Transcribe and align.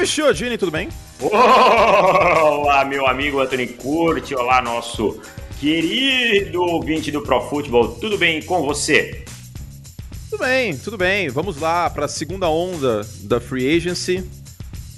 David 0.00 0.14
Chiodini, 0.14 0.56
tudo 0.56 0.72
bem? 0.72 0.88
Olá, 1.20 2.86
meu 2.86 3.06
amigo 3.06 3.38
Anthony 3.38 3.66
Curti, 3.66 4.34
olá, 4.34 4.62
nosso 4.62 5.20
querido 5.58 6.62
ouvinte 6.62 7.12
do 7.12 7.20
Pro 7.20 7.42
Football, 7.42 7.96
tudo 7.96 8.16
bem 8.16 8.40
com 8.40 8.62
você? 8.62 9.24
Tudo 10.30 10.40
bem, 10.40 10.74
tudo 10.78 10.96
bem. 10.96 11.28
Vamos 11.28 11.60
lá 11.60 11.90
para 11.90 12.06
a 12.06 12.08
segunda 12.08 12.48
onda 12.48 13.06
da 13.24 13.38
Free 13.40 13.76
Agency. 13.76 14.26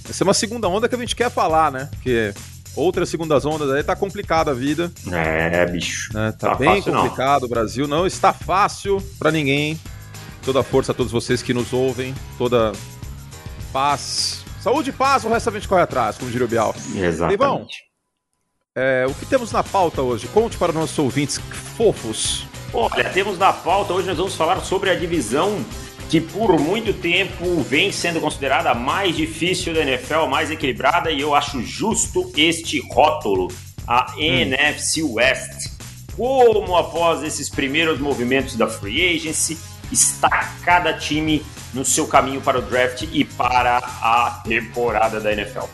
Essa 0.09 0.23
é 0.23 0.25
uma 0.25 0.35
segunda 0.35 0.69
onda 0.69 0.89
que 0.89 0.95
a 0.95 0.99
gente 0.99 1.17
quer 1.17 1.33
falar, 1.33 1.73
né? 1.73 1.89
Porque 1.91 2.33
outras 2.77 3.09
segundas 3.09 3.45
ondas 3.45 3.71
aí 3.73 3.83
tá 3.83 3.97
complicada 3.97 4.53
a 4.53 4.55
vida. 4.55 4.93
É, 5.11 5.67
bicho. 5.67 6.15
Né? 6.15 6.33
Tá, 6.39 6.51
tá 6.51 6.55
bem 6.55 6.81
complicado 6.81 7.41
não. 7.41 7.47
o 7.49 7.51
Brasil, 7.51 7.89
não 7.89 8.07
está 8.07 8.33
fácil 8.33 9.03
para 9.19 9.33
ninguém. 9.33 9.81
Toda 10.45 10.63
força 10.63 10.93
a 10.93 10.95
todos 10.95 11.11
vocês 11.11 11.43
que 11.43 11.53
nos 11.53 11.73
ouvem, 11.73 12.15
toda 12.39 12.71
paz. 13.73 14.42
Saúde 14.63 14.91
e 14.91 14.93
paz, 14.93 15.25
o 15.25 15.29
resto 15.29 15.51
a 15.51 15.53
gente 15.53 15.67
corre 15.67 15.83
atrás, 15.83 16.17
como 16.17 16.31
diria 16.31 16.47
o 16.47 16.49
Bial. 16.49 16.73
Exatamente. 16.95 17.83
é, 18.77 19.05
o 19.09 19.13
que 19.13 19.27
temos 19.27 19.51
na 19.51 19.65
pauta 19.65 20.03
hoje? 20.03 20.29
Conte 20.29 20.57
para 20.57 20.73
nossos 20.73 20.97
ouvintes 21.01 21.41
fofos. 21.77 22.47
Olha, 22.73 23.11
temos 23.11 23.37
na 23.37 23.53
pauta 23.53 23.93
hoje 23.93 24.07
nós 24.07 24.17
vamos 24.17 24.37
falar 24.37 24.61
sobre 24.61 24.89
a 24.89 24.95
divisão 24.95 25.65
que 26.09 26.21
por 26.21 26.61
muito 26.61 26.95
tempo 26.95 27.61
vem 27.63 27.91
sendo 27.91 28.21
considerada 28.21 28.71
a 28.71 28.75
mais 28.75 29.17
difícil 29.17 29.75
da 29.75 29.81
NFL, 29.81 30.27
mais 30.29 30.49
equilibrada, 30.49 31.11
e 31.11 31.23
eu 31.23 31.35
acho 31.35 31.61
justo 31.61 32.31
este 32.37 32.79
rótulo, 32.93 33.49
a 33.85 34.15
hum. 34.17 34.21
NFC 34.21 35.03
West. 35.03 35.73
Como 36.17 36.77
após 36.77 37.25
esses 37.25 37.51
primeiros 37.51 37.99
movimentos 37.99 38.55
da 38.55 38.69
free 38.69 39.17
agency, 39.17 39.59
está 39.91 40.55
cada 40.65 40.93
time 40.93 41.43
no 41.73 41.85
seu 41.85 42.07
caminho 42.07 42.41
para 42.41 42.59
o 42.59 42.63
draft 42.63 43.03
e 43.13 43.25
para 43.25 43.79
a 43.79 44.43
temporada 44.45 45.21
da 45.21 45.33
NFL. 45.33 45.67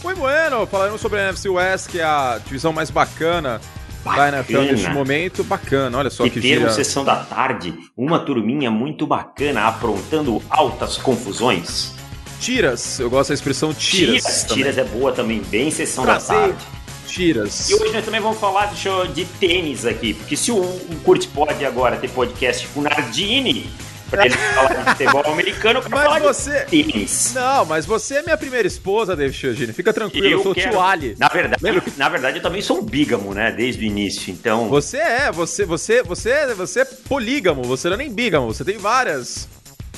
Foi 0.00 0.14
bueno, 0.14 0.66
falando 0.66 0.98
sobre 0.98 1.20
a 1.20 1.28
NFC 1.28 1.48
West, 1.48 1.88
que 1.90 2.00
é 2.00 2.04
a 2.04 2.40
divisão 2.44 2.72
mais 2.72 2.90
bacana 2.90 3.60
Bacana. 4.04 4.30
da 4.30 4.38
NFL 4.38 4.72
neste 4.72 4.90
momento. 4.90 5.44
Bacana, 5.44 5.98
olha 5.98 6.10
só 6.10 6.26
e 6.26 6.30
que 6.30 6.40
ter 6.40 6.58
gira... 6.58 6.70
sessão 6.70 7.04
da 7.04 7.16
tarde, 7.16 7.74
uma 7.96 8.18
turminha 8.18 8.70
muito 8.70 9.06
bacana, 9.06 9.66
aprontando 9.66 10.42
altas 10.50 10.96
confusões. 10.96 11.92
Tiras, 12.40 12.98
eu 12.98 13.08
gosto 13.08 13.28
da 13.28 13.34
expressão 13.34 13.72
tiras. 13.72 14.22
Tiras, 14.22 14.44
tiras 14.48 14.78
é 14.78 14.84
boa 14.84 15.12
também, 15.12 15.40
bem 15.42 15.70
sessão 15.70 16.04
Prazer. 16.04 16.34
da 16.34 16.42
tarde. 16.48 16.64
Tiras. 17.06 17.70
E 17.70 17.74
hoje 17.74 17.92
nós 17.92 18.04
também 18.04 18.20
vamos 18.20 18.38
falar 18.38 18.72
de, 18.72 19.12
de 19.12 19.24
tênis 19.24 19.84
aqui, 19.86 20.14
porque 20.14 20.36
se 20.36 20.50
o, 20.50 20.56
o 20.56 21.00
Kurt 21.04 21.28
pode 21.28 21.64
agora 21.64 21.96
ter 21.96 22.08
podcast 22.08 22.66
com 22.68 22.80
Nardini, 22.80 23.70
pra 24.12 24.26
ele 24.26 24.36
falar 24.36 24.74
de 24.74 24.90
futebol 24.90 25.32
americano 25.32 25.80
pra 25.80 25.90
mas 25.90 26.04
falar 26.04 26.20
você... 26.20 26.64
de 26.66 26.84
tênis. 26.84 27.32
Não, 27.34 27.64
mas 27.64 27.86
você 27.86 28.16
é 28.16 28.22
minha 28.22 28.36
primeira 28.36 28.68
esposa, 28.68 29.16
David 29.16 29.36
Chiogini. 29.36 29.72
Fica 29.72 29.92
tranquilo, 29.92 30.26
eu, 30.26 30.38
eu 30.38 30.42
sou 30.42 30.54
quero... 30.54 30.80
Ali. 30.80 31.16
Na 31.18 31.28
verdade, 31.28 31.62
na 31.96 32.08
verdade, 32.08 32.36
eu 32.36 32.42
também 32.42 32.60
sou 32.60 32.78
um 32.78 32.82
bígamo, 32.82 33.32
né? 33.32 33.50
Desde 33.50 33.82
o 33.82 33.86
início, 33.86 34.30
então... 34.30 34.68
Você 34.68 34.98
é, 34.98 35.32
você, 35.32 35.64
você, 35.64 36.02
você, 36.02 36.54
você 36.54 36.80
é 36.80 36.84
polígamo, 36.84 37.62
você 37.62 37.88
não 37.88 37.94
é 37.94 37.98
nem 37.98 38.12
bígamo, 38.12 38.46
você 38.46 38.64
tem 38.64 38.76
várias 38.76 39.48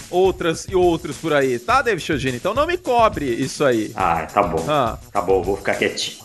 outras 0.08 0.66
e 0.70 0.76
outros 0.76 1.16
por 1.16 1.32
aí, 1.32 1.58
tá, 1.58 1.82
David 1.82 2.04
Chiogini? 2.04 2.36
Então 2.36 2.54
não 2.54 2.66
me 2.66 2.78
cobre 2.78 3.24
isso 3.24 3.64
aí. 3.64 3.90
Ah, 3.96 4.26
tá 4.32 4.42
bom. 4.42 4.64
Ah. 4.68 4.96
Tá 5.12 5.20
bom, 5.20 5.42
vou 5.42 5.56
ficar 5.56 5.74
quietinho. 5.74 6.22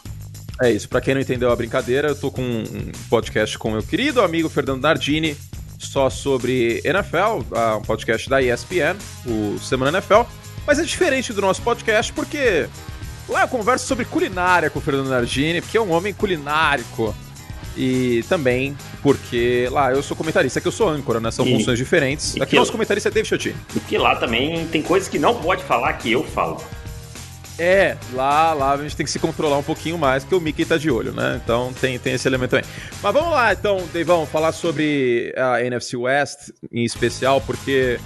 É 0.61 0.69
isso, 0.69 0.87
pra 0.89 0.99
quem 1.01 1.13
não 1.13 1.21
entendeu 1.21 1.49
a 1.51 1.55
brincadeira, 1.55 2.09
eu 2.09 2.15
tô 2.15 2.29
com 2.29 2.41
um 2.41 2.91
podcast 3.09 3.57
com 3.57 3.71
meu 3.71 3.81
querido 3.81 4.21
amigo 4.21 4.49
Fernando 4.49 4.81
Nardini, 4.81 5.35
só 5.79 6.09
sobre 6.09 6.81
NFL, 6.83 7.41
um 7.77 7.81
podcast 7.81 8.29
da 8.29 8.41
ESPN, 8.41 8.97
o 9.25 9.57
Semana 9.59 9.97
NFL. 9.97 10.21
Mas 10.67 10.77
é 10.77 10.83
diferente 10.83 11.33
do 11.33 11.41
nosso 11.41 11.61
podcast 11.61 12.13
porque 12.13 12.67
lá 13.27 13.41
eu 13.41 13.47
converso 13.47 13.87
sobre 13.87 14.05
culinária 14.05 14.69
com 14.69 14.77
o 14.77 14.81
Fernando 14.81 15.07
Nardini, 15.07 15.61
porque 15.61 15.77
é 15.77 15.81
um 15.81 15.91
homem 15.91 16.13
culinárico. 16.13 17.15
E 17.77 18.25
também 18.27 18.75
porque 19.01 19.69
lá 19.71 19.91
eu 19.91 20.03
sou 20.03 20.17
comentarista, 20.17 20.59
que 20.59 20.67
eu 20.67 20.71
sou 20.71 20.89
âncora, 20.89 21.19
né? 21.21 21.31
São 21.31 21.45
e, 21.47 21.53
funções 21.53 21.77
diferentes. 21.77 22.39
Aqui 22.41 22.55
o 22.55 22.59
nosso 22.59 22.73
comentarista 22.73 23.07
é 23.07 23.11
David 23.11 23.29
Chotti. 23.29 23.55
E 23.73 23.79
que 23.79 23.97
lá 23.97 24.17
também 24.17 24.67
tem 24.67 24.81
coisas 24.81 25.07
que 25.07 25.17
não 25.17 25.35
pode 25.35 25.63
falar 25.63 25.93
que 25.93 26.11
eu 26.11 26.23
falo. 26.23 26.61
É, 27.59 27.97
lá, 28.13 28.53
lá 28.53 28.71
a 28.71 28.77
gente 28.77 28.95
tem 28.95 29.05
que 29.05 29.11
se 29.11 29.19
controlar 29.19 29.57
um 29.57 29.63
pouquinho 29.63 29.97
mais, 29.97 30.23
porque 30.23 30.35
o 30.35 30.39
Mickey 30.39 30.63
tá 30.63 30.77
de 30.77 30.89
olho, 30.89 31.11
né? 31.11 31.41
Então 31.43 31.73
tem, 31.73 31.99
tem 31.99 32.13
esse 32.13 32.25
elemento 32.25 32.51
também. 32.51 32.65
Mas 33.03 33.13
vamos 33.13 33.31
lá, 33.31 33.51
então, 33.51 33.85
Deivão, 33.91 34.25
falar 34.25 34.53
sobre 34.53 35.33
a 35.35 35.61
NFC 35.61 35.97
West 35.97 36.51
em 36.71 36.85
especial, 36.85 37.41
porque 37.41 37.99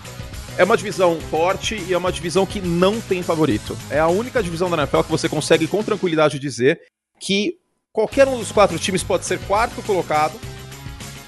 é 0.57 0.63
uma 0.63 0.75
divisão 0.75 1.19
forte 1.29 1.75
e 1.87 1.93
é 1.93 1.97
uma 1.97 2.11
divisão 2.11 2.47
que 2.47 2.59
não 2.59 2.99
tem 2.99 3.21
favorito. 3.21 3.77
É 3.91 3.99
a 3.99 4.07
única 4.07 4.41
divisão 4.41 4.71
da 4.71 4.77
NFL 4.77 5.03
que 5.03 5.11
você 5.11 5.29
consegue 5.29 5.67
com 5.67 5.83
tranquilidade 5.83 6.39
dizer 6.39 6.81
que 7.19 7.57
qualquer 7.91 8.27
um 8.27 8.39
dos 8.39 8.51
quatro 8.51 8.79
times 8.79 9.03
pode 9.03 9.25
ser 9.25 9.37
quarto 9.39 9.83
colocado 9.83 10.33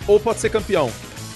ou 0.07 0.19
pode 0.19 0.39
ser 0.39 0.49
campeão. 0.49 0.91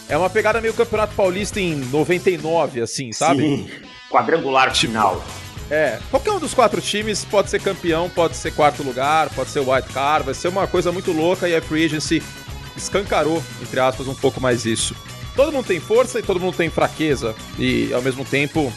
É 0.07 0.17
uma 0.17 0.29
pegada 0.29 0.59
meio 0.59 0.73
Campeonato 0.73 1.13
Paulista 1.13 1.59
em 1.59 1.75
99, 1.75 2.81
assim, 2.81 3.11
sabe? 3.11 3.41
Sim, 3.41 3.69
quadrangular 4.09 4.75
final. 4.75 5.23
É, 5.69 5.99
qualquer 6.09 6.31
um 6.31 6.39
dos 6.39 6.53
quatro 6.53 6.81
times 6.81 7.23
pode 7.23 7.49
ser 7.49 7.61
campeão, 7.61 8.09
pode 8.09 8.35
ser 8.35 8.51
quarto 8.51 8.81
lugar, 8.81 9.29
pode 9.29 9.51
ser 9.51 9.59
white 9.59 9.89
card, 9.93 10.25
vai 10.25 10.33
ser 10.33 10.47
uma 10.47 10.65
coisa 10.65 10.91
muito 10.91 11.11
louca 11.11 11.47
e 11.47 11.55
a 11.55 11.61
Free 11.61 11.85
Agency 11.85 12.23
escancarou, 12.75 13.43
entre 13.61 13.79
aspas, 13.79 14.07
um 14.07 14.15
pouco 14.15 14.41
mais 14.41 14.65
isso. 14.65 14.95
Todo 15.35 15.51
mundo 15.51 15.67
tem 15.67 15.79
força 15.79 16.19
e 16.19 16.23
todo 16.23 16.39
mundo 16.39 16.55
tem 16.55 16.69
fraqueza, 16.69 17.35
e 17.57 17.93
ao 17.93 18.01
mesmo 18.01 18.25
tempo 18.25 18.73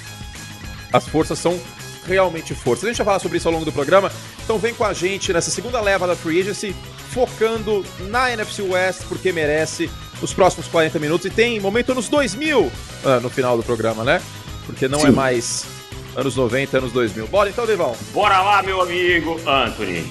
as 0.93 1.09
forças 1.09 1.39
são 1.39 1.59
realmente 2.07 2.55
forças. 2.55 2.85
A 2.85 2.89
gente 2.89 2.99
vai 2.99 3.07
falar 3.07 3.19
sobre 3.21 3.39
isso 3.39 3.49
ao 3.49 3.55
longo 3.55 3.65
do 3.65 3.73
programa, 3.73 4.13
então 4.45 4.59
vem 4.59 4.75
com 4.75 4.85
a 4.85 4.93
gente 4.93 5.33
nessa 5.33 5.51
segunda 5.51 5.81
leva 5.81 6.07
da 6.07 6.15
Free 6.15 6.41
Agency, 6.41 6.77
focando 7.11 7.85
na 8.01 8.31
NFC 8.31 8.61
West, 8.63 9.05
porque 9.09 9.33
merece 9.33 9.91
os 10.21 10.35
próximos 10.35 10.69
40 10.69 10.99
minutos, 10.99 11.27
e 11.27 11.31
tem 11.31 11.59
momento 11.59 11.95
nos 11.95 12.09
2000 12.09 12.71
ah, 13.05 13.19
no 13.19 13.31
final 13.31 13.57
do 13.57 13.63
programa, 13.63 14.05
né? 14.05 14.21
Porque 14.67 14.87
não 14.87 14.99
é 15.01 15.03
Sim. 15.03 15.09
é 15.09 15.11
mais 15.11 15.82
anos 16.17 16.37
90, 16.37 16.79
anos 16.79 16.93
2000. 16.93 17.27
Bora 17.29 17.51
então, 17.51 17.67
Devão. 17.67 17.95
Bora 18.13 18.41
lá, 18.41 18.63
meu 18.63 18.81
amigo 18.81 19.37
Anthony. 19.47 20.05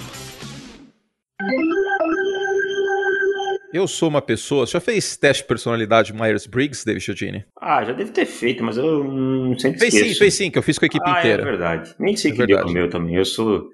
Eu 3.73 3.87
sou 3.87 4.09
uma 4.09 4.21
pessoa. 4.21 4.65
Você 4.65 4.73
já 4.73 4.81
fez 4.81 5.15
teste 5.15 5.43
de 5.43 5.47
personalidade 5.47 6.13
Myers-Briggs, 6.13 6.85
David 6.85 7.03
Chiodini? 7.03 7.45
Ah, 7.59 7.83
já 7.83 7.93
deve 7.93 8.11
ter 8.11 8.25
feito, 8.25 8.63
mas 8.63 8.77
eu 8.77 9.03
não 9.03 9.57
sempre 9.57 9.79
fez 9.79 9.93
esqueço. 9.93 10.13
sim, 10.13 10.19
fez 10.19 10.33
sim, 10.33 10.51
que 10.51 10.57
eu 10.57 10.63
fiz 10.63 10.77
com 10.77 10.85
a 10.85 10.87
equipe 10.87 11.05
ah, 11.07 11.15
é 11.15 11.19
inteira. 11.19 11.41
É 11.41 11.45
verdade. 11.45 11.95
Nem 11.97 12.15
sei 12.15 12.31
é 12.31 12.35
que 12.35 12.45
deu 12.45 12.65
o 12.65 12.71
meu 12.71 12.89
também. 12.89 13.15
Eu 13.15 13.25
sou. 13.25 13.69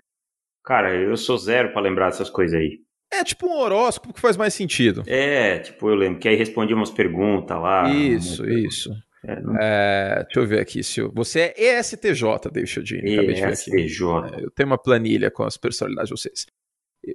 Cara, 0.64 0.94
eu 0.94 1.18
sou 1.18 1.38
zero 1.38 1.72
para 1.72 1.82
lembrar 1.82 2.08
dessas 2.08 2.30
coisas 2.30 2.60
aí. 2.60 2.80
É 3.12 3.24
tipo 3.24 3.48
um 3.48 3.58
horóscopo 3.58 4.14
que 4.14 4.20
faz 4.20 4.36
mais 4.36 4.54
sentido. 4.54 5.04
É, 5.08 5.60
tipo, 5.60 5.90
eu 5.90 5.96
lembro 5.96 6.20
que 6.20 6.28
aí 6.28 6.36
respondia 6.36 6.76
umas 6.76 6.92
perguntas 6.92 7.58
lá. 7.58 7.90
Isso, 7.90 8.48
isso. 8.48 8.92
É, 9.28 9.42
não... 9.42 9.56
é, 9.60 10.24
deixa 10.24 10.40
eu 10.40 10.48
ver 10.48 10.62
aqui, 10.62 10.82
se 10.82 11.02
você 11.02 11.54
é 11.58 11.80
ESTJ, 11.80 12.50
David 12.50 12.68
Chodini. 12.68 13.32
ESTJ. 13.34 14.04
É, 14.34 14.46
eu 14.46 14.52
tenho 14.52 14.68
uma 14.68 14.78
planilha 14.78 15.30
com 15.30 15.44
as 15.44 15.58
personalidades 15.58 16.10
de 16.10 16.16
vocês. 16.16 16.46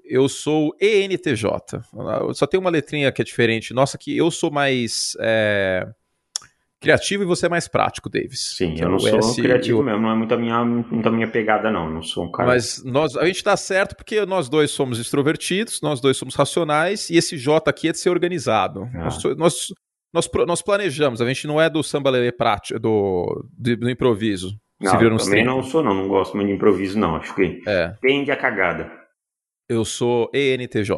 Eu 0.05 0.29
sou 0.29 0.77
ENTJ. 0.81 1.51
Só 2.35 2.47
tem 2.47 2.61
uma 2.61 2.71
letrinha 2.71 3.11
que 3.11 3.21
é 3.21 3.25
diferente. 3.25 3.75
Nossa, 3.75 3.99
que 3.99 4.17
eu 4.17 4.31
sou 4.31 4.51
mais 4.51 5.17
é, 5.21 5.87
criativo 6.81 7.23
e 7.23 7.27
você 7.27 7.47
é 7.47 7.49
mais 7.49 7.67
prático, 7.67 8.09
Davis. 8.09 8.55
Sim, 8.57 8.75
eu 8.79 8.91
não 8.91 8.99
sou 8.99 9.19
S, 9.19 9.41
criativo 9.41 9.81
eu... 9.81 9.85
mesmo. 9.85 10.01
Não 10.03 10.11
é 10.11 10.15
muito 10.15 10.33
a, 10.33 10.37
minha, 10.37 10.65
muito 10.65 11.09
a 11.09 11.13
minha 11.13 11.29
pegada, 11.29 11.71
não. 11.71 11.91
Não 11.91 12.03
sou 12.03 12.25
um 12.25 12.31
cara. 12.31 12.49
Mas 12.49 12.83
nós, 12.85 13.17
a 13.17 13.25
gente 13.27 13.43
dá 13.43 13.57
certo 13.57 13.97
porque 13.97 14.25
nós 14.25 14.49
dois 14.49 14.71
somos 14.71 14.99
extrovertidos, 14.99 15.81
nós 15.83 16.01
dois 16.01 16.17
somos 16.17 16.35
racionais 16.35 17.11
e 17.11 17.17
esse 17.17 17.37
J 17.37 17.69
aqui 17.69 17.89
é 17.89 17.93
de 17.93 17.99
ser 17.99 18.11
organizado. 18.11 18.89
Ah. 18.95 19.05
Nós, 19.05 19.23
nós 19.37 19.75
nós, 20.13 20.29
nós 20.47 20.63
planejamos, 20.63 21.21
a 21.21 21.27
gente 21.27 21.47
não 21.47 21.61
é 21.61 21.71
do 21.71 21.83
samba 21.83 22.11
lelê 22.11 22.31
prático, 22.31 22.79
do, 22.79 23.47
do, 23.53 23.77
do 23.77 23.91
improviso. 23.91 24.57
Não, 24.81 24.93
também 24.93 25.17
30. 25.17 25.45
não 25.45 25.63
sou 25.63 25.83
não, 25.83 25.95
não 25.95 26.09
gosto 26.09 26.37
muito 26.37 26.49
de 26.49 26.55
improviso 26.55 26.99
não, 26.99 27.15
acho 27.15 27.33
que 27.35 27.63
é. 27.67 27.95
tende 28.01 28.33
a 28.33 28.37
cagada. 28.37 28.91
Eu 29.69 29.85
sou 29.85 30.29
ENTJ. 30.35 30.97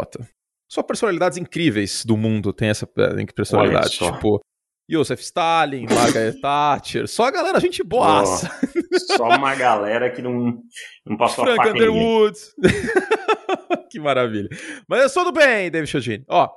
Só 0.70 0.82
personalidades 0.82 1.36
incríveis 1.36 2.04
do 2.04 2.16
mundo 2.16 2.52
tem 2.52 2.70
essa 2.70 2.88
é, 2.96 3.26
personalidade, 3.26 3.90
tipo 3.90 4.40
Joseph 4.88 5.20
Stalin, 5.20 5.86
Margaret 5.86 6.40
Thatcher, 6.40 7.08
só 7.08 7.24
a 7.24 7.30
galera 7.30 7.60
gente 7.60 7.82
boaça. 7.82 8.50
Oh, 8.60 9.16
só 9.16 9.28
uma 9.28 9.54
galera 9.54 10.10
que 10.10 10.20
não, 10.20 10.58
não 11.06 11.16
passou 11.16 11.44
Frank 11.44 11.68
a 11.68 11.70
Underwood. 11.70 12.38
que 13.90 13.98
maravilha. 13.98 14.48
Mas 14.88 15.02
eu 15.02 15.08
sou 15.08 15.24
do 15.24 15.32
bem, 15.32 15.70
David 15.70 15.90
Chodini. 15.90 16.24
Ó, 16.28 16.48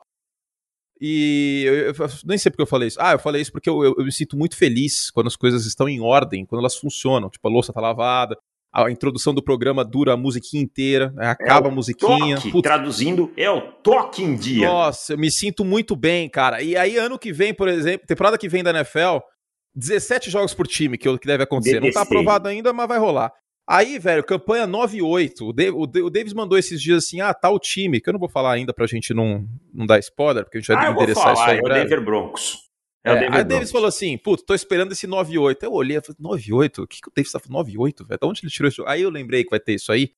e 0.99 1.63
eu, 1.65 1.75
eu, 1.75 1.94
nem 2.25 2.38
sei 2.38 2.51
porque 2.51 2.61
eu 2.61 2.67
falei 2.67 2.88
isso. 2.88 2.99
Ah, 3.01 3.13
eu 3.13 3.19
falei 3.19 3.41
isso 3.41 3.51
porque 3.51 3.69
eu, 3.69 3.83
eu, 3.83 3.95
eu, 3.97 4.05
me 4.05 4.11
sinto 4.11 4.38
muito 4.38 4.55
feliz 4.55 5.11
quando 5.11 5.27
as 5.27 5.35
coisas 5.35 5.65
estão 5.65 5.88
em 5.88 6.01
ordem, 6.01 6.45
quando 6.45 6.59
elas 6.59 6.75
funcionam. 6.75 7.29
Tipo, 7.29 7.47
a 7.47 7.51
louça 7.51 7.73
tá 7.73 7.79
lavada, 7.81 8.38
a 8.71 8.91
introdução 8.91 9.33
do 9.33 9.41
programa 9.41 9.83
dura 9.83 10.13
a 10.13 10.17
musiquinha 10.17 10.61
inteira, 10.61 11.11
né? 11.15 11.29
acaba 11.29 11.67
é 11.67 11.71
a 11.71 11.73
musiquinha. 11.73 12.35
Toque, 12.35 12.61
traduzindo, 12.61 13.31
é 13.35 13.49
o 13.49 13.61
toque 13.61 14.23
em 14.23 14.35
dia. 14.35 14.67
Nossa, 14.67 15.13
eu 15.13 15.17
me 15.17 15.31
sinto 15.31 15.65
muito 15.65 15.95
bem, 15.95 16.29
cara. 16.29 16.61
E 16.61 16.75
aí, 16.75 16.97
ano 16.97 17.17
que 17.17 17.31
vem, 17.31 17.53
por 17.53 17.67
exemplo, 17.67 18.05
temporada 18.05 18.38
que 18.38 18.50
vem 18.50 18.63
da 18.63 18.71
NFL, 18.71 19.19
17 19.75 20.29
jogos 20.29 20.53
por 20.53 20.67
time 20.67 20.97
que, 20.97 21.17
que 21.17 21.27
deve 21.27 21.43
acontecer. 21.43 21.79
Não 21.79 21.91
tá 21.91 22.01
aprovado 22.01 22.47
ainda, 22.47 22.73
mas 22.73 22.88
vai 22.88 23.00
rolar. 23.00 23.31
Aí, 23.67 23.99
velho, 23.99 24.23
campanha 24.23 24.65
9-8. 24.65 25.41
O, 25.41 25.47
o, 25.47 26.05
o 26.05 26.09
Davis 26.09 26.33
mandou 26.33 26.57
esses 26.57 26.81
dias 26.81 27.03
assim: 27.03 27.19
ah, 27.19 27.33
tá 27.33 27.49
o 27.49 27.59
time, 27.59 27.99
que 27.99 28.07
eu 28.07 28.13
não 28.13 28.19
vou 28.19 28.29
falar 28.29 28.53
ainda 28.53 28.73
pra 28.73 28.87
gente 28.87 29.13
não, 29.13 29.45
não 29.73 29.85
dar 29.85 29.99
spoiler, 29.99 30.45
porque 30.45 30.57
a 30.57 30.61
gente 30.61 30.73
vai 30.73 30.87
ah, 30.87 30.91
endereçar 30.91 31.33
isso 31.33 31.41
aí. 31.41 31.57
É 31.57 31.61
o 31.61 31.67
Denver 31.67 32.01
Broncos. 32.01 32.67
É, 33.03 33.11
é, 33.11 33.33
aí 33.33 33.41
o 33.41 33.45
Davis 33.45 33.69
falou 33.69 33.87
assim: 33.87 34.17
putz, 34.17 34.43
tô 34.43 34.53
esperando 34.53 34.93
esse 34.93 35.05
9-8. 35.05 35.57
Eu 35.63 35.73
olhei 35.73 35.97
e 35.97 36.01
falei: 36.01 36.39
9-8? 36.39 36.83
O 36.83 36.87
que, 36.87 37.01
que 37.01 37.09
o 37.09 37.11
Davis 37.13 37.31
tá 37.31 37.39
falando? 37.39 37.67
9-8, 37.67 38.07
velho? 38.07 38.19
De 38.21 38.27
onde 38.27 38.41
ele 38.43 38.51
tirou 38.51 38.69
isso? 38.69 38.85
Aí 38.87 39.01
eu 39.01 39.09
lembrei 39.09 39.43
que 39.43 39.49
vai 39.49 39.59
ter 39.59 39.75
isso 39.75 39.91
aí. 39.91 40.11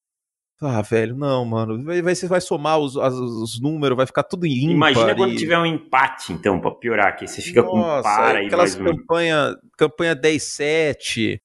Ah, 0.61 0.81
velho, 0.81 1.15
não, 1.15 1.45
mano. 1.45 1.81
Vai, 1.83 2.01
vai, 2.01 2.13
você 2.13 2.27
vai 2.27 2.41
somar 2.41 2.77
os, 2.77 2.95
os, 2.97 3.13
os 3.13 3.61
números, 3.61 3.95
vai 3.95 4.05
ficar 4.05 4.23
tudo 4.23 4.45
ímpar. 4.45 4.91
Imagina 4.91 5.15
quando 5.15 5.35
tiver 5.35 5.57
um 5.57 5.65
empate, 5.65 6.33
então, 6.33 6.59
pra 6.59 6.71
piorar 6.71 7.07
aqui. 7.07 7.27
Você 7.27 7.41
fica 7.41 7.63
Nossa, 7.63 8.09
com 8.09 8.15
para 8.15 8.43
e 8.43 8.47
aquelas 8.47 8.75
campanha, 8.75 9.51
um... 9.51 9.69
campanha 9.77 10.15
10-7. 10.15 11.39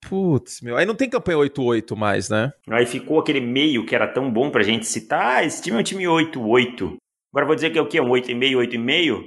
Putz, 0.00 0.60
meu. 0.60 0.76
Aí 0.76 0.86
não 0.86 0.94
tem 0.94 1.08
campanha 1.08 1.38
8-8 1.38 1.94
mais, 1.96 2.28
né? 2.28 2.52
Aí 2.68 2.86
ficou 2.86 3.20
aquele 3.20 3.40
meio 3.40 3.84
que 3.84 3.94
era 3.94 4.08
tão 4.08 4.30
bom 4.30 4.50
pra 4.50 4.62
gente 4.62 4.86
citar. 4.86 5.36
Ah, 5.36 5.44
esse 5.44 5.62
time 5.62 5.76
é 5.76 5.80
um 5.80 5.84
time 5.84 6.04
8-8. 6.04 6.96
Agora 7.32 7.46
vou 7.46 7.54
dizer 7.54 7.70
que 7.70 7.78
é 7.78 7.82
o 7.82 7.88
quê? 7.88 8.00
Um 8.00 8.08
8,5, 8.08 8.56
8,5? 8.56 9.24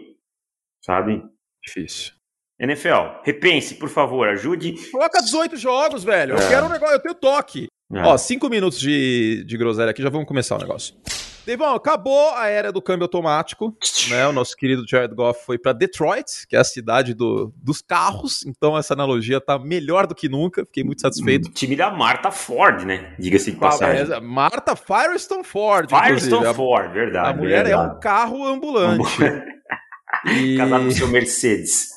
Sabe? 0.84 1.24
Difícil. 1.64 2.14
NFL, 2.60 3.22
repense, 3.24 3.76
por 3.76 3.90
favor, 3.90 4.28
ajude. 4.28 4.74
Coloca 4.92 5.22
18 5.22 5.58
jogos, 5.58 6.04
velho. 6.04 6.36
É. 6.36 6.44
Eu 6.44 6.50
quero 6.50 6.66
um 6.66 6.70
negócio, 6.70 6.96
eu 6.96 7.02
tenho 7.02 7.16
toque. 7.16 7.68
É. 7.94 8.02
Ó, 8.02 8.18
cinco 8.18 8.50
minutos 8.50 8.80
de, 8.80 9.44
de 9.46 9.58
groselha 9.58 9.92
aqui, 9.92 10.02
já 10.02 10.10
vamos 10.10 10.28
começar 10.28 10.56
o 10.56 10.60
negócio. 10.60 10.96
Devon, 11.46 11.76
acabou 11.76 12.34
a 12.36 12.48
era 12.48 12.72
do 12.72 12.82
câmbio 12.82 13.04
automático, 13.04 13.76
né? 14.10 14.28
O 14.28 14.32
nosso 14.32 14.56
querido 14.56 14.86
Jared 14.88 15.14
Goff 15.14 15.46
foi 15.46 15.58
para 15.58 15.74
Detroit, 15.74 16.48
que 16.48 16.56
é 16.56 16.60
a 16.60 16.64
cidade 16.64 17.14
do, 17.14 17.54
dos 17.58 17.82
carros, 17.82 18.46
então 18.46 18.78
essa 18.78 18.94
analogia 18.94 19.42
tá 19.42 19.60
melhor 19.60 20.08
do 20.08 20.16
que 20.16 20.30
nunca, 20.30 20.66
fiquei 20.66 20.84
muito 20.84 21.02
satisfeito. 21.02 21.50
O 21.50 21.52
time 21.52 21.76
da 21.76 21.92
Marta 21.92 22.32
Ford, 22.32 22.86
né? 22.86 23.14
Diga-se 23.20 23.52
de 23.52 23.58
passagem. 23.58 24.14
É, 24.14 24.20
Marta 24.22 24.76
Firestone 24.76 25.44
Ford. 25.44 25.90
Firestone 25.90 26.54
Ford, 26.54 26.92
verdade. 26.94 27.30
A 27.30 27.34
mulher 27.34 27.66
verdade. 27.66 27.74
é 27.74 27.94
um 27.94 28.00
carro 28.00 28.46
ambulante. 28.46 29.04
e... 30.32 30.58
Casado 30.58 30.86
com 30.86 30.92
seu 30.92 31.08
Mercedes. 31.10 31.90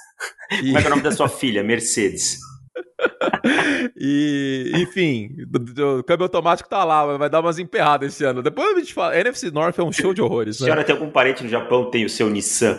E... 0.51 0.73
Como 0.73 0.79
é, 0.79 0.83
é 0.83 0.87
o 0.87 0.91
nome 0.91 1.03
da 1.03 1.13
sua 1.13 1.29
filha? 1.29 1.63
Mercedes. 1.63 2.39
e, 3.97 4.73
enfim, 4.75 5.37
o 5.99 6.03
câmbio 6.03 6.25
automático 6.25 6.69
tá 6.69 6.85
lá, 6.85 7.17
vai 7.17 7.31
dar 7.31 7.41
umas 7.41 7.59
emperradas 7.59 8.13
esse 8.13 8.25
ano. 8.25 8.43
Depois 8.43 8.77
a 8.77 8.79
gente 8.79 8.95
fala. 8.95 9.17
NFC 9.17 9.51
North 9.51 9.79
é 9.79 9.83
um 9.83 9.93
show 9.93 10.13
de 10.13 10.23
horrores. 10.23 10.57
A 10.57 10.65
senhora 10.65 10.81
né? 10.81 10.87
tem 10.87 10.95
algum 10.95 11.11
parente 11.11 11.43
no 11.43 11.49
Japão 11.49 11.91
tem 11.91 12.05
o 12.05 12.11
seu 12.11 12.29
Nissan? 12.29 12.79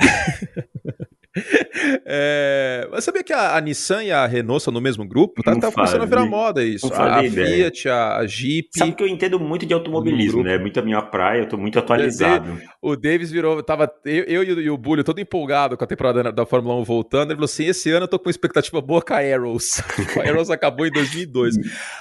é, 2.04 2.88
mas 2.90 3.04
sabia 3.04 3.22
que 3.22 3.32
a, 3.32 3.56
a, 3.56 3.60
Nissan 3.60 4.04
e 4.04 4.12
a 4.12 4.26
Renault 4.26 4.62
são 4.62 4.72
no 4.72 4.80
mesmo 4.80 5.06
grupo? 5.06 5.42
Tá, 5.42 5.54
tá 5.58 5.72
começando 5.72 6.02
a 6.02 6.06
virar 6.06 6.26
moda 6.26 6.64
isso. 6.64 6.92
A, 6.92 7.20
a 7.20 7.22
Fiat, 7.22 7.88
a, 7.88 8.16
a, 8.16 8.26
Jeep. 8.26 8.68
Sabe 8.76 8.92
que 8.92 9.02
eu 9.02 9.08
entendo 9.08 9.38
muito 9.38 9.66
de 9.66 9.74
automobilismo, 9.74 10.42
né? 10.42 10.58
Muito 10.58 10.78
a 10.78 10.82
minha 10.82 11.02
praia, 11.02 11.40
eu 11.40 11.48
tô 11.48 11.56
muito 11.56 11.78
atualizado. 11.78 12.60
O 12.80 12.96
Davis 12.96 13.30
virou, 13.30 13.62
tava 13.62 13.90
eu, 14.04 14.24
eu 14.24 14.42
e, 14.42 14.68
o, 14.68 14.74
o 14.74 14.78
Bulho 14.78 15.04
todo 15.04 15.20
empolgado 15.20 15.76
com 15.76 15.84
a 15.84 15.86
temporada 15.86 16.22
da, 16.24 16.30
da 16.30 16.46
Fórmula 16.46 16.74
1 16.76 16.84
voltando. 16.84 17.30
Ele 17.30 17.36
falou 17.36 17.44
assim: 17.44 17.66
esse 17.66 17.90
ano 17.90 18.04
eu 18.04 18.08
tô 18.08 18.18
com 18.18 18.26
uma 18.26 18.30
expectativa 18.30 18.80
boa 18.80 19.02
com 19.02 19.14
a 19.14 19.18
Arrows. 19.18 19.80
a 20.18 20.28
Arrows 20.28 20.50
acabou 20.50 20.86
em 20.86 20.90
2002. 20.90 21.56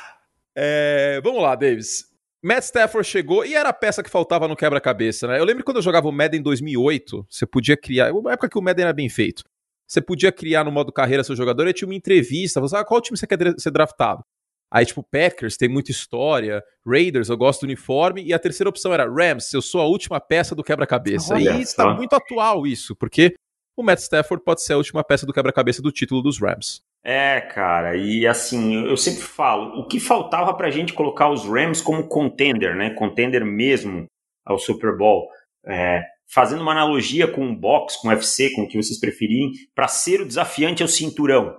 é, 0.56 1.20
vamos 1.24 1.42
lá, 1.42 1.56
Davis. 1.56 2.17
Matt 2.44 2.64
Stafford 2.64 3.08
chegou 3.08 3.46
e 3.46 3.56
era 3.56 3.70
a 3.70 3.74
peça 3.74 4.04
que 4.04 4.10
faltava 4.10 4.48
no 4.48 4.56
quebra-cabeça, 4.56 5.28
né? 5.28 5.40
Eu 5.40 5.46
lembro 5.46 5.64
quando 5.64 5.78
eu 5.78 5.84
jogava 5.84 6.08
o 6.08 6.12
Madden 6.12 6.40
em 6.40 6.44
2008, 6.44 7.26
você 7.30 7.46
podia 7.46 7.76
criar, 7.76 8.12
uma 8.14 8.34
época 8.34 8.50
que 8.50 8.58
o 8.58 8.62
Madden 8.62 8.84
era 8.84 8.94
bem 8.94 9.10
feito. 9.10 9.44
Você 9.88 10.02
podia 10.02 10.32
criar 10.32 10.64
no 10.64 10.72
modo 10.72 10.92
carreira 10.92 11.24
seu 11.24 11.36
jogador 11.36 11.68
e 11.68 11.74
tinha 11.74 11.88
uma 11.88 11.96
entrevista, 11.96 12.60
você 12.60 12.76
ah, 12.76 12.84
qual 12.84 13.02
time 13.02 13.18
você 13.18 13.26
quer 13.26 13.38
ser 13.58 13.72
draftado? 13.72 14.24
Aí, 14.70 14.86
tipo, 14.86 15.02
Packers 15.02 15.56
tem 15.56 15.70
muita 15.70 15.92
história, 15.92 16.62
Raiders, 16.86 17.30
eu 17.30 17.38
gosto 17.38 17.62
do 17.62 17.64
uniforme, 17.64 18.22
e 18.22 18.34
a 18.34 18.40
terceira 18.40 18.70
opção 18.70 18.94
era 18.94 19.10
Rams, 19.10 19.54
eu 19.54 19.62
sou 19.62 19.80
a 19.80 19.86
última 19.86 20.20
peça 20.20 20.54
do 20.54 20.64
quebra-cabeça. 20.64 21.40
E 21.40 21.62
está 21.62 21.94
muito 21.94 22.14
atual 22.14 22.68
isso, 22.68 22.94
porque 22.94 23.34
o 23.78 23.84
Matt 23.84 24.00
Stafford 24.00 24.44
pode 24.44 24.62
ser 24.62 24.74
a 24.74 24.78
última 24.78 25.04
peça 25.06 25.26
do 25.26 25.32
quebra-cabeça 25.32 25.82
do 25.82 25.92
título 25.92 26.22
dos 26.22 26.38
Rams. 26.38 26.82
É, 27.10 27.40
cara, 27.40 27.96
e 27.96 28.28
assim, 28.28 28.86
eu 28.86 28.98
sempre 28.98 29.22
falo, 29.22 29.80
o 29.80 29.88
que 29.88 29.98
faltava 29.98 30.54
pra 30.54 30.70
gente 30.70 30.92
colocar 30.92 31.30
os 31.32 31.46
Rams 31.46 31.82
como 31.82 32.06
contender, 32.06 32.76
né? 32.76 32.90
Contender 32.90 33.46
mesmo 33.46 34.08
ao 34.46 34.60
Super 34.60 34.98
Bowl. 34.98 35.30
É, 35.66 36.04
fazendo 36.30 36.64
uma 36.64 36.74
analogia 36.74 37.26
com 37.26 37.50
o 37.50 37.56
box, 37.56 37.96
com 38.02 38.10
o 38.10 38.12
UFC, 38.12 38.54
com 38.54 38.64
o 38.64 38.68
que 38.68 38.76
vocês 38.76 39.00
preferirem, 39.00 39.54
para 39.74 39.88
ser 39.88 40.20
o 40.20 40.26
desafiante 40.26 40.84
ao 40.84 40.90
cinturão. 40.90 41.56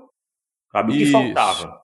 Sabe? 0.70 0.92
O 0.92 0.96
que 0.98 1.06
faltava? 1.06 1.80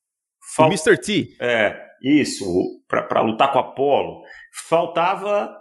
Fal... 0.54 0.68
O 0.68 0.70
Mr. 0.70 0.98
T. 1.00 1.34
É, 1.40 1.86
isso, 2.02 2.44
para 2.86 3.22
lutar 3.22 3.50
com 3.50 3.60
a 3.60 3.62
Apollo. 3.62 4.24
Faltava 4.68 5.58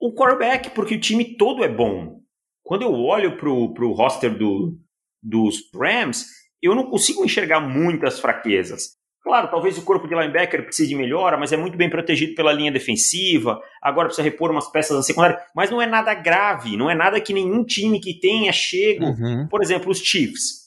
o 0.00 0.12
quarterback, 0.12 0.70
porque 0.70 0.96
o 0.96 1.00
time 1.00 1.36
todo 1.36 1.62
é 1.62 1.68
bom. 1.68 2.18
Quando 2.64 2.82
eu 2.82 2.92
olho 2.94 3.36
pro, 3.36 3.72
pro 3.72 3.92
roster 3.92 4.36
do, 4.36 4.76
dos 5.22 5.70
Rams, 5.72 6.26
eu 6.66 6.74
não 6.74 6.84
consigo 6.84 7.24
enxergar 7.24 7.60
muitas 7.60 8.18
fraquezas. 8.18 8.96
Claro, 9.22 9.48
talvez 9.48 9.78
o 9.78 9.82
corpo 9.82 10.06
de 10.06 10.14
linebacker 10.14 10.64
precise 10.64 10.90
de 10.90 10.94
melhora, 10.94 11.38
mas 11.38 11.50
é 11.50 11.56
muito 11.56 11.78
bem 11.78 11.88
protegido 11.88 12.34
pela 12.34 12.52
linha 12.52 12.70
defensiva. 12.70 13.58
Agora 13.82 14.06
precisa 14.06 14.22
repor 14.22 14.50
umas 14.50 14.70
peças 14.70 14.94
na 14.94 15.02
secundária, 15.02 15.40
mas 15.56 15.70
não 15.70 15.80
é 15.80 15.86
nada 15.86 16.12
grave, 16.12 16.76
não 16.76 16.90
é 16.90 16.94
nada 16.94 17.18
que 17.18 17.32
nenhum 17.32 17.64
time 17.64 17.98
que 17.98 18.20
tenha 18.20 18.52
chego. 18.52 19.06
Uhum. 19.06 19.48
Por 19.48 19.62
exemplo, 19.62 19.90
os 19.90 19.98
Chiefs. 19.98 20.64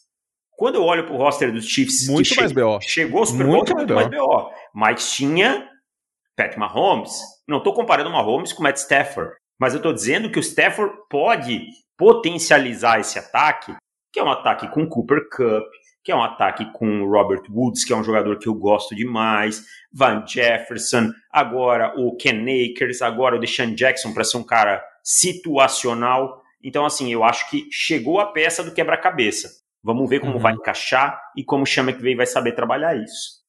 Quando 0.58 0.76
eu 0.76 0.84
olho 0.84 1.06
para 1.06 1.14
o 1.14 1.18
roster 1.18 1.54
dos 1.54 1.68
Chiefs, 1.68 2.08
muito 2.08 2.36
mais 2.36 2.52
che 2.52 2.60
BO. 2.60 2.80
chegou 2.82 3.20
ao 3.20 3.26
Super 3.28 3.46
Bowl, 3.46 3.56
muito, 3.58 3.76
muito 3.76 3.94
mais 3.94 4.08
BO. 4.10 4.50
Mas 4.74 5.12
tinha 5.14 5.70
Pat 6.36 6.58
Mahomes. 6.58 7.12
Não 7.48 7.60
estou 7.60 7.76
comparando 7.76 8.10
o 8.10 8.14
Mahomes 8.14 8.54
com 8.54 8.62
o 8.62 8.64
Matt 8.64 8.78
Stafford, 8.78 9.34
mas 9.60 9.74
eu 9.74 9.78
estou 9.78 9.94
dizendo 9.94 10.32
que 10.32 10.40
o 10.40 10.42
Stafford 10.42 10.96
pode 11.08 11.62
potencializar 11.96 13.00
esse 13.00 13.20
ataque, 13.20 13.76
que 14.12 14.20
é 14.20 14.24
um 14.24 14.32
ataque 14.32 14.68
com 14.70 14.88
Cooper 14.88 15.30
Cup, 15.30 15.68
que 16.08 16.12
é 16.14 16.16
um 16.16 16.24
ataque 16.24 16.72
com 16.72 17.04
Robert 17.04 17.44
Woods, 17.50 17.84
que 17.84 17.92
é 17.92 17.96
um 17.98 18.02
jogador 18.02 18.40
que 18.40 18.48
eu 18.48 18.54
gosto 18.54 18.96
demais, 18.96 19.66
Van 19.92 20.26
Jefferson, 20.26 21.12
agora 21.30 21.94
o 22.00 22.16
Ken 22.16 22.46
Akers, 22.46 23.02
agora 23.02 23.36
o 23.36 23.40
Deshaun 23.40 23.76
Jackson 23.76 24.14
para 24.14 24.24
ser 24.24 24.38
um 24.38 24.44
cara 24.44 24.82
situacional. 25.04 26.42
Então, 26.64 26.86
assim, 26.86 27.12
eu 27.12 27.26
acho 27.26 27.50
que 27.50 27.68
chegou 27.70 28.22
a 28.22 28.28
peça 28.28 28.64
do 28.64 28.74
quebra-cabeça. 28.74 29.50
Vamos 29.84 30.10
ver 30.10 30.22
como 30.22 30.36
uhum. 30.36 30.40
vai 30.40 30.54
encaixar 30.54 31.22
e 31.36 31.44
como 31.44 31.64
o 31.64 31.66
Chama 31.66 31.92
que 31.92 32.02
vem 32.02 32.16
vai 32.16 32.26
saber 32.26 32.54
trabalhar 32.54 32.96
isso. 32.96 33.44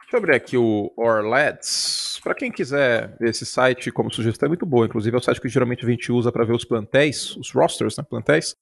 Deixa 0.00 0.16
eu 0.16 0.18
abrir 0.18 0.34
aqui 0.34 0.56
o 0.56 0.92
Orlets. 0.96 2.18
Para 2.24 2.34
quem 2.34 2.50
quiser 2.50 3.16
ver 3.20 3.30
esse 3.30 3.46
site 3.46 3.92
como 3.92 4.12
sugestão, 4.12 4.48
é 4.48 4.48
muito 4.48 4.66
bom. 4.66 4.84
Inclusive, 4.84 5.14
é 5.14 5.18
o 5.20 5.22
site 5.22 5.40
que 5.40 5.48
geralmente 5.48 5.86
a 5.86 5.88
gente 5.88 6.10
usa 6.10 6.32
para 6.32 6.44
ver 6.44 6.54
os 6.54 6.64
plantéis, 6.64 7.36
os 7.36 7.52
rosters, 7.52 7.96
né? 7.96 8.02
Plantéis 8.02 8.56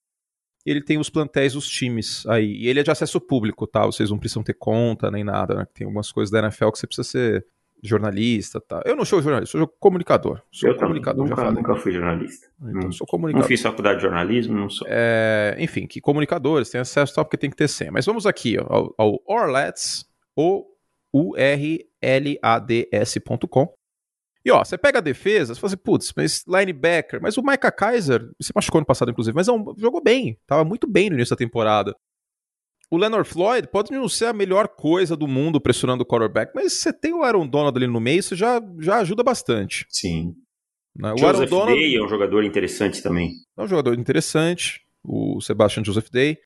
ele 0.65 0.83
tem 0.83 0.99
os 0.99 1.09
plantéis 1.11 1.55
dos 1.55 1.69
times 1.69 2.27
aí. 2.27 2.53
E 2.53 2.69
ele 2.69 2.81
é 2.81 2.83
de 2.83 2.91
acesso 2.91 3.21
público, 3.21 3.67
tá? 3.67 3.87
Vocês 3.87 4.11
não 4.11 4.19
precisam 4.19 4.43
ter 4.43 4.55
conta 4.55 5.11
nem 5.11 5.25
nada, 5.25 5.55
né? 5.55 5.67
Tem 5.73 5.85
algumas 5.85 6.13
coisas 6.13 6.31
da 6.31 6.41
NFL 6.41 6.71
que 6.71 6.79
você 6.79 6.87
precisa 6.87 7.09
ser 7.09 7.47
jornalista, 7.83 8.61
tá? 8.61 8.83
Eu 8.85 8.97
não 8.97 9.05
sou 9.05 9.23
jornalista, 9.23 9.57
sou 9.57 9.67
comunicador. 9.67 10.43
Sou 10.51 10.69
eu 10.69 10.77
comunicador, 10.77 11.25
nunca, 11.25 11.37
já 11.37 11.43
falei. 11.43 11.63
Nunca 11.63 11.77
fui 11.77 11.93
jornalista. 11.93 12.49
Então, 12.61 12.73
não, 12.73 12.93
sou 12.93 13.07
comunicador. 13.07 13.43
Não 13.43 13.49
fiz 13.49 13.63
faculdade 13.63 13.99
de 13.99 14.03
jornalismo, 14.03 14.55
não 14.55 14.69
sou. 14.69 14.87
É, 14.91 15.57
enfim, 15.59 15.87
que 15.87 16.01
comunicadores 16.01 16.71
têm 16.71 16.81
acesso 16.81 17.15
tal, 17.15 17.25
porque 17.25 17.37
tem 17.37 17.51
que 17.51 17.57
ter 17.57 17.69
senha. 17.69 17.93
Mas 17.93 18.05
vamos 18.05 18.27
aqui 18.27 18.57
ó, 18.59 18.67
ao, 18.69 18.93
ao 18.99 19.23
Orlets, 19.27 20.05
o 20.37 20.67
U-R-L-A-D-S.com. 21.13 21.79
E 24.45 24.51
ó, 24.51 24.65
você 24.65 24.79
pega 24.79 24.99
a 24.99 25.03
defesa, 25.03 25.55
você 25.55 25.61
fala 25.61 25.73
assim, 25.73 25.83
putz, 25.83 26.13
mas 26.17 26.45
linebacker, 26.47 27.21
mas 27.21 27.37
o 27.37 27.43
Micah 27.43 27.73
Kaiser, 27.73 28.29
se 28.41 28.53
machucou 28.55 28.81
no 28.81 28.87
passado, 28.87 29.11
inclusive, 29.11 29.35
mas 29.35 29.47
não, 29.47 29.75
jogou 29.77 30.03
bem, 30.03 30.39
tava 30.47 30.65
muito 30.65 30.87
bem 30.87 31.11
no 31.11 31.17
início 31.17 31.35
da 31.35 31.39
temporada. 31.39 31.95
O 32.91 32.97
Leonard 32.97 33.29
Floyd 33.29 33.69
pode 33.69 33.93
não 33.93 34.09
ser 34.09 34.27
a 34.27 34.33
melhor 34.33 34.69
coisa 34.69 35.15
do 35.15 35.29
mundo 35.29 35.61
pressionando 35.61 36.03
o 36.03 36.07
quarterback, 36.07 36.53
mas 36.55 36.75
você 36.75 36.93
tem 36.93 37.13
o 37.13 37.23
Aaron 37.23 37.47
Donald 37.47 37.77
ali 37.77 37.87
no 37.87 38.01
meio, 38.01 38.21
isso 38.21 38.35
já, 38.35 38.61
já 38.79 38.99
ajuda 38.99 39.23
bastante. 39.23 39.85
Sim. 39.91 40.35
Né? 40.97 41.13
O 41.13 41.19
Joseph 41.19 41.41
Aaron 41.41 41.47
Donald 41.51 41.81
Day 41.81 41.97
é 41.97 42.03
um 42.03 42.09
jogador 42.09 42.45
interessante 42.45 43.03
também. 43.03 43.33
É 43.57 43.63
um 43.63 43.69
jogador 43.69 43.99
interessante, 43.99 44.81
o 45.05 45.41
Sebastian 45.41 45.85
Joseph 45.85 46.09
Day. 46.11 46.39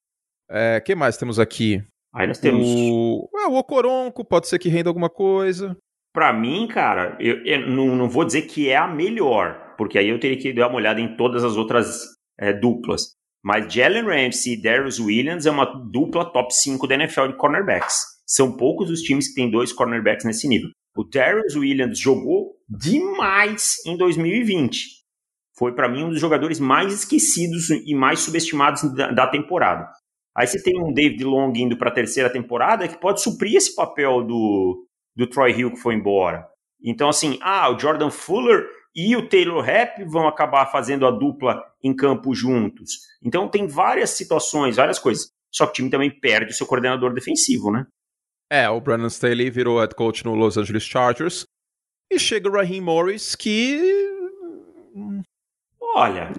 É, 0.50 0.80
quem 0.80 0.96
mais 0.96 1.16
temos 1.16 1.38
aqui? 1.38 1.80
Aí 2.14 2.26
nós 2.26 2.38
temos. 2.38 2.66
O, 2.66 3.28
é, 3.36 3.46
o 3.46 3.54
Ocoronco, 3.54 4.24
pode 4.24 4.48
ser 4.48 4.58
que 4.58 4.68
renda 4.68 4.90
alguma 4.90 5.08
coisa. 5.08 5.76
Para 6.12 6.32
mim, 6.32 6.66
cara, 6.66 7.16
eu, 7.18 7.44
eu, 7.44 7.68
não, 7.68 7.96
não 7.96 8.08
vou 8.08 8.24
dizer 8.24 8.42
que 8.42 8.68
é 8.68 8.76
a 8.76 8.86
melhor, 8.86 9.74
porque 9.78 9.98
aí 9.98 10.08
eu 10.08 10.20
teria 10.20 10.38
que 10.38 10.52
dar 10.52 10.68
uma 10.68 10.76
olhada 10.76 11.00
em 11.00 11.16
todas 11.16 11.42
as 11.42 11.56
outras 11.56 12.02
é, 12.38 12.52
duplas. 12.52 13.14
Mas 13.42 13.72
Jalen 13.72 14.04
Ramsey 14.04 14.54
e 14.54 14.62
Darius 14.62 15.00
Williams 15.00 15.46
é 15.46 15.50
uma 15.50 15.64
dupla 15.64 16.30
top 16.30 16.54
5 16.54 16.86
da 16.86 16.94
NFL 16.94 17.28
de 17.28 17.36
cornerbacks. 17.36 17.96
São 18.26 18.56
poucos 18.56 18.90
os 18.90 19.00
times 19.00 19.28
que 19.28 19.34
têm 19.34 19.50
dois 19.50 19.72
cornerbacks 19.72 20.24
nesse 20.24 20.46
nível. 20.46 20.68
O 20.96 21.02
Darius 21.04 21.56
Williams 21.56 21.98
jogou 21.98 22.52
demais 22.68 23.76
em 23.86 23.96
2020. 23.96 25.02
Foi 25.58 25.74
para 25.74 25.88
mim 25.88 26.04
um 26.04 26.10
dos 26.10 26.20
jogadores 26.20 26.60
mais 26.60 26.92
esquecidos 26.92 27.70
e 27.70 27.94
mais 27.94 28.20
subestimados 28.20 28.82
da, 28.94 29.10
da 29.10 29.26
temporada. 29.26 29.88
Aí 30.36 30.46
você 30.46 30.62
tem 30.62 30.80
um 30.80 30.92
David 30.92 31.24
Long 31.24 31.52
indo 31.56 31.76
para 31.76 31.90
a 31.90 31.94
terceira 31.94 32.30
temporada 32.30 32.88
que 32.88 33.00
pode 33.00 33.22
suprir 33.22 33.56
esse 33.56 33.74
papel 33.74 34.22
do, 34.22 34.86
do 35.14 35.26
Troy 35.26 35.52
Hill 35.52 35.70
que 35.72 35.80
foi 35.80 35.94
embora. 35.94 36.46
Então, 36.82 37.08
assim, 37.08 37.38
ah, 37.40 37.70
o 37.70 37.78
Jordan 37.78 38.10
Fuller 38.10 38.68
e 38.94 39.16
o 39.16 39.28
Taylor 39.28 39.64
Rapp 39.64 40.04
vão 40.04 40.26
acabar 40.26 40.66
fazendo 40.66 41.06
a 41.06 41.10
dupla 41.10 41.62
em 41.82 41.94
campo 41.94 42.34
juntos. 42.34 42.98
Então, 43.22 43.48
tem 43.48 43.66
várias 43.66 44.10
situações, 44.10 44.76
várias 44.76 44.98
coisas. 44.98 45.30
Só 45.50 45.66
que 45.66 45.72
o 45.72 45.74
time 45.74 45.90
também 45.90 46.10
perde 46.10 46.52
o 46.52 46.54
seu 46.54 46.66
coordenador 46.66 47.14
defensivo, 47.14 47.70
né? 47.70 47.86
É, 48.50 48.68
o 48.68 48.80
Brandon 48.80 49.06
Staley 49.06 49.50
virou 49.50 49.78
head 49.80 49.94
coach 49.94 50.24
no 50.24 50.34
Los 50.34 50.56
Angeles 50.56 50.82
Chargers. 50.82 51.44
E 52.10 52.18
chega 52.18 52.48
o 52.48 52.52
Raheem 52.52 52.80
Morris, 52.80 53.34
que. 53.34 53.80
Olha, 55.94 56.32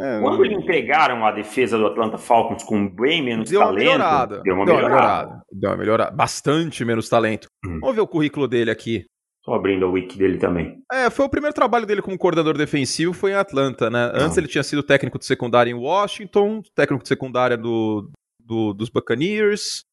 é, 0.00 0.20
quando 0.20 0.46
entregaram 0.46 1.24
a 1.24 1.32
defesa 1.32 1.78
do 1.78 1.86
Atlanta 1.86 2.18
Falcons 2.18 2.62
com 2.62 2.88
bem 2.88 3.22
menos 3.22 3.48
deu 3.48 3.60
talento, 3.60 3.78
uma 3.78 3.84
melhorada, 3.84 4.42
deu 4.42 4.54
uma 4.54 4.66
deu 4.66 4.74
melhorada. 4.76 5.00
melhorada. 5.00 5.42
Deu 5.50 5.70
uma 5.70 5.76
melhorada. 5.76 6.10
Bastante 6.10 6.84
menos 6.84 7.08
talento. 7.08 7.48
Hum. 7.64 7.80
Vamos 7.80 7.94
ver 7.94 8.02
o 8.02 8.06
currículo 8.06 8.46
dele 8.46 8.70
aqui. 8.70 9.06
Tô 9.42 9.54
abrindo 9.54 9.86
a 9.86 9.88
wiki 9.88 10.18
dele 10.18 10.36
também. 10.36 10.78
É, 10.92 11.08
foi 11.08 11.24
o 11.24 11.28
primeiro 11.30 11.54
trabalho 11.54 11.86
dele 11.86 12.02
como 12.02 12.18
coordenador 12.18 12.58
defensivo, 12.58 13.14
foi 13.14 13.30
em 13.30 13.34
Atlanta, 13.34 13.88
né? 13.88 14.12
Antes 14.12 14.36
ele 14.36 14.46
tinha 14.46 14.62
sido 14.62 14.82
técnico 14.82 15.18
de 15.18 15.24
secundária 15.24 15.70
em 15.70 15.74
Washington, 15.74 16.60
técnico 16.74 17.02
de 17.02 17.08
secundária 17.08 17.56
do, 17.56 18.10
do 18.38 18.74
dos 18.74 18.90
Buccaneers. 18.90 19.84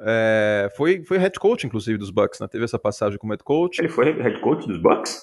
É, 0.00 0.68
foi, 0.76 1.04
foi 1.04 1.18
head 1.18 1.38
coach, 1.38 1.64
inclusive, 1.64 1.96
dos 1.96 2.10
Bucks, 2.10 2.40
né? 2.40 2.48
Teve 2.48 2.64
essa 2.64 2.78
passagem 2.78 3.16
como 3.16 3.32
head 3.32 3.44
coach. 3.44 3.78
Ele 3.78 3.88
foi 3.88 4.10
head 4.10 4.40
coach 4.40 4.66
dos 4.66 4.82
Bucks? 4.82 5.20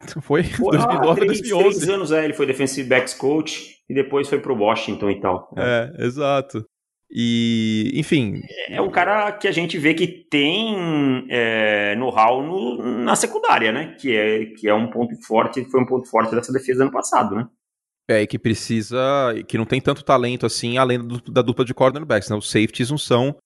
Foi, 0.22 0.42
Pô, 0.42 0.70
2009 0.70 1.10
ah, 1.10 1.14
3, 1.14 1.26
2011. 1.40 1.76
Três 1.76 1.88
anos, 1.88 2.12
é, 2.12 2.24
ele 2.24 2.34
foi 2.34 2.46
defensive 2.46 2.88
backs 2.88 3.14
coach 3.14 3.76
e 3.88 3.94
depois 3.94 4.28
foi 4.28 4.38
pro 4.38 4.56
Washington 4.56 5.10
e 5.10 5.20
tal. 5.20 5.48
É, 5.56 5.92
é 5.96 6.04
exato. 6.04 6.64
E, 7.10 7.92
enfim. 7.94 8.40
É 8.68 8.80
um 8.80 8.90
cara 8.90 9.30
que 9.32 9.46
a 9.46 9.52
gente 9.52 9.78
vê 9.78 9.94
que 9.94 10.06
tem 10.06 11.26
é, 11.30 11.94
know-how 11.96 12.42
no, 12.42 12.82
na 13.04 13.14
secundária, 13.14 13.70
né? 13.70 13.94
Que 14.00 14.16
é, 14.16 14.46
que 14.46 14.68
é 14.68 14.74
um 14.74 14.90
ponto 14.90 15.14
forte, 15.24 15.64
foi 15.70 15.80
um 15.80 15.86
ponto 15.86 16.08
forte 16.08 16.34
dessa 16.34 16.52
defesa 16.52 16.82
ano 16.82 16.90
passado, 16.92 17.36
né? 17.36 17.46
É, 18.10 18.20
e 18.20 18.26
que 18.26 18.38
precisa. 18.38 18.98
que 19.48 19.56
não 19.56 19.64
tem 19.64 19.80
tanto 19.80 20.04
talento 20.04 20.44
assim, 20.44 20.76
além 20.76 20.98
do, 20.98 21.20
da 21.30 21.40
dupla 21.40 21.64
de 21.64 21.72
cornerbacks, 21.72 22.28
né? 22.28 22.36
Os 22.36 22.50
safeties 22.50 22.90
não 22.90 22.98
são 22.98 23.36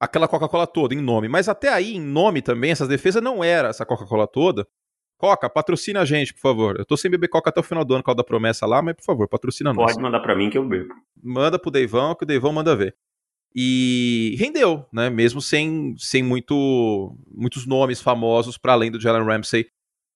aquela 0.00 0.28
Coca-Cola 0.28 0.66
toda 0.66 0.94
em 0.94 1.00
nome. 1.00 1.28
Mas 1.28 1.48
até 1.48 1.68
aí, 1.68 1.94
em 1.94 2.00
nome 2.00 2.42
também, 2.42 2.70
essas 2.70 2.88
defesas 2.88 3.22
não 3.22 3.42
era 3.42 3.68
essa 3.68 3.86
Coca-Cola 3.86 4.26
toda. 4.26 4.66
Coca, 5.18 5.48
patrocina 5.48 6.00
a 6.00 6.04
gente, 6.04 6.34
por 6.34 6.40
favor. 6.40 6.76
Eu 6.78 6.84
tô 6.84 6.96
sem 6.96 7.10
beber 7.10 7.28
Coca 7.28 7.50
até 7.50 7.60
o 7.60 7.62
final 7.62 7.84
do 7.84 7.94
ano, 7.94 8.02
com 8.02 8.10
a 8.10 8.14
da 8.14 8.24
promessa 8.24 8.66
lá, 8.66 8.82
mas 8.82 8.94
por 8.94 9.04
favor, 9.04 9.28
patrocina 9.28 9.72
nós. 9.72 9.92
Pode 9.92 10.02
mandar 10.02 10.20
para 10.20 10.36
mim 10.36 10.50
que 10.50 10.58
eu 10.58 10.64
bebo. 10.66 10.94
Manda 11.22 11.58
pro 11.58 11.70
Deivão, 11.70 12.14
que 12.14 12.24
o 12.24 12.26
Deivão 12.26 12.52
manda 12.52 12.76
ver. 12.76 12.94
E 13.54 14.36
rendeu, 14.38 14.84
né? 14.92 15.08
Mesmo 15.08 15.40
sem, 15.40 15.94
sem 15.96 16.22
muito, 16.22 17.16
muitos 17.34 17.66
nomes 17.66 18.02
famosos 18.02 18.58
para 18.58 18.74
além 18.74 18.90
do 18.90 19.00
Jalen 19.00 19.24
Ramsey 19.24 19.66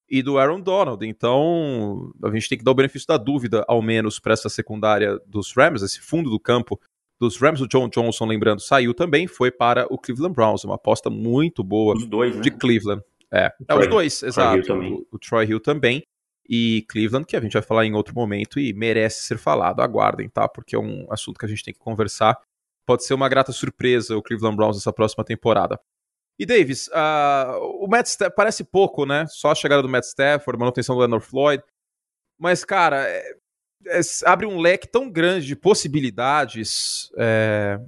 e 0.07 0.21
do 0.21 0.37
Aaron 0.37 0.61
Donald. 0.61 1.03
Então, 1.07 2.11
a 2.23 2.29
gente 2.29 2.47
tem 2.47 2.57
que 2.57 2.63
dar 2.63 2.71
o 2.71 2.75
benefício 2.75 3.07
da 3.07 3.17
dúvida, 3.17 3.65
ao 3.67 3.81
menos, 3.81 4.19
para 4.19 4.33
essa 4.33 4.49
secundária 4.49 5.17
dos 5.25 5.51
Rams, 5.55 5.81
esse 5.81 5.99
fundo 5.99 6.29
do 6.29 6.39
campo 6.39 6.79
dos 7.19 7.37
Rams. 7.37 7.61
O 7.61 7.67
John 7.67 7.89
Johnson, 7.89 8.25
lembrando, 8.25 8.61
saiu 8.61 8.93
também, 8.93 9.25
foi 9.25 9.49
para 9.49 9.87
o 9.89 9.97
Cleveland 9.97 10.35
Browns, 10.35 10.63
uma 10.63 10.75
aposta 10.75 11.09
muito 11.09 11.63
boa 11.63 11.95
dois, 12.07 12.39
de 12.41 12.51
né? 12.51 12.57
Cleveland. 12.59 13.01
É, 13.31 13.51
é 13.67 13.75
os 13.75 13.87
dois, 13.87 14.21
exato. 14.21 14.73
O, 14.73 15.07
o, 15.11 15.19
Troy 15.19 15.45
Hill 15.45 15.59
também. 15.59 16.05
E 16.47 16.85
Cleveland, 16.89 17.25
que 17.25 17.37
a 17.37 17.39
gente 17.39 17.53
vai 17.53 17.61
falar 17.61 17.85
em 17.85 17.93
outro 17.93 18.13
momento 18.13 18.59
e 18.59 18.73
merece 18.73 19.23
ser 19.23 19.37
falado. 19.37 19.81
Aguardem, 19.81 20.27
tá? 20.27 20.49
Porque 20.49 20.75
é 20.75 20.79
um 20.79 21.07
assunto 21.09 21.39
que 21.39 21.45
a 21.45 21.49
gente 21.49 21.63
tem 21.63 21.73
que 21.73 21.79
conversar. 21.79 22.37
Pode 22.85 23.05
ser 23.05 23.13
uma 23.13 23.29
grata 23.29 23.53
surpresa 23.53 24.17
o 24.17 24.21
Cleveland 24.21 24.57
Browns 24.57 24.75
nessa 24.75 24.91
próxima 24.91 25.23
temporada. 25.23 25.79
E 26.37 26.45
Davis, 26.45 26.87
uh, 26.87 27.57
o 27.79 27.87
Matt 27.87 28.07
Stafford 28.07 28.35
parece 28.35 28.63
pouco, 28.63 29.05
né? 29.05 29.25
Só 29.27 29.51
a 29.51 29.55
chegada 29.55 29.81
do 29.81 29.87
Matt 29.87 30.03
Stafford, 30.03 30.59
manutenção 30.59 30.95
do 30.95 30.99
Leonard 30.99 31.25
Floyd. 31.25 31.63
Mas, 32.37 32.65
cara, 32.65 33.07
é, 33.07 33.35
é, 33.87 34.01
abre 34.25 34.45
um 34.45 34.59
leque 34.59 34.87
tão 34.87 35.09
grande 35.09 35.45
de 35.45 35.55
possibilidades 35.55 37.11
é, 37.15 37.79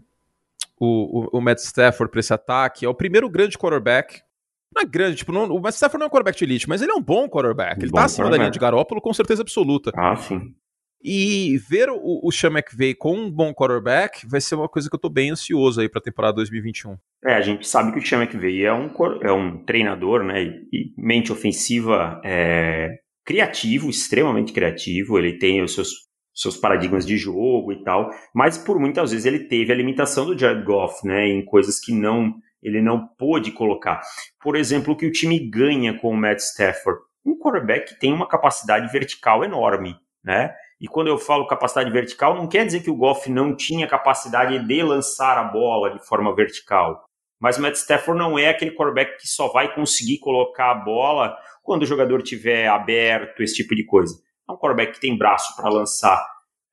o, 0.79 1.21
o, 1.35 1.39
o 1.39 1.41
Matt 1.41 1.59
Stafford 1.59 2.11
para 2.11 2.19
esse 2.19 2.33
ataque. 2.33 2.85
É 2.85 2.89
o 2.89 2.93
primeiro 2.93 3.29
grande 3.29 3.57
quarterback 3.57 4.21
não 4.75 4.81
é 4.81 4.85
grande, 4.85 5.17
tipo, 5.17 5.31
não, 5.31 5.45
o 5.45 5.61
Matt 5.61 5.75
Stafford 5.75 5.99
não 5.99 6.05
é 6.05 6.07
um 6.07 6.11
quarterback 6.11 6.37
de 6.37 6.43
elite, 6.43 6.69
mas 6.69 6.81
ele 6.81 6.91
é 6.91 6.95
um 6.95 7.01
bom 7.01 7.27
quarterback. 7.27 7.79
Um 7.79 7.83
ele 7.83 7.91
bom 7.91 7.97
tá 7.97 8.05
acima 8.05 8.29
da 8.29 8.37
linha 8.37 8.51
de 8.51 8.59
Garópolo 8.59 9.01
com 9.01 9.13
certeza 9.13 9.41
absoluta. 9.41 9.91
Ah, 9.95 10.15
sim. 10.15 10.53
E 11.03 11.57
ver 11.69 11.89
o, 11.89 12.21
o 12.23 12.31
Sean 12.31 12.51
McVay 12.51 12.95
com 12.95 13.13
um 13.13 13.29
bom 13.29 13.53
quarterback 13.53 14.25
vai 14.25 14.39
ser 14.39 14.55
uma 14.55 14.69
coisa 14.69 14.89
que 14.89 14.95
eu 14.95 14.99
tô 14.99 15.09
bem 15.09 15.31
ansioso 15.31 15.81
aí 15.81 15.89
pra 15.89 15.99
temporada 15.99 16.35
2021. 16.35 16.95
É, 17.25 17.33
a 17.33 17.41
gente 17.41 17.67
sabe 17.67 17.91
que 17.91 17.99
o 17.99 18.05
Sean 18.05 18.21
McVay 18.21 18.63
é 18.63 18.73
um, 18.73 18.89
é 19.21 19.31
um 19.31 19.57
treinador, 19.65 20.23
né, 20.23 20.43
e 20.71 20.93
mente 20.97 21.31
ofensiva 21.31 22.21
é, 22.23 22.99
criativo, 23.25 23.89
extremamente 23.89 24.53
criativo, 24.53 25.17
ele 25.19 25.37
tem 25.37 25.61
os 25.61 25.73
seus, 25.73 25.89
seus 26.33 26.55
paradigmas 26.55 27.05
de 27.05 27.17
jogo 27.17 27.73
e 27.73 27.83
tal, 27.83 28.09
mas 28.33 28.57
por 28.57 28.79
muitas 28.79 29.11
vezes 29.11 29.25
ele 29.25 29.47
teve 29.47 29.73
a 29.73 29.75
limitação 29.75 30.25
do 30.25 30.37
Jared 30.37 30.63
Goff, 30.63 31.05
né, 31.05 31.27
em 31.27 31.43
coisas 31.43 31.81
que 31.81 31.93
não 31.93 32.33
ele 32.63 32.81
não 32.81 33.07
pôde 33.07 33.51
colocar. 33.51 34.01
Por 34.41 34.55
exemplo, 34.55 34.93
o 34.93 34.97
que 34.97 35.05
o 35.05 35.11
time 35.11 35.39
ganha 35.39 35.97
com 35.99 36.09
o 36.09 36.17
Matt 36.17 36.39
Stafford? 36.39 37.01
Um 37.25 37.37
quarterback 37.37 37.99
tem 37.99 38.13
uma 38.13 38.27
capacidade 38.27 38.91
vertical 38.91 39.43
enorme, 39.43 39.95
né? 40.23 40.53
E 40.79 40.87
quando 40.87 41.07
eu 41.07 41.17
falo 41.17 41.47
capacidade 41.47 41.91
vertical, 41.91 42.35
não 42.35 42.47
quer 42.47 42.65
dizer 42.65 42.81
que 42.81 42.89
o 42.89 42.95
Goff 42.95 43.29
não 43.29 43.55
tinha 43.55 43.87
capacidade 43.87 44.59
de 44.65 44.83
lançar 44.83 45.37
a 45.37 45.43
bola 45.43 45.91
de 45.91 46.05
forma 46.05 46.35
vertical. 46.35 47.05
Mas 47.39 47.57
o 47.57 47.61
Matt 47.61 47.75
Stafford 47.75 48.19
não 48.19 48.39
é 48.39 48.49
aquele 48.49 48.71
quarterback 48.71 49.17
que 49.17 49.27
só 49.27 49.49
vai 49.49 49.73
conseguir 49.73 50.19
colocar 50.19 50.71
a 50.71 50.75
bola 50.75 51.37
quando 51.61 51.83
o 51.83 51.85
jogador 51.85 52.21
tiver 52.21 52.67
aberto, 52.67 53.41
esse 53.41 53.55
tipo 53.55 53.75
de 53.75 53.85
coisa. 53.85 54.13
É 54.47 54.51
um 54.51 54.57
quarterback 54.57 54.93
que 54.93 54.99
tem 54.99 55.17
braço 55.17 55.55
para 55.55 55.69
lançar 55.69 56.25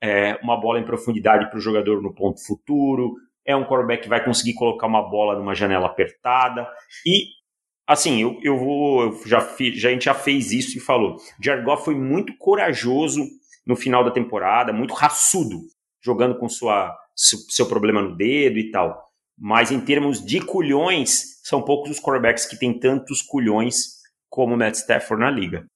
é, 0.03 0.39
uma 0.43 0.61
bola 0.61 0.81
em 0.81 0.85
profundidade 0.85 1.49
para 1.49 1.59
o 1.59 1.63
jogador 1.63 2.03
no 2.03 2.15
ponto 2.15 2.45
futuro, 2.45 3.15
é 3.51 3.57
um 3.57 3.65
quarterback 3.65 4.03
que 4.03 4.09
vai 4.09 4.25
conseguir 4.25 4.55
colocar 4.55 4.87
uma 4.87 5.03
bola 5.09 5.39
numa 5.39 5.55
janela 5.55 5.87
apertada. 5.87 6.69
E, 7.07 7.25
assim, 7.87 8.23
eu, 8.23 8.39
eu 8.43 8.59
vou. 8.59 9.03
Eu 9.03 9.27
já, 9.27 9.41
fiz, 9.41 9.81
já, 9.81 9.89
a 9.89 9.93
gente 9.93 10.05
já 10.05 10.15
fez 10.15 10.53
isso 10.53 10.79
e 10.79 10.81
falou. 10.81 11.17
Jared 11.43 11.65
Goff 11.65 11.85
foi 11.85 11.95
muito 11.95 12.37
corajoso 12.39 13.27
no 13.67 13.77
final 13.77 14.05
da 14.05 14.11
temporada, 14.11 14.73
muito 14.73 14.95
raçudo, 14.95 15.59
jogando 16.03 16.39
com 16.39 16.49
sua, 16.49 16.97
seu, 17.15 17.67
problema 17.67 18.01
no 18.03 18.17
dedo 18.17 18.59
e 18.59 18.71
tal. 18.71 19.05
Mas 19.39 19.71
em 19.71 19.81
termos 19.81 20.25
de 20.25 20.41
culhões, 20.41 21.41
são 21.43 21.63
poucos 21.63 21.91
os 21.91 22.01
quarterbacks 22.01 22.47
que 22.47 22.59
têm 22.59 22.79
tantos 22.79 23.23
culhões 23.23 24.01
como 24.29 24.55
o 24.55 24.59
Matt 24.59 24.75
Stafford 24.75 25.23
na 25.23 25.31
liga. 25.31 25.67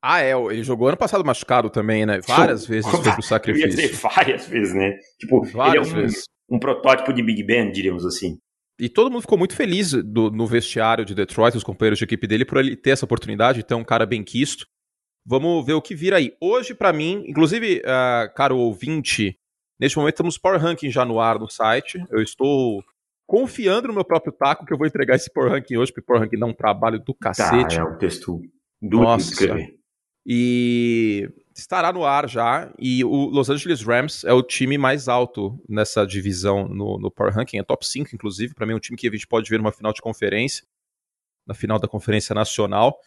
Ah, 0.00 0.20
é, 0.20 0.32
ele 0.32 0.62
jogou 0.62 0.88
ano 0.88 0.96
passado 0.96 1.24
machucado 1.24 1.68
também, 1.68 2.06
né? 2.06 2.20
Várias 2.20 2.64
vezes 2.64 2.88
foi 2.88 3.12
pro 3.12 3.22
sacrifício. 3.22 3.66
Eu 3.66 3.70
ia 3.70 3.76
dizer 3.76 3.96
várias 3.96 4.46
vezes, 4.46 4.74
né? 4.74 4.96
Tipo, 5.18 5.44
Várias 5.46 5.88
ele 5.88 5.96
é 5.96 5.98
um, 5.98 6.02
vezes 6.02 6.24
um 6.48 6.58
protótipo 6.58 7.12
de 7.12 7.22
Big 7.22 7.42
Ben, 7.42 7.70
diríamos 7.70 8.06
assim. 8.06 8.38
E 8.80 8.88
todo 8.88 9.10
mundo 9.10 9.22
ficou 9.22 9.36
muito 9.36 9.56
feliz 9.56 9.92
do, 9.92 10.30
no 10.30 10.46
vestiário 10.46 11.04
de 11.04 11.14
Detroit, 11.14 11.56
os 11.56 11.64
companheiros 11.64 11.98
de 11.98 12.04
equipe 12.04 12.26
dele, 12.26 12.44
por 12.44 12.58
ele 12.58 12.76
ter 12.76 12.90
essa 12.90 13.04
oportunidade, 13.04 13.64
ter 13.64 13.74
um 13.74 13.84
cara 13.84 14.06
bem 14.06 14.22
quisto. 14.22 14.66
Vamos 15.26 15.66
ver 15.66 15.74
o 15.74 15.82
que 15.82 15.94
vira 15.94 16.16
aí. 16.16 16.32
Hoje, 16.40 16.74
para 16.74 16.92
mim, 16.92 17.24
inclusive, 17.26 17.80
uh, 17.80 18.32
caro 18.34 18.56
ouvinte, 18.56 19.36
neste 19.80 19.98
momento 19.98 20.14
estamos 20.14 20.38
Power 20.38 20.60
Ranking 20.60 20.90
já 20.90 21.04
no 21.04 21.20
ar 21.20 21.38
no 21.38 21.50
site. 21.50 22.02
Eu 22.10 22.22
estou 22.22 22.82
confiando 23.26 23.88
no 23.88 23.94
meu 23.94 24.04
próprio 24.04 24.32
taco 24.32 24.64
que 24.64 24.72
eu 24.72 24.78
vou 24.78 24.86
entregar 24.86 25.16
esse 25.16 25.30
Power 25.30 25.50
Ranking 25.50 25.76
hoje, 25.76 25.92
porque 25.92 26.06
Power 26.06 26.22
Ranking 26.22 26.38
dá 26.38 26.46
um 26.46 26.54
trabalho 26.54 26.98
do 26.98 27.12
cacete. 27.12 27.76
Tá, 27.76 27.82
é 27.82 27.84
um 27.84 27.98
texto 27.98 28.40
duro 28.80 29.16
de 29.16 29.22
escrever. 29.22 29.74
E 30.24 31.28
estará 31.58 31.92
no 31.92 32.04
ar 32.04 32.28
já. 32.28 32.72
E 32.78 33.04
o 33.04 33.26
Los 33.26 33.50
Angeles 33.50 33.82
Rams 33.82 34.24
é 34.24 34.32
o 34.32 34.42
time 34.42 34.78
mais 34.78 35.08
alto 35.08 35.60
nessa 35.68 36.06
divisão 36.06 36.68
no, 36.68 36.98
no 36.98 37.10
Power 37.10 37.34
Ranking, 37.34 37.58
é 37.58 37.62
top 37.62 37.86
5, 37.86 38.14
inclusive. 38.14 38.54
Para 38.54 38.66
mim, 38.66 38.72
é 38.72 38.76
um 38.76 38.80
time 38.80 38.96
que 38.96 39.08
a 39.08 39.10
gente 39.10 39.26
pode 39.26 39.50
ver 39.50 39.58
numa 39.58 39.72
final 39.72 39.92
de 39.92 40.00
conferência, 40.00 40.64
na 41.46 41.54
final 41.54 41.78
da 41.78 41.88
Conferência 41.88 42.34
Nacional. 42.34 42.98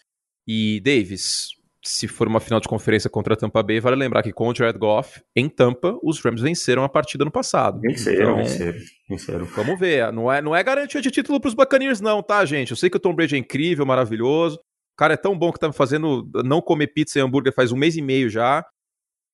E, 0.48 0.82
Davis, 0.82 1.50
se 1.84 2.08
for 2.08 2.28
uma 2.28 2.40
final 2.40 2.60
de 2.60 2.68
conferência 2.68 3.10
contra 3.10 3.34
a 3.34 3.38
Tampa 3.38 3.64
Bay, 3.64 3.80
vale 3.80 3.96
lembrar 3.96 4.22
que 4.22 4.34
com 4.34 4.48
o 4.48 4.56
Jared 4.56 4.78
Goff 4.78 5.22
em 5.36 5.48
Tampa, 5.48 5.98
os 6.04 6.20
Rams 6.20 6.42
venceram 6.42 6.84
a 6.84 6.90
partida 6.90 7.24
no 7.24 7.32
passado. 7.32 7.80
Venceram, 7.80 8.32
então, 8.32 8.36
venceram, 8.38 8.80
venceram. 9.10 9.46
Vamos 9.46 9.80
ver. 9.80 10.12
Não 10.12 10.32
é, 10.32 10.42
não 10.42 10.56
é 10.56 10.64
garantia 10.64 11.02
de 11.02 11.10
título 11.10 11.40
para 11.40 11.48
os 11.48 11.54
Buccaneers, 11.54 12.02
não, 12.02 12.22
tá, 12.22 12.44
gente? 12.46 12.72
Eu 12.72 12.78
sei 12.78 12.90
que 12.90 12.98
o 12.98 13.00
Tom 13.00 13.16
Brady 13.16 13.36
é 13.36 13.40
incrível, 13.40 13.86
maravilhoso 13.86 14.60
cara 14.96 15.14
é 15.14 15.18
tão 15.18 15.38
bom 15.38 15.52
que 15.52 15.60
tá 15.60 15.68
me 15.68 15.74
fazendo 15.74 16.30
não 16.44 16.62
comer 16.62 16.88
pizza 16.88 17.20
e 17.20 17.22
hambúrguer 17.22 17.54
faz 17.54 17.72
um 17.72 17.78
mês 17.78 17.96
e 17.96 18.02
meio 18.02 18.30
já. 18.30 18.66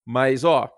Mas, 0.05 0.43
ó, 0.43 0.69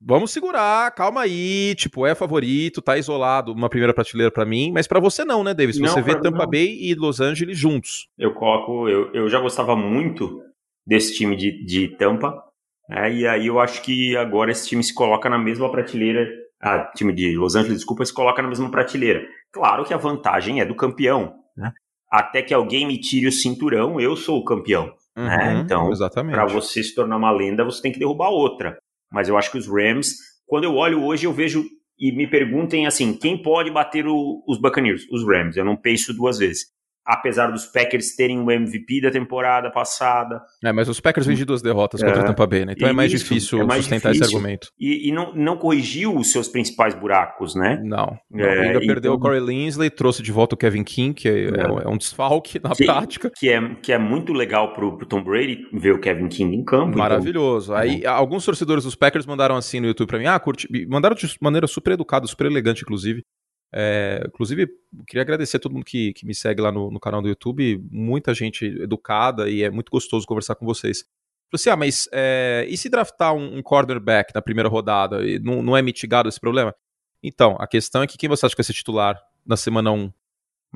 vamos 0.00 0.30
segurar, 0.30 0.90
calma 0.94 1.22
aí. 1.22 1.74
Tipo, 1.74 2.06
é 2.06 2.14
favorito, 2.14 2.80
tá 2.80 2.96
isolado, 2.96 3.52
uma 3.52 3.68
primeira 3.68 3.92
prateleira 3.92 4.30
para 4.30 4.46
mim, 4.46 4.72
mas 4.72 4.86
para 4.86 5.00
você 5.00 5.24
não, 5.24 5.42
né, 5.44 5.52
Davis? 5.52 5.76
Você 5.76 5.82
não, 5.82 6.02
vê 6.02 6.14
Tampa 6.14 6.44
não. 6.44 6.50
Bay 6.50 6.78
e 6.80 6.94
Los 6.94 7.20
Angeles 7.20 7.58
juntos. 7.58 8.08
Eu 8.18 8.32
coloco, 8.32 8.88
eu, 8.88 9.12
eu 9.12 9.28
já 9.28 9.40
gostava 9.40 9.76
muito 9.76 10.42
desse 10.86 11.14
time 11.14 11.36
de, 11.36 11.64
de 11.64 11.88
Tampa, 11.96 12.42
né, 12.88 13.12
e 13.12 13.26
aí 13.26 13.46
eu 13.46 13.60
acho 13.60 13.82
que 13.82 14.16
agora 14.16 14.50
esse 14.50 14.68
time 14.68 14.82
se 14.82 14.94
coloca 14.94 15.28
na 15.28 15.38
mesma 15.38 15.70
prateleira. 15.70 16.26
Ah, 16.60 16.90
time 16.96 17.12
de 17.12 17.36
Los 17.36 17.54
Angeles, 17.54 17.78
desculpa, 17.78 18.04
se 18.04 18.12
coloca 18.12 18.42
na 18.42 18.48
mesma 18.48 18.70
prateleira. 18.70 19.24
Claro 19.52 19.84
que 19.84 19.94
a 19.94 19.98
vantagem 19.98 20.60
é 20.60 20.64
do 20.64 20.74
campeão, 20.74 21.34
né? 21.56 21.72
Até 22.10 22.42
que 22.42 22.54
alguém 22.54 22.86
me 22.86 22.98
tire 22.98 23.26
o 23.26 23.32
cinturão, 23.32 24.00
eu 24.00 24.16
sou 24.16 24.38
o 24.38 24.44
campeão. 24.44 24.92
Uhum, 25.16 25.24
né? 25.26 25.62
Então, 25.64 25.90
para 26.30 26.46
você 26.46 26.82
se 26.82 26.94
tornar 26.94 27.16
uma 27.16 27.30
lenda, 27.30 27.64
você 27.64 27.82
tem 27.82 27.92
que 27.92 27.98
derrubar 27.98 28.30
outra. 28.30 28.78
Mas 29.12 29.28
eu 29.28 29.36
acho 29.36 29.50
que 29.50 29.58
os 29.58 29.66
Rams, 29.66 30.14
quando 30.46 30.64
eu 30.64 30.74
olho 30.74 31.02
hoje, 31.02 31.26
eu 31.26 31.32
vejo 31.32 31.64
e 31.98 32.12
me 32.12 32.28
perguntem 32.28 32.86
assim, 32.86 33.12
quem 33.12 33.42
pode 33.42 33.70
bater 33.70 34.06
o, 34.06 34.42
os 34.46 34.60
Buccaneers? 34.60 35.02
Os 35.10 35.26
Rams. 35.26 35.56
Eu 35.56 35.64
não 35.64 35.76
penso 35.76 36.14
duas 36.14 36.38
vezes 36.38 36.66
apesar 37.08 37.50
dos 37.50 37.64
Packers 37.64 38.14
terem 38.14 38.38
o 38.38 38.50
MVP 38.50 39.00
da 39.00 39.10
temporada 39.10 39.70
passada. 39.70 40.42
É, 40.62 40.70
mas 40.70 40.90
os 40.90 41.00
Packers 41.00 41.26
vêm 41.26 41.34
de 41.34 41.44
duas 41.46 41.62
derrotas 41.62 42.02
é, 42.02 42.06
contra 42.06 42.22
o 42.22 42.26
Tampa 42.26 42.46
Bay, 42.46 42.66
né? 42.66 42.74
Então 42.76 42.86
é 42.86 42.92
mais 42.92 43.10
difícil 43.10 43.62
é 43.62 43.64
mais 43.64 43.80
sustentar 43.80 44.12
difícil. 44.12 44.26
esse 44.26 44.36
argumento. 44.36 44.68
E, 44.78 45.08
e, 45.08 45.12
não, 45.12 45.32
não 45.32 45.56
corrigiu 45.56 46.14
os 46.14 46.30
seus 46.30 46.48
principais 46.48 46.94
buracos, 46.94 47.54
né? 47.54 47.80
Não. 47.82 48.18
não 48.30 48.44
é, 48.44 48.60
ainda 48.60 48.68
então... 48.76 48.86
perdeu 48.86 49.14
o 49.14 49.18
Corey 49.18 49.40
Linsley, 49.40 49.88
trouxe 49.88 50.22
de 50.22 50.30
volta 50.30 50.54
o 50.54 50.58
Kevin 50.58 50.84
King, 50.84 51.14
que 51.14 51.28
é, 51.28 51.44
é, 51.44 51.84
é 51.84 51.88
um 51.88 51.96
desfalque 51.96 52.60
na 52.62 52.74
que, 52.74 52.84
prática. 52.84 53.32
Que 53.34 53.48
é, 53.48 53.74
que 53.76 53.90
é 53.90 53.98
muito 53.98 54.34
legal 54.34 54.74
pro, 54.74 54.98
pro 54.98 55.06
Tom 55.06 55.24
Brady 55.24 55.66
ver 55.72 55.94
o 55.94 56.00
Kevin 56.00 56.28
King 56.28 56.54
em 56.56 56.64
campo. 56.64 56.90
Então. 56.90 56.98
Maravilhoso. 56.98 57.72
Então... 57.72 57.82
Aí 57.82 58.04
alguns 58.04 58.44
torcedores 58.44 58.84
dos 58.84 58.94
Packers 58.94 59.24
mandaram 59.24 59.56
assim 59.56 59.80
no 59.80 59.86
YouTube 59.86 60.08
pra 60.08 60.18
mim, 60.18 60.26
ah, 60.26 60.38
curti, 60.38 60.68
mandaram 60.86 61.16
de 61.16 61.26
maneira 61.40 61.66
super 61.66 61.92
educada, 61.92 62.26
super 62.26 62.46
elegante, 62.46 62.82
inclusive. 62.82 63.24
É, 63.72 64.24
inclusive, 64.26 64.66
queria 65.06 65.22
agradecer 65.22 65.58
a 65.58 65.60
todo 65.60 65.72
mundo 65.72 65.84
que, 65.84 66.12
que 66.14 66.26
me 66.26 66.34
segue 66.34 66.60
lá 66.60 66.72
no, 66.72 66.90
no, 66.90 66.98
canal 66.98 67.20
do 67.20 67.28
YouTube, 67.28 67.82
muita 67.90 68.32
gente 68.32 68.64
educada 68.64 69.48
e 69.48 69.62
é 69.62 69.70
muito 69.70 69.90
gostoso 69.90 70.26
conversar 70.26 70.54
com 70.54 70.64
vocês. 70.64 71.04
Falei 71.50 71.54
assim, 71.54 71.70
ah, 71.70 71.76
mas 71.76 72.08
é, 72.12 72.66
e 72.68 72.76
se 72.76 72.88
draftar 72.88 73.34
um, 73.34 73.58
um 73.58 73.62
cornerback 73.62 74.34
na 74.34 74.42
primeira 74.42 74.68
rodada? 74.68 75.20
Não, 75.42 75.62
não 75.62 75.76
é 75.76 75.82
mitigado 75.82 76.28
esse 76.28 76.40
problema? 76.40 76.74
Então, 77.22 77.56
a 77.58 77.66
questão 77.66 78.02
é 78.02 78.06
que 78.06 78.16
quem 78.16 78.28
você 78.28 78.46
acha 78.46 78.54
que 78.54 78.62
vai 78.62 78.66
ser 78.66 78.72
titular 78.72 79.20
na 79.44 79.56
semana 79.56 79.90
1? 79.90 80.12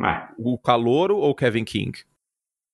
É. 0.04 0.28
O 0.38 0.58
Calouro 0.58 1.16
ou 1.16 1.30
o 1.30 1.34
Kevin 1.34 1.64
King? 1.64 1.98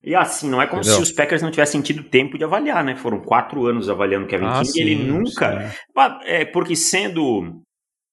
E 0.02 0.14
assim, 0.14 0.48
não 0.48 0.62
é 0.62 0.66
como 0.66 0.80
Entendeu? 0.80 0.96
se 0.98 1.02
os 1.02 1.12
Packers 1.12 1.42
não 1.42 1.50
tivessem 1.50 1.82
tido 1.82 2.04
tempo 2.04 2.38
de 2.38 2.44
avaliar, 2.44 2.84
né? 2.84 2.94
Foram 2.94 3.20
quatro 3.20 3.66
anos 3.66 3.90
avaliando 3.90 4.26
o 4.26 4.28
Kevin 4.28 4.46
ah, 4.46 4.60
King 4.60 4.68
sim, 4.68 4.78
e 4.78 4.82
ele 4.82 5.04
nunca. 5.04 5.68
Sim. 5.68 5.76
É, 6.24 6.44
porque 6.44 6.76
sendo 6.76 7.60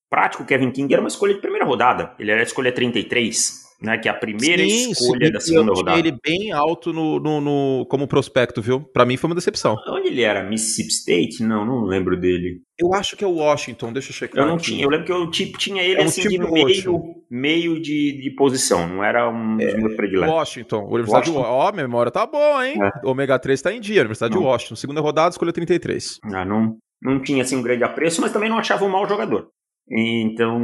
prático, 0.10 0.46
Kevin 0.46 0.72
King 0.72 0.94
era 0.94 1.02
uma 1.02 1.10
escolha 1.10 1.34
de 1.34 1.42
primeira 1.42 1.66
rodada. 1.66 2.14
Ele 2.20 2.32
era 2.32 2.40
a 2.40 2.44
escolha 2.44 2.72
33, 2.72 3.66
né? 3.82 3.98
Que 3.98 4.08
é 4.08 4.12
a 4.12 4.16
primeira 4.16 4.64
sim, 4.64 4.92
escolha 4.92 5.28
sim, 5.28 5.34
da 5.34 5.40
segunda 5.40 5.72
eu 5.72 5.76
rodada. 5.76 6.00
ele 6.00 6.18
bem 6.24 6.52
alto 6.52 6.94
no, 6.94 7.20
no, 7.20 7.42
no, 7.42 7.86
como 7.90 8.08
prospecto, 8.08 8.62
viu? 8.62 8.82
Para 8.82 9.06
mim 9.06 9.18
foi 9.18 9.30
uma 9.30 9.36
decepção. 9.36 9.76
Onde 9.88 10.08
ele 10.08 10.22
era? 10.22 10.44
Mississippi 10.44 10.90
State? 10.90 11.44
Não, 11.44 11.66
não 11.66 11.84
lembro 11.84 12.20
dele. 12.20 12.62
Eu 12.78 12.94
acho 12.94 13.16
que 13.16 13.24
é 13.24 13.28
o 13.28 13.36
Washington, 13.36 13.94
deixa 13.94 14.10
eu 14.10 14.14
checar. 14.14 14.44
Eu 14.44 14.48
não 14.48 14.56
aqui. 14.56 14.66
tinha, 14.66 14.84
eu 14.84 14.90
lembro 14.90 15.06
que 15.06 15.12
eu 15.12 15.30
tipo, 15.30 15.58
tinha 15.58 15.82
ele 15.82 16.02
é 16.02 16.04
um 16.04 16.08
assim 16.08 16.22
tipo 16.22 16.46
de 16.46 16.52
meio, 16.52 17.16
meio 17.30 17.82
de, 17.82 18.22
de 18.22 18.30
posição, 18.32 18.88
não 18.88 19.04
era 19.04 19.30
um 19.30 19.60
é, 19.60 19.74
dos 19.76 19.96
prediletos. 19.96 20.34
Washington, 20.34 20.86
Universidade 20.86 21.30
Washington. 21.30 21.50
Ó, 21.50 21.70
oh, 21.70 21.72
minha 21.72 21.88
memória 21.88 22.12
tá 22.12 22.26
boa, 22.26 22.68
hein? 22.68 22.78
É. 22.82 23.08
Ômega 23.08 23.40
3 23.40 23.62
tá 23.62 23.74
em 23.74 23.80
dia, 23.80 24.02
Universidade 24.02 24.34
não. 24.34 24.42
de 24.42 24.48
Washington. 24.48 24.76
Segunda 24.76 25.02
rodada, 25.02 25.30
escolha 25.30 25.54
33. 25.54 26.20
Ah, 26.34 26.44
não, 26.44 26.78
não 27.02 27.22
tinha 27.22 27.44
assim 27.44 27.56
um 27.56 27.62
grande 27.62 27.84
apreço, 27.84 28.22
mas 28.22 28.32
também 28.32 28.50
não 28.50 28.58
achava 28.58 28.84
um 28.84 28.90
mau 28.90 29.08
jogador. 29.08 29.50
Então. 29.90 30.60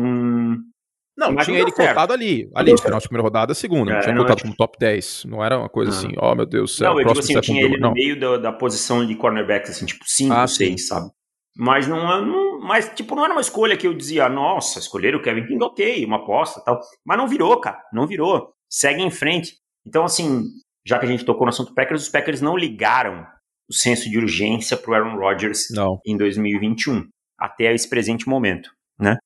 Não, 1.18 1.36
tinha 1.38 1.60
ele 1.60 1.72
cotado 1.72 2.14
ali. 2.14 2.50
Ali, 2.56 2.76
final 2.78 3.00
de 3.00 3.08
primeira 3.08 3.24
rodada, 3.24 3.54
segunda. 3.54 3.92
É, 3.92 3.96
não 3.96 4.02
tinha 4.02 4.16
não, 4.16 4.24
cotado 4.24 4.42
como 4.42 4.56
top 4.56 4.78
10. 4.80 5.26
Não 5.26 5.44
era 5.44 5.60
uma 5.60 5.70
coisa 5.70 5.92
não. 5.92 5.98
assim, 5.98 6.14
ó, 6.18 6.32
oh, 6.32 6.36
meu 6.36 6.46
Deus 6.46 6.72
do 6.72 6.78
céu. 6.78 6.92
Não, 6.92 7.00
eu 7.00 7.08
digo 7.08 7.20
assim, 7.20 7.34
eu 7.36 7.42
tinha 7.42 7.64
ele 7.64 7.78
no 7.78 7.92
meio 7.92 8.20
da, 8.20 8.38
da, 8.38 8.52
posição 8.52 9.06
de 9.06 9.16
cornerbacks, 9.16 9.70
assim, 9.70 9.86
tipo 9.86 10.04
5, 10.06 10.34
ah, 10.34 10.48
6, 10.48 10.88
sabe? 10.88 11.12
Mas 11.56 11.86
não, 11.86 12.26
não, 12.26 12.62
mas, 12.62 12.90
tipo, 12.96 13.14
não 13.14 13.26
era 13.26 13.34
uma 13.34 13.42
escolha 13.42 13.76
que 13.76 13.86
eu 13.86 13.94
dizia, 13.94 14.30
nossa, 14.30 14.80
escolher 14.80 15.14
o 15.14 15.22
Kevin 15.22 15.46
King, 15.46 15.64
ok, 15.64 16.06
uma 16.06 16.18
aposta 16.18 16.62
tal. 16.62 16.80
Mas 17.06 17.18
não 17.18 17.28
virou, 17.28 17.60
cara. 17.60 17.78
Não 17.94 18.08
virou. 18.08 18.54
Segue 18.70 19.04
em 19.04 19.12
frente. 19.12 19.58
Então, 19.86 20.06
assim, 20.06 20.46
já 20.88 20.98
que 20.98 21.06
a 21.06 21.10
gente 21.10 21.26
tocou 21.26 21.46
no 21.46 21.50
assunto 21.50 21.74
Packers, 21.76 22.04
os 22.04 22.10
Packers 22.10 22.42
não 22.42 22.56
ligaram 22.56 23.28
o 23.70 23.74
senso 23.74 24.10
de 24.10 24.18
urgência 24.18 24.78
pro 24.78 24.94
Aaron 24.94 25.18
Rodgers 25.18 25.68
não. 25.72 26.00
em 26.06 26.18
2021, 26.18 27.06
até 27.38 27.74
esse 27.74 27.90
presente 27.90 28.28
momento 28.28 28.70
né? 29.02 29.18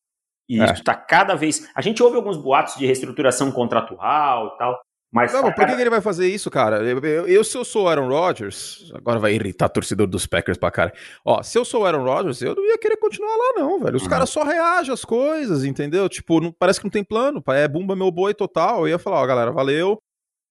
E 0.48 0.62
é. 0.62 0.66
isso 0.66 0.74
está 0.76 0.96
cada 0.96 1.36
vez. 1.36 1.68
A 1.76 1.82
gente 1.82 2.02
ouve 2.02 2.16
alguns 2.16 2.38
boatos 2.38 2.76
de 2.76 2.86
reestruturação 2.86 3.52
contratual 3.52 4.54
e 4.54 4.58
tal. 4.58 4.80
Mas 5.16 5.32
não, 5.32 5.44
tá 5.44 5.52
por 5.54 5.66
que, 5.66 5.76
que, 5.76 5.82
ele 5.82 5.90
vai 5.90 6.02
fazer 6.02 6.28
isso, 6.28 6.52
cara? 6.52 6.84
Eu, 6.84 7.00
eu, 7.00 7.28
eu, 7.28 7.44
se 7.44 7.58
eu 7.58 7.64
sou 7.64 7.86
o 7.86 7.88
Aaron 7.88 8.10
Rodgers, 8.10 8.92
agora 8.94 9.18
vai 9.18 9.34
irritar 9.34 9.70
torcedor 9.70 10.08
dos 10.08 10.28
Packers 10.28 10.58
pra 10.58 10.70
cara. 10.70 10.92
Ó, 11.24 11.42
se 11.42 11.58
eu 11.58 11.64
sou 11.64 11.84
o 11.84 11.86
Aaron 11.86 12.04
Rodgers, 12.04 12.42
eu 12.42 12.54
não 12.54 12.66
ia 12.66 12.78
querer 12.78 12.98
continuar 12.98 13.34
lá, 13.34 13.54
não, 13.56 13.80
velho. 13.80 13.96
Os 13.96 14.04
uhum. 14.04 14.10
caras 14.10 14.30
só 14.30 14.44
reagem 14.44 14.94
às 14.94 15.06
coisas, 15.06 15.64
entendeu? 15.64 16.10
Tipo, 16.10 16.42
não, 16.42 16.52
parece 16.52 16.82
que 16.82 16.86
não 16.86 16.92
tem 16.92 17.04
plano. 17.04 17.42
É 17.48 17.66
bumba 17.66 17.96
meu 17.96 18.12
boi 18.12 18.34
total. 18.34 18.82
Eu 18.82 18.90
ia 18.90 19.00
falar, 19.00 19.22
ó, 19.22 19.26
galera, 19.26 19.54
valeu. 19.54 19.98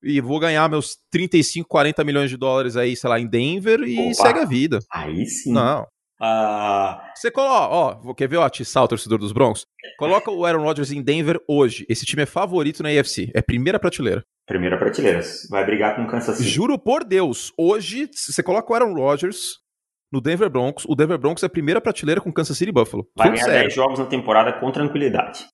E 0.03 0.19
vou 0.21 0.41
ganhar 0.41 0.67
meus 0.69 0.97
35, 1.11 1.69
40 1.69 2.03
milhões 2.03 2.31
de 2.31 2.37
dólares 2.39 2.75
aí, 2.75 2.97
sei 2.97 3.11
lá, 3.11 3.21
em 3.21 3.27
Denver 3.27 3.81
e 3.81 4.13
Opa, 4.13 4.15
segue 4.15 4.39
a 4.39 4.45
vida. 4.47 4.79
Aí 4.91 5.27
sim. 5.27 5.53
Não. 5.53 5.87
Uh... 6.25 7.01
Você 7.15 7.31
coloca, 7.31 7.75
ó, 7.75 8.15
quer 8.15 8.29
ver 8.29 8.39
o 8.39 8.43
atiçar 8.43 8.83
o 8.83 8.89
torcedor 8.89 9.19
dos 9.19 9.33
Broncos? 9.33 9.67
Coloca 9.99 10.31
o 10.31 10.45
Aaron 10.45 10.63
Rodgers 10.63 10.91
em 10.91 11.03
Denver 11.03 11.41
hoje. 11.49 11.85
Esse 11.89 12.07
time 12.07 12.23
é 12.23 12.27
favorito 12.27 12.83
na 12.83 12.89
AFC. 12.89 13.31
É 13.35 13.43
primeira 13.43 13.79
prateleira. 13.79 14.25
Primeira 14.47 14.79
prateleira. 14.79 15.21
Vai 15.51 15.65
brigar 15.65 15.97
com 15.97 16.03
o 16.03 16.07
Kansas 16.07 16.37
City. 16.37 16.49
Juro 16.49 16.79
por 16.79 17.05
Deus, 17.05 17.53
hoje, 17.59 18.09
você 18.13 18.43
coloca 18.43 18.73
o 18.73 18.75
Aaron 18.75 18.95
Rodgers 18.95 19.65
no 20.13 20.21
Denver 20.21 20.49
Broncos, 20.49 20.85
o 20.89 20.95
Denver 20.95 21.19
Broncos 21.19 21.43
é 21.43 21.47
a 21.47 21.51
primeira 21.51 21.81
prateleira 21.81 22.21
com 22.21 22.33
Kansas 22.33 22.57
City 22.57 22.71
e 22.71 22.73
Buffalo. 22.73 23.05
Vai 23.17 23.33
ganhar 23.33 23.47
10 23.47 23.75
jogos 23.75 23.99
na 23.99 24.07
temporada 24.07 24.53
com 24.53 24.71
tranquilidade. 24.71 25.49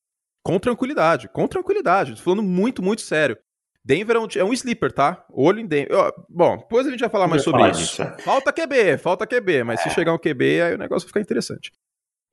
Com 0.45 0.59
tranquilidade, 0.59 1.29
com 1.29 1.49
tranquilidade. 1.49 2.15
Tô 2.17 2.23
falando 2.23 2.43
muito, 2.43 2.83
muito 2.83 3.01
sério. 3.01 3.39
Denver 3.85 4.17
é 4.17 4.21
um, 4.21 4.29
é 4.37 4.45
um 4.45 4.53
sleeper, 4.53 4.93
tá? 4.93 5.25
Olho 5.33 5.61
em 5.61 5.67
Denver. 5.67 6.13
Bom, 6.29 6.57
depois 6.59 6.87
a 6.87 6.91
gente 6.91 7.01
vai 7.01 7.09
falar 7.09 7.27
mais 7.27 7.43
sobre 7.43 7.71
isso. 7.71 8.03
É. 8.03 8.19
Falta 8.19 8.53
QB, 8.53 8.99
falta 8.99 9.27
QB, 9.27 9.65
mas 9.65 9.81
é. 9.81 9.83
se 9.85 9.95
chegar 9.95 10.13
um 10.13 10.19
QB, 10.19 10.63
aí 10.63 10.75
o 10.75 10.79
negócio 10.79 11.09
fica 11.09 11.21
interessante. 11.21 11.71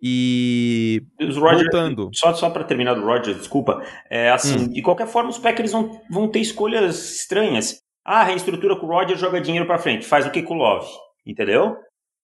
E 0.01 1.01
os 1.19 1.37
Roger, 1.37 1.63
voltando. 1.63 2.09
Só, 2.13 2.33
só 2.33 2.49
para 2.49 2.63
terminar 2.63 2.93
do 2.93 3.03
Roger, 3.03 3.33
desculpa. 3.33 3.81
É 4.09 4.29
assim, 4.29 4.65
hum. 4.65 4.67
de 4.67 4.81
qualquer 4.81 5.07
forma, 5.07 5.29
os 5.29 5.39
Packers 5.39 5.71
vão, 5.71 5.99
vão 6.09 6.27
ter 6.27 6.39
escolhas 6.39 7.15
estranhas. 7.15 7.79
Ah, 8.05 8.23
reestrutura 8.23 8.75
com 8.75 8.85
o 8.85 8.89
Roger, 8.89 9.17
joga 9.17 9.41
dinheiro 9.41 9.65
para 9.65 9.79
frente. 9.79 10.05
Faz 10.05 10.25
o 10.25 10.31
que 10.31 10.43
com 10.43 10.53
o 10.53 10.57
Love, 10.57 10.87
entendeu? 11.25 11.75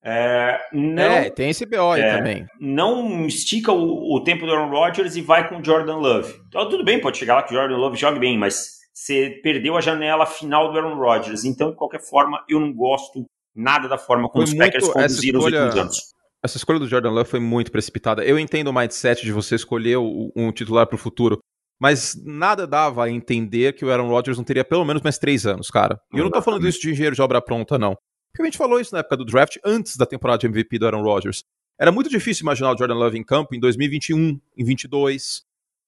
É, 0.06 0.60
não, 0.74 1.04
é, 1.04 1.30
tem 1.30 1.50
esse 1.50 1.66
BO 1.66 1.92
aí 1.92 2.02
é, 2.02 2.18
também. 2.18 2.46
Não 2.60 3.26
estica 3.26 3.72
o, 3.72 4.16
o, 4.16 4.22
tempo 4.22 4.46
do 4.46 4.52
Aaron 4.52 4.70
Rodgers 4.70 5.16
e 5.16 5.22
vai 5.22 5.48
com 5.48 5.60
o 5.60 5.64
Jordan 5.64 5.96
Love. 5.96 6.34
Então, 6.48 6.68
tudo 6.68 6.84
bem, 6.84 7.00
pode 7.00 7.18
chegar 7.18 7.36
lá 7.36 7.44
que 7.44 7.54
o 7.54 7.58
Jordan 7.58 7.78
Love 7.78 7.98
jogue 7.98 8.20
bem, 8.20 8.38
mas 8.38 8.83
você 8.93 9.39
perdeu 9.41 9.75
a 9.75 9.82
janela 9.82 10.25
final 10.25 10.71
do 10.71 10.77
Aaron 10.77 10.95
Rodgers. 10.95 11.43
Então, 11.43 11.71
de 11.71 11.75
qualquer 11.75 12.01
forma, 12.01 12.43
eu 12.47 12.60
não 12.60 12.71
gosto 12.71 13.25
nada 13.56 13.88
da 13.88 13.97
forma 13.97 14.29
como 14.29 14.45
foi 14.45 14.53
os 14.53 14.58
Packers 14.58 14.88
conduziram 14.88 15.39
escolha, 15.39 15.58
os 15.58 15.63
últimos 15.63 15.82
anos. 15.82 16.13
Essa 16.43 16.58
escolha 16.58 16.79
do 16.79 16.88
Jordan 16.88 17.12
Love 17.12 17.29
foi 17.29 17.39
muito 17.39 17.71
precipitada. 17.71 18.23
Eu 18.23 18.38
entendo 18.38 18.67
o 18.67 18.73
mindset 18.73 19.23
de 19.23 19.32
você 19.32 19.56
escolher 19.56 19.97
um 19.97 20.51
titular 20.51 20.86
para 20.86 20.95
o 20.95 20.99
futuro, 20.99 21.39
mas 21.79 22.15
nada 22.23 22.67
dava 22.67 23.06
a 23.06 23.10
entender 23.10 23.73
que 23.73 23.86
o 23.86 23.91
Aaron 23.91 24.10
Rodgers 24.10 24.38
não 24.38 24.43
teria 24.43 24.63
pelo 24.63 24.86
menos 24.86 25.01
mais 25.01 25.17
três 25.17 25.45
anos, 25.45 25.69
cara. 25.69 25.99
E 26.13 26.17
eu 26.17 26.23
não 26.23 26.32
tô 26.32 26.41
falando 26.41 26.67
isso 26.67 26.82
de 26.82 26.91
engenheiro 26.91 27.15
de 27.15 27.21
obra 27.21 27.41
pronta, 27.41 27.77
não. 27.77 27.95
Porque 28.32 28.41
a 28.41 28.45
gente 28.45 28.58
falou 28.58 28.79
isso 28.79 28.93
na 28.93 28.99
época 28.99 29.17
do 29.17 29.25
draft, 29.25 29.58
antes 29.63 29.95
da 29.95 30.06
temporada 30.06 30.39
de 30.39 30.47
MVP 30.47 30.79
do 30.79 30.86
Aaron 30.86 31.03
Rodgers. 31.03 31.43
Era 31.79 31.91
muito 31.91 32.10
difícil 32.10 32.43
imaginar 32.43 32.73
o 32.73 32.77
Jordan 32.77 32.95
Love 32.95 33.17
em 33.17 33.23
campo 33.23 33.56
em 33.56 33.60
2021, 33.60 34.17
em 34.17 34.41
2022. 34.58 35.43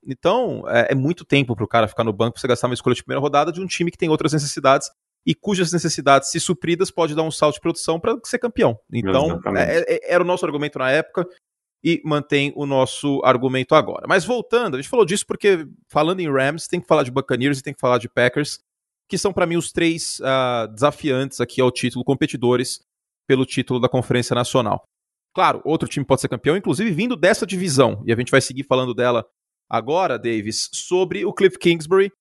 Então, 0.05 0.63
é, 0.67 0.91
é 0.91 0.95
muito 0.95 1.25
tempo 1.25 1.55
para 1.55 1.65
o 1.65 1.67
cara 1.67 1.87
ficar 1.87 2.03
no 2.03 2.13
banco 2.13 2.33
para 2.33 2.41
você 2.41 2.47
gastar 2.47 2.67
uma 2.67 2.73
escolha 2.73 2.95
de 2.95 3.03
primeira 3.03 3.21
rodada 3.21 3.51
de 3.51 3.61
um 3.61 3.67
time 3.67 3.91
que 3.91 3.97
tem 3.97 4.09
outras 4.09 4.33
necessidades 4.33 4.89
e 5.25 5.33
cujas 5.33 5.73
necessidades, 5.73 6.29
se 6.29 6.39
supridas, 6.39 6.91
pode 6.91 7.15
dar 7.15 7.23
um 7.23 7.31
salto 7.31 7.55
de 7.55 7.61
produção 7.61 7.99
para 7.99 8.15
ser 8.23 8.37
campeão. 8.37 8.77
Então, 8.91 9.41
é, 9.57 9.95
é, 9.95 10.13
era 10.13 10.23
o 10.23 10.27
nosso 10.27 10.45
argumento 10.45 10.77
na 10.77 10.91
época 10.91 11.27
e 11.83 12.01
mantém 12.05 12.53
o 12.55 12.65
nosso 12.65 13.21
argumento 13.23 13.73
agora. 13.73 14.05
Mas 14.07 14.23
voltando, 14.23 14.75
a 14.75 14.81
gente 14.81 14.89
falou 14.89 15.05
disso 15.05 15.25
porque, 15.25 15.67
falando 15.87 16.19
em 16.19 16.31
Rams, 16.31 16.67
tem 16.67 16.79
que 16.79 16.87
falar 16.87 17.03
de 17.03 17.11
Buccaneers 17.11 17.59
e 17.59 17.63
tem 17.63 17.73
que 17.73 17.79
falar 17.79 17.97
de 17.97 18.07
Packers, 18.07 18.59
que 19.09 19.17
são 19.17 19.33
para 19.33 19.45
mim 19.45 19.55
os 19.55 19.71
três 19.71 20.19
uh, 20.19 20.67
desafiantes 20.73 21.41
aqui 21.41 21.59
ao 21.59 21.71
título, 21.71 22.05
competidores 22.05 22.79
pelo 23.27 23.45
título 23.45 23.79
da 23.79 23.89
Conferência 23.89 24.35
Nacional. 24.35 24.83
Claro, 25.33 25.61
outro 25.65 25.87
time 25.87 26.05
pode 26.05 26.21
ser 26.21 26.29
campeão, 26.29 26.55
inclusive 26.55 26.89
vindo 26.91 27.15
dessa 27.15 27.45
divisão, 27.45 28.01
e 28.05 28.13
a 28.13 28.15
gente 28.15 28.31
vai 28.31 28.41
seguir 28.41 28.63
falando 28.63 28.93
dela 28.93 29.25
agora, 29.69 30.17
Davis, 30.17 30.69
sobre 30.71 31.25
o 31.25 31.33
Cliff 31.33 31.57
Kingsbury. 31.57 32.11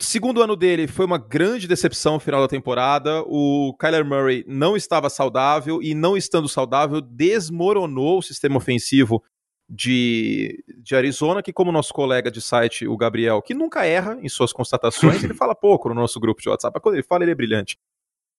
Segundo 0.00 0.42
ano 0.42 0.56
dele 0.56 0.88
foi 0.88 1.06
uma 1.06 1.18
grande 1.18 1.68
decepção 1.68 2.14
no 2.14 2.20
final 2.20 2.40
da 2.40 2.48
temporada. 2.48 3.22
O 3.26 3.74
Kyler 3.78 4.04
Murray 4.04 4.44
não 4.48 4.76
estava 4.76 5.08
saudável 5.08 5.80
e, 5.82 5.94
não 5.94 6.16
estando 6.16 6.48
saudável, 6.48 7.00
desmoronou 7.00 8.18
o 8.18 8.22
sistema 8.22 8.56
ofensivo 8.56 9.22
de, 9.68 10.62
de 10.82 10.94
Arizona, 10.94 11.42
que, 11.42 11.52
como 11.52 11.72
nosso 11.72 11.94
colega 11.94 12.30
de 12.30 12.42
site, 12.42 12.86
o 12.86 12.96
Gabriel, 12.96 13.40
que 13.40 13.54
nunca 13.54 13.86
erra 13.86 14.18
em 14.20 14.28
suas 14.28 14.52
constatações, 14.52 15.22
ele 15.22 15.32
fala 15.34 15.54
pouco 15.54 15.88
no 15.88 15.94
nosso 15.94 16.20
grupo 16.20 16.42
de 16.42 16.48
WhatsApp, 16.48 16.74
mas 16.74 16.82
quando 16.82 16.96
ele 16.96 17.04
fala, 17.04 17.24
ele 17.24 17.32
é 17.32 17.34
brilhante. 17.34 17.78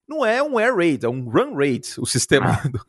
Não 0.07 0.25
é 0.25 0.43
um 0.43 0.59
air 0.59 0.75
raid, 0.75 1.05
é 1.05 1.09
um 1.09 1.29
run 1.29 1.55
raid 1.55 1.87
o 1.97 2.05
sistema 2.05 2.59
ah. 2.63 2.67
do, 2.67 2.79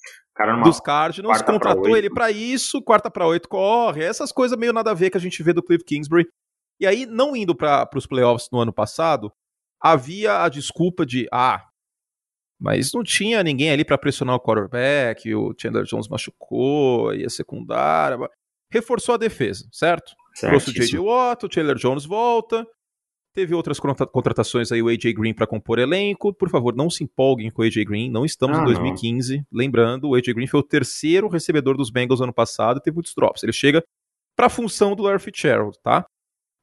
Dos 0.65 0.81
Cardinals, 0.81 1.43
contratou 1.43 1.97
ele 1.97 2.11
para 2.11 2.31
isso, 2.31 2.83
quarta 2.83 3.11
para 3.11 3.27
oito 3.27 3.49
corre, 3.49 4.03
essas 4.03 4.33
coisas 4.33 4.59
meio 4.59 4.73
nada 4.73 4.91
a 4.91 4.95
ver 4.95 5.11
que 5.11 5.17
a 5.17 5.21
gente 5.21 5.43
vê 5.43 5.53
do 5.53 5.63
Cliff 5.63 5.85
Kingsbury. 5.85 6.27
E 6.81 6.87
aí, 6.87 7.07
não 7.07 7.37
indo 7.37 7.55
para 7.55 7.89
os 7.95 8.07
playoffs 8.07 8.49
no 8.53 8.59
ano 8.59 8.73
passado, 8.73 9.33
havia 9.81 10.43
a 10.43 10.49
desculpa 10.49 11.07
de, 11.07 11.29
ah, 11.33 11.65
mas 12.61 12.93
não 12.93 13.03
tinha 13.03 13.43
ninguém 13.43 13.71
ali 13.71 13.85
para 13.85 13.99
pressionar 13.99 14.35
o 14.35 14.41
quarterback, 14.41 15.33
o 15.35 15.55
Chandler 15.57 15.85
Jones 15.85 16.09
machucou, 16.09 17.15
ia 17.15 17.29
secundária. 17.29 18.19
Reforçou 18.71 19.15
a 19.15 19.19
defesa, 19.19 19.69
certo? 19.71 20.13
Trouxe 20.41 20.71
o 20.71 20.73
J.J. 20.73 20.99
Watt, 20.99 21.45
o 21.45 21.53
Chandler 21.53 21.77
Jones 21.77 22.05
volta. 22.05 22.67
Teve 23.35 23.53
outras 23.53 23.81
contratações 23.81 24.71
aí, 24.71 24.81
o 24.81 24.89
AJ 24.89 25.13
Green 25.13 25.35
para 25.35 25.47
compor 25.47 25.81
elenco. 25.81 26.33
Por 26.33 26.49
favor, 26.49 26.75
não 26.75 26.89
se 26.89 27.03
empolguem 27.03 27.51
com 27.51 27.63
o 27.63 27.65
AJ 27.65 27.85
Green. 27.85 28.09
Não 28.09 28.25
estamos 28.25 28.57
ah, 28.57 28.63
em 28.63 28.65
2015. 28.65 29.39
Não. 29.39 29.45
Lembrando, 29.53 30.09
o 30.09 30.15
AJ 30.15 30.35
Green 30.35 30.47
foi 30.47 30.61
o 30.61 30.63
terceiro 30.63 31.27
recebedor 31.27 31.77
dos 31.77 31.91
Bengals 31.91 32.21
ano 32.21 32.33
passado 32.33 32.79
e 32.79 32.81
teve 32.81 32.95
muitos 32.95 33.13
drops. 33.13 33.43
Ele 33.43 33.53
chega 33.53 33.83
para 34.37 34.47
a 34.47 34.51
função 34.51 34.95
do 34.95 35.03
Larry 35.03 35.19
Fitzgerald, 35.19 35.77
tá? 35.83 36.07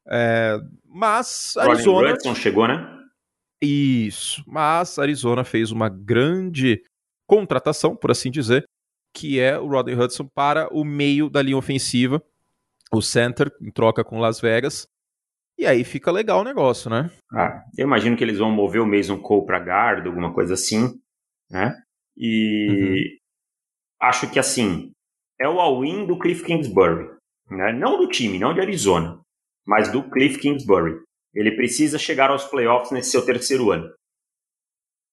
É, 0.08 0.58
mas 0.86 1.58
Arizona. 1.58 2.12
Rodney 2.12 2.36
chegou, 2.36 2.68
né? 2.68 3.00
Isso. 3.62 4.42
Mas 4.48 4.98
Arizona 4.98 5.44
fez 5.44 5.72
uma 5.72 5.90
grande 5.90 6.82
contratação, 7.28 7.96
por 7.96 8.12
assim 8.12 8.32
dizer, 8.32 8.66
que 9.14 9.40
é 9.40 9.60
o 9.60 9.68
Rodney 9.68 9.96
Hudson 9.96 10.28
para 10.34 10.68
o 10.74 10.84
meio 10.84 11.30
da 11.30 11.42
linha 11.42 11.58
ofensiva, 11.58 12.24
o 12.94 13.02
center, 13.02 13.52
em 13.62 13.72
troca 13.72 14.04
com 14.04 14.20
Las 14.20 14.40
Vegas. 14.40 14.88
E 15.62 15.68
aí 15.68 15.84
fica 15.84 16.12
legal 16.12 16.42
o 16.42 16.44
negócio, 16.44 16.90
né? 16.90 17.12
Ah, 17.32 17.64
eu 17.78 17.86
imagino 17.86 18.18
que 18.18 18.24
eles 18.24 18.40
vão 18.40 18.50
mover 18.50 18.82
o 18.82 18.88
Mason 18.88 19.20
Cole 19.22 19.46
para 19.46 19.60
guarda, 19.60 20.10
alguma 20.10 20.34
coisa 20.34 20.56
assim, 20.56 21.00
né? 21.52 21.80
E 22.18 22.68
uhum. 22.68 24.08
acho 24.08 24.32
que 24.32 24.40
assim, 24.40 24.92
é 25.40 25.48
o 25.48 25.60
all-in 25.60 26.08
do 26.08 26.18
Cliff 26.18 26.44
Kingsbury, 26.44 27.12
né? 27.48 27.72
Não 27.74 28.00
do 28.00 28.08
time, 28.08 28.40
não 28.40 28.56
de 28.56 28.60
Arizona, 28.60 29.22
mas 29.64 29.92
do 29.92 30.02
Cliff 30.10 30.40
Kingsbury. 30.40 31.00
Ele 31.32 31.56
precisa 31.56 32.00
chegar 32.00 32.32
aos 32.32 32.46
playoffs 32.46 32.90
nesse 32.90 33.12
seu 33.12 33.24
terceiro 33.24 33.70
ano. 33.70 33.88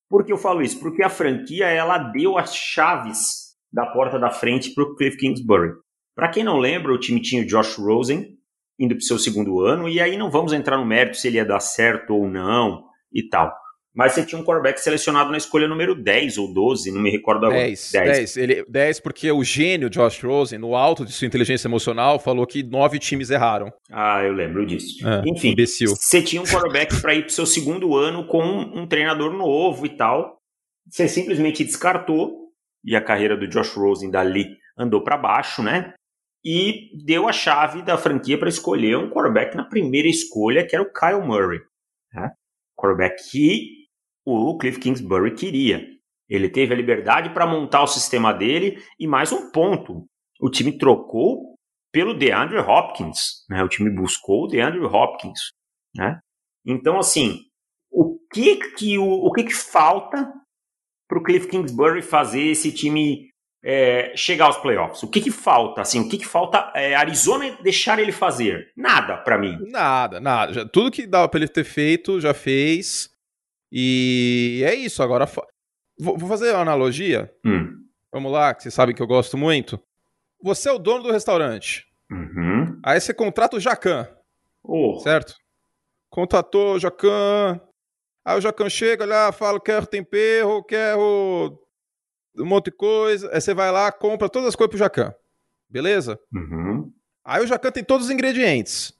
Por 0.08 0.24
que 0.24 0.32
eu 0.32 0.38
falo 0.38 0.62
isso? 0.62 0.80
Porque 0.80 1.02
a 1.02 1.10
franquia 1.10 1.66
ela 1.66 1.98
deu 1.98 2.38
as 2.38 2.56
chaves 2.56 3.54
da 3.70 3.84
porta 3.84 4.18
da 4.18 4.30
frente 4.30 4.72
para 4.72 4.84
o 4.84 4.96
Cliff 4.96 5.18
Kingsbury. 5.18 5.74
Para 6.16 6.30
quem 6.30 6.42
não 6.42 6.56
lembra, 6.56 6.90
o 6.90 6.98
time 6.98 7.20
tinha 7.20 7.42
o 7.42 7.46
Josh 7.46 7.76
Rosen 7.76 8.37
indo 8.78 8.94
para 8.94 9.02
o 9.02 9.04
seu 9.04 9.18
segundo 9.18 9.60
ano, 9.60 9.88
e 9.88 10.00
aí 10.00 10.16
não 10.16 10.30
vamos 10.30 10.52
entrar 10.52 10.76
no 10.76 10.86
mérito 10.86 11.16
se 11.16 11.28
ele 11.28 11.36
ia 11.36 11.44
dar 11.44 11.60
certo 11.60 12.14
ou 12.14 12.28
não 12.28 12.84
e 13.12 13.28
tal 13.28 13.52
mas 13.98 14.12
você 14.12 14.24
tinha 14.24 14.40
um 14.40 14.44
quarterback 14.44 14.80
selecionado 14.80 15.32
na 15.32 15.36
escolha 15.36 15.66
número 15.66 15.92
10 15.92 16.38
ou 16.38 16.54
12, 16.54 16.92
não 16.92 17.00
me 17.00 17.10
recordo 17.10 17.46
agora. 17.46 17.62
10, 17.62 17.90
10. 17.90 18.16
10, 18.16 18.36
ele, 18.36 18.64
10 18.68 19.00
porque 19.00 19.32
o 19.32 19.42
gênio 19.42 19.90
Josh 19.90 20.22
Rosen, 20.22 20.56
no 20.56 20.76
alto 20.76 21.04
de 21.04 21.10
sua 21.10 21.26
inteligência 21.26 21.66
emocional, 21.66 22.20
falou 22.20 22.46
que 22.46 22.62
nove 22.62 23.00
times 23.00 23.28
erraram. 23.28 23.72
Ah, 23.90 24.22
eu 24.22 24.32
lembro 24.32 24.64
disso. 24.64 25.04
É, 25.04 25.22
Enfim, 25.26 25.48
imbecil. 25.48 25.88
você 25.88 26.22
tinha 26.22 26.40
um 26.40 26.44
quarterback 26.44 27.00
para 27.00 27.12
ir 27.12 27.22
para 27.22 27.30
o 27.30 27.32
seu 27.32 27.44
segundo 27.44 27.96
ano 27.96 28.24
com 28.28 28.40
um, 28.40 28.82
um 28.82 28.86
treinador 28.86 29.32
novo 29.32 29.84
e 29.84 29.88
tal. 29.88 30.38
Você 30.88 31.08
simplesmente 31.08 31.64
descartou, 31.64 32.52
e 32.84 32.94
a 32.94 33.00
carreira 33.00 33.36
do 33.36 33.48
Josh 33.48 33.74
Rosen 33.74 34.12
dali 34.12 34.46
andou 34.78 35.02
para 35.02 35.16
baixo, 35.16 35.60
né? 35.60 35.92
E 36.44 36.90
deu 37.04 37.28
a 37.28 37.32
chave 37.32 37.82
da 37.82 37.98
franquia 37.98 38.38
para 38.38 38.48
escolher 38.48 38.96
um 38.96 39.10
quarterback 39.10 39.56
na 39.56 39.64
primeira 39.64 40.08
escolha, 40.08 40.66
que 40.66 40.74
era 40.74 40.82
o 40.82 40.92
Kyle 40.92 41.26
Murray. 41.26 41.60
Né? 42.12 42.30
Quarterback 42.76 43.30
que 43.30 43.78
o 44.24 44.56
Cliff 44.58 44.78
Kingsbury 44.78 45.34
queria. 45.34 45.84
Ele 46.28 46.48
teve 46.48 46.74
a 46.74 46.76
liberdade 46.76 47.30
para 47.30 47.46
montar 47.46 47.82
o 47.82 47.86
sistema 47.86 48.32
dele 48.32 48.82
e 48.98 49.06
mais 49.06 49.32
um 49.32 49.50
ponto. 49.50 50.06
O 50.40 50.50
time 50.50 50.76
trocou 50.76 51.56
pelo 51.90 52.14
DeAndre 52.14 52.58
Hopkins, 52.58 53.44
né? 53.48 53.62
O 53.64 53.68
time 53.68 53.90
buscou 53.90 54.44
o 54.44 54.46
DeAndre 54.46 54.84
Hopkins, 54.84 55.40
né? 55.96 56.20
Então 56.66 56.98
assim, 56.98 57.40
o 57.90 58.18
que 58.30 58.56
que 58.74 58.98
o, 58.98 59.04
o 59.04 59.32
que 59.32 59.44
que 59.44 59.54
falta 59.54 60.30
para 61.08 61.18
o 61.18 61.22
Cliff 61.22 61.48
Kingsbury 61.48 62.02
fazer 62.02 62.42
esse 62.42 62.70
time 62.70 63.27
é, 63.62 64.12
chegar 64.16 64.46
aos 64.46 64.56
playoffs? 64.58 65.02
O 65.02 65.08
que 65.08 65.20
que 65.20 65.30
falta? 65.30 65.80
Assim, 65.80 66.00
o 66.00 66.08
que 66.08 66.18
que 66.18 66.26
falta 66.26 66.72
é, 66.74 66.94
Arizona 66.94 67.56
deixar 67.62 67.98
ele 67.98 68.12
fazer? 68.12 68.72
Nada 68.76 69.16
para 69.16 69.38
mim. 69.38 69.58
Nada, 69.70 70.20
nada. 70.20 70.68
Tudo 70.68 70.90
que 70.90 71.06
dava 71.06 71.28
para 71.28 71.40
ele 71.40 71.48
ter 71.48 71.64
feito 71.64 72.20
já 72.20 72.32
fez. 72.32 73.10
E 73.70 74.62
é 74.64 74.74
isso. 74.74 75.02
Agora, 75.02 75.28
vou 75.98 76.28
fazer 76.28 76.52
uma 76.52 76.62
analogia. 76.62 77.32
Hum. 77.44 77.84
Vamos 78.12 78.32
lá, 78.32 78.54
que 78.54 78.62
vocês 78.62 78.74
sabem 78.74 78.94
que 78.94 79.02
eu 79.02 79.06
gosto 79.06 79.36
muito. 79.36 79.78
Você 80.42 80.68
é 80.68 80.72
o 80.72 80.78
dono 80.78 81.02
do 81.02 81.12
restaurante. 81.12 81.86
Uhum. 82.10 82.80
Aí 82.82 83.00
você 83.00 83.12
contrata 83.12 83.56
o 83.56 83.60
Jacan. 83.60 84.08
Oh. 84.62 84.98
Certo? 85.00 85.34
Contratou 86.08 86.74
o 86.74 86.78
Jacan. 86.78 87.60
Aí 88.24 88.38
o 88.38 88.40
Jacan 88.40 88.70
chega 88.70 89.04
lá, 89.04 89.30
fala: 89.32 89.60
quero 89.60 89.86
tempero, 89.86 90.62
quero 90.64 91.58
um 92.36 92.44
monte 92.44 92.66
de 92.66 92.72
coisa. 92.72 93.30
Aí 93.32 93.40
você 93.40 93.54
vai 93.54 93.70
lá, 93.70 93.90
compra 93.92 94.28
todas 94.28 94.48
as 94.48 94.56
coisas 94.56 94.70
pro 94.70 94.78
Jacan. 94.78 95.14
Beleza? 95.68 96.18
Uhum. 96.32 96.92
Aí 97.24 97.42
o 97.42 97.46
Jacan 97.46 97.70
tem 97.70 97.84
todos 97.84 98.06
os 98.06 98.12
ingredientes. 98.12 98.92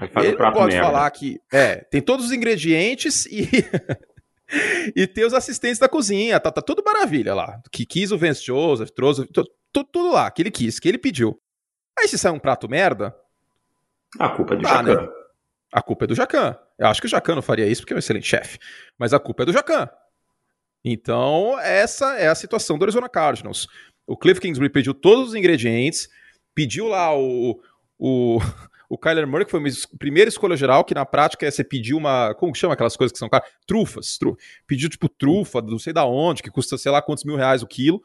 Aí 0.00 0.08
faz 0.08 0.26
Ele 0.26 0.34
o 0.34 0.38
prato 0.38 0.54
pode 0.54 0.74
merda. 0.74 0.86
falar 0.86 1.10
que 1.10 1.40
é, 1.52 1.76
tem 1.76 2.00
todos 2.00 2.26
os 2.26 2.32
ingredientes 2.32 3.26
e 3.26 3.48
e 4.96 5.06
tem 5.06 5.24
os 5.24 5.34
assistentes 5.34 5.78
da 5.78 5.88
cozinha, 5.88 6.38
tá, 6.40 6.50
tá 6.50 6.62
tudo 6.62 6.82
maravilha 6.84 7.34
lá. 7.34 7.60
Que 7.70 7.84
quis 7.84 8.12
o 8.12 8.18
Vance 8.18 8.44
Joseph, 8.44 8.90
trouxe 8.90 9.26
tudo, 9.26 9.50
tudo 9.92 10.10
lá 10.12 10.30
que 10.30 10.42
ele 10.42 10.50
quis, 10.50 10.78
que 10.78 10.88
ele 10.88 10.98
pediu. 10.98 11.38
Aí 11.98 12.08
se 12.08 12.16
sai 12.16 12.32
um 12.32 12.38
prato 12.38 12.68
merda, 12.68 13.14
a 14.18 14.28
culpa 14.30 14.54
é 14.54 14.56
do 14.56 14.62
tá, 14.62 14.76
Jacan. 14.76 15.02
Né? 15.02 15.08
A 15.72 15.82
culpa 15.82 16.04
é 16.04 16.06
do 16.06 16.14
Jacan. 16.14 16.56
Eu 16.78 16.86
acho 16.86 17.00
que 17.00 17.06
o 17.06 17.10
Jacan 17.10 17.34
não 17.34 17.42
faria 17.42 17.66
isso 17.66 17.82
porque 17.82 17.92
é 17.92 17.96
um 17.96 17.98
excelente 17.98 18.26
chefe, 18.26 18.58
mas 18.96 19.12
a 19.12 19.18
culpa 19.18 19.42
é 19.42 19.46
do 19.46 19.52
Jacan. 19.52 19.88
Então, 20.84 21.58
essa 21.60 22.16
é 22.16 22.28
a 22.28 22.34
situação 22.34 22.78
do 22.78 22.84
Arizona 22.84 23.08
Cardinals. 23.08 23.66
O 24.06 24.16
Cliff 24.16 24.40
Kingsbury 24.40 24.70
pediu 24.70 24.94
todos 24.94 25.28
os 25.28 25.34
ingredientes, 25.34 26.08
pediu 26.54 26.86
lá 26.88 27.16
o, 27.16 27.60
o 27.98 28.38
o 28.88 28.96
Kyler 28.96 29.26
Murray, 29.26 29.44
que 29.44 29.50
foi 29.50 29.60
a 29.60 29.98
primeira 29.98 30.28
escolha 30.28 30.56
geral, 30.56 30.82
que 30.84 30.94
na 30.94 31.04
prática 31.04 31.46
é 31.46 31.50
você 31.50 31.62
pedir 31.62 31.94
uma. 31.94 32.34
Como 32.34 32.54
chama 32.54 32.74
aquelas 32.74 32.96
coisas 32.96 33.12
que 33.12 33.18
são 33.18 33.28
caras? 33.28 33.48
Trufas. 33.66 34.16
Tru, 34.16 34.36
pediu, 34.66 34.88
tipo, 34.88 35.08
trufa, 35.08 35.60
não 35.60 35.78
sei 35.78 35.92
da 35.92 36.06
onde, 36.06 36.42
que 36.42 36.50
custa 36.50 36.78
sei 36.78 36.90
lá 36.90 37.02
quantos 37.02 37.24
mil 37.24 37.36
reais 37.36 37.62
o 37.62 37.66
quilo. 37.66 38.02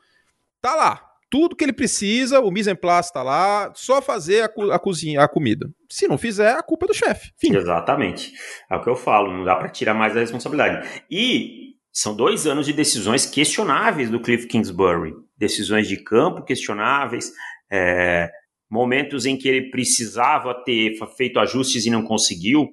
Tá 0.62 0.76
lá. 0.76 1.10
Tudo 1.30 1.56
que 1.56 1.64
ele 1.64 1.74
precisa, 1.74 2.42
o 2.42 2.52
mise 2.52 2.70
en 2.70 2.76
place 2.76 3.12
tá 3.12 3.24
lá, 3.24 3.72
só 3.74 4.04
fazer 4.04 4.42
a, 4.44 4.76
a 4.76 4.78
cozinha, 4.78 5.24
a 5.24 5.28
comida. 5.28 5.68
Se 5.90 6.08
não 6.08 6.16
fizer, 6.16 6.52
a 6.52 6.62
culpa 6.62 6.86
é 6.86 6.90
do 6.90 6.94
chefe. 6.94 7.32
Exatamente. 7.44 8.34
É 8.70 8.76
o 8.76 8.84
que 8.84 8.88
eu 8.88 8.96
falo, 8.96 9.36
não 9.36 9.44
dá 9.44 9.56
para 9.56 9.70
tirar 9.70 9.96
mais 9.96 10.16
a 10.16 10.20
responsabilidade. 10.20 10.88
E 11.10 11.63
são 11.94 12.16
dois 12.16 12.48
anos 12.48 12.66
de 12.66 12.74
decisões 12.74 13.26
questionáveis 13.26 14.10
do 14.10 14.20
Cliff 14.20 14.48
Kingsbury. 14.48 15.14
Decisões 15.38 15.88
de 15.88 15.98
campo 15.98 16.44
questionáveis, 16.44 17.32
é, 17.72 18.32
momentos 18.70 19.28
em 19.28 19.38
que 19.38 19.48
ele 19.48 19.70
precisava 19.70 20.56
ter 20.64 20.98
feito 21.16 21.40
ajustes 21.40 21.86
e 21.86 21.92
não 21.92 22.04
conseguiu. 22.04 22.68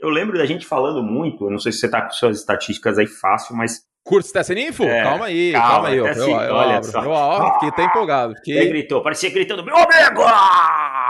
Eu 0.00 0.08
lembro 0.08 0.38
da 0.38 0.46
gente 0.46 0.64
falando 0.64 1.02
muito, 1.02 1.44
eu 1.44 1.50
não 1.50 1.58
sei 1.58 1.72
se 1.72 1.78
você 1.78 1.86
está 1.86 2.02
com 2.02 2.10
suas 2.10 2.38
estatísticas 2.38 2.98
aí 2.98 3.06
fácil, 3.06 3.56
mas 3.56 3.82
Curte 4.04 4.28
Stessaninfo? 4.28 4.82
É, 4.82 5.02
calma 5.02 5.26
aí, 5.26 5.52
calma, 5.52 5.68
calma 5.68 5.88
aí. 5.88 6.00
Assim, 6.00 6.32
eu, 6.32 6.40
eu, 6.40 6.54
olha 6.54 6.76
abro. 6.76 6.90
só. 6.90 7.04
Eu, 7.04 7.10
ó, 7.10 7.54
fiquei 7.54 7.68
até 7.68 7.84
empolgado. 7.84 8.34
Fiquei... 8.36 8.58
Ele 8.58 8.68
gritou, 8.70 9.02
parecia 9.02 9.30
gritando, 9.30 9.64
meu 9.64 9.76
amigo! 9.76 10.22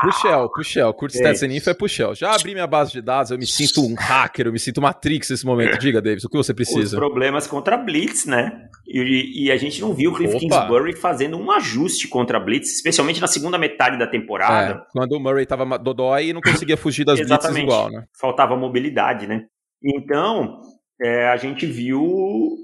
Puxel, 0.03 0.51
Puxel. 0.51 0.95
Curte 0.95 1.17
Stessaninfo 1.17 1.71
é 1.71 1.75
Puxel. 1.75 2.15
Já 2.15 2.35
abri 2.35 2.53
minha 2.53 2.67
base 2.67 2.93
de 2.93 3.01
dados, 3.01 3.31
eu 3.31 3.39
me 3.39 3.47
sinto 3.47 3.81
um 3.81 3.95
hacker, 3.95 4.47
eu 4.47 4.53
me 4.53 4.59
sinto 4.59 4.83
Matrix 4.83 5.31
nesse 5.31 5.47
momento. 5.47 5.79
Diga, 5.79 6.03
Davis, 6.03 6.25
o 6.25 6.29
que 6.29 6.37
você 6.37 6.53
precisa? 6.53 6.97
Os 6.97 7.01
problemas 7.01 7.47
contra 7.47 7.77
Blitz, 7.77 8.27
né? 8.27 8.69
E, 8.87 9.45
e 9.45 9.53
a 9.53 9.57
gente 9.57 9.81
não 9.81 9.95
viu 9.95 10.11
o 10.11 10.15
Cliff 10.15 10.35
Opa. 10.35 10.41
Kingsbury 10.41 10.97
fazendo 10.97 11.39
um 11.39 11.51
ajuste 11.51 12.09
contra 12.09 12.41
Blitz, 12.41 12.73
especialmente 12.73 13.21
na 13.21 13.27
segunda 13.29 13.57
metade 13.59 13.99
da 13.99 14.07
temporada. 14.07 14.73
É, 14.73 14.87
quando 14.93 15.13
o 15.13 15.21
Murray 15.21 15.47
tava 15.47 15.79
dodói 15.79 16.29
e 16.29 16.33
não 16.33 16.41
conseguia 16.41 16.77
fugir 16.77 17.05
das 17.05 17.21
Blitzes 17.21 17.57
igual, 17.57 17.91
né? 17.91 18.05
Faltava 18.19 18.57
mobilidade, 18.57 19.27
né? 19.27 19.47
Então, 19.83 20.61
é, 21.01 21.29
a 21.29 21.37
gente 21.37 21.67
viu 21.67 22.57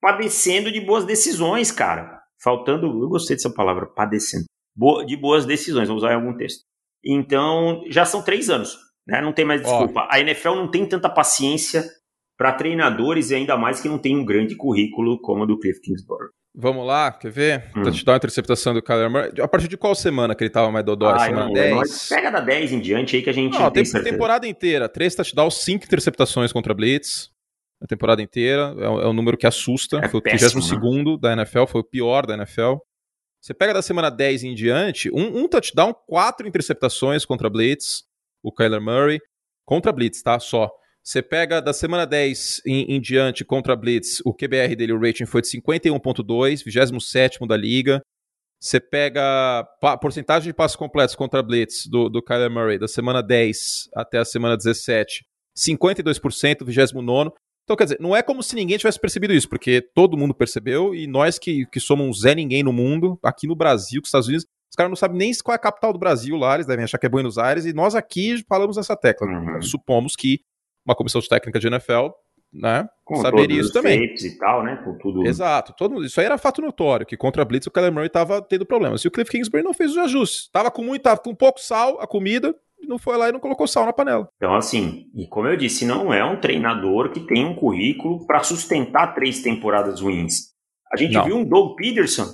padecendo 0.00 0.70
de 0.70 0.80
boas 0.80 1.04
decisões, 1.04 1.70
cara. 1.70 2.20
Faltando, 2.42 2.86
eu 2.86 3.08
gostei 3.08 3.36
dessa 3.36 3.52
palavra, 3.52 3.86
padecendo. 3.86 4.44
de 5.06 5.16
boas 5.16 5.46
decisões, 5.46 5.88
vou 5.88 5.96
usar 5.96 6.12
em 6.12 6.16
algum 6.16 6.36
texto. 6.36 6.64
Então, 7.04 7.82
já 7.88 8.04
são 8.04 8.22
três 8.22 8.50
anos, 8.50 8.76
né? 9.06 9.20
Não 9.20 9.32
tem 9.32 9.44
mais 9.44 9.62
desculpa. 9.62 10.06
A 10.10 10.20
NFL 10.20 10.54
não 10.54 10.70
tem 10.70 10.86
tanta 10.86 11.08
paciência 11.08 11.84
para 12.36 12.52
treinadores 12.52 13.30
e 13.30 13.34
ainda 13.34 13.56
mais 13.56 13.80
que 13.80 13.88
não 13.88 13.98
tem 13.98 14.16
um 14.16 14.24
grande 14.24 14.56
currículo 14.56 15.20
como 15.20 15.44
o 15.44 15.46
do 15.46 15.58
Cliff 15.58 15.80
Kingsbury. 15.80 16.28
Vamos 16.58 16.86
lá, 16.86 17.12
quer 17.12 17.30
ver? 17.30 17.70
Hum. 17.76 17.82
Touchdown 17.82 18.14
a 18.14 18.16
interceptação 18.16 18.72
do 18.72 18.82
Kyler 18.82 19.10
Murray. 19.10 19.30
A 19.40 19.48
partir 19.48 19.68
de 19.68 19.76
qual 19.76 19.94
semana 19.94 20.34
que 20.34 20.42
ele 20.42 20.50
tava 20.50 20.72
mais 20.72 20.84
dodói? 20.84 21.12
Ah, 21.12 21.18
semana 21.18 21.46
não, 21.46 21.52
10? 21.52 22.08
Pega 22.08 22.30
da 22.30 22.40
10 22.40 22.72
em 22.72 22.80
diante 22.80 23.16
aí 23.16 23.22
que 23.22 23.28
a 23.28 23.32
gente 23.32 23.58
não, 23.58 23.70
tem, 23.70 23.84
tem 23.84 24.02
temporada 24.02 24.48
inteira. 24.48 24.88
Três 24.88 25.14
touchdowns, 25.14 25.62
cinco 25.62 25.84
interceptações 25.84 26.52
contra 26.52 26.74
Blitz 26.74 27.30
a 27.82 27.86
temporada 27.86 28.22
inteira. 28.22 28.74
É, 28.78 28.88
um, 28.88 29.00
é 29.00 29.08
um 29.08 29.12
número 29.12 29.36
que 29.36 29.46
assusta. 29.46 29.98
É 30.02 30.08
foi 30.08 30.18
o 30.18 30.22
32 30.22 30.70
né? 30.70 31.16
da 31.20 31.32
NFL, 31.34 31.66
foi 31.66 31.80
o 31.82 31.84
pior 31.84 32.26
da 32.26 32.34
NFL. 32.34 32.76
Você 33.40 33.54
pega 33.54 33.74
da 33.74 33.82
semana 33.82 34.10
10 34.10 34.44
em 34.44 34.54
diante, 34.54 35.10
um, 35.10 35.44
um 35.44 35.48
touchdown, 35.48 35.94
quatro 36.06 36.48
interceptações 36.48 37.24
contra 37.24 37.48
Blitz, 37.48 38.04
o 38.42 38.52
Kyler 38.52 38.80
Murray. 38.80 39.20
Contra 39.64 39.92
Blitz, 39.92 40.22
tá? 40.22 40.38
Só. 40.38 40.70
Você 41.02 41.22
pega 41.22 41.60
da 41.60 41.72
semana 41.72 42.04
10 42.04 42.62
em, 42.66 42.96
em, 42.96 43.00
diante 43.00 43.44
contra 43.44 43.76
Blitz, 43.76 44.20
o 44.24 44.34
QBR 44.34 44.74
dele, 44.74 44.92
o 44.92 45.00
rating 45.00 45.26
foi 45.26 45.40
de 45.40 45.48
51.2, 45.48 46.64
27 46.64 47.46
da 47.46 47.56
liga. 47.56 48.02
Você 48.60 48.80
pega 48.80 49.64
a 49.82 49.96
porcentagem 49.96 50.48
de 50.48 50.54
passos 50.54 50.76
completos 50.76 51.14
contra 51.14 51.42
Blitz 51.42 51.86
do, 51.86 52.08
do 52.08 52.22
Kyler 52.22 52.50
Murray 52.50 52.78
da 52.78 52.88
semana 52.88 53.22
10 53.22 53.88
até 53.94 54.18
a 54.18 54.24
semana 54.24 54.56
17, 54.56 55.24
52%, 55.56 56.64
29 56.64 57.32
então, 57.66 57.76
quer 57.76 57.82
dizer, 57.82 57.98
não 58.00 58.14
é 58.14 58.22
como 58.22 58.44
se 58.44 58.54
ninguém 58.54 58.78
tivesse 58.78 58.98
percebido 58.98 59.34
isso, 59.34 59.48
porque 59.48 59.80
todo 59.80 60.16
mundo 60.16 60.32
percebeu 60.32 60.94
e 60.94 61.08
nós 61.08 61.36
que, 61.36 61.66
que 61.66 61.80
somos 61.80 62.06
um 62.06 62.12
Zé 62.12 62.32
Ninguém 62.32 62.62
no 62.62 62.72
mundo, 62.72 63.18
aqui 63.20 63.48
no 63.48 63.56
Brasil, 63.56 64.00
que 64.00 64.06
os 64.06 64.08
Estados 64.08 64.28
Unidos, 64.28 64.46
os 64.70 64.76
caras 64.76 64.88
não 64.88 64.94
sabem 64.94 65.18
nem 65.18 65.32
qual 65.42 65.52
é 65.52 65.56
a 65.56 65.58
capital 65.58 65.92
do 65.92 65.98
Brasil 65.98 66.36
lá, 66.36 66.54
eles 66.54 66.66
devem 66.68 66.84
achar 66.84 66.96
que 66.96 67.06
é 67.06 67.08
Buenos 67.08 67.38
Aires, 67.38 67.66
e 67.66 67.72
nós 67.72 67.96
aqui 67.96 68.40
falamos 68.48 68.76
essa 68.78 68.96
tecla. 68.96 69.26
Uhum. 69.26 69.60
Supomos 69.60 70.14
que 70.14 70.42
uma 70.86 70.94
comissão 70.94 71.20
de 71.20 71.28
técnica 71.28 71.58
de 71.58 71.66
NFL 71.66 72.10
né, 72.60 72.88
com 73.04 73.16
saberia 73.16 73.60
isso 73.60 73.72
também. 73.72 74.02
e 74.04 74.38
tal, 74.38 74.62
né, 74.62 74.76
com 74.84 74.96
tudo. 74.98 75.26
Exato, 75.26 75.74
todo, 75.76 76.04
isso 76.04 76.18
aí 76.18 76.26
era 76.26 76.38
fato 76.38 76.62
notório, 76.62 77.06
que 77.06 77.16
contra 77.16 77.42
a 77.42 77.44
Blitz 77.44 77.66
o 77.66 77.70
Kyler 77.70 77.92
Murray 77.92 78.06
estava 78.06 78.40
tendo 78.42 78.64
problemas. 78.64 79.02
E 79.02 79.08
o 79.08 79.10
Cliff 79.10 79.30
Kingsbury 79.30 79.62
não 79.62 79.74
fez 79.74 79.92
os 79.92 79.98
ajustes. 79.98 80.48
Tava 80.50 80.70
com 80.70 80.82
muito, 80.82 81.02
tava 81.02 81.20
com 81.20 81.34
pouco 81.34 81.60
sal 81.60 82.00
a 82.00 82.06
comida, 82.06 82.54
não 82.88 82.98
foi 82.98 83.16
lá 83.16 83.28
e 83.28 83.32
não 83.32 83.40
colocou 83.40 83.66
sal 83.66 83.84
na 83.84 83.92
panela. 83.92 84.28
Então, 84.36 84.54
assim, 84.54 85.06
e 85.14 85.26
como 85.28 85.48
eu 85.48 85.56
disse, 85.56 85.84
não 85.84 86.12
é 86.12 86.24
um 86.24 86.40
treinador 86.40 87.10
que 87.10 87.20
tem 87.20 87.44
um 87.44 87.54
currículo 87.54 88.26
para 88.26 88.42
sustentar 88.42 89.14
três 89.14 89.42
temporadas 89.42 90.00
ruins. 90.00 90.54
A 90.92 90.96
gente 90.96 91.14
não. 91.14 91.24
viu 91.24 91.36
um 91.36 91.44
Doug 91.44 91.76
Peterson, 91.76 92.26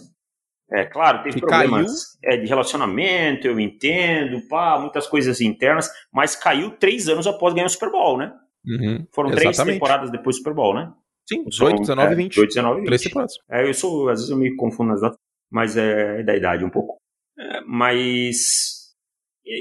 é 0.70 0.84
claro, 0.84 1.22
teve 1.22 1.34
que 1.34 1.46
problemas 1.46 2.18
é, 2.24 2.36
de 2.36 2.46
relacionamento, 2.46 3.46
eu 3.46 3.58
entendo, 3.60 4.40
pá, 4.48 4.78
muitas 4.78 5.06
coisas 5.06 5.40
internas, 5.40 5.90
mas 6.12 6.34
caiu 6.36 6.70
três 6.70 7.08
anos 7.08 7.26
após 7.26 7.52
ganhar 7.54 7.66
o 7.66 7.70
Super 7.70 7.90
Bowl, 7.90 8.16
né? 8.16 8.32
Uhum, 8.64 9.06
Foram 9.12 9.30
exatamente. 9.30 9.56
três 9.56 9.74
temporadas 9.74 10.10
depois 10.10 10.36
do 10.36 10.38
Super 10.38 10.54
Bowl, 10.54 10.74
né? 10.74 10.92
Sim, 11.28 11.44
18, 11.44 11.80
19 11.80 12.12
e 12.12 12.16
20. 12.16 12.30
18, 12.30 12.48
19 12.48 12.74
e 12.74 12.80
20. 12.80 12.86
Três 12.86 13.02
temporadas. 13.02 13.34
É, 13.50 13.68
eu 13.68 13.74
sou, 13.74 14.08
às 14.08 14.18
vezes 14.18 14.30
eu 14.30 14.36
me 14.36 14.54
confundo 14.56 14.90
nas 14.90 15.00
datas, 15.00 15.18
mas 15.50 15.76
é 15.76 16.22
da 16.22 16.36
idade 16.36 16.64
um 16.64 16.70
pouco. 16.70 16.98
É, 17.38 17.60
mas 17.66 18.82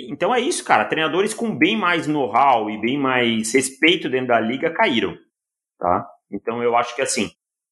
então 0.09 0.33
é 0.33 0.39
isso, 0.39 0.63
cara. 0.63 0.85
Treinadores 0.85 1.33
com 1.33 1.55
bem 1.55 1.77
mais 1.77 2.07
know-how 2.07 2.69
e 2.69 2.79
bem 2.79 2.97
mais 2.97 3.53
respeito 3.53 4.09
dentro 4.09 4.27
da 4.27 4.39
liga 4.39 4.71
caíram, 4.71 5.15
tá? 5.79 6.07
Então 6.31 6.61
eu 6.61 6.75
acho 6.75 6.95
que 6.95 7.01
assim, 7.01 7.31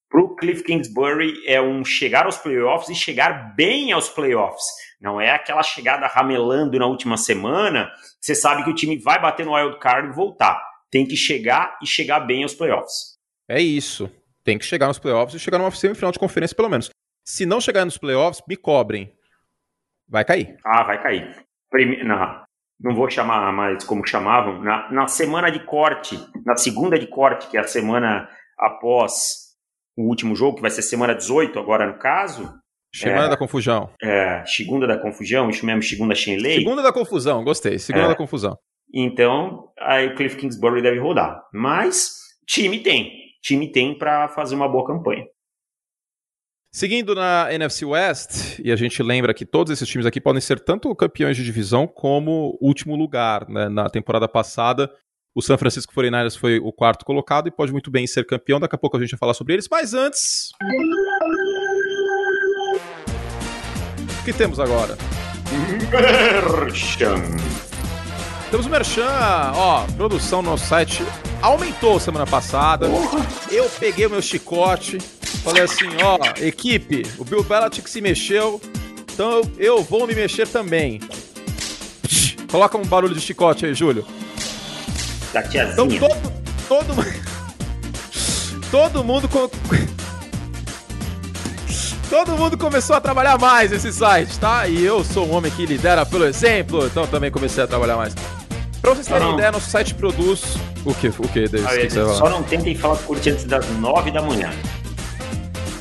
pro 0.09 0.35
Cliff 0.35 0.63
Kingsbury 0.63 1.45
é 1.45 1.61
um 1.61 1.83
chegar 1.85 2.25
aos 2.25 2.37
playoffs 2.37 2.89
e 2.89 2.95
chegar 2.95 3.55
bem 3.55 3.91
aos 3.91 4.09
playoffs. 4.09 4.65
Não 4.99 5.21
é 5.21 5.31
aquela 5.31 5.63
chegada 5.63 6.07
ramelando 6.07 6.77
na 6.77 6.87
última 6.87 7.15
semana, 7.15 7.89
você 8.19 8.35
sabe 8.35 8.63
que 8.63 8.69
o 8.69 8.75
time 8.75 8.97
vai 8.97 9.21
bater 9.21 9.45
no 9.45 9.53
wild 9.53 9.79
card 9.79 10.09
e 10.09 10.15
voltar. 10.15 10.68
Tem 10.91 11.05
que 11.05 11.15
chegar 11.15 11.77
e 11.81 11.87
chegar 11.87 12.21
bem 12.21 12.43
aos 12.43 12.53
playoffs. 12.53 13.17
É 13.47 13.61
isso. 13.61 14.09
Tem 14.43 14.57
que 14.57 14.65
chegar 14.65 14.87
nos 14.87 14.99
playoffs 14.99 15.35
e 15.35 15.39
chegar 15.39 15.57
numa 15.57 15.71
semifinal 15.71 16.11
de 16.11 16.19
conferência 16.19 16.55
pelo 16.55 16.69
menos. 16.69 16.89
Se 17.25 17.45
não 17.45 17.61
chegar 17.61 17.85
nos 17.85 17.97
playoffs, 17.97 18.41
me 18.47 18.55
cobrem. 18.55 19.13
Vai 20.07 20.25
cair. 20.25 20.57
Ah, 20.65 20.83
vai 20.83 21.01
cair 21.01 21.49
prime... 21.69 22.03
na, 22.03 22.43
não 22.79 22.95
vou 22.95 23.09
chamar 23.09 23.51
mais 23.53 23.83
como 23.83 24.05
chamavam, 24.05 24.61
na, 24.63 24.91
na 24.91 25.07
semana 25.07 25.49
de 25.49 25.63
corte, 25.65 26.19
na 26.45 26.55
segunda 26.55 26.97
de 26.97 27.07
corte, 27.07 27.47
que 27.47 27.57
é 27.57 27.61
a 27.61 27.67
semana 27.67 28.29
após 28.57 29.49
o 29.97 30.07
último 30.07 30.35
jogo, 30.35 30.55
que 30.55 30.61
vai 30.61 30.71
ser 30.71 30.81
semana 30.81 31.15
18 31.15 31.57
agora 31.59 31.85
no 31.85 31.99
caso. 31.99 32.51
Semana 32.93 33.27
é, 33.27 33.29
da 33.29 33.37
confusão. 33.37 33.89
É, 34.01 34.43
segunda 34.45 34.87
da 34.87 34.97
confusão, 34.97 35.49
isso 35.49 35.65
mesmo, 35.65 35.83
segunda 35.83 36.15
Shenley. 36.15 36.59
Segunda 36.59 36.81
da 36.81 36.91
confusão, 36.91 37.43
gostei, 37.43 37.77
segunda 37.77 38.05
é, 38.05 38.09
da 38.09 38.15
confusão. 38.15 38.57
Então, 38.93 39.71
aí 39.79 40.07
o 40.07 40.15
Cliff 40.15 40.35
Kingsbury 40.37 40.81
deve 40.81 40.99
rodar. 40.99 41.43
Mas, 41.53 42.11
time 42.47 42.79
tem, 42.79 43.11
time 43.41 43.71
tem 43.71 43.97
para 43.97 44.27
fazer 44.29 44.55
uma 44.55 44.67
boa 44.67 44.85
campanha. 44.85 45.25
Seguindo 46.71 47.15
na 47.15 47.51
NFC 47.51 47.83
West, 47.83 48.59
e 48.63 48.71
a 48.71 48.75
gente 48.75 49.01
lembra 49.01 49.33
que 49.33 49.43
todos 49.43 49.73
esses 49.73 49.87
times 49.87 50.05
aqui 50.05 50.21
podem 50.21 50.39
ser 50.39 50.59
tanto 50.59 50.93
campeões 50.95 51.35
de 51.35 51.43
divisão 51.43 51.87
como 51.87 52.57
último 52.61 52.95
lugar. 52.95 53.49
Né? 53.49 53.67
Na 53.69 53.89
temporada 53.89 54.27
passada, 54.27 54.91
o 55.35 55.41
San 55.41 55.57
Francisco 55.57 55.93
49ers 55.93 56.37
foi 56.37 56.59
o 56.59 56.71
quarto 56.71 57.05
colocado 57.05 57.47
e 57.47 57.51
pode 57.51 57.71
muito 57.71 57.89
bem 57.89 58.05
ser 58.05 58.23
campeão. 58.25 58.59
Daqui 58.59 58.75
a 58.75 58.79
pouco 58.79 58.97
a 58.97 58.99
gente 58.99 59.11
vai 59.11 59.17
falar 59.17 59.33
sobre 59.33 59.53
eles, 59.53 59.67
mas 59.69 59.95
antes. 59.95 60.51
O 64.21 64.25
que 64.25 64.33
temos 64.33 64.59
agora? 64.59 64.95
Merchan. 65.91 67.68
Temos 68.49 68.65
o 68.65 68.69
Merchan, 68.69 69.51
ó, 69.53 69.85
produção 69.95 70.41
no 70.41 70.51
nosso 70.51 70.65
site 70.65 71.05
aumentou 71.41 71.99
semana 71.99 72.25
passada. 72.25 72.87
Eu 73.51 73.69
peguei 73.79 74.05
o 74.05 74.09
meu 74.09 74.21
chicote 74.21 74.97
Falei 75.43 75.63
assim, 75.63 75.87
ó, 76.03 76.17
equipe, 76.41 77.05
o 77.17 77.23
Bill 77.23 77.43
Belichick 77.43 77.89
se 77.89 78.01
mexeu, 78.01 78.59
então 79.11 79.41
eu, 79.57 79.81
vou 79.81 80.05
me 80.05 80.13
mexer 80.13 80.47
também. 80.47 80.99
Coloca 82.51 82.77
um 82.77 82.83
barulho 82.83 83.15
de 83.15 83.21
chicote 83.21 83.65
aí, 83.65 83.73
Júlio. 83.73 84.05
Da 85.31 85.43
tiazinha. 85.43 85.95
Então 85.95 86.09
todo, 86.67 86.85
todo, 86.85 87.05
todo 88.69 89.03
mundo... 89.03 89.29
Todo 92.09 92.35
mundo 92.35 92.57
começou 92.57 92.95
a 92.95 93.01
trabalhar 93.01 93.37
mais 93.37 93.69
nesse 93.69 93.93
site, 93.93 94.39
tá? 94.39 94.67
E 94.67 94.83
eu 94.83 95.03
sou 95.03 95.27
um 95.27 95.35
homem 95.35 95.51
que 95.51 95.63
lidera 95.63 96.03
pelo 96.07 96.25
exemplo, 96.25 96.87
então 96.87 97.05
também 97.05 97.29
comecei 97.29 97.63
a 97.63 97.67
trabalhar 97.67 97.97
mais. 97.97 98.15
Pra 98.81 98.93
vocês 98.93 99.07
terem 99.07 99.33
ideia, 99.33 99.51
nosso 99.51 99.69
site 99.69 99.93
produz. 99.93 100.55
O 100.85 100.93
que? 100.93 101.07
O 101.07 101.27
que, 101.27 101.47
Davis? 101.47 101.65
Ah, 101.67 101.75
que 101.75 101.87
que 101.87 101.93
só 101.93 102.29
não 102.29 102.43
tentem 102.43 102.75
falar 102.75 102.97
com 102.97 103.13
o 103.13 103.15
antes 103.15 103.43
das 103.43 103.67
nove 103.77 104.11
da 104.11 104.21
manhã. 104.21 104.49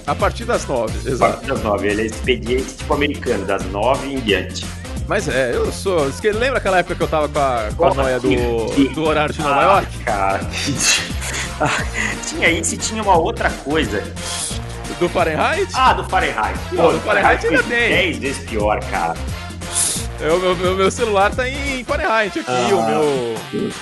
A 0.07 0.15
partir 0.15 0.45
das 0.45 0.67
nove, 0.67 0.97
exato. 1.09 1.25
A 1.25 1.37
partir 1.37 1.47
das 1.49 1.63
nove, 1.63 1.89
ele 1.89 2.03
é 2.03 2.07
expediente 2.07 2.75
tipo 2.75 2.95
americano, 2.95 3.45
das 3.45 3.65
nove 3.67 4.13
em 4.13 4.19
diante. 4.21 4.65
Mas 5.07 5.29
é, 5.29 5.55
eu 5.55 5.71
sou. 5.73 6.11
Lembra 6.35 6.59
aquela 6.59 6.79
época 6.79 6.95
que 6.95 7.03
eu 7.03 7.09
tava 7.09 7.29
com 7.29 7.39
a, 7.39 7.69
com 7.77 7.85
a 7.87 7.95
noia 7.95 8.21
do, 8.21 8.95
do 8.95 9.05
horário 9.05 9.33
de 9.33 9.41
Nova 9.41 9.61
ah, 9.61 9.65
York? 9.65 9.99
Cara, 10.05 10.41
tinha 12.29 12.51
isso 12.51 12.75
e 12.75 12.79
tinha 12.79 13.03
uma 13.03 13.17
outra 13.17 13.51
coisa. 13.51 14.03
Do 14.99 15.09
Fahrenheit? 15.09 15.71
Ah, 15.75 15.93
do 15.93 16.05
Fahrenheit. 16.05 16.59
Pô, 16.71 16.77
Pô 16.77 16.93
do 16.93 17.01
Fahrenheit 17.01 17.47
ainda 17.47 17.63
tem. 17.63 17.89
10 17.89 18.19
vezes 18.19 18.45
pior, 18.51 18.81
cara. 18.91 19.15
Eu, 20.21 20.57
meu, 20.57 20.77
meu, 20.77 20.91
celular 20.91 21.35
tá 21.35 21.49
em 21.49 21.85
Fahrenheit 21.85 22.39
aqui, 22.41 22.51
ah. 22.51 22.75
o 22.75 22.87
meu. 22.87 23.73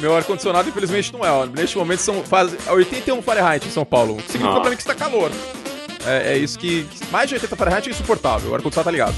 Meu 0.00 0.16
ar-condicionado, 0.16 0.68
infelizmente, 0.68 1.12
não 1.12 1.24
é. 1.24 1.46
Neste 1.46 1.76
momento 1.76 2.00
são 2.00 2.22
faz 2.22 2.54
81 2.68 3.20
Fahrenheit 3.22 3.66
em 3.66 3.70
São 3.70 3.84
Paulo. 3.84 4.18
Significa 4.28 4.58
ah. 4.58 4.60
pra 4.60 4.70
mim 4.70 4.76
que 4.76 4.82
está 4.82 4.94
calor. 4.94 5.30
É, 6.04 6.34
é 6.34 6.38
isso 6.38 6.58
que, 6.58 6.84
que, 6.84 7.10
Mais 7.10 7.28
de 7.28 7.34
80 7.34 7.56
Fahrenheit 7.56 7.88
é 7.88 7.92
insuportável. 7.92 8.50
O 8.50 8.54
ar-condicionado 8.54 8.84
tá 8.84 8.90
ligado. 8.90 9.14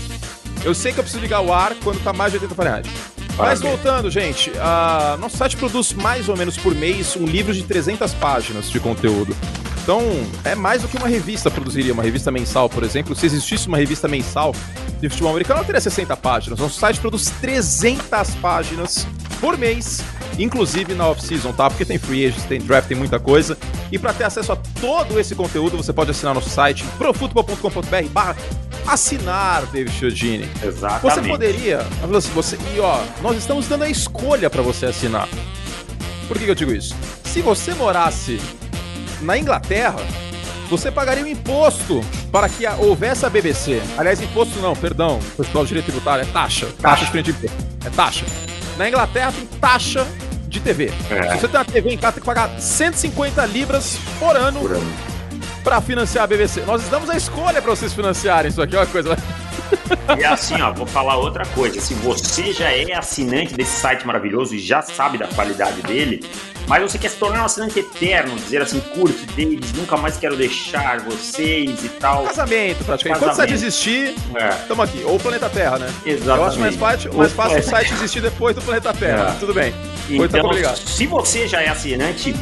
Eu 0.64 0.74
sei 0.74 0.92
que 0.92 0.98
eu 0.98 1.04
preciso 1.04 1.22
ligar 1.22 1.40
o 1.40 1.52
ar 1.52 1.74
quando 1.82 2.02
tá 2.02 2.12
mais 2.12 2.32
de 2.32 2.38
80 2.38 2.54
Fahrenheit. 2.54 2.90
Mas 3.36 3.60
voltando, 3.60 4.10
gente, 4.10 4.50
uh, 4.50 5.16
nosso 5.18 5.36
site 5.36 5.56
produz 5.56 5.92
mais 5.92 6.28
ou 6.28 6.36
menos 6.36 6.56
por 6.56 6.74
mês 6.74 7.14
um 7.14 7.24
livro 7.24 7.54
de 7.54 7.62
300 7.62 8.12
páginas 8.14 8.68
de 8.68 8.80
conteúdo. 8.80 9.36
Então, 9.88 10.02
é 10.44 10.54
mais 10.54 10.82
do 10.82 10.88
que 10.88 10.98
uma 10.98 11.08
revista 11.08 11.50
produziria, 11.50 11.94
uma 11.94 12.02
revista 12.02 12.30
mensal, 12.30 12.68
por 12.68 12.82
exemplo. 12.82 13.16
Se 13.16 13.24
existisse 13.24 13.68
uma 13.68 13.78
revista 13.78 14.06
mensal 14.06 14.54
de 15.00 15.08
futebol 15.08 15.30
americano, 15.30 15.60
ela 15.60 15.66
teria 15.66 15.80
60 15.80 16.14
páginas. 16.18 16.58
Nosso 16.58 16.78
site 16.78 17.00
produz 17.00 17.30
300 17.40 18.34
páginas 18.34 19.06
por 19.40 19.56
mês 19.56 20.04
inclusive 20.38 20.94
na 20.94 21.08
off-season, 21.08 21.52
tá? 21.52 21.70
Porque 21.70 21.86
tem 21.86 21.98
free 21.98 22.26
agents, 22.26 22.44
tem 22.44 22.60
draft, 22.60 22.86
tem 22.86 22.96
muita 22.96 23.18
coisa. 23.18 23.56
E 23.90 23.98
para 23.98 24.12
ter 24.12 24.24
acesso 24.24 24.52
a 24.52 24.56
todo 24.56 25.18
esse 25.18 25.34
conteúdo, 25.34 25.76
você 25.78 25.92
pode 25.92 26.10
assinar 26.10 26.34
nosso 26.34 26.50
site 26.50 26.84
profutbol.com.br 26.98 28.08
barra 28.12 28.36
assinar, 28.86 29.66
David 29.66 29.96
Chiodini. 29.96 30.48
Exatamente. 30.62 31.22
Você 31.22 31.28
poderia, 31.28 31.78
assim, 32.14 32.30
você, 32.34 32.58
e 32.76 32.78
ó, 32.78 33.00
nós 33.22 33.38
estamos 33.38 33.66
dando 33.66 33.84
a 33.84 33.90
escolha 33.90 34.50
para 34.50 34.60
você 34.60 34.84
assinar. 34.84 35.26
Por 36.28 36.38
que, 36.38 36.44
que 36.44 36.50
eu 36.50 36.54
digo 36.54 36.72
isso? 36.72 36.94
Se 37.24 37.40
você 37.40 37.74
morasse 37.74 38.38
na 39.20 39.38
Inglaterra, 39.38 39.96
você 40.68 40.90
pagaria 40.90 41.24
um 41.24 41.26
imposto 41.26 42.00
para 42.30 42.48
que 42.48 42.66
houvesse 42.66 43.24
a 43.24 43.30
BBC. 43.30 43.82
Aliás, 43.96 44.20
imposto 44.20 44.58
não, 44.60 44.74
perdão, 44.76 45.18
pessoal 45.36 45.64
do 45.64 45.68
direito 45.68 45.86
tributário, 45.86 46.22
é 46.22 46.26
taxa. 46.26 46.68
Taxa, 46.80 47.04
de 47.04 47.10
frente 47.10 47.32
de. 47.32 47.46
É 47.84 47.90
taxa. 47.90 48.24
Na 48.76 48.88
Inglaterra 48.88 49.32
tem 49.32 49.46
taxa 49.60 50.06
de 50.46 50.60
TV. 50.60 50.92
É. 51.10 51.32
Se 51.34 51.40
você 51.40 51.48
tem 51.48 51.58
uma 51.58 51.64
TV 51.64 51.90
em 51.92 51.98
casa, 51.98 52.14
tem 52.14 52.20
que 52.20 52.26
pagar 52.26 52.48
150 52.60 53.44
libras 53.46 53.98
por 54.18 54.36
ano, 54.36 54.60
por 54.60 54.72
ano. 54.72 54.92
para 55.64 55.80
financiar 55.80 56.24
a 56.24 56.26
BBC. 56.26 56.62
Nós 56.62 56.82
damos 56.88 57.10
a 57.10 57.16
escolha 57.16 57.60
para 57.60 57.70
vocês 57.70 57.92
financiarem 57.92 58.50
isso 58.50 58.62
aqui, 58.62 58.76
olha 58.76 58.86
que 58.86 58.92
coisa. 58.92 59.16
E 60.18 60.24
assim, 60.24 60.60
ó, 60.60 60.72
vou 60.72 60.86
falar 60.86 61.16
outra 61.16 61.44
coisa. 61.46 61.80
Se 61.80 61.94
você 61.94 62.52
já 62.52 62.70
é 62.72 62.92
assinante 62.94 63.54
desse 63.54 63.80
site 63.80 64.06
maravilhoso 64.06 64.54
e 64.54 64.58
já 64.58 64.82
sabe 64.82 65.18
da 65.18 65.26
qualidade 65.28 65.82
dele, 65.82 66.24
mas 66.66 66.82
você 66.82 66.98
quer 66.98 67.08
se 67.08 67.16
tornar 67.16 67.42
um 67.42 67.44
assinante 67.46 67.78
eterno, 67.78 68.34
dizer 68.36 68.60
assim, 68.60 68.78
curte 68.80 69.24
deles, 69.34 69.72
nunca 69.72 69.96
mais 69.96 70.16
quero 70.18 70.36
deixar 70.36 71.00
vocês 71.00 71.84
e 71.84 71.88
tal. 71.88 72.24
Casamento, 72.24 72.84
praticamente. 72.84 73.24
Quando 73.24 73.34
você 73.34 73.46
desistir, 73.46 74.14
estamos 74.60 74.88
é. 74.88 74.90
aqui. 74.90 75.04
Ou 75.04 75.16
o 75.16 75.20
planeta 75.20 75.48
Terra, 75.48 75.78
né? 75.78 75.92
Exatamente. 76.04 76.26
Eu 76.26 76.44
acho 76.44 76.60
mais 76.60 76.76
fácil, 76.76 77.14
mais 77.14 77.32
fácil 77.32 77.58
o 77.58 77.62
site 77.62 77.92
existir 77.94 78.20
depois 78.20 78.54
do 78.54 78.60
planeta 78.60 78.92
Terra. 78.92 79.34
É. 79.34 79.40
Tudo 79.40 79.54
bem. 79.54 79.74
Então, 80.10 80.50
se 80.74 81.06
você 81.06 81.48
já 81.48 81.62
é 81.62 81.68
assinante, 81.68 82.34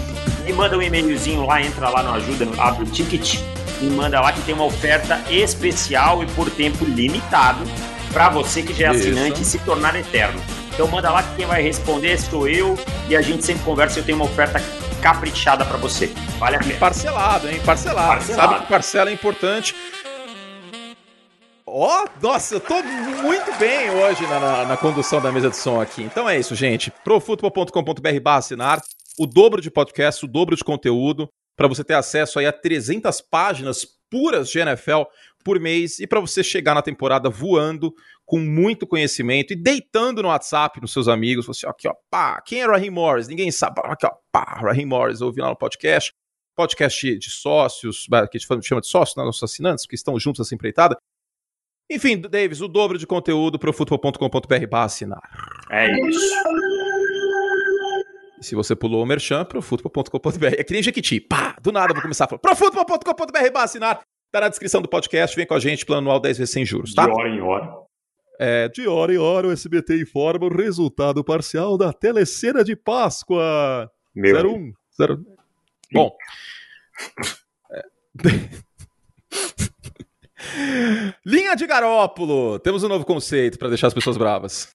me 0.45 0.53
manda 0.53 0.77
um 0.77 0.83
e-mailzinho 0.83 1.47
lá, 1.47 1.63
entra 1.63 1.89
lá 1.89 2.03
no 2.03 2.15
ajuda, 2.15 2.49
abre 2.59 2.85
o 2.85 2.87
ticket 2.87 3.41
e 3.81 3.87
manda 3.87 4.21
lá 4.21 4.33
que 4.33 4.41
tem 4.43 4.55
uma 4.55 4.65
oferta 4.65 5.23
especial 5.31 6.23
e 6.23 6.27
por 6.29 6.51
tempo 6.51 6.85
limitado 6.85 7.65
para 8.13 8.29
você 8.29 8.63
que 8.63 8.73
já 8.73 8.87
é 8.87 8.89
assinante 8.91 9.43
Isso. 9.43 9.53
se 9.53 9.59
tornar 9.59 9.95
eterno. 9.95 10.41
Então 10.73 10.89
manda 10.89 11.11
lá 11.11 11.23
que 11.23 11.37
quem 11.37 11.47
vai 11.47 11.63
responder 11.63 12.19
sou 12.19 12.49
eu 12.49 12.79
e 13.09 13.17
a 13.17 13.23
gente 13.23 13.45
sempre 13.45 13.65
conversa. 13.65 13.99
Eu 13.99 14.05
tenho 14.05 14.19
uma 14.19 14.25
oferta 14.25 14.61
caprichada 15.01 15.65
para 15.65 15.77
você. 15.77 16.07
Vale 16.39 16.57
a 16.57 16.59
pena. 16.59 16.79
Parcelado, 16.79 17.49
hein? 17.49 17.61
Parcelado. 17.65 18.09
Parcelado. 18.09 18.53
Sabe 18.53 18.63
que 18.63 18.69
parcela 18.69 19.11
é 19.11 19.13
importante. 19.13 19.75
Ó, 21.67 22.05
oh, 22.05 22.27
nossa, 22.27 22.55
eu 22.55 22.61
tô 22.61 22.75
muito 22.83 23.53
bem 23.59 23.91
hoje 23.91 24.23
na, 24.27 24.39
na, 24.39 24.65
na, 24.65 24.77
condução 24.77 25.21
da 25.21 25.33
mesa 25.33 25.51
de 25.51 25.57
som 25.57 25.81
aqui. 25.81 26.03
Então 26.03 26.29
é 26.29 26.39
isso, 26.39 26.55
gente. 26.55 26.93
profutbol.com.br 27.05 28.21
barra 28.23 28.39
assinar. 28.39 28.81
O 29.19 29.27
dobro 29.27 29.61
de 29.61 29.71
podcast, 29.71 30.25
o 30.25 30.29
dobro 30.29 30.55
de 30.55 30.63
conteúdo 30.63 31.29
para 31.57 31.67
você 31.67 31.83
ter 31.83 31.95
acesso 31.95 32.39
aí 32.39 32.47
a 32.47 32.53
300 32.53 33.21
páginas 33.23 33.87
puras 34.11 34.51
de 34.51 34.59
NFL 34.59 35.03
por 35.45 35.61
mês 35.61 35.99
e 36.01 36.07
para 36.07 36.21
você 36.21 36.43
chegar 36.43 36.75
na 36.75 36.83
temporada 36.83 37.31
voando 37.31 37.95
com 38.25 38.39
muito 38.39 38.87
conhecimento 38.87 39.53
e 39.53 39.57
deitando 39.57 40.23
no 40.23 40.29
WhatsApp 40.29 40.81
nos 40.81 40.93
seus 40.93 41.07
amigos, 41.07 41.47
você, 41.47 41.67
aqui 41.67 41.89
ó, 41.89 41.95
pá, 42.11 42.41
quem 42.41 42.61
é 42.61 42.67
Raheem 42.67 42.91
Morris? 42.91 43.29
Ninguém 43.29 43.51
sabe, 43.53 43.81
aqui 43.85 44.07
ó, 44.07 44.11
pá, 44.33 44.59
Raheem 44.61 44.87
Morris, 44.87 45.21
ouvi 45.21 45.41
lá 45.41 45.49
no 45.49 45.57
podcast, 45.57 46.13
podcast 46.57 47.19
de 47.19 47.31
sócios, 47.31 48.07
que 48.07 48.39
a 48.39 48.39
gente 48.39 48.67
chama 48.67 48.81
de 48.81 48.89
sócios, 48.89 49.17
né, 49.17 49.23
nossos 49.23 49.43
assinantes, 49.43 49.87
que 49.87 49.95
estão 49.95 50.19
juntos 50.19 50.41
nessa 50.41 50.55
empreitada. 50.55 50.97
Enfim, 51.89 52.21
Davis, 52.21 52.61
o 52.61 52.67
dobro 52.67 52.99
de 52.99 53.07
conteúdo 53.07 53.61
para 53.61 53.71
o 53.71 53.73
futebol.com.br 53.73 54.77
assinar. 54.77 55.23
É 55.71 55.87
isso. 56.09 56.86
Se 58.41 58.55
você 58.55 58.77
pulou 58.77 59.03
o 59.03 59.07
merchan, 59.07 59.45
profutbol.com.br. 59.45 60.47
É 60.47 60.65
que 60.65 60.73
nem 60.73 60.83
Jequiti. 60.83 61.21
Pá, 61.21 61.57
do 61.61 61.73
nada 61.73 61.91
eu 61.91 61.95
vou 61.95 62.03
começar 62.03 62.25
a 62.25 62.29
falar. 62.29 62.41
Profutbol.com.br 62.41 63.59
assinar. 63.59 64.01
Tá 64.31 64.41
na 64.41 64.49
descrição 64.49 64.83
do 64.83 64.89
podcast. 64.89 65.35
Vem 65.35 65.47
com 65.47 65.55
a 65.55 65.61
gente, 65.61 65.87
plano 65.87 66.03
anual 66.03 66.21
10 66.21 66.39
vezes 66.39 66.53
sem 66.53 66.65
juros, 66.65 66.95
tá? 66.95 67.07
De 67.07 67.13
hora 67.13 67.29
em 67.29 67.41
hora. 67.41 67.73
É, 68.39 68.69
de 68.69 68.87
hora 68.87 69.15
em 69.15 69.19
hora, 69.19 69.49
o 69.49 69.53
SBT 69.53 70.03
informa 70.03 70.47
o 70.47 70.55
resultado 70.55 71.25
parcial 71.25 71.79
da 71.79 71.93
telecena 71.93 72.63
de 72.63 72.77
Páscoa. 72.77 73.91
Meu. 74.15 74.53
01. 74.53 74.73
0... 75.01 75.25
Bom. 75.93 76.15
É... 77.73 77.83
Linha 81.25 81.55
de 81.55 81.67
Garópolo. 81.67 82.59
Temos 82.59 82.83
um 82.85 82.89
novo 82.89 83.05
conceito 83.05 83.59
para 83.59 83.69
deixar 83.69 83.87
as 83.87 83.95
pessoas 83.95 84.17
bravas. 84.17 84.69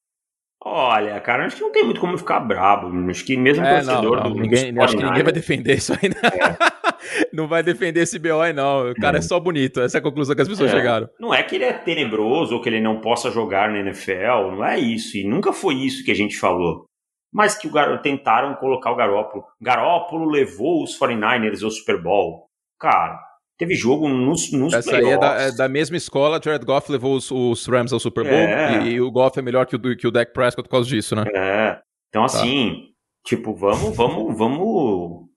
Olha, 0.73 1.19
cara, 1.19 1.45
acho 1.45 1.57
que 1.57 1.61
não 1.61 1.71
tem 1.73 1.83
muito 1.83 1.99
como 1.99 2.17
ficar 2.17 2.39
brabo. 2.39 2.87
Acho 3.09 3.25
que 3.25 3.35
mesmo 3.35 3.65
é, 3.65 3.75
torcedor 3.75 4.15
não, 4.15 4.23
não. 4.23 4.31
do 4.31 4.39
ninguém, 4.39 4.73
Acho 4.79 4.95
que 4.95 5.03
ninguém 5.03 5.23
vai 5.23 5.33
defender 5.33 5.75
isso 5.75 5.91
aí, 5.91 6.07
não. 6.07 6.29
É. 6.29 6.57
não 7.33 7.45
vai 7.45 7.61
defender 7.61 7.99
esse 7.99 8.17
BO 8.17 8.39
aí, 8.39 8.53
não. 8.53 8.89
O 8.89 8.95
cara 8.95 9.17
é 9.17 9.21
só 9.21 9.37
bonito. 9.37 9.81
Essa 9.81 9.97
é 9.97 9.99
a 9.99 10.01
conclusão 10.01 10.33
que 10.33 10.41
as 10.41 10.47
pessoas 10.47 10.71
é. 10.71 10.73
chegaram. 10.77 11.09
Não 11.19 11.33
é 11.33 11.43
que 11.43 11.55
ele 11.55 11.65
é 11.65 11.73
tenebroso 11.73 12.55
ou 12.55 12.61
que 12.61 12.69
ele 12.69 12.79
não 12.79 13.01
possa 13.01 13.29
jogar 13.29 13.69
na 13.69 13.79
NFL. 13.79 14.55
Não 14.55 14.63
é 14.63 14.79
isso. 14.79 15.17
E 15.17 15.27
nunca 15.27 15.51
foi 15.51 15.75
isso 15.75 16.05
que 16.05 16.11
a 16.11 16.15
gente 16.15 16.39
falou. 16.39 16.85
Mas 17.33 17.57
que 17.57 17.67
o 17.67 17.71
Gar... 17.71 18.01
tentaram 18.01 18.55
colocar 18.55 18.91
o 18.91 18.95
Garópolo. 18.95 19.43
Garópolo 19.61 20.23
levou 20.23 20.85
os 20.85 20.97
49ers 20.97 21.65
ao 21.65 21.69
Super 21.69 22.01
Bowl. 22.01 22.45
Cara, 22.79 23.19
Teve 23.61 23.75
jogo 23.75 24.09
nos, 24.09 24.51
nos 24.51 24.73
Essa 24.73 24.89
playoffs. 24.89 25.07
aí 25.07 25.13
é 25.13 25.19
da, 25.19 25.41
é 25.43 25.51
da, 25.51 25.69
mesma 25.69 25.95
escola. 25.95 26.41
Jared 26.43 26.65
Goff 26.65 26.91
levou 26.91 27.15
os, 27.15 27.29
os 27.29 27.67
Rams 27.67 27.93
ao 27.93 27.99
Super 27.99 28.23
Bowl 28.23 28.33
é. 28.33 28.87
e, 28.87 28.93
e, 28.93 29.01
o 29.01 29.11
Goff 29.11 29.37
é 29.37 29.41
melhor 29.43 29.67
que 29.67 29.75
o, 29.75 29.95
que 29.95 30.07
o 30.07 30.09
Dak 30.09 30.33
Prescott 30.33 30.67
por 30.67 30.71
causa 30.71 30.89
disso, 30.89 31.15
né? 31.15 31.25
É. 31.31 31.79
Então, 32.09 32.25
tá. 32.25 32.39
assim, 32.39 32.71
tá. 32.71 32.91
tipo, 33.23 33.53
vamos, 33.53 33.95
vamos, 33.95 34.35
vamos 34.35 35.27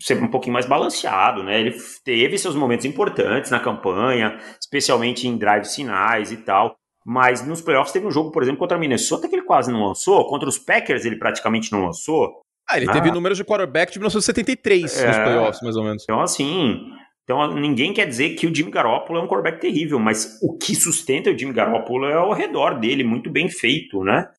ser 0.00 0.16
um 0.22 0.30
pouquinho 0.30 0.54
mais 0.54 0.64
balanceado, 0.64 1.42
né? 1.42 1.60
Ele 1.60 1.76
teve 2.02 2.38
seus 2.38 2.54
momentos 2.54 2.86
importantes 2.86 3.50
na 3.50 3.60
campanha, 3.60 4.38
especialmente 4.58 5.28
em 5.28 5.36
drives 5.36 5.74
finais 5.74 6.32
e 6.32 6.38
tal. 6.38 6.74
Mas 7.04 7.46
nos 7.46 7.60
playoffs 7.60 7.92
teve 7.92 8.06
um 8.06 8.10
jogo, 8.10 8.30
por 8.30 8.42
exemplo, 8.42 8.60
contra 8.60 8.78
a 8.78 8.80
Minnesota 8.80 9.28
que 9.28 9.36
ele 9.36 9.44
quase 9.44 9.70
não 9.70 9.88
lançou. 9.88 10.26
Contra 10.26 10.48
os 10.48 10.58
Packers 10.58 11.04
ele 11.04 11.18
praticamente 11.18 11.70
não 11.70 11.84
lançou. 11.84 12.40
Ah, 12.66 12.78
ele 12.78 12.88
ah. 12.88 12.92
teve 12.94 13.10
números 13.10 13.36
de 13.36 13.44
quarterback 13.44 13.92
de 13.92 13.98
1973 13.98 15.02
é, 15.02 15.06
nos 15.06 15.16
playoffs, 15.18 15.60
mais 15.60 15.76
ou 15.76 15.84
menos. 15.84 16.02
Então, 16.04 16.22
assim, 16.22 16.80
então, 17.28 17.46
ninguém 17.52 17.92
quer 17.92 18.06
dizer 18.06 18.30
que 18.36 18.46
o 18.46 18.54
Jimmy 18.54 18.70
Garoppolo 18.70 19.18
é 19.18 19.22
um 19.22 19.28
quarterback 19.28 19.60
terrível, 19.60 19.98
mas 19.98 20.38
o 20.40 20.56
que 20.56 20.74
sustenta 20.74 21.28
o 21.28 21.38
Jimmy 21.38 21.52
Garoppolo 21.52 22.06
é 22.06 22.14
ao 22.14 22.32
redor 22.32 22.80
dele, 22.80 23.04
muito 23.04 23.30
bem 23.30 23.50
feito, 23.50 24.02
né? 24.02 24.30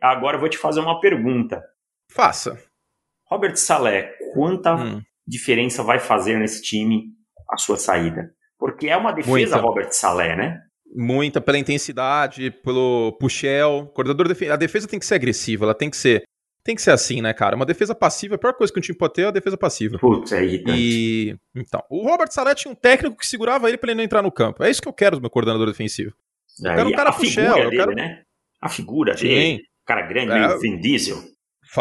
Agora 0.00 0.36
eu 0.36 0.40
vou 0.40 0.48
te 0.48 0.56
fazer 0.56 0.78
uma 0.78 1.00
pergunta. 1.00 1.60
Faça. 2.08 2.56
Robert 3.26 3.56
Saleh, 3.56 4.14
quanta 4.34 4.76
hum. 4.76 5.02
diferença 5.26 5.82
vai 5.82 5.98
fazer 5.98 6.38
nesse 6.38 6.62
time 6.62 7.06
a 7.50 7.56
sua 7.56 7.76
saída? 7.76 8.32
Porque 8.56 8.88
é 8.88 8.96
uma 8.96 9.10
defesa 9.10 9.32
Muita. 9.32 9.56
Robert 9.56 9.90
Saleh, 9.90 10.36
né? 10.36 10.62
Muita, 10.94 11.40
pela 11.40 11.58
intensidade, 11.58 12.52
pelo 12.62 13.16
puxel. 13.18 13.90
Coordenador 13.92 14.28
a 14.48 14.56
defesa 14.56 14.86
tem 14.86 15.00
que 15.00 15.06
ser 15.06 15.16
agressiva, 15.16 15.64
ela 15.64 15.74
tem 15.74 15.90
que 15.90 15.96
ser 15.96 16.22
tem 16.62 16.74
que 16.74 16.82
ser 16.82 16.90
assim, 16.90 17.22
né, 17.22 17.32
cara? 17.32 17.56
Uma 17.56 17.64
defesa 17.64 17.94
passiva, 17.94 18.34
a 18.34 18.38
pior 18.38 18.54
coisa 18.54 18.72
que 18.72 18.78
um 18.78 18.82
time 18.82 18.96
pode 18.96 19.14
ter 19.14 19.22
é 19.22 19.26
a 19.26 19.30
defesa 19.30 19.56
passiva. 19.56 19.98
Putz, 19.98 20.32
é 20.32 20.44
irritante. 20.44 20.78
E. 20.78 21.36
Então, 21.54 21.82
o 21.88 22.02
Robert 22.02 22.30
Saleh 22.30 22.54
tinha 22.54 22.70
um 22.70 22.74
técnico 22.74 23.16
que 23.16 23.26
segurava 23.26 23.68
ele 23.68 23.78
para 23.78 23.90
ele 23.90 23.98
não 23.98 24.04
entrar 24.04 24.22
no 24.22 24.30
campo. 24.30 24.62
É 24.62 24.70
isso 24.70 24.82
que 24.82 24.88
eu 24.88 24.92
quero 24.92 25.16
do 25.16 25.20
meu 25.22 25.30
coordenador 25.30 25.66
defensivo. 25.66 26.12
Eu 26.62 26.74
quero 26.74 26.88
um 26.88 26.92
cara 26.92 27.12
figura 27.12 27.54
dele, 27.54 27.76
quero... 27.76 27.94
né? 27.94 28.22
A 28.60 28.68
figura 28.68 29.16
Sim. 29.16 29.28
dele. 29.28 29.62
Cara 29.86 30.02
grande, 30.02 30.32
é, 30.32 30.46
meio 30.46 30.60
Vin 30.60 30.78
Diesel. 30.78 31.16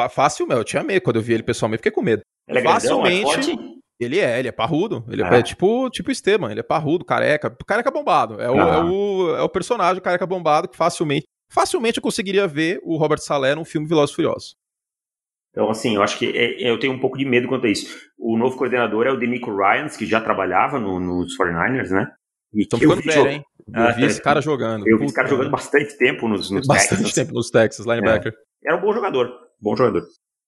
Fácil, 0.10 0.48
meu. 0.48 0.58
Eu 0.58 0.63
tinha 0.63 0.84
medo 0.84 1.02
quando 1.02 1.18
eu 1.18 1.22
vi 1.22 1.34
ele 1.34 1.44
pessoalmente, 1.44 1.80
fiquei 1.80 1.92
com 1.92 2.02
medo. 2.02 2.22
Ele 2.48 2.60
é 2.60 2.63
Facilmente. 2.63 3.48
Grandão, 3.48 3.74
é? 3.74 3.78
Ele 4.00 4.20
é, 4.20 4.40
ele 4.40 4.48
é 4.48 4.52
parrudo. 4.52 5.04
Ele 5.10 5.24
é, 5.24 5.40
é 5.40 5.42
tipo, 5.42 5.90
tipo 5.90 6.12
Esteban, 6.12 6.52
ele 6.52 6.60
é 6.60 6.63
parrudo, 6.63 7.04
careca, 7.04 7.56
careca 7.66 7.90
bombado. 7.90 8.40
É 8.40 8.50
o, 8.50 8.60
ah. 8.60 8.76
é, 8.76 8.84
o, 8.84 9.36
é 9.38 9.42
o 9.42 9.50
personagem 9.50 10.02
careca 10.02 10.26
bombado 10.26 10.68
que 10.68 10.78
facilmente, 10.78 11.26
facilmente 11.52 11.98
eu 11.98 12.04
conseguiria 12.04 12.48
ver 12.48 12.80
o 12.84 12.96
Robert 12.96 13.20
Saleh 13.20 13.56
num 13.56 13.66
filme 13.66 13.88
Velozes 13.88 14.16
Furiosos. 14.16 14.56
Então, 15.58 15.72
assim, 15.72 15.96
eu 15.96 16.04
acho 16.04 16.20
que 16.20 16.28
é, 16.38 16.70
eu 16.70 16.80
tenho 16.80 16.93
um 16.93 17.00
pouco 17.00 17.17
de 17.17 17.26
medo 17.26 17.48
quanto 17.48 17.65
a 17.65 17.70
isso. 17.70 17.88
O 18.15 18.38
novo 18.38 18.56
coordenador 18.56 19.08
é 19.08 19.12
o 19.12 19.17
Demico 19.17 19.50
Ryans, 19.50 19.98
que 19.98 20.06
já 20.06 20.22
trabalhava 20.22 20.80
no, 20.80 21.00
nos 21.00 21.36
49ers, 21.36 21.89
né? 21.89 22.12
Estão 22.54 22.78
ficando 22.78 23.02
velho, 23.02 23.28
hein? 23.28 23.43
Eu 23.67 23.82
ah, 23.82 23.91
vi 23.91 24.06
esse 24.06 24.22
cara 24.22 24.39
jogando. 24.39 24.88
Eu 24.88 25.00
vi 25.00 25.06
esse 25.06 25.15
cara 25.15 25.28
jogando 25.28 25.50
bastante 25.50 25.98
tempo 25.98 26.28
nos, 26.28 26.52
nos 26.52 26.67
bastante 26.67 27.00
Texas. 27.00 27.13
tempo 27.15 27.34
nos 27.34 27.50
Texas, 27.50 27.88
linebacker. 27.88 28.34
É. 28.63 28.67
Era 28.70 28.78
um 28.78 28.82
bom 28.82 28.93
jogador, 28.93 29.32
bom 29.60 29.76
jogador. 29.76 30.04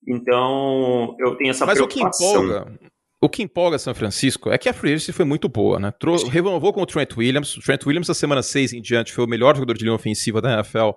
Então, 0.07 1.15
eu 1.19 1.35
tenho 1.37 1.49
essa 1.49 1.65
Mas 1.65 1.79
preocupação. 1.79 2.29
o 2.29 2.39
que 2.39 2.45
empolga, 2.45 2.79
o 3.19 3.29
que 3.29 3.41
empolga 3.41 3.79
São 3.79 3.95
Francisco 3.95 4.51
é 4.51 4.59
que 4.59 4.69
a 4.69 4.73
free 4.73 4.93
agency 4.93 5.11
foi 5.11 5.25
muito 5.25 5.49
boa, 5.49 5.79
né? 5.79 5.91
Trou 5.99 6.17
renovou 6.27 6.71
com 6.71 6.83
o 6.83 6.85
Trent 6.85 7.17
Williams. 7.17 7.57
O 7.57 7.61
Trent 7.61 7.83
Williams, 7.83 8.07
na 8.07 8.13
semana 8.13 8.43
6 8.43 8.73
em 8.73 8.81
diante, 8.81 9.11
foi 9.11 9.25
o 9.25 9.27
melhor 9.27 9.55
jogador 9.55 9.73
de 9.73 9.83
linha 9.83 9.95
ofensiva 9.95 10.39
da 10.39 10.53
NFL 10.53 10.91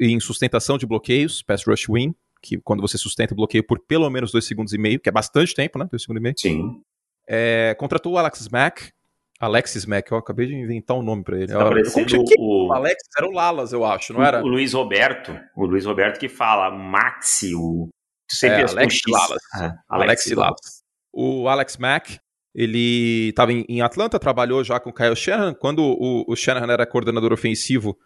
em 0.00 0.20
sustentação 0.20 0.78
de 0.78 0.86
bloqueios, 0.86 1.42
pass 1.42 1.64
rush 1.66 1.88
win 1.88 2.14
que 2.42 2.58
quando 2.58 2.80
você 2.80 2.98
sustenta 2.98 3.34
o 3.34 3.36
bloqueio 3.36 3.64
por 3.64 3.78
pelo 3.80 4.08
menos 4.10 4.30
dois 4.30 4.46
segundos 4.46 4.72
e 4.72 4.78
meio, 4.78 5.00
que 5.00 5.08
é 5.08 5.12
bastante 5.12 5.54
tempo, 5.54 5.78
né? 5.78 5.86
Dois 5.90 6.02
segundos 6.02 6.20
e 6.20 6.22
meio. 6.22 6.34
Sim. 6.38 6.80
É, 7.28 7.74
contratou 7.78 8.12
o 8.12 8.18
Alex 8.18 8.48
Mack. 8.48 8.90
Alexis 9.38 9.84
Mack, 9.84 10.10
eu 10.10 10.16
acabei 10.16 10.46
de 10.46 10.54
inventar 10.54 10.96
um 10.96 11.02
nome 11.02 11.22
para 11.22 11.36
ele. 11.36 11.48
Tá 11.48 11.68
que... 11.68 12.34
o... 12.38 12.72
Alex 12.72 12.96
era 13.18 13.28
o 13.28 13.32
Lalas, 13.32 13.72
eu 13.72 13.84
acho, 13.84 14.14
não 14.14 14.22
era? 14.22 14.42
O 14.42 14.46
Luiz 14.46 14.72
Roberto, 14.72 15.38
o 15.54 15.66
Luiz 15.66 15.84
Roberto 15.84 16.18
que 16.18 16.28
fala 16.28 16.70
Maxi, 16.70 17.54
o... 17.54 17.88
Sempre 18.30 18.62
é, 18.62 18.70
Alex 18.70 19.00
Lalas. 19.06 19.42
É, 19.60 19.72
Alex 19.88 20.30
Lalas. 20.32 20.82
O 21.12 21.48
Alex 21.48 21.76
Mack, 21.76 22.18
ele 22.54 23.28
estava 23.28 23.52
em, 23.52 23.64
em, 23.68 23.82
Atlanta, 23.82 24.18
trabalhou 24.18 24.64
já 24.64 24.80
com 24.80 24.90
o 24.90 24.92
Kyle 24.92 25.14
Shanahan. 25.14 25.54
Quando 25.54 25.80
o, 25.80 26.24
o 26.26 26.34
Shanahan 26.34 26.72
era 26.72 26.86
coordenador 26.86 27.32
ofensivo 27.32 27.96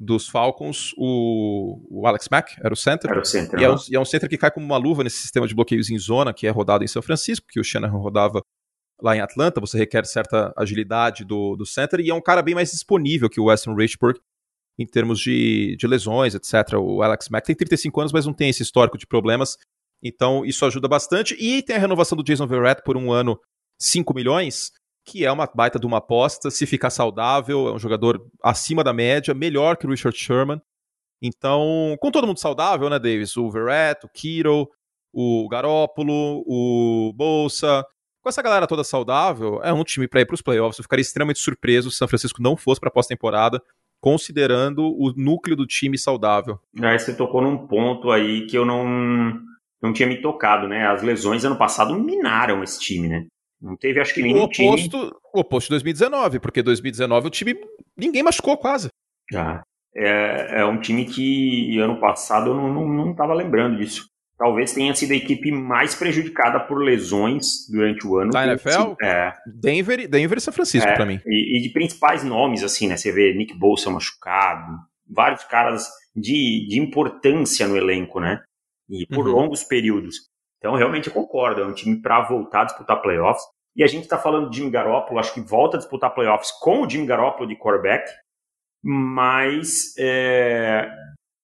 dos 0.00 0.28
Falcons, 0.28 0.94
o, 0.96 1.80
o, 1.90 2.06
Alex 2.06 2.28
Mack 2.30 2.56
era 2.62 2.72
o 2.72 2.76
center. 2.76 3.10
Era 3.10 3.20
o 3.20 3.24
center. 3.24 3.58
E 3.58 3.64
é, 3.64 3.70
um, 3.70 3.76
e 3.90 3.96
é, 3.96 4.00
um, 4.00 4.04
center 4.04 4.28
que 4.28 4.38
cai 4.38 4.50
como 4.50 4.64
uma 4.64 4.76
luva 4.76 5.02
nesse 5.02 5.16
sistema 5.16 5.46
de 5.46 5.54
bloqueios 5.54 5.90
em 5.90 5.98
zona 5.98 6.32
que 6.32 6.46
é 6.46 6.50
rodado 6.50 6.84
em 6.84 6.86
São 6.86 7.02
Francisco, 7.02 7.46
que 7.48 7.58
o 7.58 7.64
Shanahan 7.64 7.98
rodava 7.98 8.40
lá 9.02 9.16
em 9.16 9.20
Atlanta. 9.20 9.60
Você 9.60 9.76
requer 9.76 10.04
certa 10.06 10.52
agilidade 10.56 11.24
do, 11.24 11.56
do 11.56 11.66
center 11.66 11.98
e 11.98 12.10
é 12.10 12.14
um 12.14 12.20
cara 12.20 12.42
bem 12.42 12.54
mais 12.54 12.70
disponível 12.70 13.28
que 13.28 13.40
o 13.40 13.46
Weston 13.46 13.74
Richburg 13.74 14.20
em 14.78 14.86
termos 14.86 15.18
de, 15.18 15.74
de 15.76 15.86
lesões, 15.88 16.36
etc. 16.36 16.74
O 16.78 17.02
Alex 17.02 17.28
Mack 17.28 17.44
tem 17.44 17.56
35 17.56 18.00
anos, 18.00 18.12
mas 18.12 18.24
não 18.24 18.32
tem 18.32 18.48
esse 18.48 18.62
histórico 18.62 18.96
de 18.96 19.06
problemas. 19.06 19.56
Então 20.00 20.44
isso 20.44 20.64
ajuda 20.64 20.86
bastante. 20.86 21.34
E 21.40 21.60
tem 21.60 21.74
a 21.74 21.80
renovação 21.80 22.16
do 22.16 22.22
Jason 22.22 22.46
Verrett 22.46 22.82
por 22.84 22.96
um 22.96 23.10
ano, 23.10 23.36
5 23.80 24.14
milhões 24.14 24.70
que 25.08 25.24
é 25.24 25.32
uma 25.32 25.48
baita 25.52 25.78
de 25.78 25.86
uma 25.86 25.96
aposta. 25.96 26.50
Se 26.50 26.66
ficar 26.66 26.90
saudável, 26.90 27.68
é 27.68 27.72
um 27.72 27.78
jogador 27.78 28.22
acima 28.42 28.84
da 28.84 28.92
média, 28.92 29.32
melhor 29.32 29.76
que 29.76 29.86
o 29.86 29.90
Richard 29.90 30.16
Sherman. 30.16 30.60
Então, 31.22 31.96
com 31.98 32.10
todo 32.10 32.26
mundo 32.26 32.38
saudável, 32.38 32.90
né, 32.90 32.98
Davis? 32.98 33.36
O 33.36 33.50
Verrett, 33.50 34.04
o 34.04 34.08
Kiro, 34.08 34.68
o 35.12 35.48
Garópolo, 35.48 36.44
o 36.46 37.12
Bolsa. 37.14 37.84
Com 38.22 38.28
essa 38.28 38.42
galera 38.42 38.66
toda 38.66 38.84
saudável, 38.84 39.60
é 39.62 39.72
um 39.72 39.82
time 39.82 40.06
para 40.06 40.20
ir 40.20 40.26
para 40.26 40.34
os 40.34 40.42
playoffs. 40.42 40.78
Eu 40.78 40.84
ficaria 40.84 41.00
extremamente 41.00 41.40
surpreso 41.40 41.90
se 41.90 41.96
o 41.96 41.98
São 41.98 42.08
Francisco 42.08 42.42
não 42.42 42.56
fosse 42.56 42.78
para 42.78 42.90
a 42.90 42.92
pós-temporada, 42.92 43.62
considerando 44.00 44.84
o 44.84 45.12
núcleo 45.16 45.56
do 45.56 45.66
time 45.66 45.96
saudável. 45.96 46.60
Aí 46.80 46.98
você 46.98 47.16
tocou 47.16 47.40
num 47.40 47.66
ponto 47.66 48.10
aí 48.10 48.46
que 48.46 48.56
eu 48.56 48.66
não, 48.66 49.40
não 49.82 49.92
tinha 49.92 50.06
me 50.06 50.20
tocado, 50.20 50.68
né? 50.68 50.86
As 50.86 51.02
lesões 51.02 51.44
ano 51.44 51.56
passado 51.56 51.98
minaram 51.98 52.62
esse 52.62 52.78
time, 52.78 53.08
né? 53.08 53.26
Não 53.60 53.76
teve, 53.76 54.00
acho 54.00 54.14
que 54.14 54.22
nenhum 54.22 54.40
o 54.40 54.44
oposto, 54.44 54.98
time... 54.98 55.12
O 55.34 55.40
oposto 55.40 55.66
de 55.66 55.70
2019, 55.70 56.38
porque 56.38 56.62
2019 56.62 57.26
o 57.26 57.30
time... 57.30 57.56
Ninguém 57.96 58.22
machucou 58.22 58.56
quase. 58.56 58.88
Já. 59.30 59.62
É, 59.94 60.60
é 60.60 60.64
um 60.64 60.80
time 60.80 61.04
que 61.04 61.78
ano 61.78 61.98
passado 61.98 62.50
eu 62.50 62.54
não, 62.54 62.72
não, 62.72 62.88
não 62.88 63.14
tava 63.14 63.34
lembrando 63.34 63.78
disso 63.78 64.06
talvez 64.38 64.72
tenha 64.72 64.94
sido 64.94 65.12
a 65.12 65.16
equipe 65.16 65.50
mais 65.50 65.94
prejudicada 65.94 66.60
por 66.60 66.78
lesões 66.78 67.68
durante 67.68 68.06
o 68.06 68.16
ano. 68.16 68.30
Da 68.30 68.46
NFL? 68.46 68.94
É. 69.02 69.34
Denver, 69.46 70.08
Denver 70.08 70.38
e 70.38 70.40
São 70.40 70.54
Francisco, 70.54 70.88
é, 70.88 70.94
para 70.94 71.04
mim. 71.04 71.20
E, 71.26 71.58
e, 71.58 71.62
de 71.62 71.70
principais 71.70 72.22
nomes, 72.22 72.62
assim, 72.62 72.86
né? 72.86 72.96
Você 72.96 73.10
vê 73.10 73.34
Nick 73.34 73.58
Bolsa 73.58 73.90
machucado, 73.90 74.78
vários 75.06 75.42
caras 75.44 75.88
de, 76.14 76.66
de 76.68 76.78
importância 76.78 77.66
no 77.66 77.76
elenco, 77.76 78.20
né? 78.20 78.40
E 78.88 79.04
por 79.06 79.26
uhum. 79.26 79.34
longos 79.34 79.64
períodos. 79.64 80.28
Então, 80.58 80.74
realmente, 80.74 81.08
eu 81.08 81.14
concordo. 81.14 81.62
É 81.62 81.66
um 81.66 81.72
time 81.72 82.00
para 82.00 82.22
voltar 82.22 82.62
a 82.62 82.64
disputar 82.64 83.00
playoffs. 83.00 83.44
E 83.76 83.84
a 83.84 83.86
gente 83.86 84.02
está 84.02 84.18
falando 84.18 84.50
de 84.50 84.56
Jimmy 84.56 84.70
Garoppolo, 84.70 85.20
acho 85.20 85.32
que 85.32 85.40
volta 85.40 85.76
a 85.76 85.80
disputar 85.80 86.12
playoffs 86.12 86.50
com 86.50 86.82
o 86.82 86.90
Jimmy 86.90 87.06
Garoppolo 87.06 87.48
de 87.48 87.56
quarterback, 87.56 88.10
mas 88.82 89.94
é, 89.96 90.90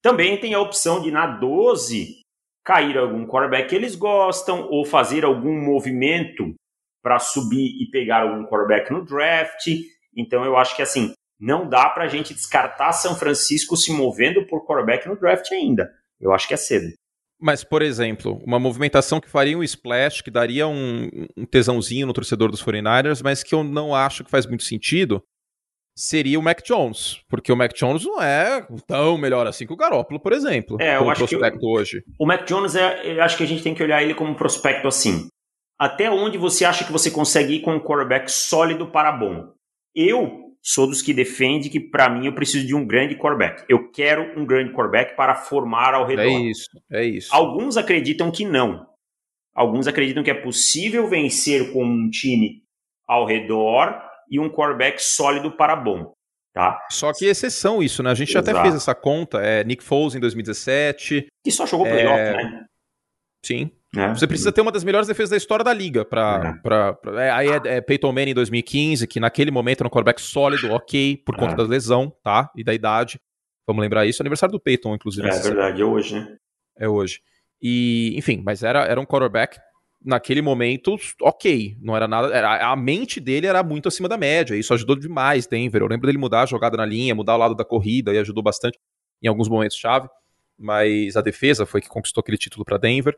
também 0.03 0.41
tem 0.41 0.53
a 0.53 0.61
opção 0.61 1.01
de, 1.01 1.13
na 1.13 1.29
12, 1.29 2.23
cair 2.65 2.99
algum 2.99 3.25
quarterback 3.25 3.69
que 3.69 3.77
eles 3.77 3.95
gostam 3.95 4.69
ou 4.69 4.85
fazer 4.85 5.25
algum 5.25 5.55
movimento 5.65 6.55
para 7.03 7.21
subir 7.21 7.81
e 7.81 7.89
pegar 7.91 8.23
algum 8.23 8.45
quarterback 8.47 8.93
no 8.93 9.05
draft. 9.05 9.69
Então 10.17 10.45
eu 10.45 10.57
acho 10.57 10.75
que 10.75 10.83
assim, 10.83 11.13
não 11.39 11.69
dá 11.69 11.89
para 11.89 12.05
a 12.05 12.09
gente 12.09 12.35
descartar 12.35 12.93
São 12.93 13.15
Francisco 13.15 13.77
se 13.77 13.93
movendo 13.93 14.47
por 14.47 14.67
quarterback 14.67 15.07
no 15.07 15.17
draft 15.17 15.53
ainda. 15.53 15.89
Eu 16.21 16.33
acho 16.33 16.49
que 16.49 16.55
é 16.55 16.57
cedo. 16.57 16.93
Mas, 17.45 17.63
por 17.63 17.83
exemplo, 17.83 18.41
uma 18.43 18.59
movimentação 18.59 19.21
que 19.21 19.29
faria 19.29 19.59
um 19.59 19.63
splash, 19.63 20.23
que 20.23 20.31
daria 20.31 20.67
um, 20.67 21.11
um 21.37 21.45
tesãozinho 21.45 22.07
no 22.07 22.15
torcedor 22.15 22.51
dos 22.51 22.65
49ers, 22.65 23.21
mas 23.23 23.43
que 23.43 23.55
eu 23.55 23.63
não 23.63 23.95
acho 23.95 24.25
que 24.25 24.31
faz 24.31 24.47
muito 24.47 24.65
sentido, 24.65 25.23
seria 25.95 26.41
o 26.41 26.43
Mac 26.43 26.63
Jones, 26.65 27.21
porque 27.29 27.53
o 27.53 27.57
Mac 27.57 27.75
Jones 27.75 28.03
não 28.03 28.23
é 28.23 28.67
tão 28.87 29.19
melhor 29.19 29.47
assim 29.47 29.67
que 29.67 29.75
o 29.75 29.77
Garoppolo, 29.77 30.19
por 30.19 30.33
exemplo, 30.33 30.79
é, 30.81 30.97
como 30.97 31.13
prospecto 31.15 31.59
que 31.59 31.67
o, 31.67 31.69
hoje. 31.69 32.03
O 32.19 32.25
Mac 32.25 32.47
Jones, 32.47 32.75
é, 32.77 33.13
eu 33.15 33.23
acho 33.23 33.37
que 33.37 33.45
a 33.45 33.47
gente 33.47 33.63
tem 33.63 33.75
que 33.75 33.83
olhar 33.83 34.03
ele 34.03 34.15
como 34.15 34.31
um 34.31 34.35
prospecto 34.35 34.89
assim. 34.89 35.29
Até 35.79 36.11
onde 36.11 36.39
você 36.39 36.65
acha 36.65 36.83
que 36.83 36.93
você 36.93 37.11
consegue 37.11 37.57
ir 37.57 37.61
com 37.61 37.75
um 37.75 37.81
quarterback 37.81 38.33
sólido 38.33 38.87
para 38.87 39.13
bom? 39.13 39.53
Eu 39.95 40.44
sou 40.65 40.87
dos 40.87 41.03
que 41.03 41.13
defende 41.13 41.69
que 41.69 41.79
para 41.79 42.09
mim 42.09 42.27
eu 42.27 42.35
preciso 42.35 42.67
de 42.67 42.75
um 42.75 42.87
grande 42.87 43.15
quarterback. 43.15 43.65
Eu 43.69 43.91
quero 43.91 44.33
um 44.41 44.47
grande 44.47 44.73
quarterback 44.73 45.15
para 45.15 45.35
formar 45.35 45.93
ao 45.93 46.07
redor. 46.07 46.23
É 46.23 46.29
isso, 46.29 46.71
é 46.91 47.05
isso. 47.05 47.29
Alguns 47.35 47.77
acreditam 47.77 48.31
que 48.31 48.47
não. 48.47 48.87
Alguns 49.55 49.87
acreditam 49.87 50.25
que 50.25 50.31
é 50.31 50.35
possível 50.35 51.07
vencer 51.07 51.71
com 51.73 51.85
um 51.85 52.09
time 52.09 52.63
ao 53.07 53.27
redor 53.27 54.01
e 54.31 54.41
um 54.41 54.49
quarterback 54.49 55.01
sólido 55.01 55.53
para 55.53 55.77
bom. 55.77 56.15
Tá? 56.55 56.87
Só 56.91 57.13
que 57.13 57.27
exceção 57.27 57.83
isso, 57.83 58.03
né? 58.03 58.11
A 58.11 58.15
gente 58.15 58.31
Exato. 58.31 58.51
até 58.51 58.63
fez 58.63 58.75
essa 58.75 58.95
conta. 58.95 59.41
É 59.41 59.65
Nick 59.65 59.83
Foles 59.83 60.15
em 60.15 60.21
2017. 60.21 61.27
Que 61.43 61.51
só 61.51 61.67
jogou 61.67 61.85
playoff, 61.85 62.21
é... 62.21 62.37
né? 62.37 62.65
Sim. 63.45 63.71
É. 63.97 64.15
Você 64.15 64.27
precisa 64.27 64.53
ter 64.53 64.61
uma 64.61 64.73
das 64.73 64.85
melhores 64.85 65.07
defesas 65.07 65.31
da 65.31 65.37
história 65.37 65.65
da 65.65 65.73
liga. 65.73 66.05
Pra, 66.05 66.57
é. 66.57 66.63
Pra, 66.63 66.93
pra 66.95 67.25
é, 67.25 67.31
aí 67.31 67.49
é, 67.49 67.61
é, 67.65 67.81
Peyton 67.81 68.13
Manning 68.13 68.31
em 68.31 68.35
2015, 68.35 69.07
que 69.07 69.21
naquele 69.21 69.51
momento 69.51 69.81
era 69.81 69.89
um 69.89 69.91
quarterback 69.91 70.21
sólido, 70.21 70.73
ok, 70.73 71.17
por 71.19 71.37
conta 71.37 71.53
é. 71.53 71.57
da 71.57 71.63
lesão, 71.65 72.13
tá? 72.23 72.51
E 72.57 72.65
da 72.65 72.75
idade. 72.75 73.21
Vamos 73.67 73.83
lembrar 73.83 74.07
isso. 74.07 74.23
Aniversário 74.23 74.53
do 74.53 74.61
Peyton, 74.61 74.95
inclusive. 74.95 75.27
É 75.27 75.39
verdade, 75.39 75.81
é 75.81 75.85
hoje, 75.85 76.15
né? 76.15 76.37
É 76.79 76.89
hoje. 76.89 77.21
E, 77.63 78.15
enfim, 78.17 78.43
mas 78.45 78.63
era, 78.63 78.85
era 78.85 79.01
um 79.01 79.07
quarterback 79.07 79.59
naquele 80.05 80.43
momento, 80.43 80.97
ok, 81.23 81.79
não 81.81 81.97
era 81.97 82.07
nada. 82.07 82.33
Era, 82.33 82.71
a 82.71 82.77
mente 82.77 83.19
dele 83.19 83.47
era 83.47 83.63
muito 83.63 83.89
acima 83.89 84.09
da 84.09 84.19
média, 84.19 84.55
isso 84.55 84.75
ajudou 84.75 84.95
demais 84.97 85.47
Denver. 85.47 85.81
Eu 85.81 85.89
lembro 85.89 86.07
dele 86.07 86.19
mudar 86.19 86.43
a 86.43 86.47
jogada 86.47 86.77
na 86.77 86.85
linha, 86.85 87.15
mudar 87.15 87.35
o 87.35 87.39
lado 87.39 87.55
da 87.55 87.65
corrida, 87.65 88.13
e 88.13 88.19
ajudou 88.19 88.43
bastante 88.43 88.79
em 89.23 89.29
alguns 89.29 89.49
momentos 89.49 89.79
chave. 89.79 90.09
Mas 90.59 91.17
a 91.17 91.23
defesa 91.23 91.65
foi 91.65 91.81
que 91.81 91.89
conquistou 91.89 92.21
aquele 92.21 92.37
título 92.37 92.65
para 92.65 92.77
Denver. 92.77 93.17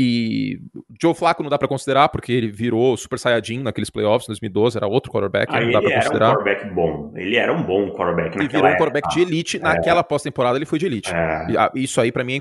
E 0.00 0.60
Joe 1.02 1.12
Flacco 1.12 1.42
não 1.42 1.50
dá 1.50 1.58
para 1.58 1.66
considerar, 1.66 2.08
porque 2.08 2.30
ele 2.30 2.52
virou 2.52 2.96
Super 2.96 3.18
Saiyajin 3.18 3.64
naqueles 3.64 3.90
playoffs 3.90 4.28
em 4.28 4.30
2012, 4.30 4.76
era 4.76 4.86
outro 4.86 5.10
quarterback, 5.10 5.52
ah, 5.52 5.60
não 5.60 5.72
dá 5.72 5.82
pra 5.82 5.94
considerar. 5.94 6.14
Ele 6.14 6.14
era 6.14 6.28
um 6.28 6.44
quarterback 6.44 6.74
bom, 6.74 7.12
ele 7.16 7.36
era 7.36 7.52
um 7.52 7.62
bom 7.64 7.90
quarterback 7.90 8.38
Ele 8.38 8.46
virou 8.46 8.68
um 8.68 8.76
quarterback 8.76 9.08
de 9.08 9.20
elite, 9.22 9.56
é. 9.56 9.60
naquela 9.60 10.04
pós-temporada 10.04 10.56
ele 10.56 10.66
foi 10.66 10.78
de 10.78 10.86
elite. 10.86 11.12
É. 11.12 11.48
Isso 11.74 12.00
aí 12.00 12.12
para 12.12 12.22
mim, 12.22 12.36
é 12.36 12.40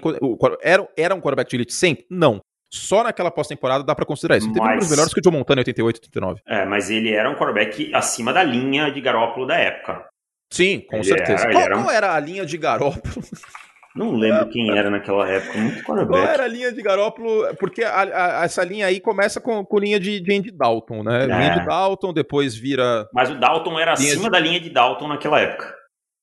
era, 0.62 0.88
era 0.96 1.16
um 1.16 1.20
quarterback 1.20 1.50
de 1.50 1.56
elite 1.56 1.74
sempre? 1.74 2.06
Não. 2.12 2.40
Só 2.72 3.04
naquela 3.04 3.32
pós-temporada 3.32 3.84
dá 3.84 3.96
para 3.96 4.06
considerar 4.06 4.38
isso. 4.38 4.46
Ele 4.46 4.54
teve 4.54 4.64
números 4.64 4.90
melhores 4.92 5.14
que 5.14 5.20
o 5.20 5.24
Joe 5.24 5.34
Montana 5.34 5.62
em 5.62 5.62
88, 5.62 5.96
89. 5.96 6.42
É, 6.48 6.64
mas 6.64 6.92
ele 6.92 7.12
era 7.12 7.28
um 7.28 7.34
quarterback 7.34 7.92
acima 7.96 8.32
da 8.32 8.44
linha 8.44 8.92
de 8.92 9.02
Garópolo 9.02 9.48
da 9.48 9.58
época. 9.58 10.06
Sim, 10.52 10.82
com 10.82 10.98
ele 10.98 11.06
certeza. 11.06 11.44
Era, 11.44 11.52
qual, 11.54 11.64
era... 11.64 11.76
qual, 11.76 11.92
era... 11.92 12.14
a 12.14 12.20
linha 12.20 12.46
de 12.46 12.56
Garópolo? 12.56 13.02
Não 13.98 14.12
lembro 14.12 14.48
quem 14.50 14.70
era 14.78 14.90
naquela 14.90 15.28
época, 15.28 15.58
muito 15.58 15.84
quarterback. 15.84 16.08
Qual 16.08 16.34
era 16.34 16.44
a 16.44 16.48
linha 16.48 16.72
de 16.72 16.82
Garópolo? 16.82 17.56
Porque 17.56 17.84
a, 17.84 18.42
a, 18.42 18.46
essa 18.46 18.64
linha 18.64 18.86
aí 18.86 19.00
começa 19.00 19.42
com, 19.42 19.66
com 19.66 19.80
linha 19.80 20.00
de, 20.00 20.20
de 20.20 20.34
Andy 20.34 20.52
Dalton, 20.52 21.04
né? 21.04 21.24
É. 21.24 21.26
Linha 21.26 21.60
de 21.60 21.66
Dalton, 21.66 22.14
depois 22.14 22.56
vira... 22.56 23.08
Mas 23.14 23.30
o 23.30 23.36
Dalton 23.36 23.80
era 23.80 23.94
acima 23.94 24.26
de... 24.26 24.30
da 24.30 24.40
linha 24.40 24.60
de 24.60 24.70
Dalton 24.70 25.08
naquela 25.08 25.40
época. 25.40 25.66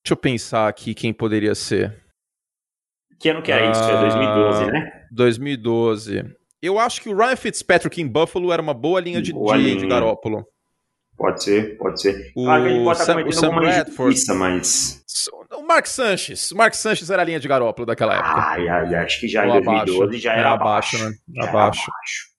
Deixa 0.04 0.12
eu 0.12 0.16
pensar 0.16 0.68
aqui 0.68 0.94
quem 0.94 1.12
poderia 1.12 1.54
ser. 1.54 2.04
Que 3.18 3.30
ano 3.30 3.42
que 3.42 3.50
era 3.50 3.70
isso? 3.70 3.82
É 3.82 4.00
2012, 4.00 4.66
né? 4.66 4.92
2012. 5.10 6.24
Eu 6.62 6.78
acho 6.78 7.00
que 7.00 7.08
o 7.08 7.16
Ryan 7.16 7.36
Fitzpatrick 7.36 8.00
em 8.00 8.08
Buffalo 8.08 8.52
era 8.52 8.60
uma 8.60 8.74
boa 8.74 9.00
linha 9.00 9.20
de, 9.20 9.32
boa 9.32 9.56
de, 9.56 9.64
linha. 9.64 9.76
de 9.76 9.86
Garópolo. 9.86 10.46
Pode 11.16 11.44
ser, 11.44 11.78
pode 11.78 12.00
ser. 12.00 12.32
O 12.34 12.44
claro 12.44 12.64
que 12.64 12.70
ele 12.70 12.84
pode 12.84 13.00
estar 13.00 13.14
cometendo 13.14 13.44
alguma 13.44 13.60
Bradford. 13.60 14.20
mas... 14.34 15.04
O 15.52 15.62
Mark 15.62 15.86
Sanches. 15.86 16.50
O 16.50 16.56
Mark 16.56 16.74
Sanches 16.74 17.08
era 17.08 17.22
a 17.22 17.24
linha 17.24 17.38
de 17.38 17.46
Garópolo 17.46 17.86
daquela 17.86 18.14
época. 18.14 18.34
Ai, 18.34 18.94
acho 18.96 19.20
que 19.20 19.28
já 19.28 19.46
em 19.46 19.62
2012 19.62 20.02
abaixo. 20.02 20.18
já 20.20 20.32
era, 20.32 20.40
era 20.40 20.50
abaixo. 20.52 20.96
abaixo. 20.96 21.10
Né? 21.10 21.16
Já 21.34 21.48
abaixo. 21.48 21.80
Era 21.80 21.88
abaixo. 21.88 22.34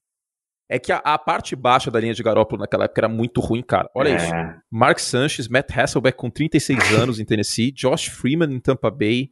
É 0.67 0.79
que 0.79 0.91
a, 0.91 0.97
a, 0.97 1.17
parte 1.17 1.55
baixa 1.55 1.91
da 1.91 1.99
linha 1.99 2.13
de 2.13 2.23
Garópolo 2.23 2.61
naquela 2.61 2.85
época 2.85 2.99
era 2.99 3.07
muito 3.07 3.39
ruim, 3.39 3.61
cara. 3.61 3.89
Olha 3.95 4.09
é. 4.09 4.15
isso. 4.15 4.31
Mark 4.71 4.99
Sanches, 4.99 5.47
Matt 5.47 5.71
Hasselbeck 5.71 6.17
com 6.17 6.29
36 6.29 6.79
anos 6.99 7.19
em 7.19 7.25
Tennessee, 7.25 7.71
Josh 7.71 8.07
Freeman 8.07 8.51
em 8.51 8.59
Tampa 8.59 8.89
Bay, 8.89 9.29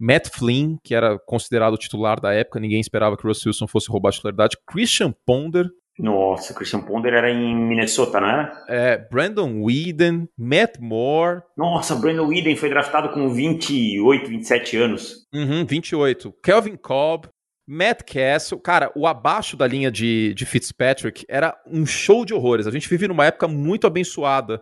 Matt 0.00 0.28
Flynn, 0.30 0.76
que 0.82 0.94
era 0.94 1.16
considerado 1.20 1.74
o 1.74 1.78
titular 1.78 2.20
da 2.20 2.32
época, 2.32 2.58
ninguém 2.58 2.80
esperava 2.80 3.16
que 3.16 3.24
o 3.24 3.28
Russell 3.28 3.50
Wilson 3.50 3.68
fosse 3.68 3.88
roubar 3.88 4.08
a 4.08 4.12
titularidade. 4.12 4.56
Christian 4.68 5.14
Ponder. 5.24 5.70
Nossa, 5.98 6.54
Christian 6.54 6.80
Ponder 6.80 7.12
era 7.12 7.30
em 7.30 7.54
Minnesota, 7.54 8.20
não 8.20 8.28
era? 8.28 8.64
É, 8.68 8.96
Brandon 8.96 9.62
Whedon, 9.62 10.26
Matt 10.38 10.78
Moore. 10.80 11.42
Nossa, 11.56 11.94
Brandon 11.94 12.26
Whedon 12.26 12.56
foi 12.56 12.70
draftado 12.70 13.10
com 13.10 13.28
28, 13.28 14.28
27 14.28 14.76
anos. 14.78 15.26
Uhum, 15.34 15.66
28. 15.66 16.32
Kelvin 16.42 16.76
Cobb, 16.76 17.28
Matt 17.68 18.02
Castle, 18.02 18.58
cara, 18.58 18.90
o 18.94 19.06
abaixo 19.06 19.56
da 19.56 19.66
linha 19.66 19.90
de, 19.90 20.34
de 20.34 20.46
Fitzpatrick 20.46 21.24
era 21.28 21.56
um 21.66 21.86
show 21.86 22.24
de 22.24 22.34
horrores. 22.34 22.66
A 22.66 22.70
gente 22.70 22.88
vive 22.88 23.06
numa 23.06 23.26
época 23.26 23.46
muito 23.46 23.86
abençoada 23.86 24.60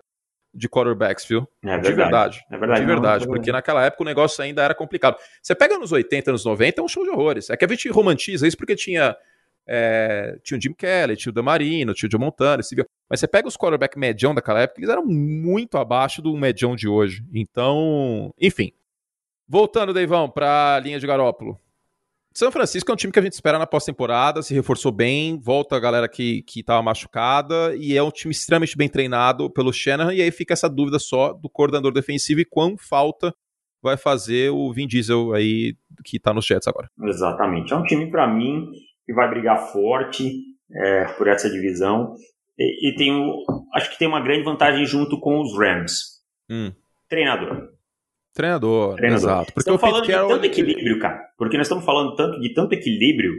de 0.53 0.68
quarterbacks, 0.68 1.24
viu? 1.24 1.49
É 1.64 1.78
de 1.78 1.93
verdade. 1.93 2.41
É 2.51 2.59
verdade. 2.59 2.81
De 2.81 2.87
verdade, 2.87 3.26
não, 3.26 3.35
porque 3.35 3.53
naquela 3.53 3.85
época 3.85 4.03
o 4.03 4.07
negócio 4.07 4.43
ainda 4.43 4.62
era 4.62 4.74
complicado. 4.74 5.16
Você 5.43 5.55
pega 5.55 5.78
nos 5.78 5.93
80, 5.93 6.33
nos 6.33 6.45
90, 6.45 6.81
é 6.81 6.85
um 6.85 6.89
show 6.89 7.05
de 7.05 7.11
horrores. 7.11 7.51
É 7.51 7.57
que 7.57 7.64
a 7.64 7.68
gente 7.68 7.89
romantiza 7.89 8.47
isso 8.47 8.57
porque 8.57 8.74
tinha, 8.74 9.16
é, 9.72 10.36
tinha 10.42 10.58
o 10.58 10.60
Jim 10.60 10.72
Kelly, 10.72 11.16
tinha 11.16 11.30
o 11.30 11.34
Damarino, 11.34 11.94
tinha 11.94 12.08
o 12.08 12.10
Joe 12.10 12.20
Montana, 12.20 12.60
esse... 12.60 12.74
mas 13.08 13.20
você 13.20 13.28
pega 13.28 13.46
os 13.46 13.56
quarterback 13.56 13.96
medião 13.96 14.34
daquela 14.34 14.60
época, 14.60 14.80
eles 14.80 14.90
eram 14.90 15.06
muito 15.06 15.78
abaixo 15.78 16.20
do 16.20 16.36
medião 16.36 16.74
de 16.74 16.88
hoje. 16.88 17.24
Então, 17.32 18.34
enfim. 18.40 18.72
Voltando, 19.48 19.94
Deivão, 19.94 20.28
para 20.28 20.74
a 20.74 20.80
linha 20.80 20.98
de 20.98 21.06
Garópolo. 21.06 21.58
São 22.32 22.50
Francisco 22.50 22.90
é 22.90 22.94
um 22.94 22.96
time 22.96 23.12
que 23.12 23.18
a 23.18 23.22
gente 23.22 23.32
espera 23.32 23.58
na 23.58 23.66
pós-temporada, 23.66 24.42
se 24.42 24.54
reforçou 24.54 24.92
bem, 24.92 25.38
volta 25.38 25.76
a 25.76 25.80
galera 25.80 26.08
que, 26.08 26.42
que 26.42 26.62
tava 26.62 26.82
machucada, 26.82 27.74
e 27.76 27.96
é 27.96 28.02
um 28.02 28.10
time 28.10 28.32
extremamente 28.32 28.76
bem 28.76 28.88
treinado 28.88 29.50
pelo 29.50 29.72
Shanahan, 29.72 30.14
e 30.14 30.22
aí 30.22 30.30
fica 30.30 30.52
essa 30.52 30.68
dúvida 30.68 30.98
só 30.98 31.32
do 31.32 31.48
coordenador 31.48 31.92
defensivo 31.92 32.40
e 32.40 32.44
quão 32.44 32.76
falta 32.76 33.34
vai 33.82 33.96
fazer 33.96 34.50
o 34.50 34.72
Vin 34.72 34.86
Diesel 34.86 35.32
aí, 35.32 35.76
que 36.04 36.20
tá 36.20 36.32
nos 36.32 36.46
Jets 36.46 36.68
agora. 36.68 36.88
Exatamente. 37.02 37.72
É 37.72 37.76
um 37.76 37.82
time, 37.82 38.08
para 38.10 38.28
mim, 38.28 38.70
que 39.11 39.14
vai 39.14 39.28
brigar 39.28 39.72
forte 39.72 40.30
é, 40.72 41.04
por 41.14 41.26
essa 41.26 41.50
divisão. 41.50 42.14
E, 42.56 42.90
e 42.90 42.94
tem 42.94 43.12
o, 43.12 43.44
acho 43.74 43.90
que 43.90 43.98
tem 43.98 44.06
uma 44.06 44.20
grande 44.20 44.44
vantagem 44.44 44.86
junto 44.86 45.18
com 45.18 45.40
os 45.40 45.58
Rams. 45.58 46.20
Hum. 46.48 46.72
Treinador. 47.08 47.70
Treinador, 48.32 48.94
Treinador. 48.94 49.24
exato. 49.24 49.46
Porque 49.46 49.58
estamos 49.58 49.80
falando 49.80 50.06
de 50.06 50.12
tanto 50.12 50.44
equilíbrio, 50.46 51.00
cara. 51.00 51.20
Porque 51.36 51.56
nós 51.56 51.66
estamos 51.66 51.84
falando 51.84 52.14
tanto 52.14 52.38
de 52.38 52.54
tanto 52.54 52.72
equilíbrio, 52.72 53.32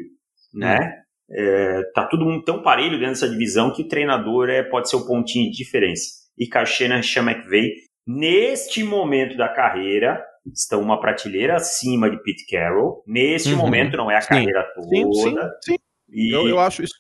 né? 0.54 0.76
Hum. 0.76 1.02
É, 1.34 1.84
tá 1.96 2.06
todo 2.06 2.26
mundo 2.26 2.44
tão 2.44 2.62
parelho 2.62 3.00
dentro 3.00 3.14
dessa 3.14 3.30
divisão 3.30 3.72
que 3.72 3.84
o 3.84 3.88
treinador 3.88 4.50
é, 4.50 4.62
pode 4.64 4.90
ser 4.90 4.98
o 4.98 5.08
pontinho 5.08 5.50
de 5.50 5.56
diferença. 5.56 6.12
E 6.38 6.46
Kashena 6.46 7.02
Sean 7.02 7.24
McVay, 7.24 7.72
neste 8.06 8.84
momento 8.84 9.38
da 9.38 9.48
carreira, 9.48 10.22
estão 10.46 10.82
uma 10.82 11.00
prateleira 11.00 11.56
acima 11.56 12.10
de 12.10 12.22
Pete 12.24 12.46
Carroll. 12.50 13.04
Neste 13.06 13.54
uhum. 13.54 13.58
momento, 13.58 13.98
não 13.98 14.10
é 14.10 14.18
a 14.18 14.22
sim. 14.22 14.30
carreira 14.30 14.64
toda. 14.74 14.88
Sim, 14.88 15.14
sim, 15.14 15.36
sim. 15.66 15.76
E, 16.10 16.36
eu, 16.36 16.48
eu 16.48 16.60
acho 16.60 16.84
isso. 16.84 16.96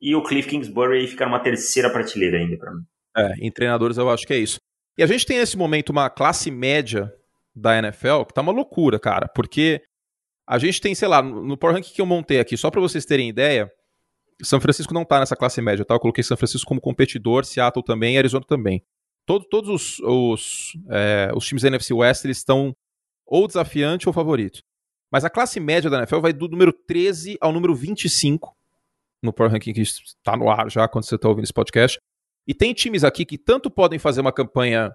E 0.00 0.14
o 0.14 0.22
Cliff 0.22 0.48
Kingsbury 0.48 1.06
fica 1.06 1.24
numa 1.24 1.40
terceira 1.40 1.90
prateleira 1.90 2.38
ainda 2.38 2.56
para 2.58 2.72
mim. 2.72 2.82
É, 3.16 3.46
em 3.46 3.50
treinadores 3.50 3.96
eu 3.96 4.10
acho 4.10 4.26
que 4.26 4.34
é 4.34 4.38
isso. 4.38 4.58
E 4.98 5.02
a 5.02 5.06
gente 5.06 5.24
tem 5.26 5.38
nesse 5.38 5.56
momento 5.56 5.90
uma 5.90 6.10
classe 6.10 6.50
média 6.50 7.10
da 7.54 7.78
NFL 7.78 8.24
que 8.26 8.34
tá 8.34 8.42
uma 8.42 8.52
loucura, 8.52 8.98
cara, 8.98 9.28
porque 9.28 9.80
a 10.46 10.58
gente 10.58 10.80
tem, 10.80 10.94
sei 10.94 11.08
lá, 11.08 11.22
no 11.22 11.56
Power 11.56 11.76
Rank 11.76 11.86
que 11.86 12.00
eu 12.00 12.06
montei 12.06 12.38
aqui, 12.38 12.56
só 12.56 12.70
para 12.70 12.80
vocês 12.80 13.04
terem 13.04 13.28
ideia, 13.28 13.70
São 14.42 14.60
Francisco 14.60 14.92
não 14.92 15.04
tá 15.04 15.20
nessa 15.20 15.36
classe 15.36 15.60
média, 15.62 15.84
tá? 15.84 15.94
Eu 15.94 16.00
coloquei 16.00 16.22
São 16.22 16.36
Francisco 16.36 16.68
como 16.68 16.80
competidor, 16.80 17.44
Seattle 17.44 17.84
também, 17.84 18.18
Arizona 18.18 18.44
também. 18.46 18.82
Todo, 19.26 19.44
todos 19.46 19.70
os, 19.70 20.00
os, 20.00 20.72
é, 20.90 21.30
os 21.34 21.46
times 21.46 21.62
da 21.62 21.68
NFC 21.68 21.94
West 21.94 22.24
eles 22.24 22.38
estão 22.38 22.74
ou 23.26 23.46
desafiante 23.46 24.08
ou 24.08 24.12
favorito. 24.12 24.60
Mas 25.10 25.24
a 25.24 25.30
classe 25.30 25.60
média 25.60 25.88
da 25.88 25.98
NFL 25.98 26.20
vai 26.20 26.32
do 26.32 26.48
número 26.48 26.72
13 26.72 27.38
ao 27.40 27.52
número 27.52 27.74
25 27.74 28.54
no 29.22 29.32
Power 29.32 29.52
Ranking 29.52 29.72
que 29.72 29.80
está 29.80 30.36
no 30.36 30.50
ar 30.50 30.70
já 30.70 30.86
quando 30.86 31.04
você 31.04 31.14
está 31.14 31.28
ouvindo 31.28 31.44
esse 31.44 31.52
podcast. 31.52 31.98
E 32.46 32.52
tem 32.52 32.74
times 32.74 33.04
aqui 33.04 33.24
que 33.24 33.38
tanto 33.38 33.70
podem 33.70 33.98
fazer 33.98 34.20
uma 34.20 34.32
campanha 34.32 34.94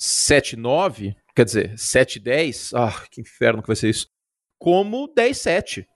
7-9, 0.00 1.14
quer 1.34 1.44
dizer, 1.44 1.74
7-10, 1.74 2.72
ah, 2.74 3.06
que 3.10 3.20
inferno 3.20 3.62
que 3.62 3.68
vai 3.68 3.76
ser 3.76 3.88
isso, 3.88 4.08
como 4.58 5.08
10-7. 5.14 5.86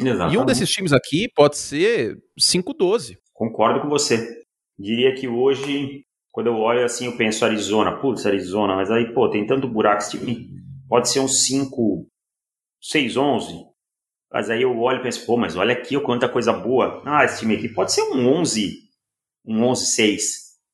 E 0.00 0.38
um 0.38 0.44
desses 0.44 0.70
times 0.70 0.92
aqui 0.92 1.28
pode 1.34 1.56
ser 1.56 2.16
5-12. 2.38 3.18
Concordo 3.32 3.80
com 3.80 3.88
você. 3.88 4.42
Diria 4.78 5.14
que 5.14 5.28
hoje 5.28 6.04
quando 6.38 6.46
eu 6.46 6.54
olho 6.54 6.84
assim, 6.84 7.06
eu 7.06 7.16
penso 7.16 7.44
Arizona, 7.44 7.96
putz, 7.96 8.24
Arizona, 8.24 8.76
mas 8.76 8.92
aí, 8.92 9.12
pô, 9.12 9.28
tem 9.28 9.44
tanto 9.44 9.66
buraco, 9.66 10.02
esse 10.02 10.16
time 10.16 10.48
pode 10.88 11.10
ser 11.10 11.18
um 11.18 11.26
5, 11.26 12.08
6, 12.80 13.16
11. 13.16 13.54
Mas 14.32 14.48
aí 14.48 14.62
eu 14.62 14.78
olho 14.78 15.00
e 15.00 15.02
penso, 15.02 15.26
pô, 15.26 15.36
mas 15.36 15.56
olha 15.56 15.72
aqui 15.72 16.00
quanta 16.00 16.28
coisa 16.28 16.52
boa. 16.52 17.02
Ah, 17.04 17.24
esse 17.24 17.40
time 17.40 17.56
aqui 17.56 17.68
pode 17.68 17.92
ser 17.92 18.02
um 18.02 18.28
11, 18.38 18.70
um 19.44 19.64
11, 19.64 19.86
6, 19.86 20.22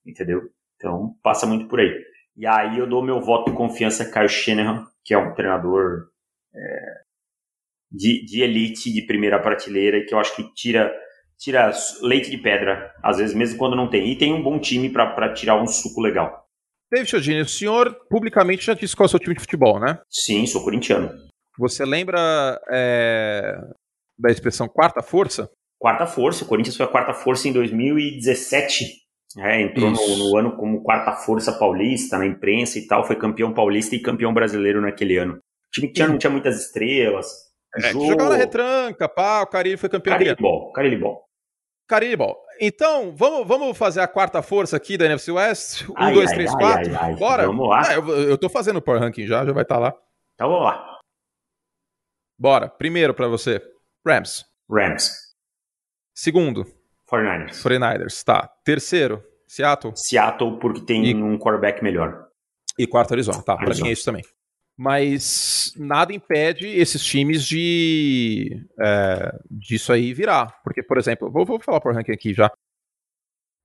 entendeu? 0.04 0.42
Então, 0.76 1.16
passa 1.22 1.46
muito 1.46 1.66
por 1.66 1.80
aí. 1.80 1.98
E 2.36 2.46
aí 2.46 2.78
eu 2.78 2.86
dou 2.86 3.02
meu 3.02 3.22
voto 3.22 3.50
de 3.50 3.56
confiança 3.56 4.02
a 4.02 4.12
Kyle 4.12 4.28
Shanahan, 4.28 4.86
que 5.02 5.14
é 5.14 5.18
um 5.18 5.32
treinador 5.32 6.10
é, 6.54 7.00
de, 7.90 8.22
de 8.26 8.42
elite, 8.42 8.92
de 8.92 9.00
primeira 9.06 9.40
prateleira, 9.40 10.04
que 10.04 10.12
eu 10.12 10.18
acho 10.18 10.36
que 10.36 10.52
tira 10.52 10.94
tira 11.38 11.70
leite 12.02 12.30
de 12.30 12.38
pedra, 12.38 12.92
às 13.02 13.18
vezes 13.18 13.34
mesmo 13.34 13.58
quando 13.58 13.76
não 13.76 13.88
tem. 13.88 14.10
E 14.10 14.16
tem 14.16 14.32
um 14.32 14.42
bom 14.42 14.58
time 14.58 14.88
para 14.88 15.32
tirar 15.32 15.60
um 15.60 15.66
suco 15.66 16.00
legal. 16.00 16.44
David 16.90 17.10
Chodini, 17.10 17.40
o 17.40 17.48
senhor 17.48 17.96
publicamente 18.08 18.64
já 18.64 18.74
disse 18.74 18.94
qual 18.94 19.06
é 19.06 19.08
o 19.08 19.10
seu 19.10 19.18
time 19.18 19.34
de 19.34 19.40
futebol, 19.40 19.80
né? 19.80 19.98
Sim, 20.08 20.46
sou 20.46 20.62
corintiano. 20.62 21.10
Você 21.58 21.84
lembra 21.84 22.60
é, 22.70 23.56
da 24.18 24.30
expressão 24.30 24.68
quarta 24.68 25.02
força? 25.02 25.50
Quarta 25.78 26.06
força, 26.06 26.44
o 26.44 26.46
Corinthians 26.46 26.76
foi 26.76 26.86
a 26.86 26.88
quarta 26.88 27.12
força 27.12 27.48
em 27.48 27.52
2017. 27.52 29.04
É, 29.36 29.62
entrou 29.62 29.90
no, 29.90 30.16
no, 30.16 30.38
ano 30.38 30.56
como 30.56 30.82
quarta 30.82 31.12
força 31.12 31.52
paulista 31.52 32.16
na 32.16 32.26
imprensa 32.26 32.78
e 32.78 32.86
tal, 32.86 33.04
foi 33.04 33.16
campeão 33.16 33.52
paulista 33.52 33.96
e 33.96 34.00
campeão 34.00 34.32
brasileiro 34.32 34.80
naquele 34.80 35.16
ano. 35.16 35.34
O 35.34 35.70
time 35.72 35.88
que 35.88 35.94
tinha, 35.94 36.06
não 36.06 36.18
tinha 36.18 36.30
muitas 36.30 36.60
estrelas, 36.66 37.26
é, 37.76 37.92
jogava 37.92 38.30
na 38.30 38.36
retranca, 38.36 39.08
pá, 39.08 39.42
o 39.42 39.46
Carilli 39.46 39.76
foi 39.76 39.88
campeão. 39.88 40.16
Bom. 40.38 41.24
Carilli 41.86 42.16
bom. 42.16 42.36
Então, 42.60 43.14
vamos, 43.14 43.46
vamos 43.46 43.76
fazer 43.76 44.00
a 44.00 44.08
quarta 44.08 44.40
força 44.42 44.76
aqui 44.76 44.96
da 44.96 45.04
NFC 45.04 45.32
West? 45.32 45.88
Um, 45.88 45.94
ai, 45.96 46.14
dois, 46.14 46.30
ai, 46.30 46.34
três, 46.34 46.50
ai, 46.54 46.58
quatro. 46.58 47.16
Bora? 47.16 47.46
Vamos 47.46 47.68
lá. 47.68 47.82
Ah, 47.88 47.94
eu, 47.94 48.08
eu 48.08 48.38
tô 48.38 48.48
fazendo 48.48 48.76
o 48.76 48.82
Power 48.82 49.00
Ranking 49.00 49.26
já, 49.26 49.44
já 49.44 49.52
vai 49.52 49.62
estar 49.62 49.74
tá 49.74 49.80
lá. 49.80 49.94
Então 50.34 50.48
vamos 50.48 50.64
lá. 50.64 51.00
Bora. 52.38 52.68
Primeiro 52.68 53.12
para 53.12 53.28
você, 53.28 53.60
Rams. 54.06 54.44
Rams. 54.70 55.34
Segundo. 56.14 56.64
49ers. 57.10 57.62
49ers, 57.62 58.24
tá. 58.24 58.48
Terceiro, 58.64 59.22
Seattle. 59.46 59.92
Seattle, 59.96 60.58
porque 60.58 60.80
tem 60.80 61.04
e... 61.06 61.14
um 61.14 61.38
quarterback 61.38 61.82
melhor. 61.82 62.28
E 62.78 62.86
quarto, 62.86 63.12
Arizona. 63.12 63.42
Tá, 63.42 63.54
Arizona. 63.54 63.74
pra 63.74 63.84
mim 63.84 63.88
é 63.90 63.92
isso 63.92 64.04
também 64.04 64.24
mas 64.76 65.72
nada 65.76 66.12
impede 66.12 66.66
esses 66.66 67.04
times 67.04 67.44
de 67.44 68.66
é, 68.80 69.38
disso 69.50 69.92
aí 69.92 70.12
virar. 70.12 70.60
Porque, 70.62 70.82
por 70.82 70.98
exemplo, 70.98 71.30
vou, 71.30 71.44
vou 71.44 71.60
falar 71.60 71.78
o 71.78 71.80
Power 71.80 71.96
Ranking 71.96 72.12
aqui 72.12 72.34
já. 72.34 72.50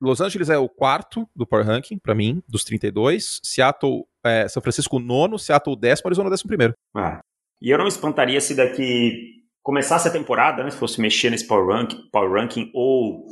Los 0.01 0.22
Angeles 0.22 0.49
é 0.49 0.57
o 0.57 0.70
quarto 0.70 1.28
do 1.36 1.45
Power 1.45 1.66
Ranking, 1.66 1.97
para 1.97 2.16
mim, 2.16 2.41
dos 2.47 2.64
32. 2.64 3.41
Seattle, 3.43 4.05
é, 4.24 4.47
São 4.47 4.62
Francisco, 4.62 4.99
nono. 4.99 5.38
Seattle, 5.38 5.76
décimo. 5.76 6.07
Arizona, 6.07 6.30
décimo 6.30 6.47
primeiro. 6.47 6.74
Ah. 6.95 7.20
E 7.62 7.70
eu 7.70 7.78
não 7.78 7.88
espantaria 7.88 8.39
se 8.39 8.55
daqui 8.55 9.43
começasse 9.62 10.07
a 10.07 10.12
temporada, 10.12 10.64
né, 10.64 10.72
se 10.72 10.78
fosse 10.78 11.01
mexer 11.01 11.30
nesse 11.30 11.45
Power 11.45 11.68
Ranking, 11.68 12.10
power 12.12 12.32
ranking 12.32 12.72
ou 12.74 13.26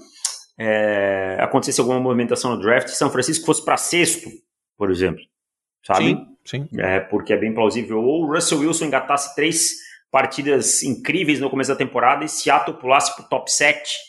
é, 0.59 1.37
acontecesse 1.39 1.79
alguma 1.79 1.99
movimentação 1.99 2.51
no 2.51 2.61
draft, 2.61 2.89
São 2.89 3.09
Francisco 3.09 3.45
fosse 3.45 3.63
para 3.63 3.77
sexto, 3.77 4.29
por 4.77 4.91
exemplo 4.91 5.23
sabe? 5.87 6.05
Sim, 6.05 6.36
sim. 6.47 6.67
É, 6.77 6.99
porque 6.99 7.33
é 7.33 7.37
bem 7.37 7.53
plausível. 7.53 7.99
Ou 7.99 8.23
o 8.23 8.33
Russell 8.33 8.59
Wilson 8.59 8.85
engatasse 8.85 9.35
três 9.35 9.75
partidas 10.11 10.83
incríveis 10.83 11.39
no 11.39 11.49
começo 11.49 11.69
da 11.69 11.75
temporada 11.75 12.23
e 12.23 12.29
Seattle 12.29 12.77
pulasse 12.77 13.15
pro 13.15 13.27
top 13.29 13.51
7. 13.51 14.07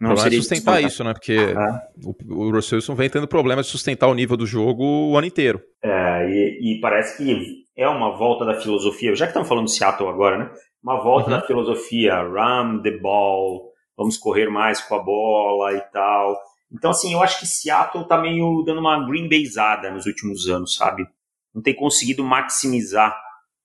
Não 0.00 0.16
seria 0.16 0.40
sustentar 0.40 0.82
isso, 0.82 1.04
né? 1.04 1.12
Porque 1.12 1.36
ah, 1.56 1.80
o, 2.04 2.46
o, 2.46 2.50
Russell 2.50 2.76
Wilson 2.76 2.94
vem 2.96 3.08
tendo 3.08 3.28
problemas 3.28 3.66
de 3.66 3.72
sustentar 3.72 4.08
o 4.08 4.14
nível 4.14 4.36
do 4.36 4.44
jogo 4.44 4.82
o 4.84 5.16
ano 5.16 5.28
inteiro. 5.28 5.62
É, 5.80 6.28
e, 6.28 6.76
e, 6.76 6.80
parece 6.80 7.16
que 7.16 7.64
é 7.76 7.88
uma 7.88 8.16
volta 8.16 8.44
da 8.44 8.60
filosofia, 8.60 9.14
já 9.14 9.26
que 9.26 9.30
estamos 9.30 9.48
falando 9.48 9.66
de 9.66 9.76
Seattle 9.76 10.08
agora, 10.08 10.38
né? 10.38 10.50
Uma 10.82 11.00
volta 11.00 11.30
uhum. 11.30 11.36
da 11.36 11.46
filosofia, 11.46 12.20
run 12.20 12.82
the 12.82 12.98
ball, 12.98 13.70
vamos 13.96 14.18
correr 14.18 14.50
mais 14.50 14.80
com 14.80 14.96
a 14.96 15.02
bola 15.02 15.72
e 15.72 15.80
tal. 15.92 16.36
Então, 16.72 16.90
assim, 16.90 17.12
eu 17.12 17.22
acho 17.22 17.38
que 17.38 17.46
Seattle 17.46 18.08
tá 18.08 18.18
meio 18.18 18.64
dando 18.66 18.80
uma 18.80 19.06
green 19.06 19.28
baseada 19.28 19.88
nos 19.90 20.06
últimos 20.06 20.48
anos, 20.48 20.74
sabe? 20.74 21.06
Não 21.54 21.62
tem 21.62 21.74
conseguido 21.74 22.24
maximizar 22.24 23.14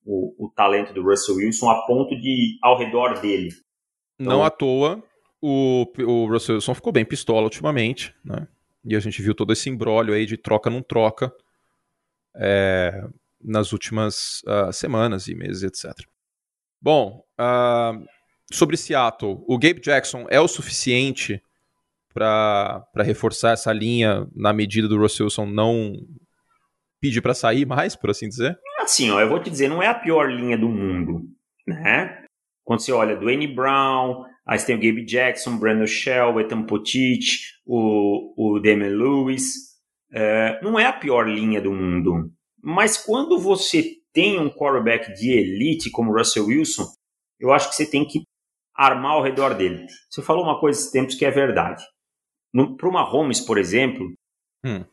o, 0.05 0.45
o 0.45 0.49
talento 0.49 0.93
do 0.93 1.03
Russell 1.03 1.35
Wilson 1.35 1.69
a 1.69 1.85
ponto 1.85 2.15
de 2.19 2.57
ao 2.61 2.77
redor 2.77 3.19
dele. 3.19 3.49
Então, 4.19 4.37
Não 4.37 4.43
à 4.43 4.49
toa, 4.49 5.03
o, 5.41 5.85
o 5.99 6.27
Russell 6.27 6.55
Wilson 6.55 6.73
ficou 6.73 6.91
bem 6.93 7.05
pistola 7.05 7.43
ultimamente, 7.43 8.13
né? 8.23 8.47
E 8.83 8.95
a 8.95 8.99
gente 8.99 9.21
viu 9.21 9.35
todo 9.35 9.51
esse 9.51 9.69
embrólio 9.69 10.13
aí 10.13 10.25
de 10.25 10.37
troca 10.37 10.69
não 10.69 10.81
troca 10.81 11.33
é, 12.35 13.03
nas 13.43 13.73
últimas 13.73 14.41
uh, 14.43 14.71
semanas 14.71 15.27
e 15.27 15.35
meses, 15.35 15.63
etc. 15.63 15.93
Bom, 16.81 17.21
uh, 17.39 18.05
sobre 18.51 18.77
Seattle, 18.77 19.43
o 19.45 19.57
Gabe 19.57 19.81
Jackson 19.81 20.25
é 20.29 20.39
o 20.39 20.47
suficiente 20.47 21.41
para 22.13 22.87
reforçar 22.97 23.51
essa 23.51 23.71
linha 23.73 24.27
na 24.33 24.53
medida 24.53 24.87
do 24.87 24.97
Russell 24.97 25.25
Wilson 25.25 25.45
não 25.45 25.93
pedir 27.01 27.21
para 27.21 27.33
sair 27.33 27.65
mais, 27.65 27.95
por 27.95 28.09
assim 28.09 28.27
dizer? 28.27 28.57
Assim, 28.79 29.11
ó, 29.11 29.19
eu 29.19 29.29
vou 29.29 29.41
te 29.41 29.49
dizer, 29.49 29.67
não 29.67 29.81
é 29.81 29.87
a 29.87 29.93
pior 29.93 30.31
linha 30.31 30.57
do 30.57 30.69
mundo, 30.69 31.21
né? 31.67 32.23
Quando 32.63 32.81
você 32.81 32.91
olha 32.91 33.15
do 33.15 33.29
N. 33.29 33.47
Brown, 33.47 34.25
aí 34.45 34.59
você 34.59 34.65
tem 34.65 34.75
o 34.75 34.79
Gabe 34.79 35.05
Jackson, 35.05 35.57
Brandon 35.57 35.87
Shell, 35.87 36.33
o 36.33 36.39
Ethan 36.39 36.63
Potich, 36.63 37.53
o, 37.65 38.33
o 38.35 38.59
Damian 38.59 38.89
Lewis, 38.89 39.43
é, 40.11 40.59
não 40.61 40.79
é 40.79 40.85
a 40.85 40.93
pior 40.93 41.27
linha 41.27 41.61
do 41.61 41.71
mundo. 41.71 42.31
Mas 42.61 42.97
quando 42.97 43.39
você 43.39 43.97
tem 44.13 44.39
um 44.39 44.49
quarterback 44.49 45.13
de 45.13 45.31
elite 45.31 45.91
como 45.91 46.11
Russell 46.11 46.47
Wilson, 46.47 46.85
eu 47.39 47.53
acho 47.53 47.69
que 47.69 47.75
você 47.75 47.89
tem 47.89 48.05
que 48.05 48.23
armar 48.75 49.13
ao 49.13 49.23
redor 49.23 49.53
dele. 49.55 49.85
Você 50.09 50.21
falou 50.21 50.43
uma 50.43 50.59
coisa 50.59 50.79
esses 50.79 50.91
tempos 50.91 51.15
que 51.15 51.25
é 51.25 51.31
verdade. 51.31 51.83
Para 52.77 52.89
uma 52.89 53.03
Holmes, 53.03 53.41
por 53.41 53.57
exemplo, 53.57 54.11
hum. 54.65 54.83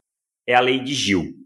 é 0.47 0.55
a 0.55 0.61
lei 0.61 0.81
de 0.81 0.95
Gil. 0.95 1.44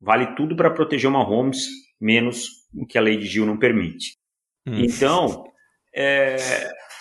Vale 0.00 0.34
tudo 0.34 0.56
para 0.56 0.70
proteger 0.70 1.08
uma 1.08 1.22
Holmes, 1.22 1.66
menos 2.00 2.48
o 2.74 2.86
que 2.86 2.96
a 2.96 3.00
lei 3.00 3.16
de 3.16 3.26
Gil 3.26 3.44
não 3.44 3.58
permite. 3.58 4.16
Hum. 4.66 4.78
Então, 4.78 5.44
é, 5.94 6.36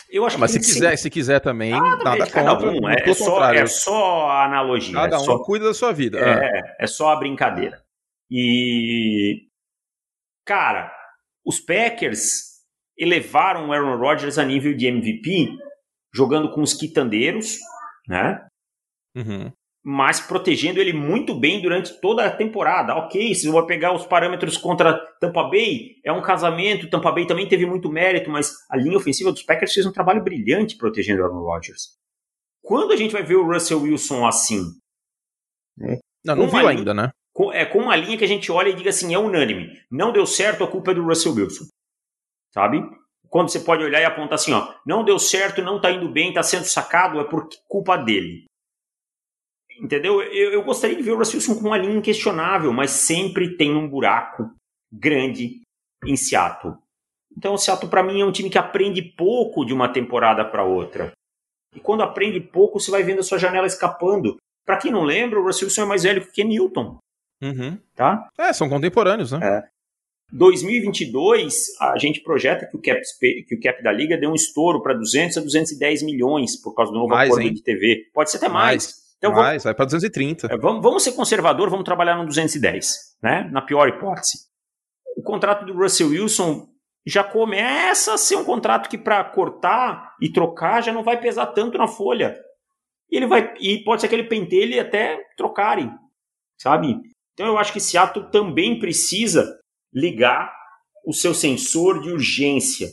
eu 0.09 0.25
acho 0.25 0.37
ah, 0.37 0.39
mas 0.39 0.51
que. 0.51 0.57
Mas 0.57 0.67
se 0.67 0.73
quiser, 0.73 0.97
se 0.97 1.09
quiser 1.09 1.39
também, 1.39 1.73
ah, 1.73 1.95
nada 2.03 2.27
cada 2.27 2.55
contra, 2.55 2.71
um. 2.71 2.89
É, 2.89 2.95
é, 3.03 3.13
só, 3.13 3.53
é 3.53 3.65
só 3.67 4.27
a 4.27 4.45
analogia. 4.45 4.95
Cada 4.95 5.15
é 5.17 5.19
um 5.19 5.23
só, 5.23 5.43
cuida 5.43 5.65
da 5.65 5.73
sua 5.73 5.93
vida. 5.93 6.19
É, 6.19 6.77
é 6.79 6.87
só 6.87 7.09
a 7.09 7.15
brincadeira. 7.15 7.81
E. 8.29 9.47
Cara, 10.45 10.91
os 11.45 11.59
Packers 11.59 12.49
elevaram 12.97 13.69
o 13.69 13.73
Aaron 13.73 13.97
Rodgers 13.97 14.39
a 14.39 14.43
nível 14.43 14.75
de 14.75 14.87
MVP 14.87 15.55
jogando 16.13 16.51
com 16.51 16.61
os 16.61 16.73
quitandeiros, 16.73 17.59
né? 18.07 18.45
uhum. 19.15 19.51
Mas 19.83 20.19
protegendo 20.19 20.79
ele 20.79 20.93
muito 20.93 21.33
bem 21.33 21.61
durante 21.61 21.99
toda 22.01 22.25
a 22.25 22.35
temporada. 22.35 22.95
Ok, 22.95 23.33
se 23.33 23.47
eu 23.47 23.51
vou 23.51 23.65
pegar 23.65 23.93
os 23.93 24.05
parâmetros 24.05 24.57
contra 24.57 24.93
Tampa 25.19 25.43
Bay, 25.43 25.95
é 26.03 26.11
um 26.11 26.21
casamento, 26.21 26.89
Tampa 26.89 27.11
Bay 27.11 27.25
também 27.25 27.47
teve 27.47 27.65
muito 27.65 27.89
mérito, 27.89 28.29
mas 28.29 28.53
a 28.69 28.77
linha 28.77 28.97
ofensiva 28.97 29.31
dos 29.31 29.43
Packers 29.43 29.73
fez 29.73 29.85
um 29.85 29.91
trabalho 29.91 30.23
brilhante 30.23 30.77
protegendo 30.77 31.21
o 31.21 31.25
Aaron 31.25 31.43
Rodgers. 31.43 31.97
Quando 32.61 32.91
a 32.91 32.95
gente 32.95 33.11
vai 33.11 33.23
ver 33.23 33.35
o 33.35 33.45
Russell 33.45 33.81
Wilson 33.81 34.27
assim? 34.27 34.63
Não, 36.25 36.35
não 36.35 36.49
viu 36.49 36.67
ainda, 36.67 36.93
né? 36.93 37.11
é 37.53 37.65
com 37.65 37.79
uma 37.79 37.95
linha 37.95 38.17
que 38.17 38.25
a 38.25 38.27
gente 38.27 38.51
olha 38.51 38.69
e 38.69 38.75
diga 38.75 38.89
assim, 38.89 39.13
é 39.13 39.17
unânime. 39.17 39.71
Não 39.89 40.11
deu 40.11 40.25
certo, 40.25 40.63
a 40.63 40.67
culpa 40.67 40.91
é 40.91 40.93
do 40.93 41.05
Russell 41.05 41.33
Wilson. 41.33 41.65
Sabe? 42.53 42.81
Quando 43.29 43.49
você 43.49 43.59
pode 43.59 43.83
olhar 43.83 44.01
e 44.01 44.05
apontar 44.05 44.33
assim, 44.33 44.51
ó, 44.51 44.73
não 44.85 45.05
deu 45.05 45.17
certo, 45.17 45.61
não 45.61 45.79
tá 45.79 45.89
indo 45.89 46.11
bem, 46.11 46.33
tá 46.33 46.43
sendo 46.43 46.65
sacado, 46.65 47.19
é 47.19 47.23
por 47.23 47.47
culpa 47.67 47.95
dele. 47.95 48.48
Entendeu? 49.79 50.21
Eu, 50.21 50.51
eu 50.51 50.63
gostaria 50.63 50.95
de 50.95 51.03
ver 51.03 51.11
o 51.11 51.17
Russell 51.17 51.37
Wilson 51.39 51.55
com 51.55 51.67
uma 51.67 51.77
linha 51.77 51.97
inquestionável, 51.97 52.73
mas 52.73 52.91
sempre 52.91 53.55
tem 53.55 53.75
um 53.75 53.87
buraco 53.87 54.51
grande 54.91 55.61
em 56.05 56.15
Seattle. 56.15 56.75
Então 57.37 57.53
o 57.53 57.57
Seattle 57.57 57.89
para 57.89 58.03
mim 58.03 58.19
é 58.21 58.25
um 58.25 58.31
time 58.31 58.49
que 58.49 58.57
aprende 58.57 59.01
pouco 59.01 59.63
de 59.63 59.73
uma 59.73 59.87
temporada 59.87 60.43
para 60.43 60.63
outra. 60.63 61.11
E 61.75 61.79
quando 61.79 62.03
aprende 62.03 62.39
pouco, 62.39 62.79
você 62.79 62.91
vai 62.91 63.03
vendo 63.03 63.19
a 63.19 63.23
sua 63.23 63.37
janela 63.37 63.67
escapando. 63.67 64.37
Para 64.65 64.77
quem 64.77 64.91
não 64.91 65.03
lembra, 65.03 65.39
o 65.39 65.43
Russell 65.43 65.67
Wilson 65.67 65.83
é 65.83 65.85
mais 65.85 66.03
velho 66.03 66.29
que 66.31 66.43
Newton. 66.43 66.97
Uhum. 67.41 67.77
Tá? 67.95 68.27
É, 68.37 68.51
são 68.51 68.67
contemporâneos, 68.67 69.31
né? 69.31 69.39
É. 69.41 69.79
2022, 70.31 71.79
a 71.79 71.97
gente 71.97 72.21
projeta 72.21 72.67
que 72.67 72.77
o 72.77 72.81
cap, 72.81 73.01
que 73.47 73.55
o 73.55 73.59
cap 73.59 73.81
da 73.81 73.91
liga 73.91 74.17
deu 74.17 74.29
um 74.29 74.35
estouro 74.35 74.81
para 74.81 74.93
200 74.93 75.37
a 75.37 75.41
210 75.41 76.03
milhões 76.03 76.55
por 76.61 76.75
causa 76.75 76.91
do 76.91 76.99
novo 76.99 77.09
mais, 77.09 77.29
acordo 77.29 77.47
hein? 77.47 77.53
de 77.53 77.63
TV. 77.63 78.09
Pode 78.13 78.29
ser 78.29 78.37
até 78.37 78.47
mais. 78.47 78.85
mais. 78.85 79.08
Então, 79.19 79.33
mais, 79.33 79.49
vamos, 79.49 79.63
vai 79.65 79.75
para 79.75 79.85
230. 79.85 80.47
É, 80.47 80.57
vamos, 80.57 80.81
vamos 80.81 81.03
ser 81.03 81.11
conservador, 81.11 81.69
vamos 81.69 81.85
trabalhar 81.85 82.15
no 82.15 82.25
210, 82.25 83.17
né? 83.21 83.49
Na 83.51 83.61
pior 83.61 83.87
hipótese. 83.87 84.47
O 85.15 85.21
contrato 85.21 85.65
do 85.65 85.73
Russell 85.73 86.09
Wilson 86.09 86.67
já 87.05 87.23
começa 87.23 88.13
a 88.13 88.17
ser 88.17 88.37
um 88.37 88.45
contrato 88.45 88.89
que 88.89 88.97
para 88.97 89.23
cortar 89.23 90.15
e 90.21 90.31
trocar 90.31 90.81
já 90.81 90.93
não 90.93 91.03
vai 91.03 91.19
pesar 91.19 91.47
tanto 91.47 91.77
na 91.77 91.87
folha. 91.87 92.39
E 93.11 93.17
ele 93.17 93.27
vai 93.27 93.53
e 93.59 93.83
pode 93.83 94.01
ser 94.01 94.07
que 94.07 94.15
ele 94.15 94.29
pentelhe 94.29 94.79
até 94.79 95.17
trocarem, 95.35 95.91
sabe? 96.57 96.95
Então 97.33 97.47
eu 97.47 97.57
acho 97.57 97.73
que 97.73 97.79
esse 97.79 97.97
ato 97.97 98.29
também 98.29 98.79
precisa 98.79 99.59
ligar 99.93 100.53
o 101.05 101.13
seu 101.13 101.33
sensor 101.33 102.01
de 102.01 102.11
urgência. 102.11 102.87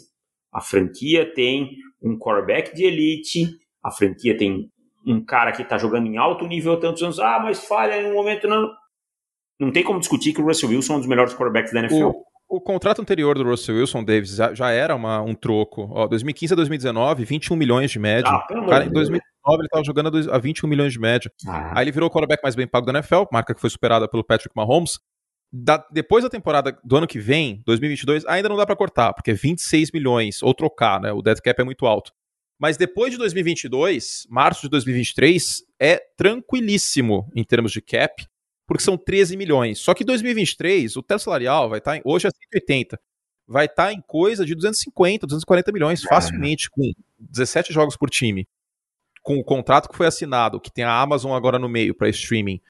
A 0.52 0.60
franquia 0.60 1.32
tem 1.34 1.70
um 2.02 2.18
quarterback 2.18 2.74
de 2.74 2.84
elite, 2.84 3.46
a 3.82 3.90
franquia 3.90 4.36
tem 4.36 4.70
um 5.06 5.24
cara 5.24 5.52
que 5.52 5.62
está 5.62 5.78
jogando 5.78 6.06
em 6.06 6.16
alto 6.16 6.46
nível 6.46 6.72
há 6.72 6.80
tantos 6.80 7.02
anos. 7.02 7.20
Ah, 7.20 7.38
mas 7.38 7.64
falha 7.64 8.00
em 8.00 8.10
um 8.10 8.14
momento 8.14 8.48
não. 8.48 8.70
Não 9.58 9.72
tem 9.72 9.82
como 9.82 10.00
discutir 10.00 10.34
que 10.34 10.40
o 10.42 10.44
Russell 10.44 10.68
Wilson 10.68 10.94
é 10.94 10.96
um 10.96 10.98
dos 10.98 11.08
melhores 11.08 11.32
quarterbacks 11.32 11.72
da 11.72 11.80
NFL. 11.80 12.08
O, 12.08 12.24
o 12.56 12.60
contrato 12.60 13.00
anterior 13.00 13.38
do 13.38 13.44
Russell 13.44 13.76
Wilson, 13.76 14.04
Davis, 14.04 14.36
já, 14.36 14.52
já 14.52 14.70
era 14.70 14.94
uma, 14.94 15.22
um 15.22 15.34
troco. 15.34 15.88
Ó, 15.90 16.06
2015 16.06 16.52
a 16.52 16.56
2019, 16.56 17.24
21 17.24 17.56
milhões 17.56 17.90
de 17.90 17.98
média. 17.98 18.30
Ah, 18.30 18.46
o 18.50 18.66
cara, 18.66 18.84
em 18.84 18.90
2009 18.90 19.22
ele 19.54 19.64
estava 19.64 19.84
jogando 19.84 20.30
a 20.30 20.38
21 20.38 20.68
milhões 20.68 20.92
de 20.92 20.98
média. 20.98 21.30
Ah. 21.48 21.78
Aí 21.78 21.84
ele 21.84 21.92
virou 21.92 22.08
o 22.08 22.12
quarterback 22.12 22.42
mais 22.42 22.54
bem 22.54 22.66
pago 22.66 22.84
da 22.84 22.92
NFL, 22.92 23.22
marca 23.32 23.54
que 23.54 23.60
foi 23.60 23.70
superada 23.70 24.08
pelo 24.08 24.24
Patrick 24.24 24.54
Mahomes. 24.54 24.98
Da, 25.50 25.82
depois 25.90 26.22
da 26.22 26.28
temporada 26.28 26.76
do 26.84 26.96
ano 26.96 27.06
que 27.06 27.18
vem, 27.18 27.62
2022, 27.64 28.26
ainda 28.26 28.48
não 28.48 28.56
dá 28.56 28.66
para 28.66 28.76
cortar, 28.76 29.14
porque 29.14 29.30
é 29.30 29.34
26 29.34 29.90
milhões, 29.92 30.42
ou 30.42 30.52
trocar, 30.52 31.00
né? 31.00 31.12
O 31.12 31.22
dead 31.22 31.38
cap 31.40 31.58
é 31.60 31.64
muito 31.64 31.86
alto. 31.86 32.12
Mas 32.58 32.76
depois 32.76 33.10
de 33.12 33.18
2022, 33.18 34.26
março 34.30 34.62
de 34.62 34.68
2023, 34.70 35.62
é 35.78 35.98
tranquilíssimo 36.16 37.30
em 37.34 37.44
termos 37.44 37.72
de 37.72 37.82
cap 37.82 38.26
porque 38.66 38.82
são 38.82 38.98
13 38.98 39.36
milhões. 39.36 39.78
Só 39.78 39.94
que 39.94 40.02
em 40.02 40.06
2023, 40.06 40.96
o 40.96 41.02
teto 41.02 41.22
salarial 41.22 41.68
vai 41.68 41.78
estar, 41.78 41.92
tá 41.92 41.96
em, 41.96 42.02
hoje 42.04 42.26
é 42.26 42.30
180, 42.30 42.98
vai 43.46 43.66
estar 43.66 43.86
tá 43.86 43.92
em 43.92 44.00
coisa 44.00 44.44
de 44.44 44.54
250, 44.54 45.26
240 45.26 45.72
milhões 45.72 46.02
facilmente, 46.02 46.68
com 46.68 46.92
17 47.18 47.72
jogos 47.72 47.96
por 47.96 48.10
time. 48.10 48.46
Com 49.22 49.38
o 49.38 49.44
contrato 49.44 49.88
que 49.88 49.96
foi 49.96 50.06
assinado, 50.06 50.60
que 50.60 50.70
tem 50.70 50.84
a 50.84 51.00
Amazon 51.00 51.32
agora 51.32 51.58
no 51.58 51.68
meio 51.68 51.94
para 51.94 52.08
streaming, 52.08 52.60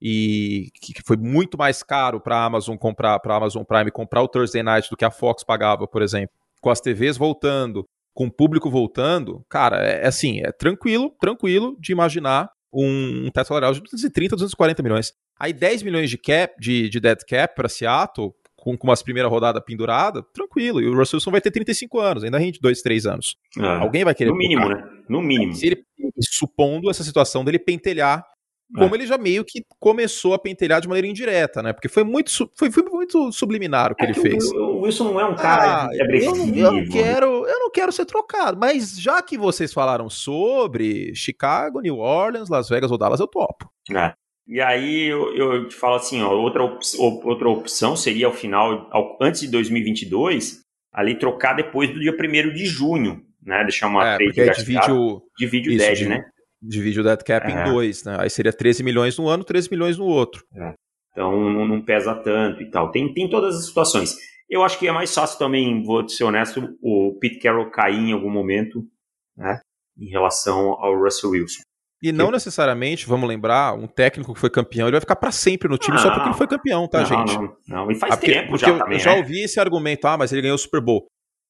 e 0.00 0.70
que 0.80 1.02
foi 1.04 1.16
muito 1.16 1.58
mais 1.58 1.82
caro 1.82 2.20
para 2.20 2.36
a 2.36 2.44
Amazon 2.44 2.76
comprar, 2.76 3.18
para 3.20 3.34
a 3.34 3.36
Amazon 3.36 3.64
Prime 3.64 3.90
comprar 3.90 4.22
o 4.22 4.28
Thursday 4.28 4.62
Night 4.62 4.88
do 4.88 4.96
que 4.96 5.04
a 5.04 5.10
Fox 5.10 5.44
pagava, 5.44 5.86
por 5.86 6.00
exemplo. 6.00 6.34
Com 6.60 6.70
as 6.70 6.80
TVs 6.80 7.16
voltando, 7.16 7.86
com 8.14 8.26
o 8.26 8.30
público 8.30 8.70
voltando, 8.70 9.44
cara, 9.48 9.86
é, 9.86 10.02
é 10.02 10.06
assim, 10.06 10.40
é 10.40 10.52
tranquilo, 10.52 11.14
tranquilo 11.20 11.76
de 11.80 11.92
imaginar 11.92 12.50
um, 12.72 13.26
um 13.26 13.30
teto 13.30 13.48
salarial 13.48 13.72
de 13.72 13.80
230, 13.80 14.36
240 14.36 14.82
milhões. 14.82 15.12
Aí 15.38 15.52
10 15.52 15.82
milhões 15.82 16.10
de 16.10 16.18
cap, 16.18 16.54
de, 16.60 16.88
de 16.88 17.00
dead 17.00 17.18
cap 17.26 17.54
para 17.54 17.68
Seattle, 17.68 18.32
com, 18.56 18.76
com 18.76 18.86
umas 18.86 19.02
primeira 19.02 19.28
rodada 19.28 19.60
pendurada, 19.60 20.22
tranquilo. 20.34 20.80
E 20.80 20.86
o 20.86 20.94
Russell 20.94 21.16
Wilson 21.16 21.30
vai 21.30 21.40
ter 21.40 21.50
35 21.50 21.98
anos, 21.98 22.24
ainda 22.24 22.38
rende 22.38 22.60
2, 22.60 22.82
3 22.82 23.06
anos. 23.06 23.36
Ah, 23.58 23.78
Alguém 23.78 24.04
vai 24.04 24.14
querer. 24.14 24.30
No 24.30 24.36
mínimo, 24.36 24.68
né? 24.68 24.84
No 25.08 25.22
mínimo. 25.22 25.54
Se 25.54 25.66
ele, 25.66 25.82
supondo 26.20 26.90
essa 26.90 27.02
situação 27.02 27.44
dele 27.44 27.58
pentelhar 27.58 28.24
como 28.76 28.94
é. 28.94 28.98
ele 28.98 29.06
já 29.06 29.18
meio 29.18 29.44
que 29.44 29.64
começou 29.80 30.32
a 30.32 30.38
pentelhar 30.38 30.80
de 30.80 30.86
maneira 30.86 31.08
indireta, 31.08 31.62
né? 31.62 31.72
Porque 31.72 31.88
foi 31.88 32.04
muito, 32.04 32.30
foi, 32.54 32.70
foi 32.70 32.84
muito 32.84 33.32
subliminar 33.32 33.90
o 33.90 33.96
que 33.96 34.04
é 34.04 34.06
ele 34.06 34.14
que 34.14 34.20
fez. 34.20 34.44
O, 34.52 34.69
o, 34.80 34.84
Wilson 34.84 35.04
não 35.04 35.20
é 35.20 35.24
um 35.24 35.34
cara 35.34 35.64
ah, 35.64 35.84
agressivo. 35.86 36.36
Eu 36.36 36.46
não, 36.46 36.54
eu 36.54 36.72
não, 36.72 36.88
quero, 36.88 37.46
eu 37.46 37.58
não 37.58 37.70
quero 37.70 37.92
ser 37.92 38.04
trocado, 38.04 38.58
mas 38.58 39.00
já 39.00 39.20
que 39.22 39.36
vocês 39.36 39.72
falaram 39.72 40.08
sobre 40.08 41.14
Chicago, 41.14 41.80
New 41.80 41.98
Orleans, 41.98 42.48
Las 42.48 42.68
Vegas 42.68 42.90
ou 42.90 42.98
Dallas, 42.98 43.20
eu 43.20 43.26
topo. 43.26 43.70
É. 43.94 44.12
E 44.46 44.60
aí 44.60 45.06
eu, 45.06 45.34
eu 45.36 45.68
te 45.68 45.76
falo 45.76 45.94
assim, 45.94 46.20
ó, 46.22 46.32
outra, 46.32 46.64
op 46.64 46.84
outra 46.98 47.48
opção 47.48 47.94
seria 47.94 48.26
ao 48.26 48.32
final, 48.32 48.88
ao, 48.90 49.16
antes 49.20 49.42
de 49.42 49.48
2022, 49.48 50.62
ali 50.92 51.16
trocar 51.16 51.54
depois 51.54 51.88
do 51.90 52.00
dia 52.00 52.12
1 52.12 52.52
de 52.52 52.66
junho, 52.66 53.22
né? 53.40 53.62
Deixar 53.62 53.86
uma 53.86 54.04
é, 54.04 54.16
trade 54.16 54.58
divide 54.58 54.90
o, 54.90 55.22
divide 55.38 55.68
o 55.68 55.72
isso, 55.72 55.86
dead, 55.86 56.08
né? 56.08 56.24
Divide 56.60 57.00
o 57.00 57.04
dead 57.04 57.22
cap 57.22 57.46
é. 57.46 57.50
em 57.50 57.70
dois, 57.70 58.04
né? 58.04 58.16
Aí 58.18 58.28
seria 58.28 58.52
13 58.52 58.82
milhões 58.82 59.16
no 59.16 59.28
ano, 59.28 59.44
13 59.44 59.70
milhões 59.70 59.96
no 59.96 60.04
outro. 60.04 60.44
É. 60.54 60.74
Então 61.12 61.32
não, 61.32 61.66
não, 61.66 61.80
pesa 61.80 62.14
tanto 62.14 62.62
e 62.62 62.70
tal. 62.70 62.90
Tem, 62.90 63.12
tem 63.12 63.28
todas 63.28 63.56
as 63.56 63.66
situações. 63.66 64.16
Eu 64.50 64.64
acho 64.64 64.78
que 64.78 64.88
é 64.88 64.92
mais 64.92 65.14
fácil 65.14 65.38
também, 65.38 65.82
vou 65.84 66.08
ser 66.08 66.24
honesto, 66.24 66.76
o 66.82 67.16
Pete 67.20 67.38
Carroll 67.38 67.70
cair 67.70 68.10
em 68.10 68.12
algum 68.12 68.30
momento, 68.30 68.84
né? 69.36 69.60
Em 69.96 70.08
relação 70.10 70.72
ao 70.72 70.98
Russell 70.98 71.30
Wilson. 71.30 71.62
E 72.02 72.12
não 72.12 72.30
necessariamente, 72.30 73.06
vamos 73.06 73.28
lembrar, 73.28 73.74
um 73.74 73.86
técnico 73.86 74.32
que 74.32 74.40
foi 74.40 74.48
campeão, 74.48 74.86
ele 74.86 74.92
vai 74.92 75.00
ficar 75.00 75.16
para 75.16 75.30
sempre 75.30 75.68
no 75.68 75.76
time 75.76 75.96
não, 75.96 76.02
só 76.02 76.10
porque 76.10 76.28
ele 76.30 76.36
foi 76.36 76.46
campeão, 76.46 76.88
tá, 76.88 77.00
não, 77.00 77.06
gente? 77.06 77.34
Não, 77.34 77.56
não, 77.68 77.90
e 77.90 77.94
faz 77.94 78.14
ah, 78.14 78.16
porque, 78.16 78.32
tempo 78.32 78.48
porque 78.48 78.64
já 78.64 78.72
eu, 78.72 78.78
também, 78.78 78.94
Eu 78.94 79.00
já 79.00 79.12
né? 79.12 79.18
ouvi 79.18 79.42
esse 79.42 79.60
argumento, 79.60 80.06
ah, 80.06 80.16
mas 80.16 80.32
ele 80.32 80.42
ganhou 80.42 80.54
o 80.54 80.58
Super 80.58 80.80
Bowl. 80.80 81.06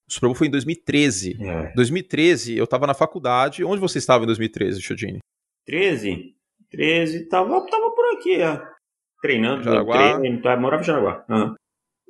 O 0.09 0.12
Super 0.12 0.26
Bowl 0.26 0.34
foi 0.34 0.48
em 0.48 0.51
2013. 0.51 1.38
É. 1.40 1.72
2013, 1.74 2.57
eu 2.57 2.66
tava 2.66 2.84
na 2.84 2.94
faculdade. 2.94 3.62
Onde 3.64 3.80
você 3.80 3.98
estava 3.98 4.24
em 4.24 4.26
2013, 4.26 4.82
Chodini? 4.82 5.18
13? 5.66 6.34
13, 6.68 7.28
tava, 7.28 7.48
tava 7.66 7.90
por 7.92 8.14
aqui, 8.16 8.42
ó. 8.42 8.61
Treinando, 9.22 9.62
Jaraguá. 9.62 10.18
treino, 10.18 10.42
tá, 10.42 10.57
morava 10.57 10.82
em 10.82 10.86
Jaraguá. 10.86 11.24
Uhum. 11.28 11.55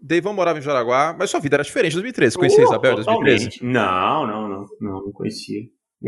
Deivão 0.03 0.33
morava 0.33 0.59
em 0.59 0.63
Jaraguá, 0.63 1.15
mas 1.19 1.31
sua 1.31 1.41
vida 1.41 1.57
era 1.57 1.63
diferente 1.63 1.93
em 1.93 1.97
2013. 1.97 2.33
Você 2.33 2.39
conhecia 2.39 2.65
oh, 2.65 2.69
Isabel 2.69 2.93
em 2.93 2.97
2013? 2.97 3.59
Não, 3.63 4.27
não, 4.27 4.49
não, 4.49 4.67
não, 4.81 5.05
não 5.05 5.13
conhecia. 5.13 5.63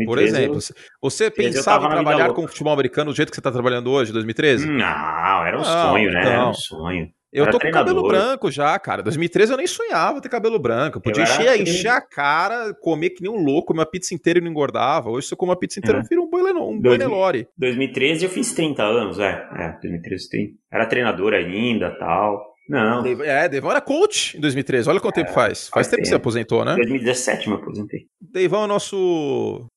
Por 0.05 0.17
exemplo, 0.17 0.59
você 1.01 1.29
pensava 1.29 1.85
em 1.85 1.89
trabalhar 1.89 2.33
com 2.33 2.47
futebol 2.47 2.73
americano 2.73 3.11
do 3.11 3.15
jeito 3.15 3.29
que 3.29 3.35
você 3.35 3.39
está 3.39 3.51
trabalhando 3.51 3.91
hoje, 3.91 4.11
2013? 4.11 4.65
Não, 4.67 5.45
era 5.45 5.55
um 5.55 5.61
não, 5.61 5.91
sonho, 5.91 6.11
né? 6.11 6.21
Então, 6.21 6.31
era 6.31 6.49
um 6.49 6.53
sonho. 6.53 7.09
Eu 7.33 7.49
tô 7.49 7.59
com 7.59 7.71
cabelo 7.71 8.07
branco 8.07 8.51
já, 8.51 8.77
cara. 8.77 9.01
2013 9.01 9.53
eu 9.53 9.57
nem 9.57 9.65
sonhava 9.65 10.21
ter 10.21 10.29
cabelo 10.29 10.59
branco. 10.59 10.97
Eu 10.99 11.01
podia 11.01 11.23
encher, 11.23 11.59
encher, 11.59 11.89
a 11.89 11.99
cara, 11.99 12.75
comer 12.75 13.09
que 13.09 13.23
nem 13.23 13.31
um 13.31 13.43
louco, 13.43 13.69
comer 13.69 13.79
uma 13.79 13.89
pizza 13.89 14.13
inteira 14.13 14.37
e 14.37 14.41
não 14.41 14.51
engordava. 14.51 15.09
Hoje, 15.09 15.27
se 15.27 15.33
eu 15.33 15.37
como 15.37 15.51
uma 15.51 15.57
pizza 15.57 15.79
inteira, 15.79 15.97
é. 15.97 16.01
eu 16.01 16.05
viro 16.07 16.23
um 16.23 16.29
boi, 16.29 16.53
um 16.53 16.79
boi 16.79 16.97
Nelore. 16.97 17.47
2013 17.57 18.25
eu 18.25 18.29
fiz 18.29 18.53
30 18.53 18.83
anos, 18.83 19.17
é. 19.17 19.31
É, 19.57 19.71
2013 19.81 20.29
tem. 20.29 20.49
Era 20.71 20.85
treinador 20.85 21.33
ainda 21.33 21.89
tal. 21.97 22.52
Não. 22.67 23.05
É, 23.23 23.49
Deivão 23.49 23.71
era 23.71 23.81
coach 23.81 24.37
em 24.37 24.39
2013. 24.39 24.89
Olha 24.89 24.99
quanto 24.99 25.19
é, 25.19 25.23
tempo 25.23 25.33
faz. 25.33 25.67
Faz, 25.69 25.87
tempo, 25.87 26.01
que 26.01 26.09
você 26.09 26.15
aposentou, 26.15 26.63
né? 26.63 26.75
2017 26.75 27.47
eu 27.47 27.55
me 27.55 27.61
aposentei. 27.61 28.07
Deivão 28.21 28.63
é 28.63 28.67
nosso 28.67 29.67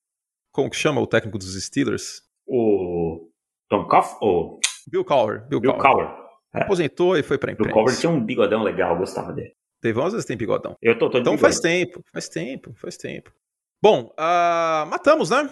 como 0.56 0.70
que 0.70 0.76
chama 0.76 1.02
o 1.02 1.06
técnico 1.06 1.36
dos 1.36 1.54
Steelers? 1.62 2.22
O 2.46 3.28
Tom 3.68 3.86
Cough? 3.86 4.58
Bill 4.88 5.04
Cowher. 5.04 5.46
Bill, 5.48 5.60
Bill 5.60 5.74
Cowher. 5.74 6.08
É. 6.54 6.62
Aposentou 6.62 7.14
e 7.14 7.22
foi 7.22 7.36
pra 7.36 7.52
imprensa. 7.52 7.74
Bill 7.74 7.84
Cowher 7.84 7.98
tinha 7.98 8.08
um 8.08 8.24
bigodão 8.24 8.62
legal, 8.62 8.96
gostava 8.96 9.34
dele. 9.34 9.52
Teve 9.82 10.00
às 10.00 10.12
vezes 10.12 10.24
tem 10.24 10.34
bigodão. 10.34 10.74
Eu 10.80 10.98
tô, 10.98 11.10
tô 11.10 11.18
Então 11.18 11.36
faz 11.36 11.60
tempo, 11.60 12.02
faz 12.10 12.30
tempo, 12.30 12.72
faz 12.74 12.96
tempo. 12.96 13.30
Bom, 13.82 14.10
uh, 14.18 14.86
matamos, 14.86 15.28
né? 15.28 15.50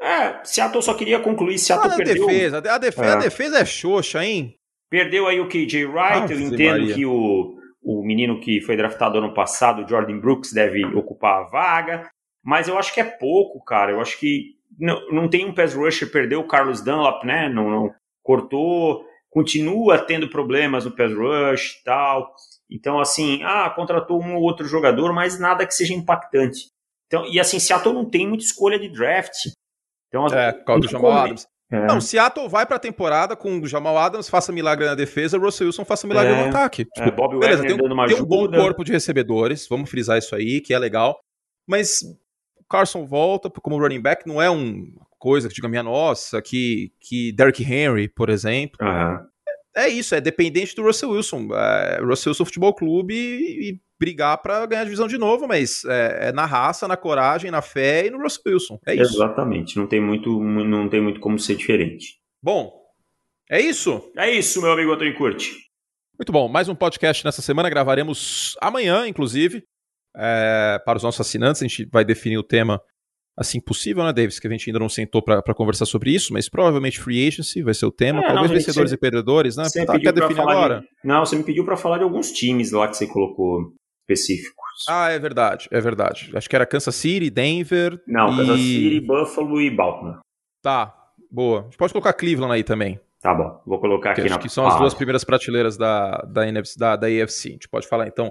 É, 0.00 0.44
Seattle 0.44 0.82
só 0.84 0.94
queria 0.94 1.18
concluir. 1.18 1.58
Seattle 1.58 1.92
ah, 1.92 1.96
perdeu. 1.96 2.24
Defesa, 2.24 2.58
a, 2.58 2.78
defesa, 2.78 3.08
é. 3.08 3.12
a 3.12 3.16
defesa 3.16 3.58
é 3.58 3.64
xoxa, 3.64 4.24
hein? 4.24 4.54
Perdeu 4.94 5.26
aí 5.26 5.40
o 5.40 5.48
KJ 5.48 5.86
Wright. 5.86 6.32
Eu 6.32 6.40
entendo 6.40 6.78
Maria. 6.78 6.94
que 6.94 7.04
o, 7.04 7.58
o 7.82 8.04
menino 8.04 8.38
que 8.38 8.60
foi 8.60 8.76
draftado 8.76 9.18
ano 9.18 9.34
passado, 9.34 9.84
Jordan 9.88 10.20
Brooks, 10.20 10.52
deve 10.52 10.84
ocupar 10.84 11.40
a 11.40 11.48
vaga. 11.48 12.08
Mas 12.44 12.68
eu 12.68 12.78
acho 12.78 12.94
que 12.94 13.00
é 13.00 13.04
pouco, 13.04 13.60
cara. 13.64 13.90
Eu 13.90 14.00
acho 14.00 14.16
que 14.20 14.52
não, 14.78 15.04
não 15.10 15.28
tem 15.28 15.46
um 15.46 15.52
pass 15.52 15.74
rusher, 15.74 16.12
perdeu 16.12 16.38
o 16.38 16.46
Carlos 16.46 16.80
Dunlap, 16.80 17.24
né? 17.24 17.48
Não, 17.48 17.68
não 17.68 17.92
cortou, 18.22 19.04
continua 19.28 19.98
tendo 19.98 20.30
problemas 20.30 20.84
no 20.84 20.94
pass 20.94 21.12
rush 21.12 21.80
e 21.80 21.82
tal. 21.82 22.32
Então, 22.70 23.00
assim, 23.00 23.40
ah, 23.42 23.68
contratou 23.70 24.22
um 24.22 24.36
ou 24.36 24.42
outro 24.42 24.64
jogador, 24.64 25.12
mas 25.12 25.40
nada 25.40 25.66
que 25.66 25.74
seja 25.74 25.92
impactante. 25.92 26.68
Então, 27.08 27.26
e 27.26 27.40
assim, 27.40 27.58
Seattle 27.58 27.92
não 27.92 28.08
tem 28.08 28.28
muita 28.28 28.44
escolha 28.44 28.78
de 28.78 28.88
draft. 28.88 29.34
Então, 30.06 30.28
é, 30.28 30.52
causa 30.52 30.82
do 30.82 30.88
Jamal 30.88 31.10
Adams. 31.10 31.48
É. 31.70 31.86
Não, 31.86 32.00
Seattle 32.00 32.48
vai 32.48 32.66
pra 32.66 32.78
temporada 32.78 33.34
com 33.34 33.58
o 33.58 33.66
Jamal 33.66 33.96
Adams, 33.98 34.28
faça 34.28 34.52
milagre 34.52 34.84
na 34.86 34.94
defesa, 34.94 35.38
Russell 35.38 35.66
Wilson 35.66 35.84
faça 35.84 36.06
milagre 36.06 36.32
é. 36.32 36.42
no 36.42 36.48
ataque. 36.48 36.84
Tipo, 36.84 37.08
é, 37.08 37.10
Bob 37.10 37.38
beleza, 37.38 37.62
tem, 37.62 37.74
um, 37.74 38.06
tem 38.06 38.16
um 38.20 38.24
bom 38.24 38.48
corpo 38.48 38.84
de 38.84 38.92
recebedores, 38.92 39.66
vamos 39.68 39.90
frisar 39.90 40.18
isso 40.18 40.34
aí, 40.34 40.60
que 40.60 40.74
é 40.74 40.78
legal. 40.78 41.18
Mas 41.66 42.02
o 42.56 42.64
Carson 42.68 43.06
volta 43.06 43.50
como 43.50 43.78
running 43.78 44.00
back, 44.00 44.26
não 44.26 44.40
é 44.40 44.50
uma 44.50 45.06
coisa 45.18 45.48
que 45.48 45.54
diga 45.54 45.68
minha 45.68 45.82
nossa, 45.82 46.42
que, 46.42 46.92
que 47.00 47.32
Derrick 47.32 47.62
Henry, 47.62 48.08
por 48.08 48.28
exemplo. 48.28 48.76
Uhum. 48.80 49.18
É, 49.74 49.86
é, 49.86 49.88
isso, 49.88 50.14
é 50.14 50.20
dependente 50.20 50.76
do 50.76 50.82
Russell 50.82 51.10
Wilson. 51.10 51.48
É, 51.54 51.98
Russell 52.02 52.30
Wilson 52.30 52.44
Futebol 52.44 52.74
Clube 52.74 53.14
e, 53.14 53.70
e 53.70 53.80
brigar 53.98 54.38
para 54.38 54.66
ganhar 54.66 54.82
a 54.82 54.84
divisão 54.84 55.06
de 55.06 55.18
novo, 55.18 55.46
mas 55.46 55.84
é, 55.84 56.28
é, 56.28 56.32
na 56.32 56.44
raça, 56.44 56.88
na 56.88 56.96
coragem, 56.96 57.50
na 57.50 57.62
fé 57.62 58.06
e 58.06 58.10
no 58.10 58.22
Russell 58.22 58.42
Wilson. 58.46 58.78
É 58.86 58.94
isso. 58.94 59.14
Exatamente, 59.14 59.76
não 59.76 59.86
tem 59.86 60.00
muito, 60.00 60.40
não 60.40 60.88
tem 60.88 61.00
muito 61.00 61.20
como 61.20 61.38
ser 61.38 61.56
diferente. 61.56 62.18
Bom, 62.42 62.72
é 63.50 63.60
isso? 63.60 64.10
É 64.16 64.30
isso, 64.30 64.60
meu 64.60 64.72
amigo 64.72 64.92
Antônio 64.92 65.16
Curti. 65.16 65.52
Muito 66.18 66.32
bom, 66.32 66.48
mais 66.48 66.68
um 66.68 66.74
podcast 66.74 67.24
nessa 67.24 67.42
semana, 67.42 67.68
gravaremos 67.68 68.56
amanhã, 68.60 69.06
inclusive, 69.06 69.64
é, 70.16 70.80
para 70.84 70.96
os 70.96 71.02
nossos 71.02 71.20
assinantes, 71.20 71.62
a 71.62 71.66
gente 71.66 71.88
vai 71.92 72.04
definir 72.04 72.38
o 72.38 72.42
tema 72.42 72.80
assim 73.36 73.60
possível, 73.60 74.04
né, 74.04 74.12
Davis? 74.12 74.38
Que 74.38 74.46
a 74.46 74.50
gente 74.50 74.68
ainda 74.68 74.78
não 74.78 74.88
sentou 74.88 75.22
para 75.22 75.42
conversar 75.54 75.86
sobre 75.86 76.12
isso, 76.12 76.32
mas 76.32 76.48
provavelmente 76.48 77.00
free 77.00 77.26
agency 77.26 77.62
vai 77.62 77.74
ser 77.74 77.86
o 77.86 77.90
tema, 77.90 78.20
é, 78.20 78.26
talvez 78.26 78.48
não, 78.48 78.56
vencedores 78.56 78.92
e 78.92 78.96
perdedores, 78.96 79.56
né? 79.56 79.64
Tá, 79.84 79.98
quer 79.98 80.12
definir 80.12 80.40
agora? 80.40 80.80
De... 80.80 80.86
Não, 81.04 81.24
você 81.24 81.36
me 81.36 81.42
pediu 81.42 81.64
para 81.64 81.76
falar 81.76 81.98
de 81.98 82.04
alguns 82.04 82.30
times 82.30 82.70
lá 82.70 82.88
que 82.88 82.96
você 82.96 83.06
colocou 83.06 83.72
específicos. 84.08 84.54
Ah, 84.88 85.10
é 85.10 85.18
verdade, 85.18 85.68
é 85.70 85.80
verdade. 85.80 86.30
Acho 86.34 86.48
que 86.48 86.56
era 86.56 86.66
Kansas 86.66 86.94
City, 86.94 87.30
Denver. 87.30 88.00
Não, 88.06 88.32
e... 88.32 88.36
Kansas 88.36 88.60
City, 88.60 89.00
Buffalo 89.00 89.60
e 89.60 89.70
Baltimore. 89.70 90.18
Tá, 90.62 90.94
boa. 91.30 91.60
A 91.60 91.64
gente 91.64 91.76
pode 91.76 91.92
colocar 91.92 92.12
Cleveland 92.12 92.54
aí 92.54 92.64
também. 92.64 93.00
Tá 93.20 93.32
bom, 93.34 93.58
vou 93.64 93.80
colocar 93.80 94.10
aqui 94.10 94.22
que, 94.22 94.28
na 94.28 94.38
que 94.38 94.50
são 94.50 94.66
as 94.66 94.76
duas 94.76 94.92
primeiras 94.92 95.24
prateleiras 95.24 95.78
da, 95.78 96.18
da, 96.28 96.46
NFC, 96.46 96.78
da, 96.78 96.94
da. 96.94 97.06
A 97.06 97.26
gente 97.26 97.68
pode 97.70 97.88
falar 97.88 98.06
então 98.06 98.28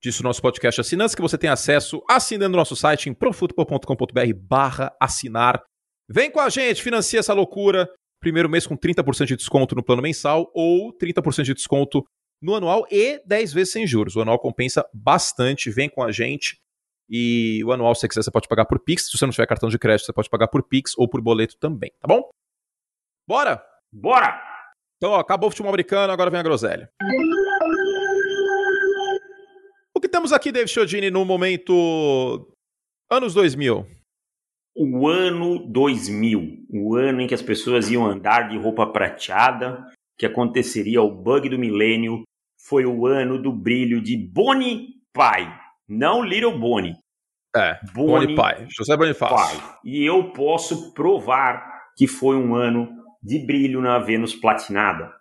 disso 0.00 0.22
no 0.22 0.28
nosso 0.28 0.40
podcast 0.40 0.80
assinantes, 0.80 1.14
que 1.14 1.20
você 1.20 1.36
tem 1.36 1.50
acesso 1.50 2.02
assinando 2.08 2.52
no 2.52 2.56
nosso 2.56 2.76
site 2.76 3.10
em 3.10 3.14
profutbol.com.br 3.14 4.34
barra 4.36 4.94
assinar. 5.00 5.60
Vem 6.08 6.30
com 6.30 6.40
a 6.40 6.48
gente, 6.48 6.82
financia 6.82 7.18
essa 7.18 7.34
loucura. 7.34 7.88
Primeiro 8.20 8.48
mês 8.48 8.66
com 8.66 8.76
30% 8.76 9.26
de 9.26 9.36
desconto 9.36 9.74
no 9.74 9.82
plano 9.82 10.02
mensal 10.02 10.50
ou 10.54 10.96
30% 10.96 11.42
de 11.42 11.54
desconto 11.54 12.04
no 12.40 12.54
anual 12.54 12.86
e 12.90 13.20
10 13.26 13.52
vezes 13.52 13.72
sem 13.72 13.86
juros. 13.86 14.16
O 14.16 14.20
anual 14.20 14.38
compensa 14.38 14.84
bastante, 14.92 15.70
vem 15.70 15.88
com 15.88 16.02
a 16.02 16.10
gente. 16.10 16.58
E 17.08 17.62
o 17.64 17.72
anual, 17.72 17.94
se 17.94 18.02
você 18.02 18.08
quiser, 18.08 18.22
você 18.22 18.30
pode 18.30 18.48
pagar 18.48 18.64
por 18.64 18.78
Pix. 18.78 19.06
Se 19.06 19.18
você 19.18 19.26
não 19.26 19.32
tiver 19.32 19.46
cartão 19.46 19.68
de 19.68 19.78
crédito, 19.78 20.06
você 20.06 20.12
pode 20.12 20.30
pagar 20.30 20.48
por 20.48 20.62
Pix 20.62 20.96
ou 20.96 21.08
por 21.08 21.20
boleto 21.20 21.56
também, 21.58 21.92
tá 22.00 22.06
bom? 22.06 22.30
Bora? 23.28 23.62
Bora! 23.92 24.40
Então, 24.96 25.12
ó, 25.12 25.18
acabou 25.18 25.48
o 25.48 25.50
futebol 25.50 25.70
americano, 25.70 26.12
agora 26.12 26.30
vem 26.30 26.40
a 26.40 26.42
groselha. 26.42 26.90
O 29.94 30.00
que 30.00 30.08
temos 30.08 30.32
aqui, 30.32 30.52
David 30.52 30.70
Chiodini, 30.70 31.10
no 31.10 31.24
momento 31.24 32.54
anos 33.10 33.34
2000? 33.34 33.86
O 34.76 35.08
ano 35.08 35.66
2000, 35.70 36.66
o 36.70 36.94
ano 36.94 37.20
em 37.20 37.26
que 37.26 37.34
as 37.34 37.42
pessoas 37.42 37.90
iam 37.90 38.06
andar 38.06 38.48
de 38.48 38.56
roupa 38.56 38.86
prateada, 38.86 39.84
que 40.16 40.26
aconteceria 40.26 41.02
o 41.02 41.10
bug 41.10 41.48
do 41.48 41.58
milênio, 41.58 42.22
foi 42.66 42.84
o 42.84 43.06
ano 43.06 43.40
do 43.40 43.52
brilho 43.52 44.00
de 44.00 44.16
Bonnie 44.16 44.88
Pai, 45.12 45.52
não 45.88 46.22
Little 46.22 46.58
Bonnie. 46.58 46.96
É, 47.54 47.80
Bonnie, 47.92 48.36
Pai, 48.36 48.66
José 48.70 48.96
Bonifácio. 48.96 49.60
Pai. 49.60 49.78
E 49.84 50.04
eu 50.04 50.32
posso 50.32 50.94
provar 50.94 51.90
que 51.96 52.06
foi 52.06 52.36
um 52.36 52.54
ano 52.54 52.88
de 53.22 53.44
brilho 53.44 53.80
na 53.80 53.98
Vênus 53.98 54.34
platinada. 54.34 55.12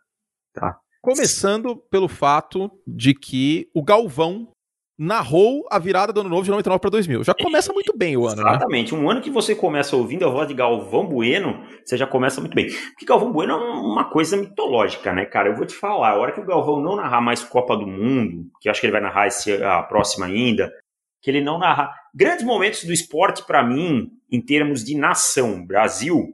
Tá? 0.54 0.80
Começando 1.02 1.76
pelo 1.76 2.08
fato 2.08 2.70
de 2.86 3.14
que 3.16 3.68
o 3.74 3.84
Galvão 3.84 4.52
narrou 5.00 5.66
a 5.72 5.80
virada 5.80 6.12
do 6.12 6.20
ano 6.20 6.30
novo 6.30 6.44
de 6.44 6.50
99 6.50 6.82
para 6.82 6.90
2000. 6.90 7.24
Já 7.24 7.34
começa 7.34 7.72
muito 7.72 7.98
bem 7.98 8.18
o 8.18 8.28
ano, 8.28 8.44
né? 8.44 8.50
Exatamente. 8.50 8.94
Né? 8.94 9.00
Um 9.00 9.10
ano 9.10 9.22
que 9.22 9.32
você 9.32 9.56
começa 9.56 9.96
ouvindo 9.96 10.26
a 10.26 10.30
voz 10.30 10.46
de 10.46 10.54
Galvão 10.54 11.08
Bueno, 11.08 11.64
você 11.86 11.96
já 11.96 12.06
começa 12.06 12.42
muito 12.42 12.54
bem. 12.54 12.68
Porque 12.68 13.06
Galvão 13.06 13.32
Bueno 13.32 13.54
é 13.54 13.56
uma 13.56 14.10
coisa 14.10 14.36
mitológica, 14.36 15.14
né, 15.14 15.24
cara? 15.24 15.48
Eu 15.48 15.56
vou 15.56 15.66
te 15.66 15.74
falar, 15.74 16.10
a 16.10 16.18
hora 16.18 16.34
que 16.34 16.42
o 16.42 16.46
Galvão 16.46 16.82
não 16.82 16.98
narrar 16.98 17.22
mais 17.22 17.42
Copa 17.42 17.78
do 17.78 17.88
Mundo, 17.88 18.52
que 18.60 18.68
eu 18.68 18.72
acho 18.72 18.82
que 18.82 18.88
ele 18.88 18.92
vai 18.92 19.02
narrar 19.02 19.28
esse, 19.28 19.64
a 19.64 19.82
próxima 19.84 20.26
ainda, 20.26 20.70
que 21.22 21.32
ele 21.32 21.42
não 21.42 21.58
narrar. 21.58 21.96
Grandes 22.14 22.44
momentos 22.44 22.84
do 22.84 22.92
esporte, 22.92 23.46
para 23.46 23.64
mim, 23.64 24.10
em 24.30 24.42
termos 24.42 24.84
de 24.84 24.98
nação, 24.98 25.66
Brasil, 25.66 26.34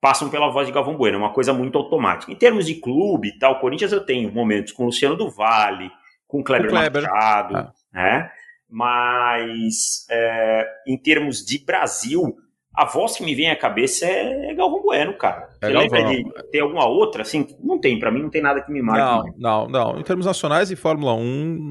passam 0.00 0.30
pela 0.30 0.50
voz 0.50 0.66
de 0.66 0.72
Galvão 0.72 0.96
Bueno, 0.96 1.16
é 1.16 1.20
uma 1.20 1.34
coisa 1.34 1.52
muito 1.52 1.76
automática. 1.76 2.32
Em 2.32 2.36
termos 2.36 2.66
de 2.66 2.76
clube 2.76 3.28
e 3.28 3.38
tal, 3.38 3.60
Corinthians 3.60 3.92
eu 3.92 4.06
tenho 4.06 4.32
momentos 4.32 4.72
com 4.72 4.86
Luciano 4.86 5.16
do 5.16 5.28
Vale, 5.28 5.90
com 6.28 6.44
Kleber, 6.44 6.70
Kleber. 6.70 7.02
Machado, 7.02 7.56
ah. 7.56 7.72
né? 7.92 8.30
Mas 8.70 10.06
é, 10.10 10.66
em 10.86 10.96
termos 10.96 11.38
de 11.44 11.64
Brasil, 11.64 12.36
a 12.74 12.84
voz 12.84 13.16
que 13.16 13.24
me 13.24 13.34
vem 13.34 13.50
à 13.50 13.56
cabeça 13.56 14.06
é, 14.06 14.50
é 14.50 14.54
Galvão 14.54 14.82
Bueno, 14.82 15.16
cara. 15.16 15.48
É 15.60 15.66
Você 15.66 15.72
Galvão. 15.72 16.08
lembra 16.08 16.42
de 16.42 16.50
ter 16.50 16.60
alguma 16.60 16.86
outra? 16.86 17.22
Assim, 17.22 17.46
não 17.58 17.80
tem, 17.80 17.98
para 17.98 18.10
mim 18.10 18.22
não 18.22 18.30
tem 18.30 18.42
nada 18.42 18.60
que 18.60 18.70
me 18.70 18.82
marque. 18.82 19.32
Não, 19.38 19.66
não, 19.66 19.68
não. 19.68 19.98
Em 19.98 20.04
termos 20.04 20.26
nacionais 20.26 20.70
e 20.70 20.76
Fórmula 20.76 21.14
1 21.14 21.24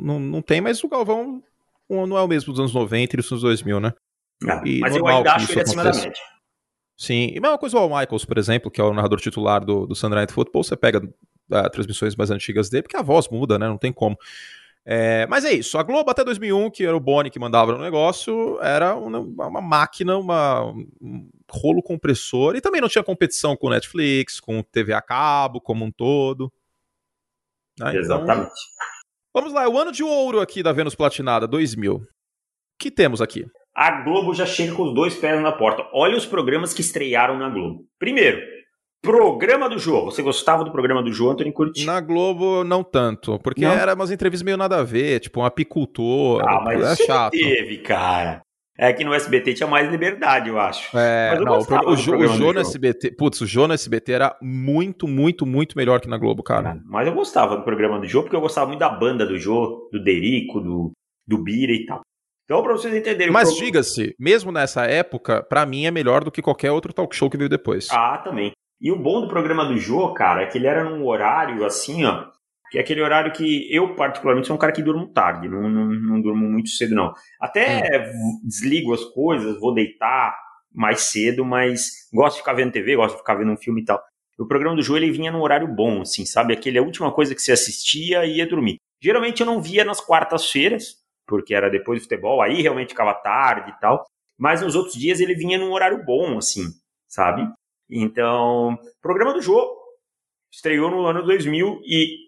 não, 0.04 0.20
não 0.20 0.42
tem, 0.42 0.60
mas 0.60 0.84
o 0.84 0.90
Galvão 0.90 1.42
não 1.90 2.18
é 2.18 2.22
o 2.22 2.28
mesmo 2.28 2.52
dos 2.52 2.60
anos 2.60 2.74
90 2.74 3.16
e 3.16 3.18
dos 3.18 3.32
anos 3.32 3.44
2000, 3.44 3.80
né? 3.80 3.94
Não, 4.42 4.62
mas 4.82 4.96
eu 4.96 5.08
ainda 5.08 5.34
acho 5.34 5.48
que 5.48 5.54
ele 5.54 5.62
acima 5.62 5.84
da 5.84 5.94
média. 5.94 6.14
Sim, 6.98 7.32
e 7.34 7.38
a 7.38 7.42
mesma 7.42 7.58
coisa 7.60 7.78
o 7.78 7.80
Al 7.80 7.90
Michaels, 7.90 8.26
por 8.26 8.38
exemplo, 8.40 8.72
que 8.72 8.82
é 8.82 8.84
o 8.84 8.94
narrador 8.94 9.20
titular 9.20 9.64
do, 9.64 9.86
do 9.86 9.96
Sunday 9.96 10.18
Night 10.18 10.34
Football, 10.34 10.64
você 10.64 10.76
pega 10.76 11.02
uh, 11.52 11.70
transmissões 11.70 12.16
mais 12.16 12.32
antigas 12.32 12.70
dele, 12.70 12.84
porque 12.84 12.98
a 12.98 13.02
voz 13.02 13.28
muda, 13.30 13.58
né? 13.58 13.68
Não 13.68 13.78
tem 13.78 13.92
como. 13.92 14.18
É, 14.90 15.28
mas 15.28 15.44
é 15.44 15.52
isso. 15.52 15.78
A 15.78 15.84
Globo 15.84 16.10
até 16.10 16.24
2001, 16.24 16.72
que 16.72 16.86
era 16.86 16.96
o 16.96 17.00
Boni 17.00 17.30
que 17.30 17.38
mandava 17.38 17.74
no 17.74 17.78
negócio, 17.78 18.58
era 18.62 18.96
uma, 18.96 19.20
uma 19.20 19.62
máquina, 19.62 20.18
uma, 20.18 20.64
um 21.02 21.30
rolo 21.52 21.84
compressor. 21.84 22.56
E 22.56 22.62
também 22.62 22.80
não 22.80 22.88
tinha 22.88 23.04
competição 23.04 23.58
com 23.58 23.70
Netflix, 23.70 24.40
com 24.40 24.64
TV 24.64 24.94
a 24.94 25.02
cabo 25.02 25.60
como 25.60 25.84
um 25.84 25.92
todo. 25.92 26.50
Né? 27.78 27.90
Então, 27.90 28.00
Exatamente. 28.00 28.52
vamos 29.34 29.52
lá, 29.52 29.68
o 29.68 29.78
ano 29.78 29.92
de 29.92 30.06
ouro 30.06 30.40
aqui 30.40 30.64
da 30.64 30.72
Vênus 30.72 30.96
Platinada, 30.96 31.46
2000. 31.46 31.96
O 31.96 32.08
que 32.80 32.90
temos 32.90 33.22
aqui? 33.22 33.46
A 33.76 34.04
Globo 34.04 34.34
já 34.34 34.46
chega 34.46 34.74
com 34.74 34.84
os 34.84 34.96
dois 34.96 35.16
pés 35.16 35.42
na 35.42 35.52
porta. 35.52 35.86
Olha 35.92 36.18
os 36.18 36.26
programas 36.26 36.74
que 36.74 36.82
estrearam 36.82 37.38
na 37.38 37.50
Globo. 37.50 37.86
Primeiro, 38.00 38.42
Programa 39.02 39.70
do 39.70 39.78
Jô. 39.78 40.06
Você 40.06 40.22
gostava 40.22 40.64
do 40.64 40.72
programa 40.72 41.02
do 41.04 41.12
Jô, 41.12 41.30
Antônio 41.30 41.54
Curti? 41.54 41.86
Na 41.86 42.02
Globo, 42.02 42.64
não 42.64 42.84
tanto. 42.84 43.40
Porque 43.40 43.62
não? 43.62 43.72
era 43.72 43.94
umas 43.94 44.12
entrevistas 44.12 44.44
meio 44.44 44.58
nada 44.58 44.78
a 44.80 44.84
ver, 44.84 45.20
tipo 45.20 45.40
um 45.40 45.46
apicultor. 45.46 46.42
Ah, 46.48 46.62
mas 46.64 47.00
é 47.00 47.06
chato. 47.06 47.32
teve, 47.32 47.78
cara. 47.78 48.42
É 48.80 48.94
que 48.94 49.04
no 49.04 49.14
SBT 49.14 49.56
tinha 49.56 49.68
mais 49.68 49.90
liberdade, 49.90 50.50
eu 50.50 50.60
acho. 50.60 50.96
É, 50.96 51.40
não, 51.40 51.58
o, 51.58 51.90
o, 51.92 51.96
Jô, 51.96 52.16
o 52.16 52.28
Jô 52.28 52.54
no 52.54 52.60
SBT. 52.60 53.12
Putz, 53.12 53.42
o 53.42 53.48
Jô 53.48 53.68
no 53.68 53.74
SBT 53.74 54.12
era 54.12 54.38
muito, 54.40 55.08
muito, 55.08 55.48
muito 55.48 55.76
melhor 55.76 56.00
que 56.00 56.08
na 56.08 56.18
Globo, 56.18 56.44
cara. 56.44 56.80
Mas 56.86 57.08
eu 57.08 57.14
gostava 57.14 57.58
do 57.58 57.64
programa 57.64 58.00
do 58.00 58.06
Jô, 58.06 58.22
porque 58.22 58.36
eu 58.36 58.42
gostava 58.42 58.68
muito 58.68 58.80
da 58.80 58.90
banda 58.90 59.26
do 59.26 59.40
Jô, 59.40 59.90
do 59.92 60.04
Derico, 60.04 60.60
do, 60.60 60.92
do 61.26 61.40
Bira 61.40 61.72
e 61.72 61.88
tal. 61.88 62.02
Então, 62.46 62.62
pra 62.62 62.74
vocês 62.74 62.94
entenderem. 62.94 63.34
Mas 63.34 63.56
diga-se, 63.56 64.16
mesmo 64.20 64.52
nessa 64.52 64.86
época, 64.86 65.42
para 65.42 65.66
mim 65.66 65.86
é 65.86 65.92
melhor 65.92 66.24
do 66.24 66.32
que 66.32 66.42
qualquer 66.42 66.72
outro 66.72 66.94
talk 66.94 67.16
show 67.16 67.32
que 67.32 67.38
veio 67.38 67.50
depois. 67.50 67.88
Ah, 67.92 68.20
também. 68.20 68.52
E 68.80 68.92
o 68.92 69.00
bom 69.00 69.22
do 69.22 69.28
programa 69.28 69.66
do 69.66 69.78
Jô, 69.78 70.14
cara, 70.14 70.44
é 70.44 70.46
que 70.46 70.58
ele 70.58 70.68
era 70.68 70.84
num 70.84 71.06
horário 71.06 71.66
assim, 71.66 72.06
ó. 72.06 72.26
Que 72.70 72.78
é 72.78 72.82
aquele 72.82 73.02
horário 73.02 73.32
que 73.32 73.74
eu, 73.74 73.96
particularmente, 73.96 74.48
sou 74.48 74.56
um 74.56 74.60
cara 74.60 74.74
que 74.74 74.84
durmo 74.84 75.08
tarde, 75.08 75.48
não, 75.48 75.70
não, 75.70 75.86
não 75.86 76.22
durmo 76.22 76.48
muito 76.50 76.70
cedo, 76.70 76.94
não. 76.94 77.14
Até 77.40 78.12
hum. 78.14 78.42
desligo 78.44 78.94
as 78.94 79.04
coisas, 79.06 79.60
vou 79.60 79.74
deitar 79.74 80.38
mais 80.74 81.02
cedo, 81.02 81.46
mas 81.46 81.90
gosto 82.14 82.36
de 82.36 82.42
ficar 82.42 82.54
vendo 82.54 82.74
TV, 82.74 82.96
gosto 82.96 83.16
de 83.16 83.22
ficar 83.22 83.36
vendo 83.36 83.52
um 83.52 83.58
filme 83.58 83.82
e 83.82 83.86
tal. 83.86 84.04
O 84.38 84.46
programa 84.46 84.76
do 84.76 84.84
Jô, 84.84 84.96
ele 84.96 85.12
vinha 85.12 85.32
num 85.32 85.42
horário 85.42 85.68
bom, 85.68 86.02
assim, 86.02 86.26
sabe? 86.26 86.54
Aquele 86.54 86.78
a 86.78 86.84
última 86.84 87.12
coisa 87.12 87.34
que 87.34 87.42
você 87.42 87.52
assistia 87.52 88.26
e 88.26 88.38
ia 88.38 88.48
dormir. 88.48 88.78
Geralmente 89.02 89.40
eu 89.40 89.48
não 89.48 89.62
via 89.62 89.84
nas 89.84 90.00
quartas-feiras, 90.00 90.98
porque 91.26 91.56
era 91.56 91.70
depois 91.70 92.00
do 92.00 92.04
futebol, 92.04 92.42
aí 92.42 92.62
realmente 92.62 92.90
ficava 92.90 93.14
tarde 93.14 93.72
e 93.72 93.80
tal. 93.80 94.06
Mas 94.38 94.62
nos 94.62 94.76
outros 94.76 94.96
dias 94.96 95.20
ele 95.20 95.34
vinha 95.34 95.58
num 95.58 95.72
horário 95.72 96.04
bom, 96.06 96.38
assim, 96.38 96.66
sabe? 97.08 97.48
Então, 97.90 98.78
programa 99.02 99.34
do 99.34 99.42
Jô 99.42 99.76
estreou 100.52 100.90
no 100.92 101.06
ano 101.06 101.24
2000 101.24 101.80
e 101.86 102.28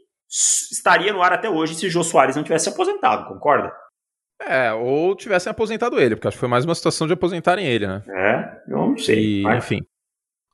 estaria 0.72 1.12
no 1.12 1.22
ar 1.22 1.34
até 1.34 1.49
hoje 1.49 1.76
se 1.76 1.89
Jô 1.89 2.03
Soares 2.03 2.36
não 2.36 2.43
tivesse 2.43 2.70
aposentado, 2.70 3.28
concorda? 3.28 3.74
É, 4.41 4.72
ou 4.72 5.16
tivessem 5.16 5.49
aposentado 5.51 5.99
ele, 5.99 6.16
porque 6.16 6.28
acho 6.28 6.38
que 6.38 6.39
foi 6.39 6.47
mais 6.49 6.64
uma 6.64 6.76
situação 6.76 7.05
de 7.07 7.14
aposentarem 7.14 7.66
ele, 7.66 7.86
né? 7.88 8.03
É, 8.07 8.72
eu 8.72 8.78
não 8.78 8.97
sei. 8.97 9.41
E, 9.41 9.43
mas- 9.43 9.66
Enfim. 9.66 9.82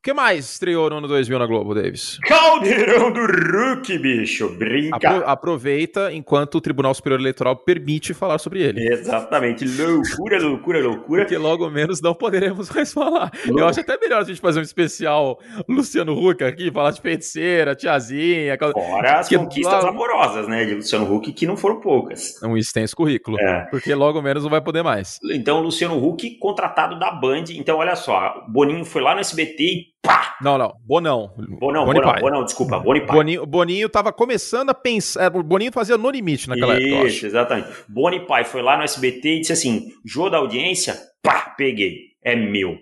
O 0.05 0.07
que 0.07 0.13
mais 0.13 0.45
estreou 0.51 0.87
no 0.87 0.97
ano 0.97 1.07
2000 1.07 1.39
na 1.39 1.47
Globo, 1.47 1.73
Davis? 1.73 2.19
Caldeirão 2.27 3.11
do 3.11 3.21
Hulk, 3.21 3.97
bicho. 3.97 4.47
Brinca. 4.49 4.97
Apro- 4.97 5.23
aproveita 5.27 6.13
enquanto 6.13 6.53
o 6.59 6.61
Tribunal 6.61 6.93
Superior 6.93 7.19
Eleitoral 7.19 7.55
permite 7.55 8.13
falar 8.13 8.37
sobre 8.37 8.61
ele. 8.61 8.87
Exatamente. 8.87 9.65
Loucura, 9.65 10.39
loucura, 10.39 10.79
loucura. 10.87 11.21
Porque 11.23 11.39
logo 11.39 11.67
menos 11.71 12.01
não 12.03 12.13
poderemos 12.13 12.69
mais 12.69 12.93
falar. 12.93 13.31
Eu 13.47 13.67
acho 13.67 13.79
até 13.79 13.97
melhor 13.97 14.21
a 14.21 14.23
gente 14.23 14.39
fazer 14.39 14.59
um 14.59 14.61
especial 14.61 15.39
Luciano 15.67 16.13
Huck 16.13 16.43
aqui, 16.43 16.69
falar 16.71 16.91
de 16.91 17.01
feiticeira, 17.01 17.73
tiazinha, 17.75 18.53
aquela- 18.53 18.73
Fora 18.73 19.21
as 19.21 19.27
conquistas 19.27 19.85
amorosas, 19.85 20.47
né, 20.47 20.65
de 20.65 20.75
Luciano 20.75 21.11
Huck, 21.11 21.33
que 21.33 21.47
não 21.47 21.57
foram 21.57 21.79
poucas. 21.81 22.39
um 22.43 22.55
extenso 22.55 22.95
currículo. 22.95 23.39
É. 23.39 23.61
Porque 23.71 23.91
logo 23.95 24.21
menos 24.21 24.43
não 24.43 24.51
vai 24.51 24.61
poder 24.61 24.83
mais. 24.83 25.17
Então, 25.31 25.61
Luciano 25.61 25.97
Huck, 25.97 26.37
contratado 26.37 26.99
da 26.99 27.09
Band. 27.11 27.45
Então, 27.49 27.79
olha 27.79 27.95
só, 27.95 28.45
Boninho 28.47 28.85
foi 28.85 29.01
lá 29.01 29.15
no 29.15 29.21
SBT 29.21 29.63
e 29.63 29.94
pá! 30.05 30.35
Não, 30.41 30.57
não. 30.57 30.75
Bonão. 30.85 31.33
Bonão, 31.59 31.85
Boni 31.85 31.99
Bonão. 31.99 32.15
Bonão, 32.19 32.45
desculpa, 32.45 32.81
Pai. 32.81 33.05
Boninho, 33.05 33.45
Boninho 33.45 33.89
tava 33.89 34.13
começando 34.13 34.69
a 34.69 34.73
pensar. 34.73 35.35
O 35.35 35.43
Boninho 35.43 35.71
fazia 35.71 35.97
no 35.97 36.09
limite 36.09 36.47
naquela 36.47 36.75
época, 36.75 36.89
eu 36.89 36.97
acho. 36.99 37.07
Isso, 37.07 37.25
exatamente. 37.25 37.69
Boni 37.87 38.25
Pai 38.25 38.43
foi 38.43 38.61
lá 38.61 38.77
no 38.77 38.83
SBT 38.83 39.29
e 39.29 39.39
disse 39.41 39.53
assim: 39.53 39.89
Jô 40.05 40.29
da 40.29 40.37
audiência, 40.37 40.95
pá, 41.21 41.53
peguei, 41.57 41.97
é 42.23 42.35
meu. 42.35 42.77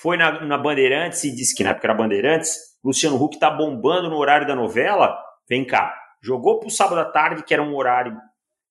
Foi 0.00 0.16
na, 0.16 0.44
na 0.44 0.58
Bandeirantes 0.58 1.24
e 1.24 1.34
disse 1.34 1.54
que 1.54 1.64
na 1.64 1.70
época 1.70 1.86
era 1.88 1.94
Bandeirantes, 1.94 2.56
Luciano 2.84 3.22
Huck 3.22 3.38
tá 3.38 3.50
bombando 3.50 4.08
no 4.08 4.16
horário 4.16 4.46
da 4.46 4.54
novela, 4.54 5.16
vem 5.48 5.64
cá. 5.64 5.94
Jogou 6.22 6.58
pro 6.58 6.70
sábado 6.70 7.00
à 7.00 7.04
tarde, 7.04 7.44
que 7.44 7.52
era 7.52 7.62
um 7.62 7.74
horário, 7.74 8.16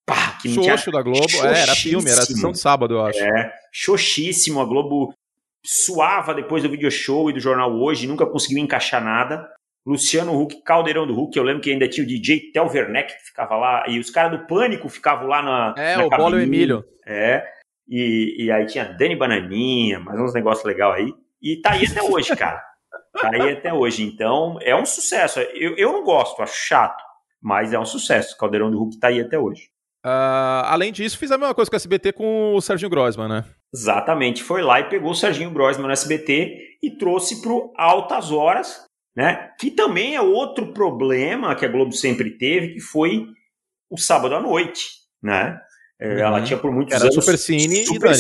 pá, 0.05 0.37
que 0.41 0.49
não 0.49 0.61
tinha 0.61 0.77
Xoxo 0.77 0.91
da 0.91 1.01
Globo. 1.01 1.27
É, 1.43 1.61
era 1.61 1.75
filme, 1.75 2.09
era 2.09 2.21
sessão 2.21 2.51
de 2.51 2.59
sábado, 2.59 2.95
eu 2.95 3.05
acho. 3.05 3.19
É, 3.19 3.53
xoxíssimo. 3.73 4.61
A 4.61 4.65
Globo 4.65 5.13
suava 5.65 6.33
depois 6.33 6.63
do 6.63 6.69
video 6.69 6.89
show 6.89 7.29
e 7.29 7.33
do 7.33 7.39
jornal 7.39 7.71
hoje, 7.71 8.07
nunca 8.07 8.25
conseguiu 8.25 8.59
encaixar 8.59 9.03
nada. 9.03 9.47
Luciano 9.85 10.37
Huck, 10.37 10.61
Caldeirão 10.63 11.07
do 11.07 11.17
Huck, 11.17 11.37
eu 11.37 11.43
lembro 11.43 11.61
que 11.61 11.71
ainda 11.71 11.87
tinha 11.87 12.03
o 12.03 12.07
DJ 12.07 12.51
Tel 12.51 12.67
Werneck 12.67 13.13
que 13.13 13.25
ficava 13.25 13.55
lá, 13.55 13.85
e 13.87 13.99
os 13.99 14.09
caras 14.09 14.37
do 14.37 14.45
Pânico 14.45 14.89
ficavam 14.89 15.27
lá 15.27 15.41
na. 15.41 15.73
É, 15.77 15.95
na 15.95 16.03
o 16.03 16.07
e 16.07 16.09
cabine. 16.09 16.43
Emílio. 16.43 16.83
É, 17.05 17.45
e, 17.87 18.45
e 18.45 18.51
aí 18.51 18.65
tinha 18.65 18.83
Dani 18.83 19.15
Bananinha, 19.15 19.99
mais 19.99 20.19
uns 20.19 20.33
negócios 20.33 20.65
legais 20.65 20.95
aí. 20.95 21.13
E 21.41 21.61
tá 21.61 21.71
aí 21.71 21.85
até 21.85 22.03
hoje, 22.03 22.35
cara. 22.35 22.61
Tá 23.19 23.29
aí 23.31 23.53
até 23.53 23.73
hoje. 23.73 24.03
Então, 24.03 24.57
é 24.61 24.75
um 24.75 24.85
sucesso. 24.85 25.39
Eu, 25.39 25.77
eu 25.77 25.93
não 25.93 26.03
gosto, 26.03 26.41
acho 26.41 26.67
chato, 26.67 27.01
mas 27.41 27.71
é 27.71 27.79
um 27.79 27.85
sucesso. 27.85 28.37
Caldeirão 28.37 28.69
do 28.69 28.81
Huck 28.81 28.99
tá 28.99 29.07
aí 29.07 29.21
até 29.21 29.39
hoje. 29.39 29.69
Ah, 30.03 30.63
além 30.71 30.91
disso, 30.91 31.17
fiz 31.17 31.31
a 31.31 31.37
mesma 31.37 31.55
coisa 31.55 31.71
com 31.71 31.75
o 31.75 31.77
SBT 31.77 32.13
com 32.13 32.55
o 32.55 32.61
Serginho 32.61 32.89
Grossman, 32.89 33.27
né? 33.27 33.45
Exatamente, 33.73 34.43
foi 34.43 34.61
lá 34.61 34.79
e 34.79 34.89
pegou 34.89 35.11
o 35.11 35.15
Serginho 35.15 35.51
Grossman 35.51 35.87
no 35.87 35.93
SBT 35.93 36.77
e 36.81 36.91
trouxe 36.91 37.41
pro 37.41 37.73
Altas 37.75 38.31
Horas, 38.31 38.85
né? 39.15 39.51
Que 39.59 39.69
também 39.71 40.15
é 40.15 40.21
outro 40.21 40.73
problema 40.73 41.55
que 41.55 41.65
a 41.65 41.69
Globo 41.69 41.91
sempre 41.91 42.37
teve, 42.37 42.73
que 42.73 42.79
foi 42.79 43.25
o 43.89 43.97
sábado 43.97 44.35
à 44.35 44.41
noite, 44.41 44.85
né? 45.21 45.59
É, 45.99 46.13
Uhum. 46.13 46.19
Ela 46.19 46.43
tinha 46.43 46.59
por 46.59 46.71
muitos 46.71 46.93
Era 46.93 47.05
anos 47.05 47.15
Supercine 47.15 47.81
e 47.81 47.85
Super. 47.85 48.15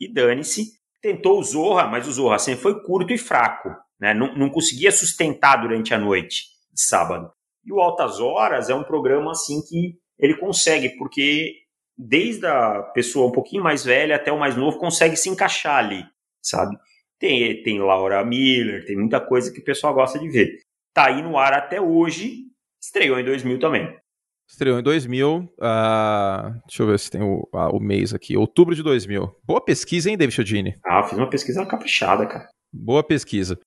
E 0.00 0.12
dane-se. 0.12 0.72
Tentou 1.00 1.38
o 1.38 1.42
Zorra, 1.42 1.86
mas 1.86 2.06
o 2.06 2.12
Zorra 2.12 2.38
sempre 2.38 2.62
foi 2.62 2.82
curto 2.82 3.12
e 3.12 3.18
fraco, 3.18 3.70
né? 4.00 4.12
Não, 4.14 4.34
não 4.36 4.50
conseguia 4.50 4.92
sustentar 4.92 5.56
durante 5.56 5.94
a 5.94 5.98
noite 5.98 6.44
de 6.72 6.80
sábado. 6.80 7.30
E 7.64 7.72
o 7.72 7.80
Altas 7.80 8.20
Horas 8.20 8.70
é 8.70 8.74
um 8.74 8.84
programa 8.84 9.32
assim 9.32 9.60
que 9.62 9.96
ele 10.18 10.36
consegue, 10.36 10.90
porque 10.98 11.61
desde 12.06 12.46
a 12.46 12.82
pessoa 12.94 13.28
um 13.28 13.32
pouquinho 13.32 13.62
mais 13.62 13.84
velha 13.84 14.16
até 14.16 14.32
o 14.32 14.38
mais 14.38 14.56
novo 14.56 14.78
consegue 14.78 15.16
se 15.16 15.28
encaixar 15.28 15.78
ali, 15.78 16.04
sabe? 16.42 16.76
Tem, 17.18 17.62
tem 17.62 17.78
Laura 17.80 18.24
Miller, 18.24 18.84
tem 18.84 18.96
muita 18.96 19.20
coisa 19.20 19.52
que 19.52 19.60
o 19.60 19.64
pessoal 19.64 19.94
gosta 19.94 20.18
de 20.18 20.28
ver. 20.28 20.58
Tá 20.92 21.06
aí 21.06 21.22
no 21.22 21.38
ar 21.38 21.52
até 21.52 21.80
hoje, 21.80 22.46
estreou 22.82 23.18
em 23.18 23.24
2000 23.24 23.58
também. 23.58 23.96
Estreou 24.48 24.78
em 24.78 24.82
2000. 24.82 25.54
ah, 25.60 26.52
deixa 26.66 26.82
eu 26.82 26.86
ver 26.86 26.98
se 26.98 27.10
tem 27.10 27.22
o, 27.22 27.48
ah, 27.54 27.70
o 27.70 27.80
mês 27.80 28.12
aqui. 28.12 28.36
Outubro 28.36 28.74
de 28.74 28.82
2000. 28.82 29.34
Boa 29.44 29.64
pesquisa, 29.64 30.10
hein, 30.10 30.16
David 30.16 30.34
Chodini? 30.34 30.76
Ah, 30.84 31.02
fiz 31.04 31.16
uma 31.16 31.30
pesquisa 31.30 31.64
caprichada, 31.64 32.26
cara. 32.26 32.48
Boa 32.72 33.02
pesquisa. 33.02 33.58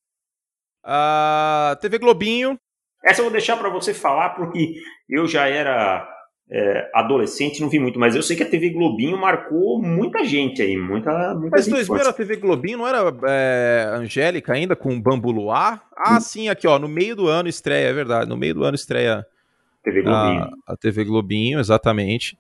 Ah, 0.84 1.76
TV 1.82 1.98
Globinho. 1.98 2.60
Essa 3.04 3.22
eu 3.22 3.26
vou 3.26 3.32
deixar 3.32 3.58
para 3.58 3.70
você 3.70 3.94
falar 3.94 4.32
porque 4.32 4.76
eu 5.10 5.28
já 5.28 5.48
era 5.48 6.08
é, 6.50 6.92
adolescente, 6.94 7.60
não 7.60 7.70
vi 7.70 7.80
muito, 7.80 8.00
mas 8.00 8.16
eu 8.16 8.22
sei 8.22 8.36
que 8.38 8.44
a 8.44 8.50
TV 8.50 8.70
Globinho 8.70 9.18
marcou 9.18 9.82
muita 9.82 10.24
gente 10.24 10.62
aí, 10.62 10.78
muita, 10.78 11.34
muita 11.34 11.58
Mas 11.58 11.66
gente 11.66 11.74
2000 11.74 11.88
forte. 11.88 12.02
era 12.02 12.14
TV 12.14 12.36
Globinho, 12.36 12.78
não 12.78 12.88
era 12.88 13.00
é, 13.28 13.90
Angélica 13.94 14.54
ainda 14.54 14.76
com 14.76 15.00
Bambu 15.02 15.32
Luar? 15.32 15.84
Ah, 15.98 16.20
sim, 16.20 16.48
aqui 16.50 16.68
ó, 16.68 16.78
no 16.78 16.88
meio 16.88 17.16
do 17.16 17.28
ano 17.28 17.50
estreia, 17.50 17.88
é 17.88 17.94
verdade. 17.94 18.30
No 18.30 18.38
meio 18.38 18.54
do 18.54 18.64
ano 18.64 18.76
estreia 18.76 19.26
TV 19.84 20.02
Globinho. 20.04 20.42
a, 20.68 20.74
a 20.74 20.78
TV 20.78 21.04
Globinho, 21.04 21.60
exatamente. 21.60 22.38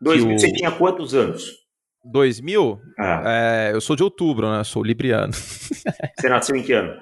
2000, 0.00 0.34
o- 0.34 0.38
você 0.38 0.52
tinha 0.52 0.70
quantos 0.72 1.14
anos? 1.14 1.64
2000, 2.04 2.80
Ah, 2.98 3.22
é, 3.26 3.70
eu 3.74 3.80
sou 3.80 3.96
de 3.96 4.02
outubro, 4.02 4.50
né? 4.50 4.62
Sou 4.64 4.82
libriano. 4.82 5.32
você 5.32 6.28
nasceu 6.28 6.54
em 6.56 6.62
que 6.62 6.72
ano? 6.72 6.94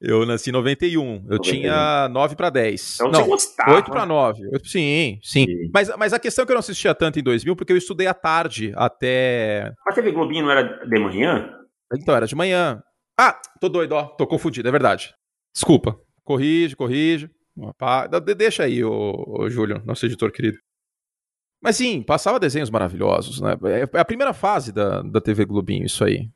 Eu 0.00 0.24
nasci 0.24 0.50
em 0.50 0.52
91. 0.52 1.00
Eu 1.02 1.38
91. 1.38 1.40
tinha 1.40 2.08
9 2.08 2.36
para 2.36 2.50
10. 2.50 2.94
Então 2.94 3.10
não, 3.10 3.20
você 3.20 3.28
gostava. 3.28 3.74
8 3.74 3.90
para 3.90 4.06
9. 4.06 4.42
Sim, 4.64 5.18
sim. 5.22 5.46
Sim. 5.46 5.70
Mas, 5.72 5.88
mas 5.96 6.12
a 6.12 6.18
questão 6.18 6.42
é 6.42 6.46
que 6.46 6.52
eu 6.52 6.54
não 6.54 6.60
assistia 6.60 6.94
tanto 6.94 7.18
em 7.18 7.22
2000 7.22 7.56
porque 7.56 7.72
eu 7.72 7.76
estudei 7.76 8.06
à 8.06 8.14
tarde 8.14 8.72
até. 8.76 9.72
A 9.86 9.92
TV 9.92 10.12
Globinho 10.12 10.44
não 10.44 10.50
era 10.50 10.62
de 10.62 10.98
manhã? 10.98 11.52
Então, 11.92 12.14
era 12.14 12.26
de 12.26 12.34
manhã. 12.34 12.82
Ah, 13.18 13.38
tô 13.60 13.68
doido, 13.68 13.92
ó. 13.92 14.04
Tô 14.04 14.26
confundido, 14.26 14.68
é 14.68 14.72
verdade. 14.72 15.12
Desculpa. 15.52 15.98
Corrige, 16.22 16.76
corrige. 16.76 17.30
Deixa 18.36 18.64
aí, 18.64 18.84
ô, 18.84 19.24
ô 19.26 19.50
Júlio, 19.50 19.82
nosso 19.84 20.06
editor 20.06 20.30
querido. 20.30 20.58
Mas 21.60 21.76
sim, 21.76 22.02
passava 22.02 22.38
desenhos 22.38 22.70
maravilhosos, 22.70 23.40
né? 23.40 23.56
É 23.92 23.98
a 23.98 24.04
primeira 24.04 24.32
fase 24.32 24.70
da, 24.70 25.02
da 25.02 25.20
TV 25.20 25.44
Globinho, 25.44 25.84
isso 25.84 26.04
aí. 26.04 26.28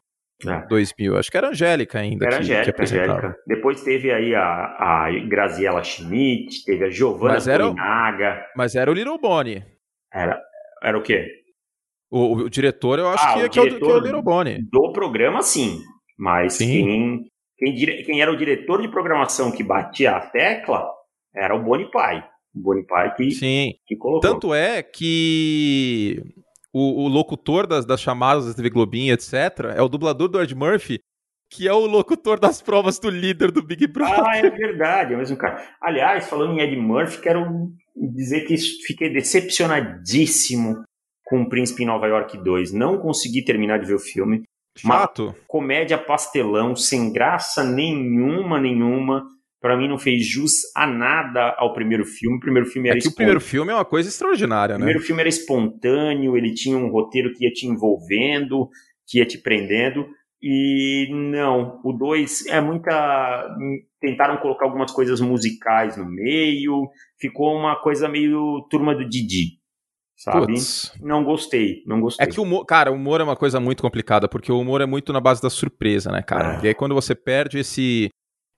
Ah, 0.49 0.67
2000. 0.69 1.17
Acho 1.19 1.31
que 1.31 1.37
era 1.37 1.47
a 1.49 1.51
Angélica 1.51 1.99
ainda. 1.99 2.27
era 2.27 2.39
que, 2.39 2.45
que 2.45 2.53
Angélica, 2.53 2.71
apresentava. 2.71 3.13
Angélica. 3.19 3.39
Depois 3.47 3.83
teve 3.83 4.13
aí 4.13 4.35
a, 4.35 4.43
a 4.45 5.09
Graziella 5.29 5.83
Schmidt, 5.85 6.65
teve 6.65 6.85
a 6.85 6.91
Giovanna 6.91 7.35
Mas 7.35 7.49
era 7.49 7.65
o- 7.67 7.75
Polinaga. 7.75 8.47
Mas 8.57 8.75
era 8.75 8.91
o 8.91 8.95
Little 8.95 9.19
Bonnie. 9.19 9.65
Era, 10.13 10.41
era 10.83 10.99
o 10.99 11.03
quê? 11.03 11.27
O, 12.11 12.35
o 12.43 12.51
diretor, 12.51 12.99
eu 12.99 13.09
acho 13.09 13.25
Ah, 13.27 13.33
que, 13.35 13.45
o 13.45 13.51
que 13.51 13.59
é 13.59 13.63
o, 13.63 13.67
que 13.67 13.71
é 13.73 13.77
o 13.77 13.79
diretor- 13.79 14.03
Little 14.03 14.23
Bonnie. 14.23 14.59
Do 14.71 14.93
programa, 14.93 15.41
sim. 15.43 15.79
Mas 16.19 16.55
Sim. 16.55 17.25
Quem, 17.59 17.75
quem, 17.77 18.03
quem 18.05 18.21
era 18.21 18.31
o 18.31 18.37
diretor 18.37 18.83
de 18.83 18.89
programação 18.89 19.51
que 19.51 19.63
batia 19.65 20.13
a 20.13 20.21
tecla 20.21 20.87
era 21.35 21.55
o 21.55 21.63
Boni 21.63 21.91
Pai. 21.91 22.23
O 22.55 22.61
Boni 22.61 22.85
Pai 22.87 23.15
que, 23.15 23.31
Sim. 23.31 23.73
que 23.87 23.97
colocou. 23.97 24.21
Tanto 24.21 24.53
é 24.55 24.83
que 24.83 26.21
o, 26.73 27.05
o 27.05 27.09
locutor 27.09 27.67
das, 27.67 27.85
das 27.85 28.01
chamadas 28.01 28.47
da 28.47 28.55
TV 28.55 28.71
Globinho, 28.71 29.13
etc., 29.13 29.75
é 29.77 29.83
o 29.83 29.89
dublador 29.89 30.29
do 30.29 30.41
Ed 30.41 30.55
Murphy, 30.55 30.99
que 31.51 31.69
é 31.69 31.73
o 31.73 31.87
locutor 31.87 32.41
das 32.41 32.63
provas 32.63 32.99
do 32.99 33.11
líder 33.11 33.51
do 33.51 33.63
Big 33.63 33.87
Brother. 33.87 34.25
Ah, 34.25 34.37
é 34.39 34.49
verdade, 34.49 35.13
é 35.13 35.17
o 35.17 35.19
mesmo 35.19 35.37
cara. 35.37 35.63
Aliás, 35.83 36.27
falando 36.27 36.55
em 36.55 36.63
Ed 36.63 36.75
Murphy, 36.77 37.21
quero 37.21 37.45
dizer 38.15 38.47
que 38.47 38.57
fiquei 38.57 39.13
decepcionadíssimo 39.13 40.83
com 41.27 41.43
o 41.43 41.49
Príncipe 41.49 41.83
em 41.83 41.87
Nova 41.87 42.07
York 42.07 42.43
2. 42.43 42.73
Não 42.73 42.99
consegui 42.99 43.45
terminar 43.45 43.79
de 43.79 43.87
ver 43.87 43.95
o 43.95 43.99
filme. 43.99 44.43
Chato. 44.79 45.35
Comédia 45.47 45.99
pastelão, 45.99 46.75
sem 46.75 47.13
graça 47.13 47.63
nenhuma, 47.63 48.59
nenhuma. 48.59 49.27
Pra 49.63 49.77
mim 49.77 49.89
não 49.89 49.97
fez 49.97 50.27
jus 50.27 50.53
a 50.77 50.87
nada 50.87 51.55
ao 51.57 51.73
primeiro 51.73 52.05
filme. 52.05 52.37
O 52.37 52.41
primeiro 52.41 52.69
filme 52.69 52.89
É 52.89 52.93
era 52.93 53.01
que 53.01 53.07
o 53.09 53.15
primeiro 53.15 53.41
filme 53.41 53.71
é 53.71 53.75
uma 53.75 53.85
coisa 53.85 54.09
extraordinária, 54.09 54.75
O 54.75 54.79
né? 54.79 54.85
primeiro 54.85 55.07
filme 55.07 55.23
era 55.23 55.29
espontâneo, 55.29 56.37
ele 56.37 56.53
tinha 56.53 56.77
um 56.77 56.91
roteiro 56.91 57.33
que 57.33 57.45
ia 57.45 57.53
te 57.53 57.67
envolvendo, 57.67 58.69
que 59.07 59.19
ia 59.19 59.25
te 59.25 59.39
prendendo. 59.39 60.05
E 60.43 61.09
não, 61.13 61.81
o 61.85 61.93
2 61.93 62.47
é 62.49 62.61
muita. 62.61 63.49
Tentaram 64.01 64.39
colocar 64.39 64.65
algumas 64.65 64.91
coisas 64.91 65.21
musicais 65.21 65.97
no 65.97 66.05
meio, 66.05 66.89
ficou 67.21 67.55
uma 67.57 67.77
coisa 67.77 68.09
meio 68.09 68.67
turma 68.69 68.97
do 68.97 69.09
Didi, 69.09 69.61
sabe? 70.17 70.55
Não 71.01 71.23
gostei, 71.23 71.85
não 71.87 72.01
gostei. 72.01 72.27
É 72.27 72.29
que 72.29 72.41
o 72.41 72.43
humor, 72.43 72.65
cara, 72.65 72.91
o 72.91 72.97
humor 72.97 73.21
é 73.21 73.25
uma 73.25 73.37
coisa 73.37 73.61
muito 73.61 73.81
complicada, 73.81 74.27
porque 74.27 74.51
o 74.51 74.59
humor 74.59 74.81
é 74.81 74.87
muito 74.87 75.13
na 75.13 75.21
base 75.21 75.41
da 75.41 75.49
surpresa, 75.49 76.11
né, 76.11 76.21
cara? 76.21 76.57
É. 76.57 76.65
E 76.65 76.69
aí 76.69 76.75
quando 76.75 76.97
você 76.97 77.15
perde 77.15 77.61
esse, 77.61 78.09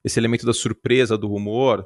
esse 0.05 0.19
elemento 0.19 0.45
da 0.45 0.53
surpresa, 0.53 1.17
do 1.17 1.31
humor, 1.33 1.85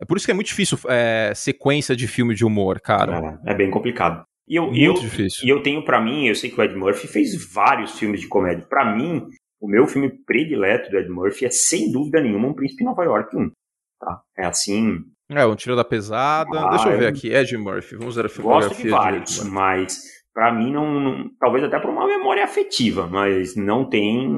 é 0.00 0.04
por 0.04 0.16
isso 0.16 0.24
que 0.26 0.30
é 0.30 0.34
muito 0.34 0.46
difícil 0.46 0.78
é, 0.88 1.32
sequência 1.34 1.96
de 1.96 2.06
filme 2.06 2.34
de 2.34 2.44
humor, 2.44 2.80
cara. 2.80 3.38
É, 3.44 3.52
é 3.52 3.54
bem 3.54 3.70
complicado. 3.70 4.24
E 4.48 4.54
eu, 4.54 4.66
Muito 4.66 4.80
eu, 4.80 4.94
difícil. 4.94 5.44
E 5.44 5.50
eu 5.50 5.60
tenho 5.60 5.84
pra 5.84 6.00
mim, 6.00 6.26
eu 6.28 6.34
sei 6.34 6.48
que 6.48 6.60
o 6.60 6.62
Ed 6.62 6.74
Murphy 6.76 7.08
fez 7.08 7.52
vários 7.52 7.98
filmes 7.98 8.20
de 8.20 8.28
comédia. 8.28 8.64
Pra 8.68 8.94
mim, 8.94 9.26
o 9.60 9.68
meu 9.68 9.88
filme 9.88 10.08
predileto 10.24 10.88
do 10.88 10.98
Ed 10.98 11.08
Murphy 11.10 11.46
é 11.46 11.50
sem 11.50 11.90
dúvida 11.90 12.20
nenhuma 12.22 12.46
um 12.46 12.54
Príncipe 12.54 12.84
em 12.84 12.86
Nova 12.86 13.02
York 13.02 13.36
1. 13.36 13.50
Tá? 13.98 14.20
É 14.38 14.46
assim, 14.46 14.98
É, 15.28 15.44
um 15.44 15.56
tiro 15.56 15.74
da 15.74 15.82
pesada. 15.82 16.48
Ah, 16.60 16.70
Deixa 16.70 16.90
eu 16.90 16.98
ver 16.98 17.08
aqui, 17.08 17.32
Ed 17.34 17.56
Murphy. 17.56 17.96
Vamos 17.96 18.14
ver 18.14 18.20
a 18.20 18.24
gosto 18.24 18.36
filmografia 18.36 18.84
de 18.84 18.90
vários, 18.90 19.38
Murphy. 19.38 19.50
mas 19.52 19.98
para 20.32 20.52
mim 20.52 20.70
não, 20.70 21.00
não, 21.00 21.30
talvez 21.40 21.64
até 21.64 21.80
por 21.80 21.90
uma 21.90 22.06
memória 22.06 22.44
afetiva, 22.44 23.08
mas 23.08 23.56
não 23.56 23.88
tem 23.88 24.30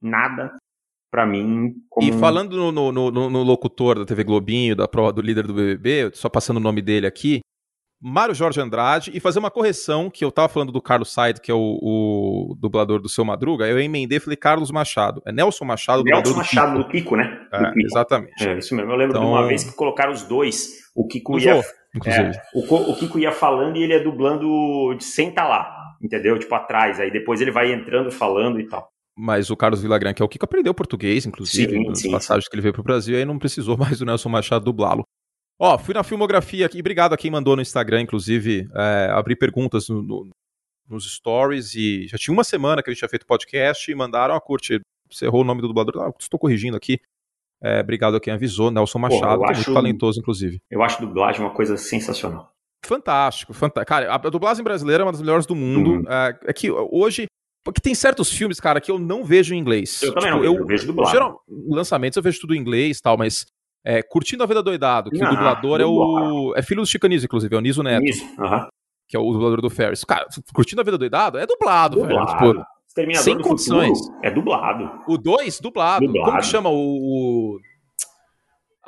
nada 0.00 0.52
para 1.10 1.26
mim. 1.26 1.74
Como... 1.88 2.06
E 2.06 2.12
falando 2.12 2.56
no, 2.56 2.72
no, 2.72 3.10
no, 3.10 3.30
no, 3.30 3.42
locutor 3.42 3.98
da 3.98 4.04
TV 4.04 4.24
Globinho, 4.24 4.76
da 4.76 4.88
prova 4.88 5.12
do 5.12 5.22
líder 5.22 5.46
do 5.46 5.54
BBB, 5.54 6.10
só 6.14 6.28
passando 6.28 6.58
o 6.58 6.60
nome 6.60 6.82
dele 6.82 7.06
aqui, 7.06 7.40
Mário 8.00 8.34
Jorge 8.34 8.60
Andrade, 8.60 9.10
e 9.14 9.20
fazer 9.20 9.38
uma 9.38 9.50
correção, 9.50 10.10
que 10.10 10.24
eu 10.24 10.30
tava 10.30 10.48
falando 10.48 10.70
do 10.70 10.82
Carlos 10.82 11.12
Said, 11.12 11.40
que 11.40 11.50
é 11.50 11.54
o, 11.54 11.78
o 11.82 12.56
dublador 12.60 13.00
do 13.00 13.08
Seu 13.08 13.24
Madruga, 13.24 13.66
eu 13.66 13.80
emendei 13.80 14.18
e 14.18 14.20
falei 14.20 14.36
Carlos 14.36 14.70
Machado. 14.70 15.22
É 15.24 15.32
Nelson 15.32 15.64
Machado, 15.64 16.02
Nelson 16.02 16.36
Machado 16.36 16.78
do 16.78 16.88
Kiko, 16.88 17.16
né? 17.16 17.46
É, 17.52 17.64
Kiko. 17.64 17.86
Exatamente. 17.86 18.46
É, 18.46 18.58
isso 18.58 18.74
mesmo. 18.74 18.92
Eu 18.92 18.96
lembro 18.96 19.16
então... 19.16 19.22
de 19.22 19.28
uma 19.28 19.46
vez 19.46 19.64
que 19.64 19.74
colocaram 19.74 20.12
os 20.12 20.22
dois, 20.22 20.68
o 20.94 21.06
Kiko 21.06 21.38
ia... 21.38 21.62
É, 22.04 22.32
o, 22.54 22.90
o 22.90 22.96
Kiko 22.96 23.18
ia 23.18 23.32
falando 23.32 23.76
e 23.76 23.82
ele 23.82 23.94
ia 23.94 24.04
dublando 24.04 24.94
sem 25.00 25.30
estar 25.30 25.44
tá 25.44 25.48
lá, 25.48 25.74
entendeu? 26.02 26.38
Tipo, 26.38 26.54
atrás. 26.54 27.00
Aí 27.00 27.10
depois 27.10 27.40
ele 27.40 27.50
vai 27.50 27.72
entrando, 27.72 28.12
falando 28.12 28.60
e 28.60 28.68
tal. 28.68 28.90
Mas 29.18 29.48
o 29.48 29.56
Carlos 29.56 29.80
Villagrán, 29.80 30.12
que 30.12 30.20
é 30.20 30.24
o 30.24 30.28
Kiko, 30.28 30.44
aprendeu 30.44 30.74
português, 30.74 31.24
inclusive, 31.24 31.72
sim, 31.72 31.88
nas 31.88 32.00
sim, 32.00 32.10
passagens 32.10 32.44
sim. 32.44 32.50
que 32.50 32.56
ele 32.56 32.62
veio 32.62 32.74
pro 32.74 32.82
Brasil, 32.82 33.14
e 33.14 33.18
aí 33.18 33.24
não 33.24 33.38
precisou 33.38 33.76
mais 33.78 33.98
do 33.98 34.04
Nelson 34.04 34.28
Machado 34.28 34.64
dublá-lo. 34.64 35.04
Ó, 35.58 35.78
fui 35.78 35.94
na 35.94 36.04
filmografia 36.04 36.66
aqui, 36.66 36.80
obrigado 36.80 37.14
a 37.14 37.16
quem 37.16 37.30
mandou 37.30 37.56
no 37.56 37.62
Instagram, 37.62 38.02
inclusive, 38.02 38.68
é, 38.74 39.08
abrir 39.10 39.36
perguntas 39.36 39.88
no, 39.88 40.02
no, 40.02 40.28
nos 40.86 41.10
stories, 41.10 41.74
e 41.74 42.06
já 42.08 42.18
tinha 42.18 42.34
uma 42.34 42.44
semana 42.44 42.82
que 42.82 42.90
a 42.90 42.92
gente 42.92 42.98
tinha 42.98 43.08
feito 43.08 43.24
podcast, 43.24 43.90
e 43.90 43.94
mandaram, 43.94 44.34
a 44.34 44.40
curte, 44.40 44.80
você 45.10 45.24
errou 45.24 45.40
o 45.40 45.44
nome 45.44 45.62
do 45.62 45.68
dublador, 45.68 46.02
ah, 46.02 46.12
estou 46.20 46.38
corrigindo 46.38 46.76
aqui, 46.76 47.00
é, 47.62 47.80
obrigado 47.80 48.16
a 48.16 48.20
quem 48.20 48.34
avisou, 48.34 48.70
Nelson 48.70 48.98
Machado, 48.98 49.38
Pô, 49.38 49.50
é 49.50 49.54
muito 49.54 49.72
talentoso, 49.72 50.20
inclusive. 50.20 50.60
Eu 50.70 50.82
acho 50.82 51.00
dublagem 51.00 51.40
uma 51.40 51.54
coisa 51.54 51.78
sensacional. 51.78 52.52
Fantástico, 52.84 53.54
fantástico. 53.54 53.88
Cara, 53.88 54.14
a 54.14 54.18
dublagem 54.30 54.62
brasileira 54.62 55.02
é 55.02 55.04
uma 55.06 55.12
das 55.12 55.22
melhores 55.22 55.46
do 55.46 55.56
mundo. 55.56 55.90
Uhum. 55.90 56.04
É, 56.06 56.38
é 56.48 56.52
que 56.52 56.70
hoje 56.70 57.26
porque 57.66 57.80
tem 57.80 57.96
certos 57.96 58.30
filmes, 58.30 58.60
cara, 58.60 58.80
que 58.80 58.88
eu 58.88 58.96
não 58.96 59.24
vejo 59.24 59.52
em 59.52 59.58
inglês. 59.58 60.00
Eu 60.00 60.14
também 60.14 60.30
tipo, 60.30 60.36
não 60.36 60.40
vejo, 60.40 60.54
eu, 60.54 60.60
eu 60.60 60.66
vejo 60.66 60.86
dublado. 60.86 61.10
Geral, 61.10 61.42
lançamentos 61.68 62.16
eu 62.16 62.22
vejo 62.22 62.40
tudo 62.40 62.54
em 62.54 62.60
inglês 62.60 62.98
e 62.98 63.02
tal, 63.02 63.18
mas 63.18 63.44
é, 63.84 64.04
Curtindo 64.04 64.44
a 64.44 64.46
Vida 64.46 64.62
Doidado, 64.62 65.10
que 65.10 65.20
ah, 65.20 65.26
o 65.26 65.30
dublador 65.30 65.80
é 65.80 65.84
o... 65.84 66.54
É 66.56 66.62
filho 66.62 66.82
do 66.82 66.86
Chicanis, 66.86 67.24
inclusive, 67.24 67.52
é 67.52 67.58
o 67.58 67.60
Niso 67.60 67.82
Neto. 67.82 68.04
Isso, 68.06 68.24
uh 68.38 68.44
-huh. 68.44 68.68
Que 69.08 69.16
é 69.16 69.20
o 69.20 69.32
dublador 69.32 69.60
do 69.60 69.68
Ferris. 69.68 70.04
Cara, 70.04 70.28
Curtindo 70.54 70.80
a 70.80 70.84
Vida 70.84 70.96
Doidado 70.96 71.38
é 71.38 71.46
dublado, 71.46 71.96
dublado. 71.96 72.38
velho. 72.38 72.64
Tipo, 72.94 73.16
sem 73.16 73.36
condições. 73.40 73.98
é 74.22 74.30
dublado. 74.30 74.88
O 75.08 75.18
2, 75.18 75.58
dublado. 75.58 76.06
dublado. 76.06 76.30
Como 76.30 76.38
que 76.38 76.46
chama 76.46 76.70
o... 76.70 77.58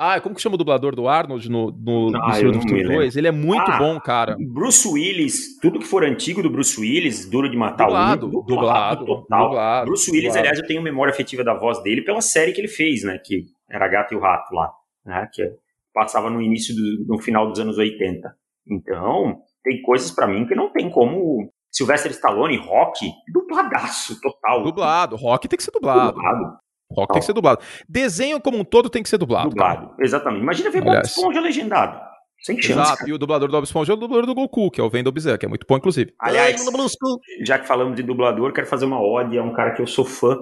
Ah, 0.00 0.20
como 0.20 0.36
que 0.36 0.40
chama 0.40 0.54
o 0.54 0.58
dublador 0.58 0.94
do 0.94 1.08
Arnold 1.08 1.50
no, 1.50 1.72
no, 1.72 2.16
ah, 2.16 2.40
no 2.40 2.52
do 2.52 2.60
Futuro 2.60 2.84
2? 2.84 3.16
Ele 3.16 3.26
é 3.26 3.32
muito 3.32 3.68
ah, 3.68 3.78
bom, 3.78 3.98
cara. 3.98 4.36
Bruce 4.38 4.86
Willis, 4.86 5.58
tudo 5.60 5.80
que 5.80 5.84
for 5.84 6.04
antigo 6.04 6.40
do 6.40 6.48
Bruce 6.48 6.80
Willis, 6.80 7.28
Duro 7.28 7.50
de 7.50 7.56
Matar 7.56 7.86
dublado, 7.86 8.26
um, 8.28 8.30
dublado, 8.30 8.46
dublado, 8.46 9.06
total. 9.06 9.48
Dublado, 9.48 9.86
Bruce 9.86 10.08
Willis, 10.08 10.28
dublado. 10.28 10.38
aliás, 10.38 10.58
eu 10.60 10.66
tenho 10.68 10.80
memória 10.80 11.10
afetiva 11.10 11.42
da 11.42 11.52
voz 11.52 11.82
dele 11.82 12.02
pela 12.02 12.20
série 12.20 12.52
que 12.52 12.60
ele 12.60 12.68
fez, 12.68 13.02
né? 13.02 13.18
Que 13.24 13.46
era 13.68 13.88
Gato 13.88 14.14
e 14.14 14.16
o 14.16 14.20
Rato 14.20 14.54
lá, 14.54 14.70
né? 15.04 15.28
Que 15.32 15.42
passava 15.92 16.30
no 16.30 16.40
início, 16.40 16.76
do, 16.76 17.04
no 17.16 17.20
final 17.20 17.48
dos 17.48 17.58
anos 17.58 17.76
80. 17.76 18.32
Então, 18.70 19.40
tem 19.64 19.82
coisas 19.82 20.12
para 20.12 20.28
mim 20.28 20.46
que 20.46 20.54
não 20.54 20.70
tem 20.72 20.88
como 20.88 21.50
Sylvester 21.72 22.12
Stallone, 22.12 22.56
Rock, 22.56 23.10
dubladaço 23.32 24.20
total. 24.20 24.62
Dublado, 24.62 25.16
Rock 25.16 25.48
tem 25.48 25.56
que 25.56 25.64
ser 25.64 25.72
dublado. 25.72 26.12
Dublado. 26.12 26.67
Rock 26.90 27.12
tem 27.12 27.20
que 27.20 27.26
ser 27.26 27.32
dublado. 27.32 27.60
Desenho 27.88 28.40
como 28.40 28.58
um 28.58 28.64
todo 28.64 28.88
tem 28.88 29.02
que 29.02 29.08
ser 29.08 29.18
dublado. 29.18 29.50
Dublado, 29.50 29.88
cara. 29.90 29.96
exatamente. 30.00 30.42
Imagina 30.42 30.70
ver 30.70 30.82
Bob 30.82 31.00
Esponja 31.02 31.40
legendado. 31.40 32.00
Sem 32.40 32.56
chance. 32.56 32.72
Exato, 32.72 32.98
cara. 32.98 33.10
e 33.10 33.12
o 33.12 33.18
dublador 33.18 33.48
do 33.48 33.52
Bob 33.52 33.64
Esponja 33.64 33.92
é 33.92 33.94
o 33.94 33.98
dublador 33.98 34.26
do 34.26 34.34
Goku, 34.34 34.70
que 34.70 34.80
é 34.80 34.84
o 34.84 34.90
Wendell 34.92 35.12
Bezerra, 35.12 35.38
que 35.38 35.44
é 35.44 35.48
muito 35.48 35.66
bom, 35.68 35.76
inclusive. 35.76 36.14
Aliás, 36.20 36.64
já 37.44 37.58
que 37.58 37.66
falamos 37.66 37.96
de 37.96 38.02
dublador, 38.02 38.52
quero 38.52 38.66
fazer 38.66 38.86
uma 38.86 39.00
ode 39.00 39.36
a 39.36 39.42
um 39.42 39.52
cara 39.52 39.74
que 39.74 39.82
eu 39.82 39.86
sou 39.86 40.04
fã. 40.04 40.38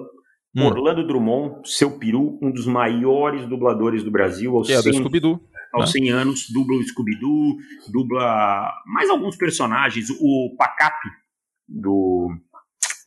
Hum. 0.55 0.65
Orlando 0.65 1.05
Drummond, 1.05 1.69
seu 1.69 1.99
peru, 1.99 2.39
um 2.41 2.51
dos 2.51 2.65
maiores 2.65 3.45
dubladores 3.47 4.03
do 4.03 4.09
Brasil. 4.09 4.55
Aos 4.55 4.69
é, 4.69 4.81
100, 4.81 4.91
do 4.91 4.97
Scooby-Doo. 4.99 5.39
Aos 5.73 5.93
né? 5.93 5.99
100 5.99 6.11
anos, 6.11 6.49
dubla 6.51 6.77
o 6.77 6.83
Scooby-Doo, 6.83 7.57
dubla 7.91 8.73
mais 8.85 9.09
alguns 9.09 9.35
personagens. 9.35 10.09
O 10.19 10.55
Pacato, 10.57 11.09
do 11.67 12.29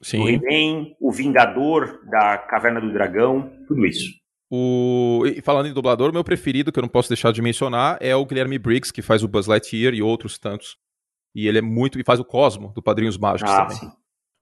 Sim. 0.03 0.23
O 0.23 0.29
He-Man, 0.29 0.95
o 1.01 1.13
Vingador 1.13 2.01
da 2.09 2.39
Caverna 2.39 2.81
do 2.81 2.93
Dragão, 2.93 3.53
tudo 3.67 3.85
isso. 3.87 4.11
O... 4.51 5.23
E 5.27 5.41
falando 5.43 5.69
em 5.69 5.73
dublador, 5.73 6.13
meu 6.13 6.25
preferido, 6.25 6.73
que 6.73 6.79
eu 6.79 6.83
não 6.83 6.89
posso 6.89 7.09
deixar 7.09 7.33
de 7.33 7.41
mencionar, 7.41 7.99
é 8.01 8.17
o 8.17 8.25
Guilherme 8.25 8.59
Briggs, 8.59 8.93
que 8.93 9.03
faz 9.03 9.23
o 9.23 9.29
Buzz 9.29 9.47
Lightyear 9.47 9.95
e 9.95 10.03
outros 10.03 10.39
tantos. 10.39 10.77
E 11.35 11.47
ele 11.47 11.59
é 11.59 11.63
muito. 11.63 12.01
E 12.01 12.05
faz 12.05 12.19
o 12.19 12.25
Cosmo, 12.25 12.73
do 12.73 12.83
Padrinhos 12.83 13.17
Mágicos 13.17 13.53
ah, 13.53 13.63
também. 13.63 13.77
Sim. 13.77 13.93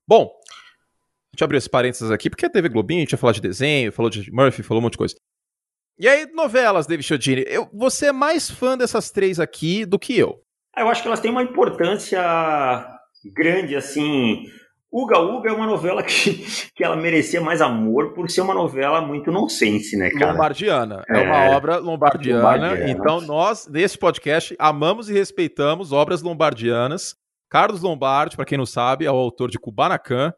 Bom, 0.06 0.24
a 0.24 1.36
gente 1.36 1.44
abriu 1.44 1.58
esses 1.58 1.68
parênteses 1.68 2.10
aqui, 2.10 2.30
porque 2.30 2.46
a 2.46 2.50
TV 2.50 2.70
Globinho, 2.70 3.00
a 3.00 3.02
gente 3.02 3.12
ia 3.12 3.18
falar 3.18 3.32
de 3.32 3.42
desenho, 3.42 3.92
falou 3.92 4.08
de 4.08 4.32
Murphy, 4.32 4.62
falou 4.62 4.80
um 4.80 4.84
monte 4.84 4.92
de 4.92 4.98
coisa. 4.98 5.14
E 5.98 6.08
aí, 6.08 6.26
novelas, 6.32 6.86
David 6.86 7.06
Chiodini. 7.06 7.44
Eu, 7.46 7.68
você 7.74 8.06
é 8.06 8.12
mais 8.12 8.50
fã 8.50 8.78
dessas 8.78 9.10
três 9.10 9.38
aqui 9.38 9.84
do 9.84 9.98
que 9.98 10.16
eu. 10.16 10.40
Ah, 10.74 10.82
eu 10.82 10.88
acho 10.88 11.02
que 11.02 11.08
elas 11.08 11.20
têm 11.20 11.30
uma 11.30 11.42
importância 11.42 12.22
grande, 13.34 13.74
assim. 13.74 14.44
Uga 14.90 15.18
Uga 15.18 15.50
é 15.50 15.52
uma 15.52 15.66
novela 15.66 16.02
que, 16.02 16.44
que 16.74 16.82
ela 16.82 16.96
merecia 16.96 17.40
mais 17.40 17.60
amor 17.60 18.14
por 18.14 18.30
ser 18.30 18.40
uma 18.40 18.54
novela 18.54 19.00
muito 19.00 19.30
nonsense, 19.30 19.96
né, 19.96 20.10
cara? 20.10 20.32
Lombardiana. 20.32 21.04
É, 21.08 21.18
é 21.18 21.22
uma 21.22 21.56
obra 21.56 21.76
lombardiana, 21.76 22.42
lombardiana. 22.42 22.90
Então, 22.90 23.20
nós, 23.20 23.68
nesse 23.68 23.98
podcast, 23.98 24.56
amamos 24.58 25.10
e 25.10 25.12
respeitamos 25.12 25.92
obras 25.92 26.22
lombardianas. 26.22 27.14
Carlos 27.50 27.80
Lombardi, 27.80 28.36
para 28.36 28.44
quem 28.44 28.58
não 28.58 28.66
sabe, 28.66 29.06
é 29.06 29.10
o 29.10 29.16
autor 29.16 29.50
de 29.50 29.58
Kubanacan, 29.58 30.34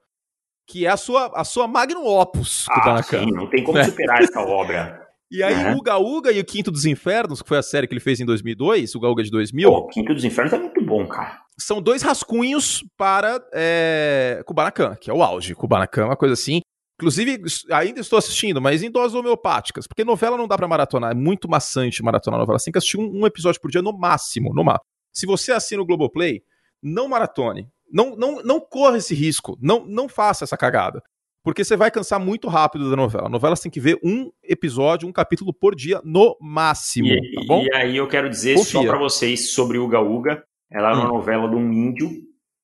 que 0.68 0.86
é 0.86 0.88
a 0.88 0.96
sua, 0.96 1.26
a 1.34 1.42
sua 1.42 1.66
magnum 1.66 2.06
opus, 2.06 2.66
ah, 2.70 2.74
Kubanacan. 2.74 3.24
Sim, 3.24 3.32
não 3.32 3.50
tem 3.50 3.64
como 3.64 3.82
superar 3.84 4.22
essa 4.22 4.40
obra. 4.40 5.09
E 5.30 5.42
aí, 5.42 5.66
uhum. 5.66 5.78
Uga 5.78 5.98
Uga 5.98 6.32
e 6.32 6.40
o 6.40 6.44
Quinto 6.44 6.70
dos 6.70 6.84
Infernos, 6.84 7.40
que 7.40 7.48
foi 7.48 7.58
a 7.58 7.62
série 7.62 7.86
que 7.86 7.92
ele 7.92 8.00
fez 8.00 8.18
em 8.18 8.24
2002, 8.24 8.94
o 8.94 8.98
Uga 8.98 9.08
Uga 9.08 9.22
de 9.22 9.30
2000. 9.30 9.70
Pô, 9.70 9.78
o 9.78 9.86
Quinto 9.88 10.12
dos 10.12 10.24
Infernos 10.24 10.52
é 10.52 10.58
muito 10.58 10.84
bom, 10.84 11.06
cara 11.06 11.40
são 11.60 11.80
dois 11.80 12.02
rascunhos 12.02 12.82
para 12.96 13.40
é, 13.52 14.42
Kubanacan, 14.46 14.96
que 14.96 15.10
é 15.10 15.14
o 15.14 15.22
auge. 15.22 15.54
Kubanacan 15.54 16.02
é 16.02 16.06
uma 16.06 16.16
coisa 16.16 16.34
assim. 16.34 16.60
Inclusive, 16.98 17.42
ainda 17.70 18.00
estou 18.00 18.18
assistindo, 18.18 18.60
mas 18.60 18.82
em 18.82 18.90
doses 18.90 19.14
homeopáticas, 19.14 19.86
porque 19.86 20.04
novela 20.04 20.36
não 20.36 20.46
dá 20.46 20.56
para 20.56 20.68
maratonar, 20.68 21.12
é 21.12 21.14
muito 21.14 21.48
maçante 21.48 22.02
maratonar 22.02 22.38
novela. 22.38 22.58
Você 22.58 22.66
tem 22.66 22.72
que 22.72 22.78
assistir 22.78 22.98
um, 22.98 23.20
um 23.20 23.26
episódio 23.26 23.60
por 23.60 23.70
dia 23.70 23.80
no 23.80 23.96
máximo, 23.96 24.52
no 24.52 24.64
máximo. 24.64 24.84
Se 25.12 25.26
você 25.26 25.52
assina 25.52 25.80
o 25.80 25.86
Globoplay, 25.86 26.42
não 26.82 27.08
maratone. 27.08 27.68
Não, 27.90 28.14
não, 28.16 28.42
não 28.42 28.60
corra 28.60 28.98
esse 28.98 29.14
risco. 29.14 29.56
Não, 29.60 29.84
não 29.86 30.08
faça 30.08 30.44
essa 30.44 30.56
cagada. 30.56 31.02
Porque 31.42 31.64
você 31.64 31.76
vai 31.76 31.90
cansar 31.90 32.20
muito 32.20 32.48
rápido 32.48 32.90
da 32.90 32.96
novela. 32.96 33.26
A 33.26 33.30
novela 33.30 33.56
você 33.56 33.64
tem 33.64 33.72
que 33.72 33.80
ver 33.80 33.98
um 34.04 34.30
episódio, 34.42 35.08
um 35.08 35.12
capítulo 35.12 35.54
por 35.54 35.74
dia, 35.74 36.00
no 36.04 36.36
máximo. 36.40 37.08
E, 37.08 37.34
tá 37.34 37.42
bom? 37.46 37.64
e 37.64 37.74
aí 37.74 37.96
eu 37.96 38.06
quero 38.06 38.28
dizer 38.28 38.56
Confia. 38.56 38.72
só 38.72 38.86
para 38.86 38.98
vocês 38.98 39.52
sobre 39.52 39.78
o 39.78 39.84
Uga 39.84 40.00
Uga. 40.00 40.44
Ela 40.70 40.90
é 40.90 40.94
uma 40.94 41.06
hum. 41.06 41.14
novela 41.14 41.48
de 41.48 41.56
um 41.56 41.72
índio, 41.72 42.10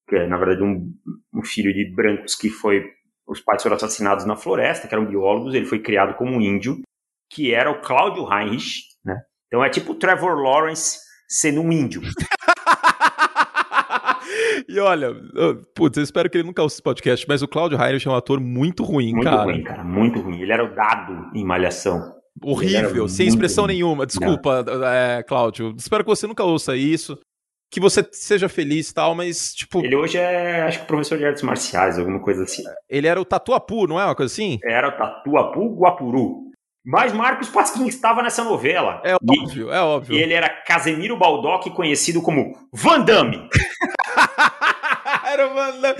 que 0.08 0.16
é, 0.16 0.26
na 0.26 0.36
verdade, 0.36 0.62
um, 0.62 0.92
um 1.34 1.42
filho 1.42 1.72
de 1.72 1.90
brancos 1.94 2.34
que 2.34 2.50
foi. 2.50 2.84
Os 3.26 3.40
pais 3.40 3.62
foram 3.62 3.74
assassinados 3.74 4.24
na 4.24 4.36
floresta, 4.36 4.86
que 4.86 4.94
eram 4.94 5.06
biólogos, 5.06 5.54
ele 5.54 5.66
foi 5.66 5.80
criado 5.80 6.16
como 6.16 6.36
um 6.36 6.40
índio, 6.40 6.82
que 7.32 7.52
era 7.52 7.70
o 7.70 7.80
Cláudio 7.80 8.32
Heinrich, 8.32 8.82
né? 9.04 9.20
Então 9.46 9.64
é 9.64 9.70
tipo 9.70 9.92
o 9.92 9.94
Trevor 9.96 10.36
Lawrence 10.36 10.98
sendo 11.28 11.60
um 11.60 11.72
índio. 11.72 12.02
e 14.68 14.78
olha, 14.78 15.14
putz, 15.74 15.96
eu 15.96 16.04
espero 16.04 16.28
que 16.30 16.38
ele 16.38 16.46
nunca 16.46 16.62
ouça 16.62 16.76
esse 16.76 16.82
podcast, 16.82 17.26
mas 17.28 17.42
o 17.42 17.48
Cláudio 17.48 17.80
Heinrich 17.80 18.06
é 18.06 18.10
um 18.10 18.14
ator 18.14 18.40
muito 18.40 18.82
ruim, 18.82 19.12
muito 19.12 19.24
cara. 19.24 19.44
Muito 19.44 19.54
ruim, 19.54 19.62
cara, 19.64 19.84
muito 19.84 20.20
ruim. 20.20 20.40
Ele 20.40 20.52
era 20.52 20.64
o 20.64 20.74
dado 20.74 21.30
em 21.34 21.44
Malhação. 21.44 22.14
Horrível, 22.42 23.08
sem 23.08 23.26
expressão 23.26 23.64
ruim. 23.64 23.74
nenhuma. 23.74 24.06
Desculpa, 24.06 24.64
é, 24.92 25.22
Cláudio. 25.22 25.74
Espero 25.78 26.04
que 26.04 26.10
você 26.10 26.26
nunca 26.26 26.44
ouça 26.44 26.76
isso 26.76 27.18
que 27.70 27.80
você 27.80 28.06
seja 28.12 28.48
feliz 28.48 28.90
e 28.90 28.94
tal, 28.94 29.14
mas, 29.14 29.54
tipo. 29.54 29.84
Ele 29.84 29.96
hoje 29.96 30.18
é, 30.18 30.62
acho 30.62 30.80
que 30.80 30.86
professor 30.86 31.18
de 31.18 31.24
artes 31.24 31.42
marciais, 31.42 31.98
alguma 31.98 32.20
coisa 32.20 32.44
assim. 32.44 32.62
Ele 32.88 33.06
era 33.06 33.20
o 33.20 33.24
Tatuapu, 33.24 33.86
não 33.86 34.00
é 34.00 34.04
uma 34.04 34.14
coisa 34.14 34.32
assim? 34.32 34.58
Era 34.64 34.88
o 34.88 34.92
Tatuapu 34.92 35.76
Guapuru. 35.76 36.45
Mas 36.86 37.12
Marcos 37.12 37.48
Pasquim 37.48 37.88
estava 37.88 38.22
nessa 38.22 38.44
novela. 38.44 39.02
É 39.04 39.16
óbvio, 39.16 39.72
é 39.72 39.80
óbvio. 39.80 40.16
E 40.16 40.22
ele 40.22 40.32
era 40.32 40.48
Casemiro 40.48 41.16
Baldock, 41.16 41.68
conhecido 41.70 42.22
como 42.22 42.56
Van 42.72 43.00
Damme. 43.00 43.48
era 45.26 45.50
o 45.50 45.54
Van 45.54 45.80
Damme. 45.80 45.96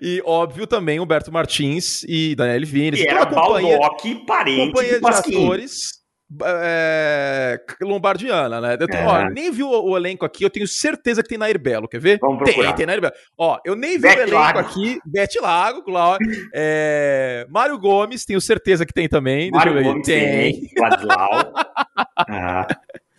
E 0.00 0.22
óbvio 0.24 0.64
também 0.64 1.00
Humberto 1.00 1.32
Martins 1.32 2.04
e 2.06 2.36
Daniel 2.36 2.64
Vines. 2.64 3.00
E 3.00 3.08
era 3.08 3.24
Baldock, 3.24 4.14
parente 4.24 4.68
companhia 4.68 5.00
de 5.00 5.06
atores 5.08 5.97
é, 6.44 7.60
lombardiana, 7.80 8.60
né? 8.60 8.76
Eu, 8.78 8.86
é. 8.90 9.06
ó, 9.06 9.30
nem 9.30 9.50
vi 9.50 9.62
o, 9.62 9.68
o, 9.68 9.96
elenco 9.96 10.24
aqui, 10.26 10.44
eu 10.44 10.50
tenho 10.50 10.66
certeza 10.66 11.22
que 11.22 11.28
tem 11.28 11.38
Nair 11.38 11.58
Belo, 11.58 11.88
quer 11.88 12.00
ver? 12.00 12.18
Vamos 12.20 12.38
procurar. 12.38 12.68
Tem, 12.68 12.76
tem 12.76 12.86
Nair 12.86 13.00
Belo. 13.00 13.14
Ó, 13.36 13.58
eu 13.64 13.74
nem 13.74 13.92
vi 13.92 14.02
Bete 14.02 14.18
o 14.18 14.22
elenco 14.22 14.36
Lago. 14.36 14.58
aqui, 14.58 15.00
Bete 15.04 15.40
Lago, 15.40 15.82
claro. 15.82 16.18
É, 16.54 17.46
Mário 17.48 17.78
Gomes, 17.78 18.24
tenho 18.24 18.40
certeza 18.40 18.84
que 18.84 18.92
tem 18.92 19.08
também. 19.08 19.50
Mário 19.50 19.82
Gomes 19.82 20.06
tem. 20.06 20.60
tem. 20.60 20.70
ah. 22.28 22.66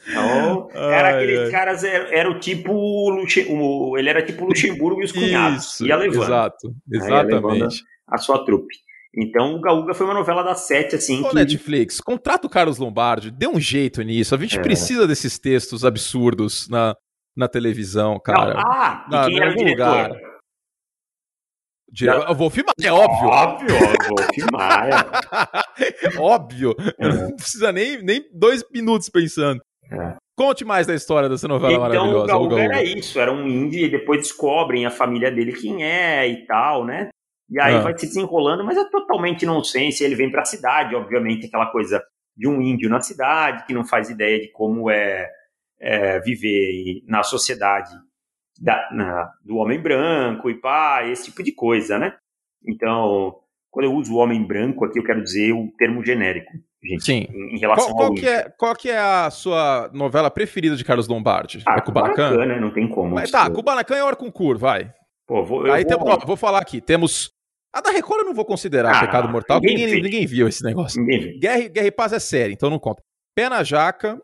Então, 0.08 0.70
era 0.74 1.10
aqueles 1.10 1.40
ai. 1.40 1.52
caras, 1.52 1.84
era, 1.84 2.16
era, 2.16 2.30
o 2.32 2.40
tipo. 2.40 2.72
O, 2.74 3.98
ele 3.98 4.10
era 4.10 4.24
tipo 4.24 4.46
Luxemburgo 4.46 5.02
e 5.02 5.06
os 5.06 5.12
cunhados. 5.12 5.74
Isso, 5.74 5.86
ia 5.86 5.96
levando. 5.96 6.24
Exato, 6.24 6.76
exatamente. 6.92 7.84
A, 8.08 8.16
a 8.16 8.18
sua 8.18 8.44
trupe. 8.44 8.76
Então, 9.16 9.56
o 9.56 9.62
Gaúga 9.62 9.94
foi 9.94 10.06
uma 10.06 10.14
novela 10.14 10.44
da 10.44 10.54
sete, 10.54 10.96
assim. 10.96 11.24
Ô, 11.24 11.30
que... 11.30 11.36
Netflix, 11.36 12.00
contrata 12.00 12.46
o 12.46 12.50
Carlos 12.50 12.78
Lombardi, 12.78 13.32
dê 13.32 13.48
um 13.48 13.60
jeito 13.60 14.02
nisso. 14.04 14.36
A 14.36 14.38
gente 14.38 14.60
é. 14.60 14.62
precisa 14.62 15.08
desses 15.08 15.40
textos 15.40 15.84
absurdos 15.84 16.70
na, 16.70 16.96
na 17.36 17.48
televisão, 17.48 18.20
cara. 18.20 18.54
Não, 18.54 18.62
ah, 18.62 19.06
e 19.10 19.26
quem 19.26 19.42
era 19.42 19.52
o 19.52 19.56
diretor? 19.56 19.86
Lugar. 19.86 20.12
Dire... 21.92 22.12
Eu 22.12 22.36
vou 22.36 22.50
filmar, 22.52 22.74
é 22.82 22.92
óbvio. 22.92 23.30
Óbvio, 23.30 23.76
vou 24.10 24.28
filmar. 24.34 25.10
óbvio. 26.20 26.76
É. 27.00 27.08
Não 27.08 27.36
precisa 27.36 27.72
nem, 27.72 28.04
nem 28.04 28.24
dois 28.32 28.64
minutos 28.72 29.10
pensando. 29.10 29.60
É. 29.92 30.16
Conte 30.38 30.64
mais 30.64 30.86
da 30.86 30.94
história 30.94 31.28
dessa 31.28 31.48
novela 31.48 31.74
então, 31.74 31.82
maravilhosa. 31.82 32.26
Então, 32.26 32.44
o 32.44 32.48
Gaúga 32.48 32.64
era 32.64 32.84
isso, 32.84 33.20
era 33.20 33.34
um 33.34 33.48
índio 33.48 33.86
e 33.86 33.90
depois 33.90 34.22
descobrem 34.22 34.86
a 34.86 34.92
família 34.92 35.32
dele 35.32 35.52
quem 35.52 35.84
é 35.84 36.28
e 36.28 36.46
tal, 36.46 36.86
né? 36.86 37.10
E 37.50 37.60
aí 37.60 37.76
ah. 37.76 37.82
vai 37.82 37.98
se 37.98 38.06
desenrolando, 38.06 38.64
mas 38.64 38.78
é 38.78 38.84
totalmente 38.90 39.46
nonsense. 39.46 40.04
Ele 40.04 40.16
vem 40.16 40.32
para 40.32 40.42
a 40.42 40.46
cidade, 40.46 40.96
obviamente, 40.96 41.48
aquela 41.48 41.66
coisa 41.68 42.02
de 42.38 42.48
um 42.48 42.62
índio 42.62 42.90
na 42.90 43.02
cidade 43.02 43.66
que 43.66 43.74
não 43.74 43.86
faz 43.86 44.10
ideia 44.10 44.40
de 44.40 44.52
como 44.52 44.90
é, 44.90 45.28
é 45.80 46.20
viver 46.20 47.02
na 47.08 47.24
sociedade 47.24 47.92
da, 48.60 48.90
na, 48.92 49.32
do 49.44 49.58
homem 49.58 49.80
branco 49.80 50.50
e 50.50 50.56
pá, 50.56 51.06
esse 51.06 51.26
tipo 51.26 51.42
de 51.42 51.52
coisa, 51.52 51.98
né? 51.98 52.16
Então, 52.68 53.36
quando 53.72 53.86
eu 53.86 53.94
uso 53.94 54.14
o 54.14 54.18
homem 54.18 54.46
branco 54.46 54.86
aqui, 54.86 55.00
eu 55.00 55.04
quero 55.04 55.24
dizer 55.24 55.54
o 55.54 55.72
termo 55.78 56.04
genérico, 56.04 56.52
gente. 56.84 57.04
Sim. 57.04 57.28
Em, 57.30 57.56
em 57.56 57.60
relação 57.60 57.94
qual, 57.94 57.98
qual 57.98 58.14
que 58.14 58.28
é 58.28 58.50
Qual 58.58 58.76
que 58.76 58.90
é 58.90 59.00
a 59.00 59.30
sua 59.32 59.90
novela 59.94 60.30
preferida 60.30 60.76
de 60.76 60.84
Carlos 60.84 61.08
Lombardi? 61.08 61.64
Ah, 61.66 61.78
é 61.78 61.82
Kubanacan? 61.82 62.46
Né? 62.46 62.60
Não 62.60 62.72
tem 62.72 62.88
como. 62.88 63.16
Mas, 63.16 63.32
tá, 63.32 63.50
Kubanacan 63.50 63.96
é 63.96 64.04
Orcunkur, 64.04 64.58
vai. 64.58 64.92
Pô, 65.26 65.44
vou, 65.44 65.72
Aí 65.72 65.84
vou... 65.84 66.04
Tem, 66.04 66.14
ó, 66.14 66.26
vou 66.26 66.38
falar 66.38 66.60
aqui, 66.60 66.82
temos... 66.82 67.32
A 67.74 67.82
da 67.82 67.92
Record 67.92 68.22
eu 68.22 68.26
não 68.26 68.34
vou 68.34 68.46
considerar 68.46 68.96
ah, 68.96 69.00
Pecado 69.02 69.30
Mortal, 69.30 69.60
ninguém, 69.60 69.86
ninguém, 69.86 70.02
ninguém, 70.02 70.26
viu 70.26 70.48
esse 70.48 70.64
negócio. 70.64 71.00
Ninguém 71.02 71.40
Guerra, 71.40 71.68
Guerra 71.68 71.88
e 71.88 71.92
Paz 71.92 72.14
é 72.14 72.20
série, 72.20 72.54
então 72.54 72.70
não 72.70 72.80
conta. 72.80 73.04
Pé 73.36 73.48
na 73.48 73.64
Jaca, 73.64 74.20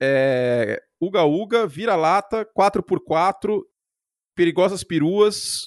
é... 0.00 0.80
Uga 1.00 1.24
Uga, 1.24 1.66
Vira-Lata, 1.66 2.48
4x4 2.56 3.60
Perigosas 4.36 4.82
Peruas. 4.82 5.66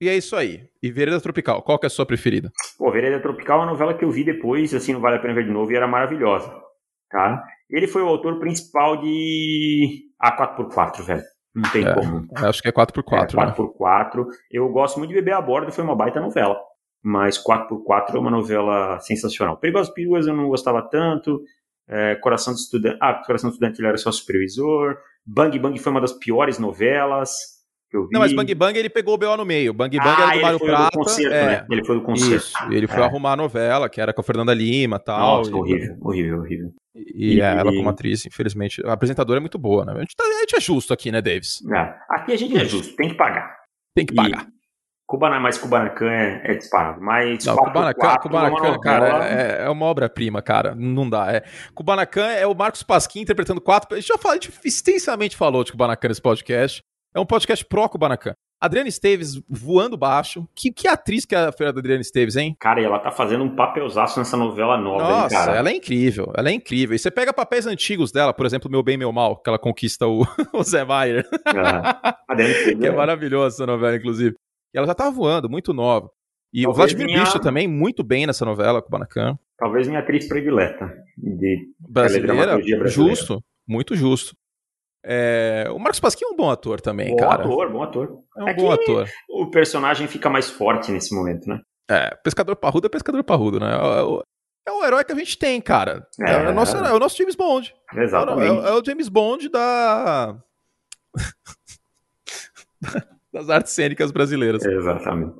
E 0.00 0.08
é 0.08 0.16
isso 0.16 0.36
aí. 0.36 0.68
E 0.82 0.90
Vereda 0.90 1.20
Tropical, 1.20 1.62
qual 1.62 1.78
que 1.78 1.86
é 1.86 1.88
a 1.88 1.90
sua 1.90 2.04
preferida? 2.04 2.50
Pô, 2.76 2.90
Vereda 2.90 3.20
Tropical 3.20 3.60
é 3.60 3.62
uma 3.62 3.70
novela 3.70 3.96
que 3.96 4.04
eu 4.04 4.10
vi 4.10 4.24
depois, 4.24 4.74
assim, 4.74 4.92
não 4.92 5.00
vale 5.00 5.16
a 5.16 5.18
pena 5.18 5.34
ver 5.34 5.44
de 5.44 5.50
novo, 5.50 5.72
e 5.72 5.76
era 5.76 5.86
maravilhosa. 5.86 6.52
Tá? 7.10 7.42
Ele 7.70 7.86
foi 7.86 8.02
o 8.02 8.08
autor 8.08 8.38
principal 8.38 9.00
de 9.00 10.02
A4x4, 10.22 11.02
velho. 11.02 11.22
Não 11.56 11.70
tem 11.70 11.86
é, 11.86 11.94
como. 11.94 12.28
Acho 12.36 12.60
que 12.60 12.68
é 12.68 12.72
4x4. 12.72 13.32
É, 13.32 13.52
4x4. 13.54 14.26
Né? 14.26 14.32
Eu 14.52 14.68
gosto 14.68 14.98
muito 14.98 15.08
de 15.08 15.16
Beber 15.16 15.34
a 15.34 15.40
Bordo, 15.40 15.72
foi 15.72 15.82
uma 15.82 15.96
baita 15.96 16.20
novela. 16.20 16.60
Mas 17.02 17.42
4x4 17.42 18.14
é 18.14 18.18
uma 18.18 18.30
novela 18.30 19.00
sensacional. 19.00 19.56
Perigosas 19.56 19.92
Peruas 19.92 20.26
eu 20.26 20.36
não 20.36 20.48
gostava 20.48 20.82
tanto. 20.82 21.40
É, 21.88 22.16
Coração 22.16 22.52
do 22.52 22.58
Estudante. 22.58 22.98
Ah, 23.00 23.14
Coração 23.14 23.48
do 23.48 23.54
Estudante 23.54 23.80
ele 23.80 23.88
era 23.88 23.96
só 23.96 24.12
supervisor. 24.12 24.98
Bang 25.24 25.58
Bang 25.58 25.78
foi 25.78 25.92
uma 25.92 26.00
das 26.00 26.12
piores 26.12 26.58
novelas 26.58 27.55
vi. 27.92 28.08
Não, 28.12 28.20
mas 28.20 28.32
Bang 28.32 28.54
Bang 28.54 28.78
ele 28.78 28.88
pegou 28.88 29.14
o 29.14 29.18
BO 29.18 29.36
no 29.36 29.44
meio. 29.44 29.72
Bang 29.72 29.96
Bang 29.96 30.08
ah, 30.08 30.22
era 30.22 30.36
do 30.36 30.42
Mário 30.42 30.58
Prata. 30.60 30.90
Do 30.92 31.04
concerto, 31.04 31.34
é. 31.34 31.46
né? 31.46 31.66
Ele 31.70 31.84
foi 31.84 31.96
do 31.96 32.02
concerto. 32.02 32.34
Isso. 32.34 32.56
Ele 32.70 32.86
foi 32.86 33.00
é. 33.02 33.04
arrumar 33.04 33.32
a 33.32 33.36
novela, 33.36 33.88
que 33.88 34.00
era 34.00 34.12
com 34.12 34.20
a 34.20 34.24
Fernanda 34.24 34.54
Lima 34.54 34.98
tal, 34.98 35.38
Nossa, 35.38 35.50
e 35.50 35.52
tal. 35.52 35.60
horrível, 35.60 35.96
horrível, 36.00 36.38
horrível. 36.38 36.70
E, 36.94 37.34
e, 37.34 37.40
ela 37.40 37.70
como 37.70 37.88
atriz, 37.90 38.24
infelizmente, 38.24 38.84
a 38.86 38.92
apresentadora 38.92 39.38
é 39.38 39.40
muito 39.40 39.58
boa, 39.58 39.84
né? 39.84 39.92
A 39.92 40.00
gente, 40.00 40.16
tá, 40.16 40.24
a 40.24 40.40
gente 40.40 40.56
é 40.56 40.60
justo 40.60 40.94
aqui, 40.94 41.12
né, 41.12 41.20
Davis? 41.20 41.62
É. 41.70 41.94
Aqui 42.10 42.32
a 42.32 42.36
gente 42.36 42.56
é 42.56 42.64
justo, 42.64 42.96
tem 42.96 43.10
que 43.10 43.16
pagar. 43.16 43.54
Tem 43.94 44.06
que 44.06 44.14
pagar. 44.14 44.46
Cubana, 45.06 45.38
mas 45.38 45.56
Kubanacan 45.56 46.10
é, 46.10 46.42
é 46.44 46.54
disparado. 46.54 47.00
Mas 47.00 47.44
não, 47.44 47.56
Kubanacan, 47.56 48.16
Kubanacan 48.16 48.78
cara, 48.80 49.28
é, 49.28 49.64
é 49.64 49.70
uma 49.70 49.86
obra-prima, 49.86 50.42
cara. 50.42 50.74
Não 50.74 51.08
dá. 51.08 51.32
É. 51.32 51.44
Kubanacan 51.74 52.26
é 52.26 52.44
o 52.44 52.54
Marcos 52.54 52.82
Pasquim 52.82 53.20
interpretando 53.20 53.60
quatro. 53.60 53.94
A 53.94 54.00
gente 54.00 54.08
já 54.08 54.18
falou, 54.18 54.36
a 54.36 54.40
gente 54.42 54.52
extensamente 54.64 55.36
falou 55.36 55.62
de 55.62 55.70
Kubanacan 55.70 56.08
nesse 56.08 56.20
podcast. 56.20 56.82
É 57.16 57.18
um 57.18 57.24
podcast 57.24 57.64
pró 57.64 57.88
Kubanacan. 57.88 58.34
Adriana 58.60 58.90
Esteves 58.90 59.40
voando 59.48 59.96
baixo. 59.96 60.46
Que, 60.54 60.70
que 60.70 60.86
atriz 60.86 61.24
que 61.24 61.34
é 61.34 61.38
a 61.38 61.50
Fernanda 61.50 61.80
Adriana 61.80 62.02
Esteves, 62.02 62.36
hein? 62.36 62.54
Cara, 62.60 62.78
e 62.78 62.84
ela 62.84 62.98
tá 62.98 63.10
fazendo 63.10 63.42
um 63.42 63.56
papelzaço 63.56 64.18
nessa 64.18 64.36
novela 64.36 64.76
nova, 64.76 65.02
Nossa, 65.02 65.34
hein, 65.34 65.40
cara? 65.40 65.56
ela 65.56 65.70
é 65.70 65.76
incrível, 65.76 66.30
ela 66.36 66.50
é 66.50 66.52
incrível. 66.52 66.94
E 66.94 66.98
você 66.98 67.10
pega 67.10 67.32
papéis 67.32 67.66
antigos 67.66 68.12
dela, 68.12 68.34
por 68.34 68.44
exemplo, 68.44 68.70
Meu 68.70 68.82
Bem, 68.82 68.98
Meu 68.98 69.10
Mal, 69.12 69.40
que 69.40 69.48
ela 69.48 69.58
conquista 69.58 70.06
o, 70.06 70.26
o 70.52 70.62
Zé 70.62 70.84
Maier. 70.84 71.26
Ah, 71.46 72.18
que 72.78 72.86
é 72.86 72.92
maravilhosa 72.92 73.56
essa 73.56 73.66
novela, 73.66 73.96
inclusive. 73.96 74.36
E 74.74 74.76
ela 74.76 74.86
já 74.86 74.94
tá 74.94 75.08
voando, 75.08 75.48
muito 75.48 75.72
nova. 75.72 76.10
E 76.52 76.64
Talvez 76.64 76.92
o 76.92 76.96
Vladimir 76.96 77.06
minha... 77.06 77.24
Bicho 77.24 77.40
também, 77.40 77.66
muito 77.66 78.04
bem 78.04 78.26
nessa 78.26 78.44
novela, 78.44 78.82
com 78.82 78.88
o 78.88 78.90
Banacan. 78.90 79.38
Talvez 79.56 79.88
minha 79.88 80.00
atriz 80.00 80.28
predileta 80.28 80.92
de 81.16 81.66
brasileira, 81.78 82.34
brasileira. 82.34 82.88
Justo, 82.88 83.42
muito 83.66 83.96
justo. 83.96 84.36
É, 85.08 85.68
o 85.70 85.78
Marcos 85.78 86.00
Pasquim 86.00 86.24
é 86.24 86.28
um 86.28 86.36
bom 86.36 86.50
ator 86.50 86.80
também, 86.80 87.10
bom 87.10 87.16
cara. 87.16 87.44
Bom 87.44 87.62
ator, 87.62 87.70
bom 87.70 87.82
ator. 87.84 88.18
É 88.36 88.42
um 88.42 88.48
é 88.48 88.54
bom 88.54 88.72
ator. 88.72 89.08
O 89.30 89.48
personagem 89.48 90.08
fica 90.08 90.28
mais 90.28 90.50
forte 90.50 90.90
nesse 90.90 91.14
momento, 91.14 91.48
né? 91.48 91.60
É, 91.88 92.12
pescador 92.24 92.56
parrudo 92.56 92.88
é 92.88 92.90
pescador 92.90 93.22
parrudo, 93.22 93.60
né? 93.60 93.72
É 93.72 94.02
o, 94.02 94.20
é 94.66 94.72
o 94.72 94.84
herói 94.84 95.04
que 95.04 95.12
a 95.12 95.14
gente 95.14 95.38
tem, 95.38 95.60
cara. 95.60 96.04
É, 96.20 96.32
é, 96.32 96.48
o, 96.48 96.52
nosso, 96.52 96.76
é 96.76 96.92
o 96.92 96.98
nosso 96.98 97.16
James 97.16 97.36
Bond. 97.36 97.72
Exatamente. 97.94 98.48
É, 98.48 98.72
o, 98.72 98.80
é 98.80 98.84
James 98.84 99.08
Bond 99.08 99.48
da. 99.48 100.36
das 103.32 103.48
artes 103.48 103.72
cênicas 103.72 104.10
brasileiras. 104.10 104.64
Exatamente. 104.64 105.36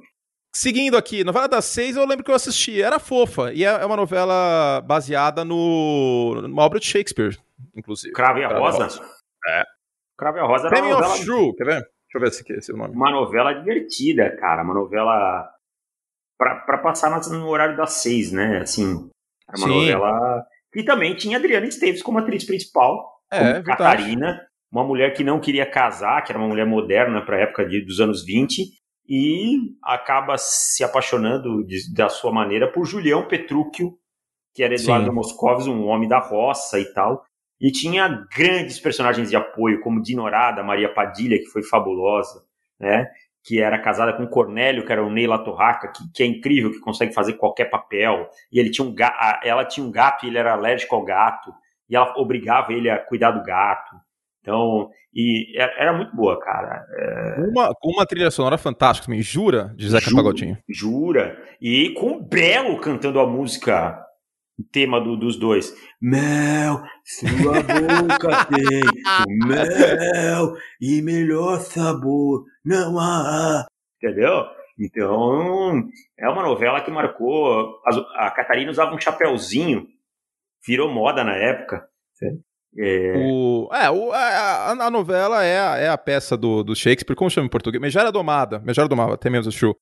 Seguindo 0.55 0.97
aqui, 0.97 1.25
novela 1.25 1.49
das 1.49 1.65
seis, 1.65 1.97
eu 1.97 2.07
lembro 2.07 2.25
que 2.25 2.31
eu 2.31 2.37
assisti, 2.37 2.81
era 2.81 3.01
fofa, 3.01 3.53
e 3.53 3.65
é 3.65 3.85
uma 3.85 3.97
novela 3.97 4.81
baseada 4.81 5.45
no, 5.45 6.41
numa 6.41 6.63
obra 6.63 6.79
de 6.79 6.87
Shakespeare, 6.87 7.37
inclusive. 7.75 8.15
Cravo 8.15 8.39
e 8.39 8.45
a 8.45 8.57
Rosa? 8.57 9.16
É. 9.47 9.65
Cravo 10.19 10.39
e 10.39 10.41
a 10.41 10.45
Rosa 10.45 10.69
era 10.69 10.83
uma 10.83 10.95
novela... 10.95 11.15
True, 11.15 11.55
quer 11.57 11.65
ver? 11.65 11.81
Deixa 11.81 12.15
eu 12.15 12.21
ver 12.21 12.33
se 12.33 12.43
aqui, 12.43 12.53
esse 12.55 12.71
é 12.71 12.75
o 12.75 12.79
nome. 12.79 12.95
Uma 12.95 13.11
novela 13.11 13.53
divertida, 13.53 14.35
cara. 14.37 14.63
Uma 14.63 14.75
novela 14.75 15.51
pra, 16.39 16.57
pra 16.61 16.79
passar 16.79 17.11
no 17.31 17.49
horário 17.49 17.77
das 17.77 17.95
seis, 17.95 18.33
né? 18.33 18.59
Assim, 18.59 19.11
era 19.49 19.59
uma 19.59 19.69
Sim. 19.69 19.91
novela... 19.93 20.47
E 20.75 20.85
também 20.85 21.17
tinha 21.17 21.39
Adriana 21.39 21.67
Esteves 21.67 22.03
como 22.03 22.19
atriz 22.19 22.45
principal, 22.45 23.23
é, 23.33 23.55
como 23.55 23.65
Catarina, 23.65 24.47
uma 24.71 24.85
mulher 24.85 25.15
que 25.15 25.25
não 25.25 25.41
queria 25.41 25.65
casar, 25.65 26.23
que 26.23 26.31
era 26.31 26.39
uma 26.39 26.49
mulher 26.49 26.67
moderna 26.67 27.25
para 27.25 27.39
a 27.39 27.41
época 27.41 27.67
de, 27.67 27.83
dos 27.83 27.99
anos 27.99 28.23
20, 28.23 28.63
e 29.09 29.57
acaba 29.83 30.37
se 30.37 30.85
apaixonando 30.85 31.65
de, 31.65 31.95
da 31.95 32.11
sua 32.11 32.31
maneira 32.31 32.71
por 32.71 32.85
Julião 32.85 33.27
Petrúquio, 33.27 33.97
que 34.55 34.63
era 34.63 34.75
Eduardo 34.75 35.07
Sim. 35.07 35.15
Moscovis, 35.15 35.67
um 35.67 35.87
homem 35.87 36.09
da 36.09 36.19
roça 36.19 36.79
e 36.79 36.85
tal. 36.93 37.25
E 37.61 37.71
tinha 37.71 38.27
grandes 38.37 38.79
personagens 38.79 39.31
de 39.31 39.37
apoio, 39.37 39.81
como 39.81 40.03
Dinorada, 40.03 40.63
Maria 40.63 40.93
Padilha, 40.93 41.39
que 41.39 41.47
foi 41.47 41.63
fabulosa, 41.63 42.45
né? 42.79 43.09
que 43.47 43.61
era 43.61 43.79
casada 43.79 44.13
com 44.13 44.27
Cornélio, 44.27 44.85
que 44.85 44.91
era 44.91 45.05
o 45.05 45.09
Ney 45.09 45.29
Torraca, 45.45 45.93
que, 45.93 46.03
que 46.13 46.23
é 46.25 46.27
incrível, 46.27 46.73
que 46.73 46.81
consegue 46.81 47.15
fazer 47.15 47.35
qualquer 47.35 47.67
papel. 47.67 48.29
E 48.51 48.59
ele 48.59 48.71
tinha 48.71 48.85
um 48.85 48.93
gato, 48.93 49.41
ela 49.45 49.65
tinha 49.65 49.87
um 49.87 49.91
gato 49.91 50.27
e 50.27 50.29
ele 50.29 50.39
era 50.39 50.55
alérgico 50.55 50.97
ao 50.97 51.05
gato. 51.05 51.55
E 51.89 51.95
ela 51.95 52.13
obrigava 52.17 52.73
ele 52.73 52.91
a 52.91 52.99
cuidar 52.99 53.31
do 53.31 53.45
gato. 53.45 53.95
Então, 54.41 54.91
e 55.15 55.57
era 55.57 55.93
muito 55.93 56.15
boa, 56.15 56.41
cara. 56.41 56.85
É... 56.91 57.41
Uma, 57.49 57.73
uma 57.85 58.05
trilha 58.05 58.33
sonora 58.33 58.59
fantástica 58.59 59.07
também, 59.07 59.23
Jura, 59.23 59.73
de 59.77 59.89
Zeca 59.89 60.11
Pagodinho. 60.13 60.59
Jura. 60.69 61.41
E 61.61 61.91
com 61.91 62.17
o 62.17 62.23
Belo 62.23 62.81
cantando 62.81 63.21
a 63.21 63.27
música 63.29 64.06
tema 64.65 65.01
do, 65.01 65.17
dos 65.17 65.37
dois. 65.37 65.75
Mel, 66.01 66.83
sua 67.05 67.63
boca 67.63 68.45
tem 68.51 68.81
mel 69.47 70.55
e 70.81 71.03
melhor 71.03 71.61
sabor 71.61 72.45
não 72.65 72.99
há. 72.99 73.67
Entendeu? 74.03 74.45
Então, 74.79 75.89
é 76.19 76.29
uma 76.29 76.43
novela 76.43 76.81
que 76.83 76.91
marcou. 76.91 77.81
A, 77.87 78.27
a 78.27 78.31
Catarina 78.31 78.71
usava 78.71 78.95
um 78.95 79.01
chapéuzinho, 79.01 79.87
virou 80.67 80.93
moda 80.93 81.25
na 81.25 81.35
época. 81.35 81.89
É, 82.79 83.15
o, 83.17 83.71
é 83.73 83.91
o, 83.91 84.13
a, 84.13 84.73
a, 84.73 84.91
novela 84.91 85.43
é 85.43 85.59
a, 85.59 85.77
é 85.79 85.89
a 85.89 85.97
peça 85.97 86.37
do, 86.37 86.63
do 86.63 86.77
Shakespeare, 86.77 87.17
como 87.17 87.31
chama 87.31 87.47
em 87.47 87.51
português? 87.51 87.81
Megera 87.81 88.13
Domada. 88.13 88.59
Megera 88.61 88.87
Domada, 88.87 89.15
até 89.15 89.31
mesmo 89.31 89.49
o 89.49 89.53
show. 89.53 89.75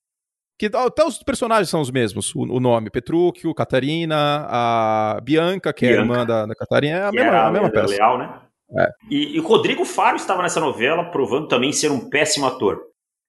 Que 0.58 0.70
até 0.72 1.04
os 1.04 1.22
personagens 1.22 1.68
são 1.68 1.80
os 1.80 1.90
mesmos. 1.90 2.34
O, 2.34 2.42
o 2.42 2.60
nome, 2.60 2.90
Petrúquio, 2.90 3.54
Catarina, 3.54 4.46
a 4.48 5.20
Bianca, 5.22 5.72
que 5.72 5.86
Bianca. 5.86 5.96
é 5.96 5.98
a 5.98 6.02
irmã 6.02 6.26
da, 6.26 6.46
da 6.46 6.54
Catarina, 6.54 6.98
é 6.98 7.04
a 7.04 7.12
mesma, 7.12 7.46
a 7.46 7.50
mesma 7.50 7.70
peça. 7.70 7.94
Leal, 7.94 8.18
né? 8.18 8.40
É. 8.78 8.88
E, 9.10 9.36
e 9.36 9.40
Rodrigo 9.40 9.84
Faro 9.84 10.16
estava 10.16 10.42
nessa 10.42 10.60
novela, 10.60 11.04
provando 11.10 11.48
também 11.48 11.72
ser 11.72 11.90
um 11.90 12.08
péssimo 12.08 12.46
ator. 12.46 12.80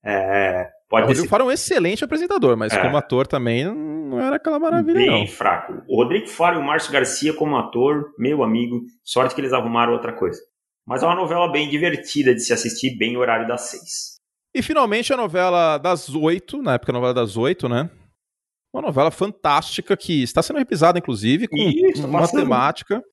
É, 0.04 0.70
Pode 0.90 1.06
o 1.06 1.08
Rodrigo 1.08 1.28
Faro 1.28 1.44
é 1.44 1.48
um 1.48 1.52
excelente 1.52 2.04
apresentador, 2.04 2.56
mas 2.56 2.72
é. 2.72 2.82
como 2.82 2.96
ator 2.96 3.26
também 3.26 3.66
não 3.66 4.20
era 4.20 4.36
aquela 4.36 4.60
maravilha, 4.60 4.96
Bem 4.96 5.26
não. 5.26 5.28
fraco. 5.28 5.82
O 5.88 5.98
Rodrigo 6.02 6.28
Faro 6.28 6.58
e 6.58 6.62
o 6.62 6.64
Márcio 6.64 6.92
Garcia 6.92 7.34
como 7.34 7.58
ator, 7.58 8.14
meu 8.18 8.44
amigo, 8.44 8.82
sorte 9.04 9.34
que 9.34 9.42
eles 9.42 9.52
arrumaram 9.52 9.94
outra 9.94 10.14
coisa. 10.14 10.40
Mas 10.86 11.02
é 11.02 11.06
uma 11.08 11.16
novela 11.16 11.52
bem 11.52 11.68
divertida 11.70 12.34
de 12.36 12.42
se 12.42 12.54
assistir, 12.54 12.98
bem 12.98 13.18
horário 13.18 13.48
das 13.48 13.62
seis. 13.62 14.15
E 14.56 14.62
finalmente 14.62 15.12
a 15.12 15.18
novela 15.18 15.78
das 15.78 16.08
oito, 16.16 16.62
na 16.62 16.76
época 16.76 16.90
a 16.90 16.94
novela 16.94 17.14
das 17.14 17.36
oito, 17.36 17.68
né? 17.68 17.90
Uma 18.74 18.82
novela 18.82 19.12
fantástica 19.12 19.98
que 19.98 20.24
está 20.24 20.42
sendo 20.42 20.60
repisada, 20.60 20.98
inclusive, 20.98 21.46
com 21.46 21.58
Isso, 21.58 22.08
uma 22.08 22.26
temática 22.26 23.04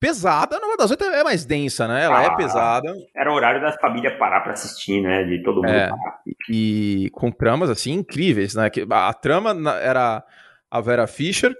pesada. 0.00 0.56
A 0.56 0.60
novela 0.60 0.76
das 0.76 0.92
oito 0.92 1.02
é 1.02 1.24
mais 1.24 1.44
densa, 1.44 1.88
né? 1.88 2.04
Ela 2.04 2.22
é 2.22 2.28
ah, 2.28 2.32
é 2.32 2.36
pesada. 2.36 2.94
Era 3.16 3.32
o 3.32 3.34
horário 3.34 3.60
da 3.60 3.72
família 3.72 4.16
parar 4.16 4.42
para 4.42 4.52
assistir, 4.52 5.02
né? 5.02 5.24
De 5.24 5.42
todo 5.42 5.56
mundo 5.56 5.68
é, 5.68 5.88
parar. 5.88 6.20
E 6.48 7.10
com 7.12 7.28
tramas, 7.32 7.70
assim, 7.70 7.94
incríveis, 7.94 8.54
né? 8.54 8.70
A 8.88 9.12
trama 9.12 9.50
era 9.80 10.22
a 10.70 10.80
Vera 10.80 11.08
Fischer, 11.08 11.52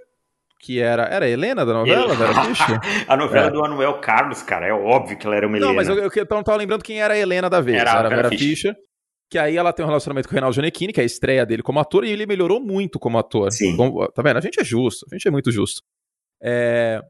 que 0.61 0.79
era. 0.79 1.03
Era 1.03 1.25
a 1.25 1.29
Helena 1.29 1.65
da 1.65 1.73
novela, 1.73 2.15
Vera 2.15 2.45
Fischer? 2.45 2.79
a 3.05 3.17
novela 3.17 3.47
é. 3.47 3.51
do 3.51 3.65
Anuel 3.65 3.99
Carlos, 3.99 4.41
cara. 4.41 4.65
É 4.65 4.71
óbvio 4.71 5.17
que 5.17 5.27
ela 5.27 5.35
era 5.35 5.45
uma 5.45 5.57
Helena. 5.57 5.71
Não, 5.71 5.75
mas 5.75 5.89
eu, 5.89 5.97
eu, 5.97 6.09
eu 6.09 6.27
não 6.31 6.43
tava 6.43 6.57
lembrando 6.57 6.85
quem 6.85 7.01
era 7.01 7.15
a 7.15 7.17
Helena 7.17 7.49
da 7.49 7.59
vez. 7.59 7.81
Era, 7.81 7.89
era 7.89 7.99
a 7.99 8.03
Vera, 8.03 8.15
Vera 8.15 8.29
Fischer. 8.29 8.73
Fischer. 8.73 8.88
Que 9.29 9.37
aí 9.37 9.57
ela 9.57 9.71
tem 9.71 9.85
um 9.85 9.87
relacionamento 9.87 10.27
com 10.27 10.33
o 10.33 10.35
Reinaldo 10.35 10.55
Giannettini, 10.55 10.91
que 10.91 10.99
é 10.99 11.03
a 11.03 11.05
estreia 11.05 11.45
dele 11.45 11.61
como 11.61 11.79
ator, 11.79 12.03
e 12.03 12.09
ele 12.09 12.25
melhorou 12.25 12.59
muito 12.59 12.97
como 12.97 13.17
ator. 13.17 13.51
Sim. 13.51 13.77
tá 14.13 14.21
vendo? 14.23 14.37
A 14.37 14.41
gente 14.41 14.59
é 14.59 14.63
justo, 14.63 15.05
a 15.09 15.15
gente 15.15 15.27
é 15.27 15.31
muito 15.31 15.51
justo. 15.51 15.81
É... 16.41 17.01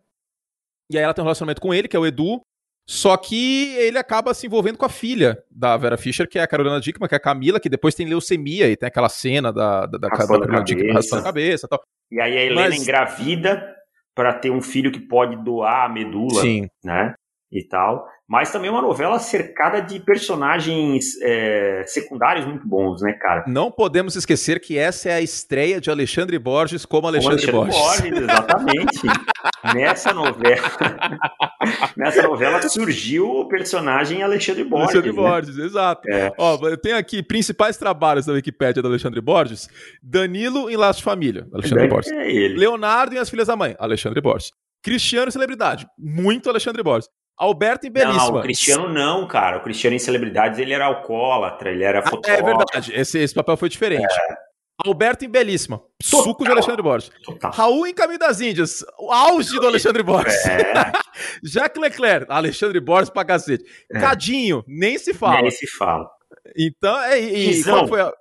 E 0.92 0.98
aí 0.98 1.04
ela 1.04 1.14
tem 1.14 1.22
um 1.22 1.26
relacionamento 1.26 1.62
com 1.62 1.74
ele, 1.74 1.88
que 1.88 1.96
é 1.96 2.00
o 2.00 2.06
Edu, 2.06 2.42
só 2.90 3.16
que 3.16 3.76
ele 3.76 4.00
acaba 4.00 4.34
se 4.34 4.48
envolvendo 4.48 4.78
com 4.78 4.86
a 4.86 4.90
filha 4.90 5.42
da 5.52 5.78
Vera 5.78 5.96
Fischer, 5.96 6.28
que 6.28 6.40
é 6.40 6.42
a 6.42 6.48
Carolina 6.48 6.82
Dickman, 6.82 7.08
que 7.08 7.14
é 7.14 7.18
a 7.18 7.22
Camila, 7.22 7.60
que 7.60 7.70
depois 7.70 7.94
tem 7.94 8.08
leucemia 8.08 8.68
e 8.68 8.76
tem 8.76 8.88
aquela 8.88 9.10
cena 9.10 9.54
da, 9.54 9.86
da, 9.86 9.98
da, 10.00 10.08
da 10.08 10.10
Carolina 10.10 10.64
Dickman 10.64 10.94
raspando 10.94 11.22
a 11.22 11.26
cabeça 11.26 11.68
e 11.68 11.70
tal. 11.70 11.82
E 12.12 12.20
aí 12.20 12.36
a 12.36 12.42
Helena 12.42 12.62
Mas... 12.70 12.82
engravida 12.82 13.76
para 14.16 14.34
ter 14.34 14.50
um 14.50 14.60
filho 14.60 14.92
que 14.92 15.00
pode 15.00 15.36
doar 15.44 15.86
a 15.86 15.90
medula, 15.90 16.42
Sim. 16.42 16.68
né? 16.84 17.14
E 17.52 17.64
tal 17.68 18.06
mas 18.30 18.52
também 18.52 18.70
uma 18.70 18.82
novela 18.82 19.18
cercada 19.18 19.82
de 19.82 20.00
personagens 20.00 21.20
é, 21.20 21.84
secundários 21.88 22.46
muito 22.46 22.68
bons, 22.68 23.02
né, 23.02 23.14
cara? 23.14 23.44
Não 23.48 23.72
podemos 23.72 24.16
esquecer 24.16 24.60
que 24.60 24.78
essa 24.78 25.10
é 25.10 25.14
a 25.14 25.22
estreia 25.22 25.82
de 25.82 25.90
Alexandre 25.90 26.38
Borges 26.38 26.86
como 26.86 27.08
Alexandre, 27.08 27.50
como 27.50 27.64
Alexandre 27.64 27.82
Borges. 27.82 28.02
Borges 28.02 28.30
exatamente. 28.30 29.02
nessa 29.74 30.14
novela, 30.14 31.20
nessa 31.98 32.22
novela 32.22 32.62
surgiu 32.70 33.28
o 33.28 33.48
personagem 33.48 34.22
Alexandre 34.22 34.64
Borges. 34.64 34.96
Alexandre 34.96 35.12
né? 35.12 35.30
Borges, 35.30 35.58
exato. 35.58 36.08
É. 36.08 36.32
Ó, 36.38 36.60
eu 36.68 36.78
tenho 36.78 36.98
aqui 36.98 37.24
principais 37.24 37.78
trabalhos 37.78 38.28
da 38.28 38.34
Wikipédia 38.34 38.80
do 38.80 38.90
Alexandre 38.90 39.22
Borges: 39.22 39.68
Danilo 40.04 40.70
em 40.70 40.76
Laço 40.76 41.00
de 41.00 41.04
Família, 41.04 41.48
Alexandre 41.52 41.86
é 41.86 41.88
Borges. 41.88 42.12
Ele. 42.12 42.60
Leonardo 42.60 43.16
em 43.16 43.18
As 43.18 43.28
Filhas 43.28 43.48
da 43.48 43.56
Mãe, 43.56 43.76
Alexandre 43.80 44.22
Borges. 44.22 44.52
Cristiano 44.84 45.32
Celebridade, 45.32 45.88
muito 45.98 46.48
Alexandre 46.48 46.84
Borges. 46.84 47.10
Alberto 47.40 47.88
em 47.88 47.90
Belíssima. 47.90 48.32
Não, 48.32 48.40
o 48.40 48.42
Cristiano 48.42 48.90
não, 48.90 49.26
cara. 49.26 49.58
O 49.58 49.62
Cristiano 49.62 49.96
em 49.96 50.00
Celebridades, 50.00 50.60
ele 50.60 50.74
era 50.74 50.86
alcoólatra, 50.86 51.72
ele 51.72 51.86
era 51.86 52.02
fotógrafo. 52.04 52.46
Ah, 52.46 52.52
é 52.52 52.56
verdade, 52.58 52.94
esse, 52.94 53.18
esse 53.18 53.34
papel 53.34 53.56
foi 53.56 53.70
diferente. 53.70 54.14
É. 54.14 54.50
Alberto 54.86 55.26
em 55.26 55.30
Belíssima, 55.30 55.82
Total. 56.10 56.24
suco 56.24 56.44
de 56.44 56.52
Alexandre 56.52 56.82
Borges. 56.82 57.12
Total. 57.24 57.52
Raul 57.52 57.88
em 57.88 57.94
Caminho 57.94 58.20
das 58.20 58.40
Índias, 58.40 58.84
o 58.98 59.12
auge 59.12 59.58
do 59.60 59.68
Alexandre 59.68 60.04
Borges. 60.04 60.46
É. 60.46 60.92
Jacques 61.44 61.82
Leclerc, 61.82 62.26
Alexandre 62.30 62.80
Borges 62.80 63.10
pra 63.10 63.26
cacete. 63.26 63.64
É. 63.92 64.00
Cadinho, 64.00 64.64
nem 64.68 64.98
se 64.98 65.14
fala. 65.14 65.42
Nem 65.42 65.52
se 65.52 65.68
fala. 65.68 66.10
Então, 66.58 66.98
é, 67.02 67.20
e, 67.20 67.60
e 67.60 67.64
qual 67.64 67.88
foi 67.88 68.02
a... 68.02 68.14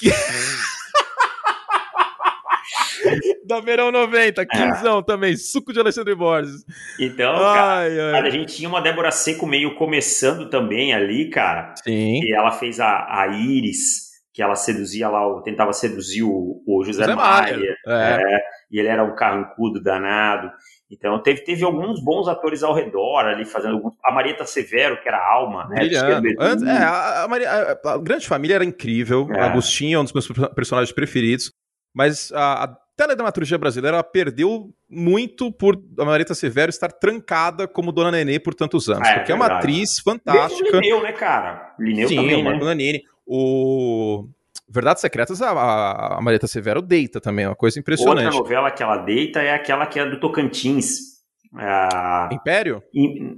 da 3.46 3.60
Verão 3.60 3.90
90, 3.92 4.44
quinzão 4.46 4.98
é. 4.98 5.02
também, 5.02 5.36
suco 5.36 5.72
de 5.72 5.80
Alexandre 5.80 6.14
Borges. 6.14 6.64
Então, 6.98 7.34
ai, 7.36 7.96
cara, 7.96 8.18
ai. 8.18 8.26
a 8.26 8.30
gente 8.30 8.56
tinha 8.56 8.68
uma 8.68 8.80
Débora 8.80 9.10
Seco 9.10 9.46
meio 9.46 9.74
começando 9.76 10.48
também 10.48 10.94
ali, 10.94 11.30
cara. 11.30 11.74
Sim. 11.82 12.20
E 12.22 12.34
ela 12.34 12.52
fez 12.52 12.80
a, 12.80 13.06
a 13.08 13.26
Iris, 13.28 14.06
que 14.32 14.42
ela 14.42 14.54
seduzia 14.54 15.08
lá, 15.08 15.40
tentava 15.42 15.72
seduzir 15.72 16.22
o, 16.22 16.62
o 16.66 16.84
José, 16.84 17.04
José 17.04 17.14
Maia. 17.14 17.76
É. 17.86 18.12
É, 18.12 18.40
e 18.70 18.78
ele 18.78 18.88
era 18.88 19.04
um 19.04 19.14
carrancudo 19.14 19.82
danado. 19.82 20.50
Então 20.90 21.20
teve, 21.20 21.42
teve 21.42 21.64
alguns 21.64 22.02
bons 22.04 22.28
atores 22.28 22.62
ao 22.62 22.72
redor 22.72 23.26
ali 23.26 23.44
fazendo 23.44 23.74
alguns. 23.74 23.94
A 24.04 24.12
Marieta 24.12 24.44
Severo, 24.44 25.00
que 25.02 25.08
era 25.08 25.18
a 25.18 25.32
alma, 25.34 25.66
né? 25.68 25.82
Antes, 26.38 26.68
é, 26.68 26.76
a, 26.76 27.24
a, 27.24 27.28
Maria, 27.28 27.50
a, 27.50 27.92
a, 27.94 27.98
Grande 27.98 28.26
Família 28.26 28.54
era 28.54 28.64
incrível. 28.64 29.26
É. 29.32 29.40
Agostinho 29.40 29.96
é 29.96 30.00
um 30.00 30.04
dos 30.04 30.12
meus 30.12 30.28
personagens 30.54 30.92
preferidos. 30.92 31.50
Mas 31.94 32.30
a 32.32 32.76
teledramaturgia 32.96 33.58
brasileira 33.58 34.02
perdeu 34.02 34.70
muito 34.88 35.52
por 35.52 35.78
a 35.98 36.04
Marita 36.04 36.34
Severo 36.34 36.70
estar 36.70 36.90
trancada 36.90 37.68
como 37.68 37.92
Dona 37.92 38.10
Nenê 38.10 38.38
por 38.38 38.54
tantos 38.54 38.88
anos. 38.88 39.06
É, 39.06 39.18
porque 39.18 39.32
é 39.32 39.34
uma 39.34 39.46
atriz 39.46 40.00
fantástica. 40.00 40.78
Lineu, 40.78 41.02
né, 41.02 41.12
cara? 41.12 41.74
Lineu 41.78 42.08
Sim, 42.08 42.16
também, 42.16 42.40
o 42.40 42.44
Marco 42.44 42.60
né? 42.60 42.64
Nanini. 42.66 43.02
O... 43.26 44.28
Verdades 44.68 45.00
Secretas, 45.00 45.40
a, 45.42 46.16
a, 46.16 46.20
Marieta 46.20 46.46
Severo 46.46 46.82
deita 46.82 47.20
também, 47.20 47.44
é 47.44 47.48
uma 47.48 47.54
coisa 47.54 47.78
impressionante. 47.78 48.24
Outra 48.24 48.40
novela 48.40 48.70
que 48.70 48.82
ela 48.82 48.96
deita 48.96 49.40
é 49.40 49.54
aquela 49.54 49.86
que 49.86 50.00
é 50.00 50.06
do 50.08 50.18
Tocantins. 50.18 51.16
É 51.58 52.34
Império? 52.34 52.82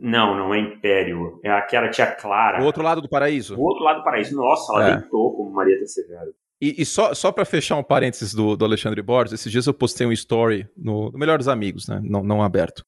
Não, 0.00 0.34
não 0.34 0.54
é 0.54 0.58
Império. 0.58 1.38
É 1.44 1.50
aquela 1.50 1.88
tia 1.88 2.06
Clara. 2.06 2.62
O 2.62 2.64
outro 2.64 2.82
lado 2.82 3.02
do 3.02 3.08
paraíso? 3.08 3.56
O 3.56 3.62
outro 3.62 3.84
lado 3.84 3.98
do 3.98 4.04
paraíso. 4.04 4.34
Nossa, 4.34 4.72
ela 4.72 4.88
é. 4.88 4.96
deitou 4.96 5.36
como 5.36 5.52
Marieta 5.52 5.86
Severo. 5.86 6.32
E, 6.60 6.82
e, 6.82 6.84
só, 6.84 7.14
só 7.14 7.30
para 7.30 7.44
fechar 7.44 7.76
um 7.76 7.84
parênteses 7.84 8.34
do, 8.34 8.56
do 8.56 8.64
Alexandre 8.64 9.00
Borges, 9.00 9.32
esses 9.32 9.50
dias 9.50 9.66
eu 9.66 9.74
postei 9.74 10.06
um 10.06 10.12
story 10.12 10.68
no, 10.76 11.10
no 11.12 11.18
Melhores 11.18 11.46
Amigos, 11.46 11.86
né? 11.86 12.00
Não, 12.02 12.22
não 12.22 12.42
aberto. 12.42 12.84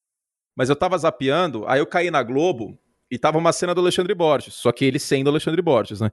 Mas 0.57 0.69
eu 0.69 0.77
tava 0.77 0.99
zapeando, 0.99 1.65
aí 1.67 1.79
eu 1.79 1.87
caí 1.87 2.11
na 2.11 2.23
Globo 2.23 2.79
e 3.11 3.19
tava 3.19 3.39
uma 3.39 3.53
cena 3.53 3.75
do 3.75 3.81
Alexandre 3.81 4.15
Borges, 4.15 4.55
só 4.55 4.73
que 4.73 4.85
ele 4.85 4.99
sendo 4.99 5.31
Alexandre 5.31 5.63
Borges, 5.63 6.01
né? 6.01 6.11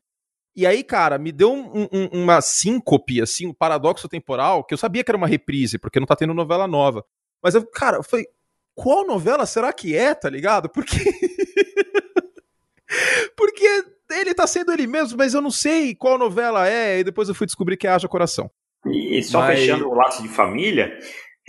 E 0.56 0.66
aí, 0.66 0.84
cara, 0.84 1.20
me 1.20 1.32
deu 1.32 1.54
um, 1.54 1.88
um, 1.92 2.24
uma 2.24 2.42
síncope, 2.42 3.22
assim, 3.22 3.48
um 3.48 3.54
paradoxo 3.54 4.10
temporal, 4.10 4.64
que 4.64 4.74
eu 4.74 4.78
sabia 4.78 5.04
que 5.04 5.12
era 5.12 5.18
uma 5.18 5.28
reprise, 5.28 5.78
porque 5.78 6.00
não 6.00 6.08
tá 6.08 6.16
tendo 6.16 6.34
novela 6.34 6.68
nova. 6.68 7.06
Mas 7.44 7.54
eu, 7.54 7.66
cara, 7.66 7.98
eu 7.98 8.04
falei, 8.04 8.26
qual 8.74 9.06
novela 9.06 9.46
será 9.46 9.72
que 9.72 9.96
é, 9.96 10.16
tá 10.16 10.30
ligado? 10.30 10.68
Porque. 10.68 10.98
porque 13.38 13.86
ele 14.10 14.34
tá 14.34 14.48
sendo 14.48 14.72
ele 14.72 14.88
mesmo, 14.88 15.18
mas 15.18 15.34
eu 15.34 15.42
não 15.42 15.52
sei 15.52 15.96
qual 15.96 16.18
novela 16.18 16.68
é, 16.68 17.00
e 17.00 17.04
depois 17.04 17.30
eu 17.30 17.36
fui 17.36 17.46
descobrir 17.46 17.78
que 17.78 17.88
é 17.88 17.92
Haja 17.92 18.08
Coração. 18.08 18.50
E 18.86 19.22
só 19.24 19.40
mas... 19.40 19.60
fechando 19.60 19.90
o 19.90 19.94
laço 19.94 20.22
de 20.22 20.30
família, 20.30 20.98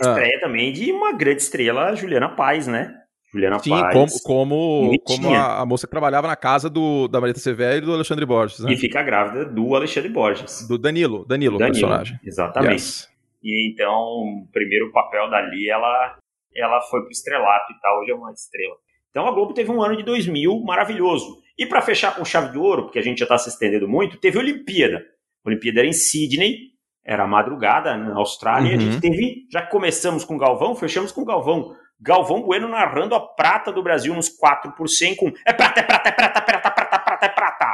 ah. 0.01 0.09
estreia 0.09 0.37
ah. 0.37 0.41
também 0.41 0.73
de 0.73 0.91
uma 0.91 1.13
grande 1.13 1.41
estrela, 1.41 1.95
Juliana 1.95 2.29
Paz, 2.29 2.67
né? 2.67 2.93
Juliana 3.31 3.59
Sim, 3.59 3.69
Paz. 3.69 3.93
como, 3.93 4.11
como, 4.23 4.99
como 5.03 5.35
a, 5.35 5.61
a, 5.61 5.65
moça 5.65 5.85
que 5.85 5.91
trabalhava 5.91 6.27
na 6.27 6.35
casa 6.35 6.67
do, 6.69 7.07
da 7.07 7.21
Marita 7.21 7.39
Severo 7.39 7.77
e 7.77 7.81
do 7.81 7.93
Alexandre 7.93 8.25
Borges. 8.25 8.59
Né? 8.59 8.73
E 8.73 8.77
fica 8.77 9.03
grávida 9.03 9.45
do 9.45 9.75
Alexandre 9.75 10.09
Borges. 10.09 10.67
Do 10.67 10.79
Danilo, 10.79 11.25
Danilo, 11.25 11.59
Danilo 11.59 11.79
personagem. 11.79 12.19
Exatamente. 12.25 12.73
Yes. 12.73 13.09
E 13.43 13.71
então, 13.71 13.93
o 13.93 14.47
primeiro 14.51 14.91
papel 14.91 15.29
dali, 15.29 15.69
ela, 15.69 16.17
ela 16.55 16.81
foi 16.89 17.01
pro 17.01 17.11
estrelato 17.11 17.71
e 17.71 17.79
tal, 17.79 17.99
hoje 17.99 18.11
é 18.11 18.15
uma 18.15 18.31
estrela. 18.31 18.75
Então 19.09 19.27
a 19.27 19.31
Globo 19.31 19.53
teve 19.53 19.71
um 19.71 19.81
ano 19.81 19.97
de 19.97 20.03
2000 20.03 20.61
maravilhoso. 20.63 21.39
E 21.57 21.65
para 21.65 21.81
fechar 21.81 22.15
com 22.15 22.23
chave 22.23 22.51
de 22.51 22.57
ouro, 22.57 22.83
porque 22.83 22.99
a 22.99 23.01
gente 23.01 23.19
já 23.19 23.25
está 23.25 23.37
se 23.37 23.49
estendendo 23.49 23.87
muito, 23.87 24.17
teve 24.17 24.37
a 24.37 24.41
Olimpíada. 24.41 25.03
A 25.45 25.49
Olimpíada 25.49 25.79
era 25.79 25.87
em 25.87 25.93
Sydney, 25.93 26.69
era 27.03 27.27
madrugada 27.27 27.97
na 27.97 28.15
Austrália. 28.15 28.69
Uhum. 28.69 28.77
A 28.77 28.79
gente 28.79 28.93
uhum. 28.95 29.01
teve, 29.01 29.47
já 29.51 29.61
começamos 29.61 30.23
com 30.23 30.37
Galvão, 30.37 30.75
fechamos 30.75 31.11
com 31.11 31.25
Galvão. 31.25 31.75
Galvão 31.99 32.41
Bueno 32.41 32.69
narrando 32.69 33.13
a 33.13 33.19
prata 33.19 33.73
do 33.73 33.83
Brasil 33.83 34.13
nos 34.13 34.29
4 34.29 34.71
por 34.73 34.87
100 34.87 35.15
com 35.15 35.33
é 35.45 35.51
prata, 35.51 35.81
é 35.81 35.83
prata, 35.83 36.09
é 36.09 36.11
prata, 36.11 36.39
é 36.39 36.43
prata, 36.43 36.71
prata, 36.71 36.99
prata, 36.99 37.25
é 37.25 37.29
prata. 37.29 37.65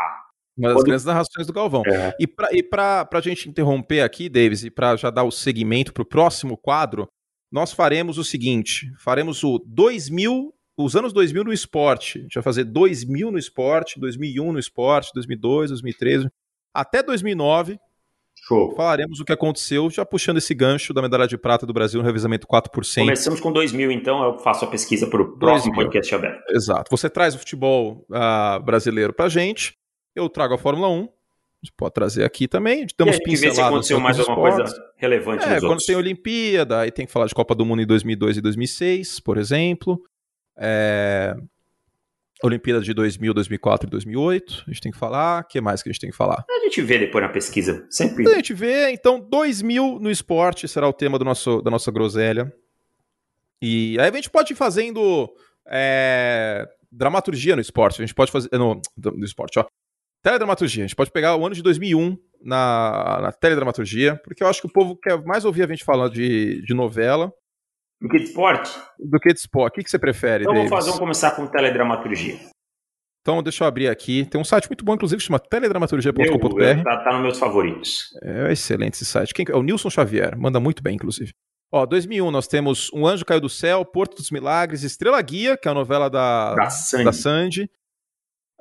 Uma 0.57 0.70
das 0.70 0.78
Quando... 0.78 0.86
grandes 0.86 1.06
narrações 1.06 1.45
do 1.45 1.53
Galvão. 1.53 1.84
É. 1.86 2.16
E 2.20 2.26
para 2.26 2.49
e 2.52 2.64
pra 2.64 3.22
gente 3.22 3.49
interromper 3.49 4.02
aqui, 4.02 4.30
Davis, 4.30 4.64
e 4.64 4.72
para 4.72 4.95
já 4.95 5.10
dar 5.10 5.24
o 5.24 5.32
segmento 5.32 5.94
para 5.94 6.02
o 6.02 6.07
próximo 6.07 6.57
quadro, 6.57 7.07
nós 7.52 7.72
faremos 7.72 8.18
o 8.18 8.24
seguinte: 8.24 8.88
faremos 8.98 9.44
o 9.44 9.60
2000 9.68 10.55
os 10.77 10.95
anos 10.95 11.14
2000 11.14 11.43
no 11.45 11.53
esporte. 11.53 12.19
A 12.19 12.22
gente 12.23 12.34
vai 12.34 12.43
fazer 12.43 12.64
2000 12.65 13.31
no 13.31 13.38
esporte, 13.38 13.99
2001 13.99 14.52
no 14.52 14.60
esporte, 14.60 15.11
2002, 15.14 15.69
2013, 15.72 16.30
até 16.73 17.02
2009. 17.02 17.80
Show. 18.47 18.76
Falaremos 18.76 19.19
o 19.19 19.26
que 19.26 19.31
aconteceu, 19.31 19.89
já 19.89 20.06
puxando 20.06 20.38
esse 20.38 20.53
gancho 20.53 20.93
da 20.93 21.02
medalha 21.02 21.27
de 21.27 21.38
prata 21.38 21.65
do 21.65 21.73
Brasil 21.73 21.99
no 21.99 22.06
revezamento 22.06 22.45
4%. 22.45 22.99
Começamos 22.99 23.39
com 23.39 23.52
2000, 23.52 23.91
então 23.91 24.23
eu 24.23 24.38
faço 24.38 24.65
a 24.65 24.68
pesquisa 24.68 25.07
para 25.07 25.22
o 25.22 25.38
próximo 25.38 25.73
podcast 25.73 26.14
aberto. 26.14 26.43
Exato. 26.52 26.91
Você 26.91 27.10
traz 27.10 27.34
o 27.34 27.39
futebol 27.39 28.06
uh, 28.10 28.61
brasileiro 28.61 29.14
para 29.14 29.30
gente, 29.30 29.76
eu 30.14 30.30
trago 30.30 30.53
a 30.53 30.57
Fórmula 30.57 30.89
1, 30.89 31.07
gente 31.65 31.73
pode 31.76 31.93
trazer 31.93 32.23
aqui 32.23 32.47
também. 32.47 32.85
Damos 32.97 33.18
e 33.18 33.35
ver 33.35 33.53
se 33.53 33.61
aconteceu 33.61 33.99
mais 33.99 34.19
alguma 34.19 34.49
esportes. 34.49 34.72
coisa 34.72 34.93
relevante 34.97 35.43
é, 35.43 35.60
quando 35.60 35.64
outros. 35.64 35.85
tem 35.85 35.95
Olimpíada, 35.95 36.80
aí 36.81 36.91
tem 36.91 37.06
que 37.06 37.11
falar 37.11 37.26
de 37.26 37.34
Copa 37.34 37.56
do 37.56 37.65
Mundo 37.65 37.81
em 37.81 37.88
2002 37.88 38.38
e 38.38 38.41
2006, 38.41 39.19
por 39.19 39.38
exemplo. 39.38 40.02
É... 40.57 41.36
Olimpíadas 42.44 42.86
de 42.86 42.94
2000, 42.94 43.34
2004 43.34 43.88
e 43.88 43.90
2008. 43.90 44.64
A 44.68 44.72
gente 44.72 44.82
tem 44.82 44.91
que 44.91 44.98
falar. 44.98 45.41
O 45.41 45.48
que 45.48 45.61
mais 45.61 45.82
que 45.82 45.90
a 45.90 45.91
gente 45.91 46.02
tem 46.02 46.11
que 46.11 46.15
falar? 46.15 46.44
A 46.49 46.60
gente 46.65 46.82
vê 46.82 46.99
depois 46.99 47.23
na 47.23 47.32
pesquisa. 47.32 47.86
Sempre. 47.90 48.27
A 48.27 48.36
gente 48.36 48.53
vê. 48.53 48.91
Então, 48.91 49.19
2000 49.19 49.99
no 49.99 50.11
esporte 50.11 50.68
será 50.68 50.88
o 50.88 50.94
tema 50.94 51.18
do 51.18 51.26
nosso, 51.26 51.61
da 51.61 51.72
nossa 51.72 51.91
groselha. 51.91 52.53
E 53.61 53.98
aí 53.99 54.10
a 54.10 54.14
gente 54.14 54.30
pode 54.30 54.53
ir 54.53 54.56
fazendo 54.56 55.34
é, 55.68 56.68
dramaturgia 56.91 57.56
no 57.56 57.61
esporte. 57.61 58.02
A 58.02 58.06
gente 58.06 58.15
pode 58.15 58.32
fazer. 58.32 58.49
No, 58.53 58.82
no 58.98 59.26
esporte, 59.26 59.60
ó. 59.60 59.65
Teledramaturgia. 60.22 60.84
A 60.84 60.88
gente 60.88 60.95
pode 60.95 61.11
pegar 61.11 61.36
o 61.36 61.45
ano 61.45 61.56
de 61.56 61.61
2001 61.61 62.18
na, 62.41 63.19
na 63.22 63.32
teledramaturgia, 63.32 64.19
porque 64.23 64.44
eu 64.44 64.48
acho 64.48 64.61
que 64.61 64.68
o 64.68 64.72
povo 64.72 64.95
quer 64.95 65.23
mais 65.23 65.45
ouvir 65.45 65.64
a 65.64 65.68
gente 65.68 65.84
falar 65.84 66.10
de, 66.10 66.61
de 66.64 66.73
novela. 66.73 67.32
Do 68.07 68.10
que 68.10 68.18
de 68.18 68.23
esporte? 68.26 68.72
Do 68.99 69.19
que 69.19 69.34
de 69.34 69.40
esporte. 69.40 69.73
O 69.73 69.76
que, 69.77 69.84
que 69.84 69.90
você 69.90 69.99
prefere, 69.99 70.44
Então 70.44 70.53
Davis? 70.53 70.69
vamos, 70.69 70.86
fazer, 70.86 70.91
vamos 70.91 70.99
começar 70.99 71.32
com 71.32 71.48
teledramaturgia. 71.48 72.38
Então 73.22 73.41
deixa 73.41 73.64
eu 73.64 73.68
abrir 73.68 73.88
aqui. 73.88 74.23
Tem 74.26 74.40
um 74.40 74.44
site 74.44 74.68
muito 74.69 74.86
bom, 74.86 74.94
inclusive, 74.94 75.19
que 75.19 75.26
chama 75.26 75.40
teledramaturgia.com.br. 75.40 76.84
tá, 76.84 76.98
tá 77.03 77.14
nos 77.14 77.22
meus 77.22 77.40
favoritos. 77.40 78.10
É 78.23 78.52
excelente 78.52 78.94
esse 78.94 79.06
site. 79.06 79.34
Quem, 79.34 79.45
é 79.49 79.56
o 79.56 79.64
Nilson 79.64 79.90
Xavier. 79.90 80.38
Manda 80.38 80.60
muito 80.60 80.84
bem, 80.84 80.95
inclusive. 80.95 81.32
Ó, 81.72 81.86
2001 81.88 82.30
nós 82.30 82.48
temos 82.48 82.91
Um 82.94 83.07
Anjo 83.07 83.26
Caiu 83.26 83.41
do 83.41 83.49
Céu, 83.49 83.84
Porto 83.84 84.15
dos 84.18 84.30
Milagres, 84.30 84.84
Estrela 84.84 85.19
Guia, 85.22 85.57
que 85.57 85.68
é 85.68 85.72
a 85.72 85.73
novela 85.73 86.10
da, 86.10 86.53
Da 86.53 86.69
Sandy. 86.69 87.03
da 87.03 87.11
Sandy. 87.11 87.69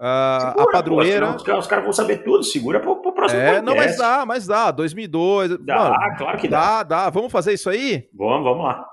Ah, 0.00 0.38
Segura, 0.56 0.64
a 0.64 0.72
Padroeira. 0.72 1.26
pô, 1.34 1.52
os, 1.52 1.58
os 1.58 1.66
caras 1.66 1.84
vão 1.84 1.92
saber 1.92 2.24
tudo. 2.24 2.42
Segura 2.42 2.80
pro, 2.80 3.00
pro 3.02 3.12
próximo 3.14 3.40
é, 3.40 3.60
não, 3.60 3.76
mas 3.76 3.96
podcast. 3.96 3.98
dá, 3.98 4.26
mas 4.26 4.46
dá. 4.46 4.70
2002. 4.70 5.58
Dá, 5.64 5.76
Mano, 5.76 6.16
claro 6.16 6.38
que 6.38 6.48
dá. 6.48 6.58
dá, 6.58 6.82
dá. 7.04 7.10
Vamos 7.10 7.30
fazer 7.30 7.52
isso 7.52 7.68
aí? 7.70 8.08
Vamos, 8.12 8.42
vamos 8.44 8.64
lá. 8.64 8.84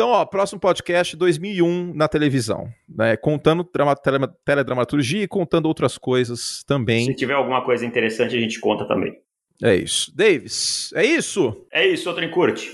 Então, 0.00 0.12
ó, 0.12 0.24
próximo 0.24 0.58
podcast 0.58 1.14
2001 1.14 1.92
na 1.94 2.08
televisão, 2.08 2.72
né? 2.88 3.18
Contando 3.18 3.68
drama, 3.70 3.94
tele, 3.94 4.26
teledramaturgia 4.46 5.24
e 5.24 5.28
contando 5.28 5.66
outras 5.66 5.98
coisas 5.98 6.64
também. 6.66 7.04
Se 7.04 7.14
tiver 7.14 7.34
alguma 7.34 7.62
coisa 7.62 7.84
interessante, 7.84 8.34
a 8.34 8.40
gente 8.40 8.58
conta 8.60 8.88
também. 8.88 9.14
É 9.62 9.74
isso. 9.74 10.10
Davis, 10.16 10.90
é 10.94 11.04
isso? 11.04 11.66
É 11.70 11.86
isso, 11.86 12.08
outro 12.08 12.26
curte. 12.30 12.72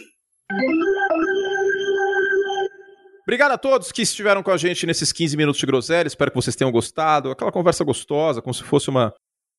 Obrigado 3.24 3.50
a 3.50 3.58
todos 3.58 3.90
que 3.90 4.02
estiveram 4.02 4.40
com 4.40 4.52
a 4.52 4.56
gente 4.56 4.86
nesses 4.86 5.12
15 5.12 5.36
minutos 5.36 5.58
de 5.58 5.66
groselha. 5.66 6.06
Espero 6.06 6.30
que 6.30 6.36
vocês 6.36 6.54
tenham 6.54 6.70
gostado. 6.70 7.32
Aquela 7.32 7.50
conversa 7.50 7.82
gostosa, 7.82 8.40
como 8.40 8.54
se 8.54 8.62
fosse 8.62 8.88
uma, 8.88 9.12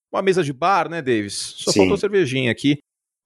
uma 0.10 0.22
mesa 0.22 0.42
de 0.42 0.54
bar, 0.54 0.90
né, 0.90 1.02
Davis? 1.02 1.56
Só 1.58 1.72
Sim. 1.72 1.80
faltou 1.80 1.98
cervejinha 1.98 2.50
aqui. 2.50 2.78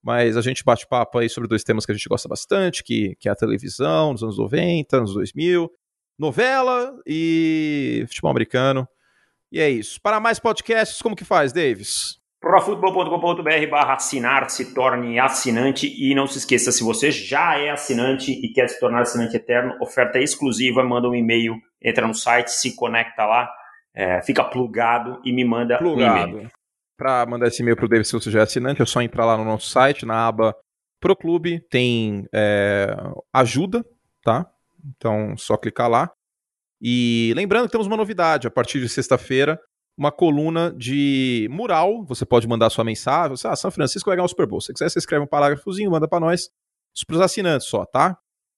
Mas 0.03 0.35
a 0.35 0.41
gente 0.41 0.63
bate 0.63 0.87
papo 0.87 1.19
aí 1.19 1.29
sobre 1.29 1.47
dois 1.47 1.63
temas 1.63 1.85
que 1.85 1.91
a 1.91 1.95
gente 1.95 2.09
gosta 2.09 2.27
bastante, 2.27 2.83
que, 2.83 3.15
que 3.19 3.29
é 3.29 3.31
a 3.31 3.35
televisão 3.35 4.13
nos 4.13 4.23
anos 4.23 4.37
90, 4.37 4.97
anos 4.97 5.13
2000, 5.13 5.71
novela 6.17 6.95
e 7.05 8.03
futebol 8.07 8.31
americano. 8.31 8.87
E 9.51 9.59
é 9.59 9.69
isso. 9.69 10.01
Para 10.01 10.19
mais 10.19 10.39
podcasts, 10.39 11.01
como 11.01 11.15
que 11.15 11.25
faz, 11.25 11.53
Davis? 11.53 12.21
profutbol.com.br 12.41 13.69
barra 13.69 13.93
assinar, 13.93 14.49
se 14.49 14.73
torne 14.73 15.19
assinante 15.19 15.87
e 15.87 16.15
não 16.15 16.25
se 16.25 16.39
esqueça, 16.39 16.71
se 16.71 16.83
você 16.83 17.11
já 17.11 17.55
é 17.59 17.69
assinante 17.69 18.31
e 18.31 18.51
quer 18.51 18.67
se 18.67 18.79
tornar 18.79 19.01
assinante 19.01 19.35
eterno, 19.35 19.77
oferta 19.79 20.17
exclusiva, 20.17 20.83
manda 20.83 21.07
um 21.07 21.13
e-mail, 21.13 21.55
entra 21.79 22.07
no 22.07 22.15
site, 22.15 22.49
se 22.49 22.75
conecta 22.75 23.25
lá, 23.25 23.47
é, 23.93 24.21
fica 24.23 24.43
plugado 24.43 25.21
e 25.23 25.31
me 25.31 25.45
manda 25.45 25.79
um 25.83 25.99
e-mail. 25.99 26.49
Para 26.97 27.25
mandar 27.25 27.47
esse 27.47 27.61
e-mail 27.61 27.75
pro 27.75 27.87
Davis, 27.87 28.07
se 28.07 28.13
você 28.13 28.29
já 28.29 28.39
é 28.39 28.43
assinante, 28.43 28.81
é 28.81 28.85
só 28.85 29.01
entrar 29.01 29.25
lá 29.25 29.37
no 29.37 29.45
nosso 29.45 29.69
site, 29.69 30.05
na 30.05 30.27
aba 30.27 30.55
Pro 30.99 31.15
Clube, 31.15 31.59
tem 31.69 32.27
é, 32.33 32.95
ajuda, 33.33 33.83
tá? 34.23 34.47
Então, 34.85 35.35
só 35.35 35.57
clicar 35.57 35.89
lá. 35.89 36.11
E 36.79 37.33
lembrando 37.35 37.65
que 37.65 37.71
temos 37.71 37.87
uma 37.87 37.97
novidade, 37.97 38.47
a 38.47 38.51
partir 38.51 38.79
de 38.79 38.87
sexta-feira, 38.87 39.59
uma 39.97 40.11
coluna 40.11 40.73
de 40.75 41.47
mural. 41.51 42.03
Você 42.05 42.25
pode 42.25 42.47
mandar 42.47 42.69
sua 42.69 42.83
mensagem. 42.83 43.35
Você, 43.35 43.47
ah, 43.47 43.55
São 43.55 43.71
Francisco 43.71 44.09
vai 44.09 44.15
ganhar 44.15 44.25
o 44.25 44.29
Super 44.29 44.47
Bowl. 44.47 44.61
Se 44.61 44.67
você 44.67 44.73
quiser, 44.73 44.89
você 44.89 44.99
escreve 44.99 45.23
um 45.23 45.27
parágrafozinho, 45.27 45.91
manda 45.91 46.07
para 46.07 46.19
nós. 46.19 46.49
Para 47.07 47.15
os 47.15 47.21
assinantes 47.21 47.67
só, 47.67 47.85
tá? 47.85 48.17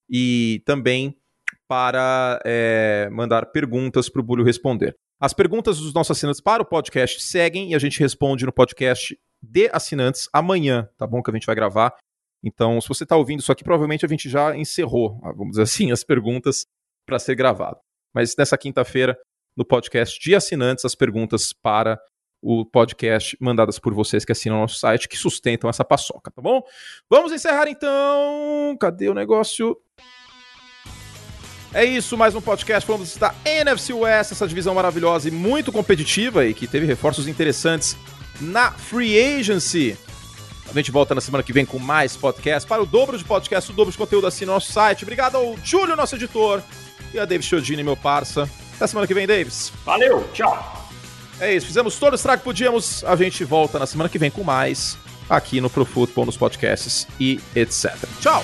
E 0.09 0.61
também 0.65 1.17
para 1.67 2.39
é, 2.45 3.09
mandar 3.11 3.47
perguntas 3.47 4.09
para 4.09 4.21
o 4.21 4.23
Bulho 4.23 4.43
responder. 4.43 4.95
As 5.19 5.33
perguntas 5.33 5.79
dos 5.79 5.93
nossos 5.93 6.17
assinantes 6.17 6.41
para 6.41 6.61
o 6.61 6.65
podcast 6.65 7.21
seguem 7.21 7.71
e 7.71 7.75
a 7.75 7.79
gente 7.79 7.99
responde 7.99 8.45
no 8.45 8.51
podcast 8.51 9.17
de 9.41 9.69
assinantes 9.71 10.27
amanhã, 10.33 10.89
tá 10.97 11.07
bom? 11.07 11.21
Que 11.21 11.31
a 11.31 11.33
gente 11.33 11.45
vai 11.45 11.55
gravar. 11.55 11.95
Então, 12.43 12.79
se 12.81 12.87
você 12.87 13.03
está 13.03 13.15
ouvindo 13.15 13.39
isso 13.39 13.51
aqui, 13.51 13.63
provavelmente 13.63 14.05
a 14.05 14.09
gente 14.09 14.29
já 14.29 14.55
encerrou, 14.55 15.19
ah, 15.23 15.31
vamos 15.31 15.51
dizer 15.51 15.63
assim, 15.63 15.91
as 15.91 16.03
perguntas 16.03 16.65
para 17.05 17.19
ser 17.19 17.35
gravado. 17.35 17.79
Mas 18.13 18.35
nessa 18.37 18.57
quinta-feira, 18.57 19.17
no 19.55 19.65
podcast 19.65 20.19
de 20.19 20.35
assinantes, 20.35 20.83
as 20.83 20.95
perguntas 20.95 21.53
para 21.53 21.99
o 22.41 22.65
podcast 22.65 23.37
mandadas 23.39 23.79
por 23.79 23.93
vocês 23.93 24.25
que 24.25 24.31
assinam 24.33 24.59
nosso 24.59 24.77
site, 24.77 25.07
que 25.07 25.15
sustentam 25.17 25.69
essa 25.69 25.85
paçoca, 25.85 26.29
tá 26.29 26.41
bom? 26.41 26.61
Vamos 27.09 27.31
encerrar 27.31 27.69
então. 27.69 28.75
Cadê 28.77 29.07
o 29.07 29.13
negócio? 29.13 29.77
É 31.73 31.83
isso, 31.83 32.15
mais 32.15 32.35
um 32.35 32.41
podcast 32.41 32.85
falando 32.85 33.07
da 33.17 33.33
NFC 33.43 33.93
West, 33.93 34.31
essa 34.31 34.47
divisão 34.47 34.75
maravilhosa 34.75 35.27
e 35.27 35.31
muito 35.31 35.71
competitiva 35.71 36.45
e 36.45 36.53
que 36.53 36.67
teve 36.67 36.85
reforços 36.85 37.27
interessantes 37.27 37.97
na 38.39 38.71
Free 38.71 39.19
Agency. 39.19 39.97
A 40.69 40.73
gente 40.73 40.91
volta 40.91 41.15
na 41.15 41.21
semana 41.21 41.43
que 41.43 41.51
vem 41.51 41.65
com 41.65 41.79
mais 41.79 42.15
podcast. 42.15 42.67
Para 42.67 42.83
o 42.83 42.85
dobro 42.85 43.17
de 43.17 43.23
podcast, 43.23 43.71
o 43.71 43.73
dobro 43.73 43.91
de 43.91 43.97
conteúdo 43.97 44.27
assim 44.27 44.45
no 44.45 44.53
nosso 44.53 44.71
site. 44.71 45.03
Obrigado 45.03 45.35
ao 45.35 45.57
Júlio, 45.63 45.95
nosso 45.95 46.15
editor, 46.15 46.61
e 47.11 47.19
a 47.19 47.25
David 47.25 47.47
Chiodini, 47.47 47.83
meu 47.83 47.97
parça. 47.97 48.47
Até 48.75 48.85
semana 48.85 49.07
que 49.07 49.13
vem, 49.13 49.25
Davis. 49.25 49.71
Valeu, 49.83 50.27
tchau. 50.31 50.89
É 51.39 51.55
isso, 51.55 51.65
fizemos 51.65 51.97
todo 51.97 52.13
o 52.13 52.15
estrago 52.15 52.39
que 52.39 52.45
podíamos. 52.45 53.03
A 53.03 53.15
gente 53.15 53.43
volta 53.43 53.79
na 53.79 53.87
semana 53.87 54.09
que 54.09 54.19
vem 54.19 54.29
com 54.29 54.43
mais 54.43 54.95
aqui 55.27 55.59
no 55.59 55.69
Pro 55.69 55.85
Football, 55.85 56.27
nos 56.27 56.37
podcasts 56.37 57.07
e 57.19 57.39
etc. 57.55 57.95
Tchau! 58.19 58.43